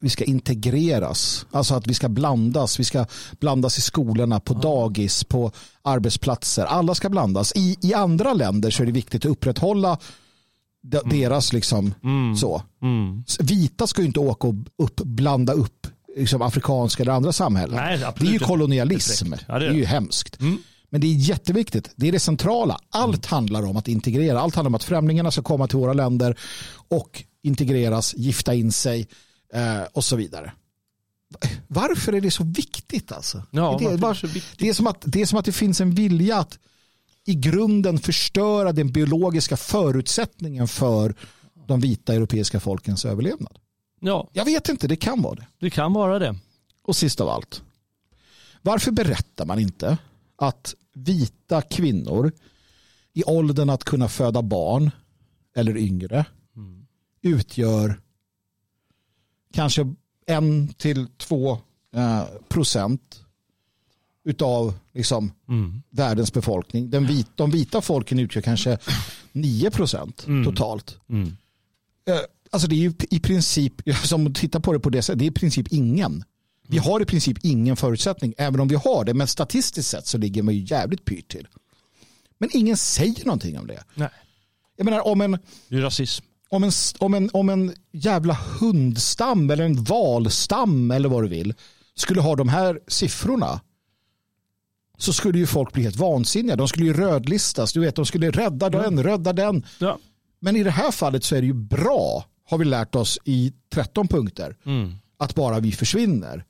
vi 0.00 0.10
ska 0.10 0.24
integreras, 0.24 1.46
alltså 1.50 1.74
att 1.74 1.86
vi 1.86 1.94
ska 1.94 2.08
blandas, 2.08 2.80
vi 2.80 2.84
ska 2.84 3.06
blandas 3.40 3.78
i 3.78 3.80
skolorna, 3.80 4.40
på 4.40 4.54
dagis, 4.54 5.24
på 5.24 5.52
arbetsplatser. 5.82 6.64
Alla 6.64 6.94
ska 6.94 7.08
blandas. 7.08 7.52
I, 7.56 7.76
I 7.80 7.94
andra 7.94 8.32
länder 8.32 8.70
så 8.70 8.82
är 8.82 8.86
det 8.86 8.92
viktigt 8.92 9.24
att 9.24 9.30
upprätthålla 9.30 9.98
de, 10.82 11.00
deras 11.04 11.52
liksom 11.52 11.94
så. 12.36 12.62
Mm. 12.82 13.24
Vita 13.40 13.86
ska 13.86 14.00
ju 14.02 14.06
inte 14.06 14.20
åka 14.20 14.48
och 14.48 14.54
upp, 14.78 15.00
blanda 15.00 15.52
upp 15.52 15.86
liksom, 16.16 16.42
afrikanska 16.42 17.02
eller 17.02 17.12
andra 17.12 17.32
samhällen. 17.32 17.76
Nej, 17.76 17.98
det 18.18 18.26
är 18.26 18.32
ju 18.32 18.38
kolonialism. 18.38 19.32
Ja, 19.48 19.54
det 19.54 19.58
det, 19.58 19.66
är 19.66 19.70
är 19.70 19.74
ju 19.74 19.80
det. 19.80 19.86
hemskt. 19.86 20.38
Mm. 20.94 21.00
Men 21.00 21.00
det 21.00 21.06
är 21.06 21.28
jätteviktigt. 21.28 21.90
Det 21.96 22.08
är 22.08 22.12
det 22.12 22.20
centrala. 22.20 22.78
Allt 22.90 23.26
handlar 23.26 23.66
om 23.66 23.76
att 23.76 23.88
integrera. 23.88 24.40
Allt 24.40 24.54
handlar 24.54 24.68
om 24.68 24.74
att 24.74 24.84
främlingarna 24.84 25.30
ska 25.30 25.42
komma 25.42 25.66
till 25.66 25.78
våra 25.78 25.92
länder 25.92 26.38
och 26.88 27.24
integreras, 27.42 28.14
gifta 28.14 28.54
in 28.54 28.72
sig 28.72 29.08
eh, 29.54 29.82
och 29.92 30.04
så 30.04 30.16
vidare. 30.16 30.52
Varför 31.68 32.12
är 32.12 32.20
det 32.20 32.30
så 32.30 32.44
viktigt? 32.44 33.12
Alltså? 33.12 33.42
Ja, 33.50 33.76
det, 33.80 33.84
är 33.84 33.96
det 33.96 34.14
så 34.14 34.26
viktigt? 34.26 34.58
det, 34.58 34.68
är 34.68 34.74
som 34.74 34.86
att, 34.86 35.02
det 35.04 35.22
är 35.22 35.26
som 35.26 35.38
att 35.38 35.44
det 35.44 35.52
finns 35.52 35.80
en 35.80 35.94
vilja 35.94 36.38
att 36.38 36.58
i 37.26 37.34
grunden 37.34 37.98
förstöra 37.98 38.72
den 38.72 38.92
biologiska 38.92 39.56
förutsättningen 39.56 40.68
för 40.68 41.14
de 41.66 41.80
vita 41.80 42.14
europeiska 42.14 42.60
folkens 42.60 43.04
överlevnad. 43.04 43.58
Ja, 44.00 44.28
Jag 44.32 44.44
vet 44.44 44.68
inte, 44.68 44.88
det 44.88 44.96
kan 44.96 45.22
vara 45.22 45.34
det. 45.34 45.46
det 45.60 45.70
kan 45.70 45.92
vara 45.92 46.18
det. 46.18 46.36
Och 46.82 46.96
sist 46.96 47.20
av 47.20 47.28
allt, 47.28 47.62
varför 48.62 48.90
berättar 48.90 49.46
man 49.46 49.58
inte 49.58 49.98
att 50.48 50.74
vita 50.92 51.62
kvinnor 51.62 52.32
i 53.12 53.24
åldern 53.24 53.70
att 53.70 53.84
kunna 53.84 54.08
föda 54.08 54.42
barn 54.42 54.90
eller 55.56 55.76
yngre 55.76 56.24
utgör 57.22 58.00
kanske 59.52 59.94
en 60.26 60.68
till 60.68 61.06
två 61.16 61.58
eh, 61.94 62.24
procent 62.48 63.20
utav 64.24 64.74
liksom, 64.92 65.32
Mm. 65.48 65.82
världens 65.90 66.32
befolkning. 66.32 66.90
Den 66.90 67.06
vit, 67.06 67.26
de 67.34 67.50
vita 67.50 67.80
folken 67.80 68.18
utgör 68.18 68.42
kanske 68.42 68.78
9 69.32 69.70
procent 69.70 70.26
totalt. 70.44 70.98
Mm. 71.08 71.28
Eh, 72.08 72.18
Alltså 72.50 72.68
det 72.68 72.74
är 72.74 72.78
ju 72.78 72.92
i 73.10 73.20
princip, 73.20 73.72
som 74.04 74.34
tittar 74.34 74.60
på 74.60 74.72
det 74.72 74.80
på 74.80 74.90
det 74.90 75.02
sättet, 75.02 75.18
det 75.18 75.24
är 75.24 75.30
i 75.30 75.30
princip 75.30 75.72
ingen. 75.72 76.24
Vi 76.68 76.78
har 76.78 77.00
i 77.02 77.04
princip 77.04 77.38
ingen 77.42 77.76
förutsättning, 77.76 78.34
även 78.38 78.60
om 78.60 78.68
vi 78.68 78.74
har 78.74 79.04
det. 79.04 79.14
Men 79.14 79.26
statistiskt 79.26 79.90
sett 79.90 80.06
så 80.06 80.18
ligger 80.18 80.42
man 80.42 80.54
ju 80.54 80.60
jävligt 80.60 81.04
pyrt 81.04 81.28
till. 81.28 81.48
Men 82.38 82.50
ingen 82.52 82.76
säger 82.76 83.24
någonting 83.24 83.58
om 83.58 83.66
det. 83.66 83.84
Nej, 83.94 84.08
Jag 84.76 84.84
menar 84.84 85.06
om 85.06 85.20
en, 85.20 85.38
det 85.68 85.76
är 85.76 85.80
rasism. 85.80 86.24
om 86.48 86.64
en, 86.64 86.70
om 86.98 87.14
en, 87.14 87.30
om 87.32 87.48
en 87.48 87.74
jävla 87.92 88.38
hundstam 88.60 89.50
eller 89.50 89.64
en 89.64 89.84
valstam 89.84 90.90
eller 90.90 91.08
vad 91.08 91.24
du 91.24 91.28
vill 91.28 91.54
skulle 91.94 92.20
ha 92.20 92.36
de 92.36 92.48
här 92.48 92.80
siffrorna 92.88 93.60
så 94.98 95.12
skulle 95.12 95.38
ju 95.38 95.46
folk 95.46 95.72
bli 95.72 95.82
helt 95.82 95.96
vansinniga. 95.96 96.56
De 96.56 96.68
skulle 96.68 96.86
ju 96.86 96.92
rödlistas. 96.92 97.72
Du 97.72 97.80
vet, 97.80 97.96
de 97.96 98.06
skulle 98.06 98.30
rädda 98.30 98.70
den, 98.70 99.02
rädda 99.02 99.32
den. 99.32 99.66
Ja. 99.80 99.98
Men 100.40 100.56
i 100.56 100.62
det 100.62 100.70
här 100.70 100.90
fallet 100.90 101.24
så 101.24 101.36
är 101.36 101.40
det 101.40 101.46
ju 101.46 101.52
bra, 101.54 102.24
har 102.44 102.58
vi 102.58 102.64
lärt 102.64 102.94
oss 102.94 103.18
i 103.24 103.52
13 103.72 104.08
punkter, 104.08 104.56
Mm. 104.66 104.94
att 105.16 105.34
bara 105.34 105.60
vi 105.60 105.72
försvinner. 105.72 106.44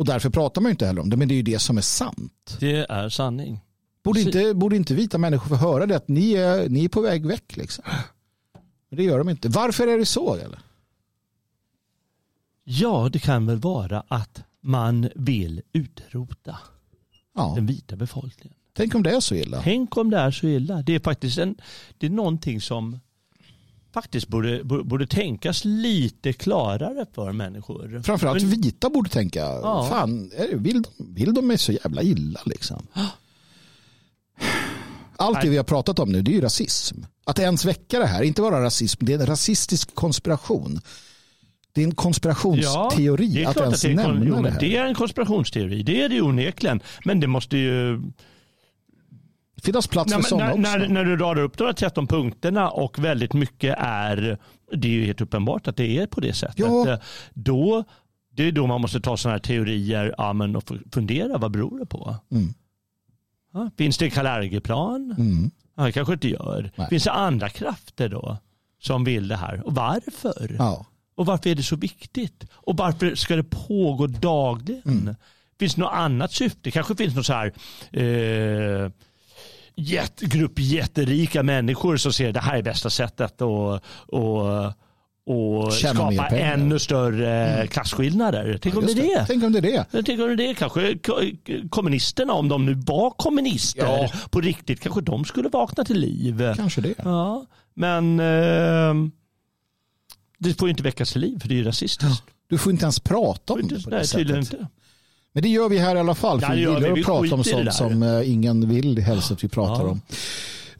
Och 0.00 0.06
därför 0.06 0.30
pratar 0.30 0.60
man 0.60 0.68
ju 0.68 0.70
inte 0.70 0.86
heller 0.86 1.00
om 1.02 1.10
det, 1.10 1.16
men 1.16 1.28
det 1.28 1.34
är 1.34 1.36
ju 1.36 1.42
det 1.42 1.58
som 1.58 1.78
är 1.78 1.82
sant. 1.82 2.56
Det 2.60 2.86
är 2.90 3.08
sanning. 3.08 3.60
Borde 4.02 4.20
inte, 4.20 4.54
borde 4.54 4.76
inte 4.76 4.94
vita 4.94 5.18
människor 5.18 5.48
få 5.48 5.54
höra 5.54 5.86
det, 5.86 5.96
att 5.96 6.08
ni 6.08 6.32
är, 6.32 6.68
ni 6.68 6.84
är 6.84 6.88
på 6.88 7.00
väg 7.00 7.26
väck? 7.26 7.56
Liksom. 7.56 7.84
Men 8.88 8.96
det 8.96 9.02
gör 9.02 9.18
de 9.18 9.28
inte. 9.28 9.48
Varför 9.48 9.86
är 9.86 9.98
det 9.98 10.06
så? 10.06 10.34
Eller? 10.34 10.58
Ja, 12.64 13.08
det 13.12 13.18
kan 13.18 13.46
väl 13.46 13.56
vara 13.58 14.04
att 14.08 14.42
man 14.60 15.08
vill 15.14 15.62
utrota 15.72 16.58
Ja. 17.34 17.52
den 17.56 17.66
vita 17.66 17.96
befolkningen. 17.96 18.56
Tänk 18.72 18.94
om 18.94 19.02
det 19.02 19.10
är 19.10 19.20
så 19.20 19.34
illa. 19.34 19.60
Tänk 19.62 19.96
om 19.96 20.10
det 20.10 20.18
är 20.18 20.30
så 20.30 20.46
illa. 20.46 20.82
Det 20.82 20.94
är 20.94 21.00
faktiskt 21.00 21.38
en, 21.38 21.54
det 21.98 22.06
är 22.06 22.10
någonting 22.10 22.60
som 22.60 23.00
faktiskt 23.94 24.28
borde, 24.28 24.64
borde, 24.64 25.06
tänkas 25.06 25.64
lite 25.64 26.32
klarare 26.32 27.06
för 27.14 27.32
människor. 27.32 28.02
Framförallt 28.04 28.42
Men- 28.42 28.50
vita 28.50 28.90
borde 28.90 29.10
tänka, 29.10 29.40
Ja. 29.40 29.86
fan, 29.90 30.30
är- 30.36 30.56
vill 30.56 30.82
de, 30.82 30.90
vill 31.14 31.34
de 31.34 31.46
mig 31.46 31.58
så 31.58 31.72
jävla 31.72 32.02
illa? 32.02 32.40
Liksom? 32.46 32.86
Allt 35.16 35.40
det 35.42 35.48
vi 35.48 35.56
har 35.56 35.64
pratat 35.64 35.98
om 35.98 36.12
nu, 36.12 36.22
det 36.22 36.30
är 36.30 36.34
ju 36.34 36.40
rasism. 36.40 36.96
Att 37.24 37.38
ens 37.38 37.64
väcka 37.64 37.98
det 37.98 38.06
här, 38.06 38.22
inte 38.22 38.42
bara 38.42 38.62
rasism, 38.64 39.04
det 39.04 39.12
är 39.12 39.18
en 39.18 39.26
rasistisk 39.26 39.94
konspiration. 39.94 40.80
Det 41.72 41.80
är 41.80 41.84
en 41.84 41.94
konspirationsteori 41.94 43.26
det 43.26 43.42
är 43.44 43.48
att 43.48 43.56
ens 43.56 43.82
det 43.82 43.90
är, 43.90 43.94
nämna 43.94 44.24
jo, 44.26 44.42
det 44.42 44.50
här. 44.50 44.60
det 44.60 44.76
är 44.76 44.84
en 44.84 44.94
konspirationsteori. 44.94 45.82
Det 45.82 46.02
är 46.02 46.08
det 46.08 46.20
onekligen. 46.22 46.80
Men 47.04 47.20
det 47.20 47.26
måste 47.26 47.56
ju... 47.56 48.00
Det 49.64 49.72
finns 49.72 49.86
plats 49.86 50.10
När, 50.10 50.20
för 50.20 50.28
sådana 50.28 50.44
när, 50.46 50.52
också. 50.52 50.78
när, 50.78 50.88
när 50.88 51.04
du 51.04 51.16
radar 51.16 51.42
upp 51.42 51.58
de 51.58 51.64
här 51.64 51.72
13 51.72 52.06
punkterna 52.06 52.70
och 52.70 52.98
väldigt 52.98 53.32
mycket 53.32 53.74
är... 53.78 54.38
Det 54.72 54.88
är 54.88 54.92
ju 54.92 55.04
helt 55.04 55.20
uppenbart 55.20 55.68
att 55.68 55.76
det 55.76 55.98
är 55.98 56.06
på 56.06 56.20
det 56.20 56.32
sättet. 56.32 56.58
Ja. 56.58 56.92
Eh, 56.92 56.98
Då, 57.34 57.84
det 58.32 58.42
är 58.42 58.52
då 58.52 58.66
man 58.66 58.80
måste 58.80 59.00
ta 59.00 59.16
sådana 59.16 59.34
här 59.34 59.40
teorier 59.40 60.14
ja, 60.18 60.32
men, 60.32 60.56
och 60.56 60.70
fundera. 60.92 61.38
Vad 61.38 61.50
beror 61.50 61.78
det 61.78 61.86
på? 61.86 62.16
Mm. 62.30 62.54
Ja, 63.52 63.70
finns 63.78 63.98
det 63.98 64.04
en 64.04 64.10
Kalergiplan? 64.10 65.14
Mm. 65.18 65.50
Ja, 65.76 65.84
det 65.84 65.92
kanske 65.92 66.12
inte 66.12 66.28
gör. 66.28 66.70
Nej. 66.76 66.88
Finns 66.88 67.04
det 67.04 67.12
andra 67.12 67.48
krafter 67.48 68.08
då 68.08 68.38
som 68.80 69.04
vill 69.04 69.28
det 69.28 69.36
här? 69.36 69.66
Och 69.66 69.74
varför? 69.74 70.56
Ja. 70.58 70.86
Och 71.14 71.26
varför 71.26 71.50
är 71.50 71.54
det 71.54 71.62
så 71.62 71.76
viktigt? 71.76 72.46
Och 72.52 72.76
varför 72.76 73.14
ska 73.14 73.36
det 73.36 73.44
pågå 73.44 74.06
dagligen? 74.06 74.82
Mm. 75.00 75.14
Finns 75.58 75.74
det 75.74 75.80
något 75.80 75.92
annat 75.92 76.32
syfte? 76.32 76.70
kanske 76.70 76.96
finns 76.96 77.14
något 77.14 77.26
så 77.26 77.32
här 77.32 77.52
eh, 77.92 78.90
jätt, 79.80 80.20
grupp 80.20 80.52
jätterika 80.58 81.42
människor 81.42 81.96
som 81.96 82.12
ser 82.12 82.32
det 82.32 82.40
här 82.40 82.56
är 82.56 82.62
bästa 82.62 82.90
sättet 82.90 83.42
att 83.42 83.42
och, 84.08 84.72
och 85.26 85.72
Tjäna 85.72 85.94
skapa 86.12 86.28
ännu 86.28 86.78
större 86.78 87.66
klasskillnader. 87.66 88.58
Tänk 88.62 88.76
om 88.76 88.86
det 88.86 88.94
det. 88.94 89.24
Tänk 89.26 89.44
om 89.44 89.52
det 89.52 89.58
är 89.58 89.62
det. 89.62 89.84
Tänker 90.02 90.30
om 90.30 90.36
det 90.36 90.46
är 90.50 90.54
kanske 90.54 90.98
ko- 90.98 91.20
kommunisterna, 91.70 92.32
om 92.32 92.48
de 92.48 92.66
nu 92.66 92.74
var 92.74 93.10
kommunister 93.10 93.82
Ja. 93.82 94.10
på 94.30 94.40
riktigt, 94.40 94.80
kanske 94.80 95.00
de 95.00 95.24
skulle 95.24 95.48
vakna 95.48 95.84
till 95.84 95.98
liv. 96.00 96.54
Kanske 96.56 96.80
det. 96.80 96.94
Ja, 97.04 97.46
men 97.74 98.20
eh, 98.20 98.94
det 100.38 100.58
får 100.58 100.68
ju 100.68 100.70
inte 100.70 100.82
väckas 100.82 101.12
till 101.12 101.20
liv 101.20 101.38
för 101.40 101.48
det 101.48 101.54
är 101.54 101.56
ju 101.58 101.64
rasistiskt. 101.64 102.22
Du 102.48 102.58
får 102.58 102.72
inte 102.72 102.84
ens 102.84 103.00
prata 103.00 103.52
om 103.52 103.68
det 103.68 103.84
på 103.84 103.90
det 103.90 103.96
Nej, 103.96 104.06
sättet. 104.06 104.36
inte. 104.36 104.66
Men 105.32 105.42
det 105.42 105.48
gör 105.48 105.68
vi 105.68 105.78
här 105.78 105.96
i 105.96 105.98
alla 105.98 106.14
fall. 106.14 106.40
För 106.40 106.46
Ja, 106.46 106.52
vi 106.54 106.56
vi. 106.66 106.72
gillar 106.74 106.94
Vi 106.94 107.00
att 107.00 107.06
prata 107.06 107.34
om 107.34 107.44
sånt 107.44 107.74
som 107.74 108.02
eh, 108.02 108.30
ingen 108.32 108.68
vill 108.68 108.98
helst 108.98 109.30
att 109.30 109.44
vi 109.44 109.48
pratar 109.48 109.84
Ja. 109.84 109.90
om. 109.90 110.00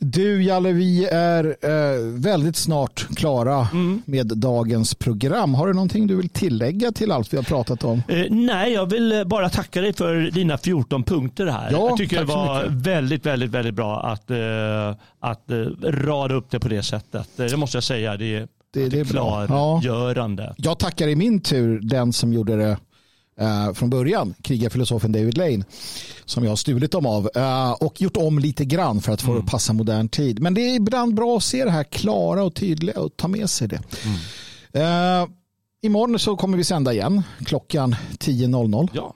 Du 0.03 0.43
Jalle, 0.45 0.73
vi 0.73 1.07
är 1.07 1.45
eh, 1.45 2.01
väldigt 2.21 2.57
snart 2.57 3.07
klara 3.17 3.69
Mm. 3.73 4.03
med 4.07 4.27
dagens 4.27 4.95
program. 4.95 5.55
Har 5.55 5.67
du 5.67 5.73
någonting 5.75 6.07
du 6.07 6.17
vill 6.17 6.29
tillägga 6.29 6.93
till 6.93 7.13
allt 7.13 7.33
vi 7.33 7.37
har 7.37 7.45
pratat 7.45 7.85
om? 7.85 8.03
Eh, 8.09 8.25
nej, 8.31 8.73
jag 8.73 8.87
vill 8.91 9.13
eh, 9.13 9.25
bara 9.25 9.49
tacka 9.49 9.81
dig 9.81 9.93
för 9.93 10.31
dina 10.31 10.59
14 10.59 11.03
punkter 11.03 11.47
här. 11.47 11.69
Ja, 11.73 11.89
jag 11.89 11.97
tycker 11.97 12.19
det 12.19 12.25
var 12.25 12.65
väldigt, 12.69 13.27
väldigt, 13.27 13.51
väldigt 13.51 13.75
bra 13.75 14.01
att, 14.03 14.31
eh, 14.31 14.37
att 15.21 15.51
eh, 15.51 15.57
rada 15.91 16.35
upp 16.35 16.51
det 16.51 16.61
på 16.61 16.69
det 16.69 16.83
sättet. 16.83 17.29
Det 17.37 17.57
måste 17.57 17.77
jag 17.77 17.85
säga. 17.85 18.17
Det 18.17 18.37
är, 18.37 18.49
Det- 18.75 18.89
det 18.89 19.01
är 19.01 19.05
bra. 19.05 19.47
Ja. 19.49 19.81
klargörande. 19.83 20.55
Jag 20.57 20.79
tackar 20.79 21.09
i 21.09 21.17
min 21.17 21.41
tur 21.41 21.81
den 21.83 22.13
som 22.13 22.33
gjorde 22.33 22.57
det 22.57 22.77
eh, 23.41 23.73
från 23.73 23.91
början, 23.91 24.35
krigarfilosofen 24.43 25.12
David 25.12 25.37
Lane, 25.39 25.65
som 26.25 26.45
jag 26.45 26.51
har 26.51 26.57
stulit 26.57 26.93
dem 26.93 27.07
av 27.07 27.31
eh, 27.35 27.73
och 27.73 28.01
gjort 28.01 28.17
om 28.17 28.39
lite 28.39 28.65
grann 28.65 29.01
för 29.01 29.12
att 29.12 29.23
få 29.23 29.33
det 29.35 29.39
att 29.39 29.47
passa 29.47 29.73
modern 29.73 30.09
tid. 30.09 30.41
Men 30.43 30.55
det 30.55 30.61
är 30.61 30.75
ibland 30.75 31.15
bra 31.15 31.37
att 31.37 31.45
se 31.45 31.65
det 31.65 31.71
här 31.71 31.85
klara 31.85 32.45
och 32.45 32.55
tydliga 32.55 33.01
och 33.01 33.17
ta 33.17 33.29
med 33.29 33.51
sig 33.51 33.69
det. 33.69 33.81
Eh, 34.81 35.27
imorgon 35.83 36.19
så 36.19 36.37
kommer 36.37 36.57
vi 36.59 36.65
sända 36.65 36.93
igen 36.93 37.23
klockan 37.45 37.97
10.00. 38.19 38.89
Ja. 38.93 39.15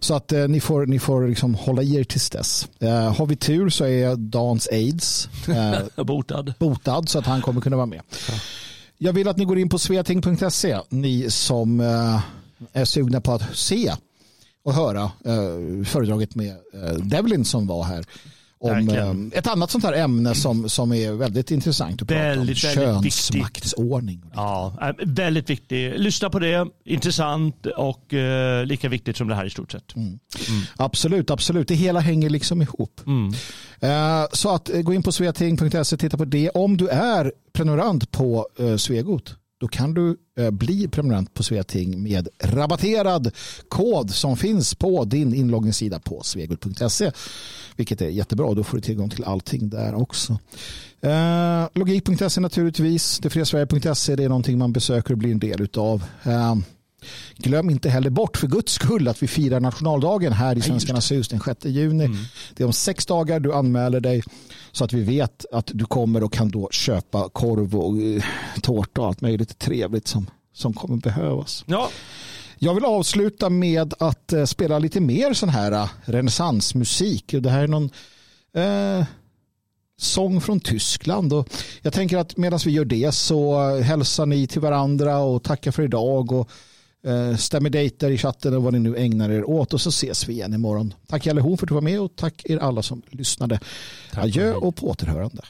Så 0.00 0.14
att 0.14 0.32
eh, 0.32 0.48
ni 0.48 0.60
får, 0.60 0.86
ni 0.86 0.98
får 0.98 1.28
liksom 1.28 1.54
hålla 1.54 1.82
i 1.82 1.94
er 1.96 2.04
tills 2.04 2.30
dess. 2.30 2.68
Eh, 2.80 3.14
har 3.14 3.26
vi 3.26 3.36
tur 3.36 3.70
så 3.70 3.84
är 3.84 4.16
Dans 4.16 4.68
aids 4.72 5.28
eh, 5.48 6.04
Botad. 6.04 6.54
botad 6.58 7.08
så 7.08 7.18
att 7.18 7.26
han 7.26 7.42
kommer 7.42 7.60
kunna 7.60 7.76
vara 7.76 7.86
med. 7.86 8.00
Jag 8.98 9.12
vill 9.12 9.28
att 9.28 9.36
ni 9.36 9.44
går 9.44 9.58
in 9.58 9.68
på 9.68 9.78
sveting.se, 9.78 10.78
ni 10.88 11.30
som 11.30 11.80
är 12.72 12.84
sugna 12.84 13.20
på 13.20 13.32
att 13.32 13.56
se 13.56 13.92
och 14.64 14.74
höra 14.74 15.02
eh, 15.02 15.84
föredraget 15.84 16.34
med 16.34 16.56
eh, 16.74 16.92
Devlin 16.92 17.44
som 17.44 17.66
var 17.66 17.84
här. 17.84 18.04
Om 18.58 18.88
eh, 18.88 19.38
ett 19.38 19.46
annat 19.46 19.70
sånt 19.70 19.84
här 19.84 19.92
ämne 19.92 20.34
som, 20.34 20.68
som 20.68 20.92
är 20.92 21.12
väldigt 21.12 21.50
intressant 21.50 22.02
att 22.02 22.10
väldigt, 22.10 22.62
prata 22.62 22.96
om. 22.96 23.02
Könsmaktsordning. 23.02 24.22
Ja, 24.34 24.94
väldigt 25.02 25.50
viktigt. 25.50 26.00
Lyssna 26.00 26.30
på 26.30 26.38
det. 26.38 26.66
Intressant 26.84 27.66
och 27.66 28.14
eh, 28.14 28.64
lika 28.64 28.88
viktigt 28.88 29.16
som 29.16 29.28
det 29.28 29.34
här 29.34 29.44
i 29.44 29.50
stort 29.50 29.72
sett. 29.72 29.96
Mm. 29.96 30.08
Mm. 30.08 30.18
Absolut, 30.76 31.30
absolut. 31.30 31.68
Det 31.68 31.74
hela 31.74 32.00
hänger 32.00 32.30
liksom 32.30 32.62
ihop. 32.62 33.00
Mm. 33.06 33.32
Eh, 33.80 34.26
så 34.32 34.54
att 34.54 34.70
eh, 34.70 34.80
gå 34.80 34.94
in 34.94 35.02
på 35.02 35.12
sveting.se 35.12 35.96
titta 35.96 36.16
på 36.16 36.24
det. 36.24 36.50
Om 36.50 36.76
du 36.76 36.88
är 36.88 37.32
prenumerant 37.52 38.10
på 38.10 38.48
eh, 38.58 38.76
Svegot 38.76 39.36
då 39.62 39.68
kan 39.68 39.94
du 39.94 40.16
eh, 40.38 40.50
bli 40.50 40.88
prenumerant 40.88 41.34
på 41.34 41.42
Sveating 41.42 42.02
med 42.02 42.28
rabatterad 42.42 43.30
kod 43.68 44.10
som 44.10 44.36
finns 44.36 44.74
på 44.74 45.04
din 45.04 45.34
inloggningssida 45.34 46.00
på 46.00 46.22
svegot.se. 46.22 47.10
Vilket 47.76 48.00
är 48.00 48.08
jättebra. 48.08 48.54
Då 48.54 48.64
får 48.64 48.76
du 48.76 48.80
tillgång 48.80 49.10
till 49.10 49.24
allting 49.24 49.68
där 49.68 49.94
också. 49.94 50.38
Eh, 51.00 51.68
logik.se 51.74 52.40
naturligtvis. 52.40 53.18
Detfriasverige.se 53.18 54.16
det 54.16 54.24
är 54.24 54.28
någonting 54.28 54.58
man 54.58 54.72
besöker 54.72 55.12
och 55.12 55.18
blir 55.18 55.32
en 55.32 55.38
del 55.38 55.68
av. 55.76 56.04
Eh, 56.22 56.54
Glöm 57.36 57.70
inte 57.70 57.88
heller 57.88 58.10
bort 58.10 58.36
för 58.36 58.46
guds 58.46 58.72
skull 58.72 59.08
att 59.08 59.22
vi 59.22 59.28
firar 59.28 59.60
nationaldagen 59.60 60.32
här 60.32 60.58
i 60.58 60.60
Svenskarnas 60.60 61.12
hus 61.12 61.28
den 61.28 61.40
6 61.40 61.64
juni. 61.64 62.04
Mm. 62.04 62.18
Det 62.54 62.62
är 62.62 62.66
om 62.66 62.72
sex 62.72 63.06
dagar 63.06 63.40
du 63.40 63.52
anmäler 63.52 64.00
dig 64.00 64.22
så 64.72 64.84
att 64.84 64.92
vi 64.92 65.02
vet 65.02 65.44
att 65.52 65.70
du 65.74 65.84
kommer 65.84 66.22
och 66.22 66.32
kan 66.32 66.50
då 66.50 66.68
köpa 66.70 67.28
korv 67.28 67.76
och 67.76 67.94
uh, 67.94 68.24
tårta 68.62 69.00
och 69.00 69.06
allt 69.06 69.20
möjligt 69.20 69.58
trevligt 69.58 70.08
som, 70.08 70.30
som 70.52 70.72
kommer 70.72 70.96
behövas. 70.96 71.64
Ja. 71.66 71.88
Jag 72.58 72.74
vill 72.74 72.84
avsluta 72.84 73.50
med 73.50 73.94
att 73.98 74.32
uh, 74.32 74.44
spela 74.44 74.78
lite 74.78 75.00
mer 75.00 75.34
sån 75.34 75.48
här 75.48 75.72
uh, 75.72 75.88
renässansmusik. 76.04 77.34
Det 77.38 77.50
här 77.50 77.62
är 77.62 77.68
någon 77.68 77.90
uh, 78.56 79.04
sång 79.98 80.40
från 80.40 80.60
Tyskland. 80.60 81.32
Och 81.32 81.48
jag 81.82 81.92
tänker 81.92 82.18
att 82.18 82.36
medan 82.36 82.58
vi 82.64 82.70
gör 82.70 82.84
det 82.84 83.12
så 83.14 83.68
hälsar 83.80 84.26
ni 84.26 84.46
till 84.46 84.60
varandra 84.60 85.18
och 85.18 85.42
tackar 85.42 85.70
för 85.70 85.82
idag. 85.82 86.32
Och 86.32 86.50
Eh, 87.04 87.36
stämmer 87.36 87.70
dejter 87.70 88.10
i 88.10 88.18
chatten 88.18 88.54
och 88.54 88.62
vad 88.62 88.72
ni 88.72 88.78
nu 88.78 88.96
ägnar 88.96 89.30
er 89.30 89.50
åt 89.50 89.74
och 89.74 89.80
så 89.80 89.88
ses 89.88 90.28
vi 90.28 90.32
igen 90.32 90.54
imorgon. 90.54 90.94
Tack 91.06 91.26
Jalle 91.26 91.40
Horn 91.40 91.58
för 91.58 91.66
att 91.66 91.68
du 91.68 91.74
var 91.74 91.82
med 91.82 92.00
och 92.00 92.16
tack 92.16 92.42
er 92.44 92.58
alla 92.58 92.82
som 92.82 93.02
lyssnade. 93.10 93.60
Tack 94.12 94.24
Adjö 94.24 94.54
och 94.54 94.76
på 94.76 94.88
återhörande. 94.88 95.42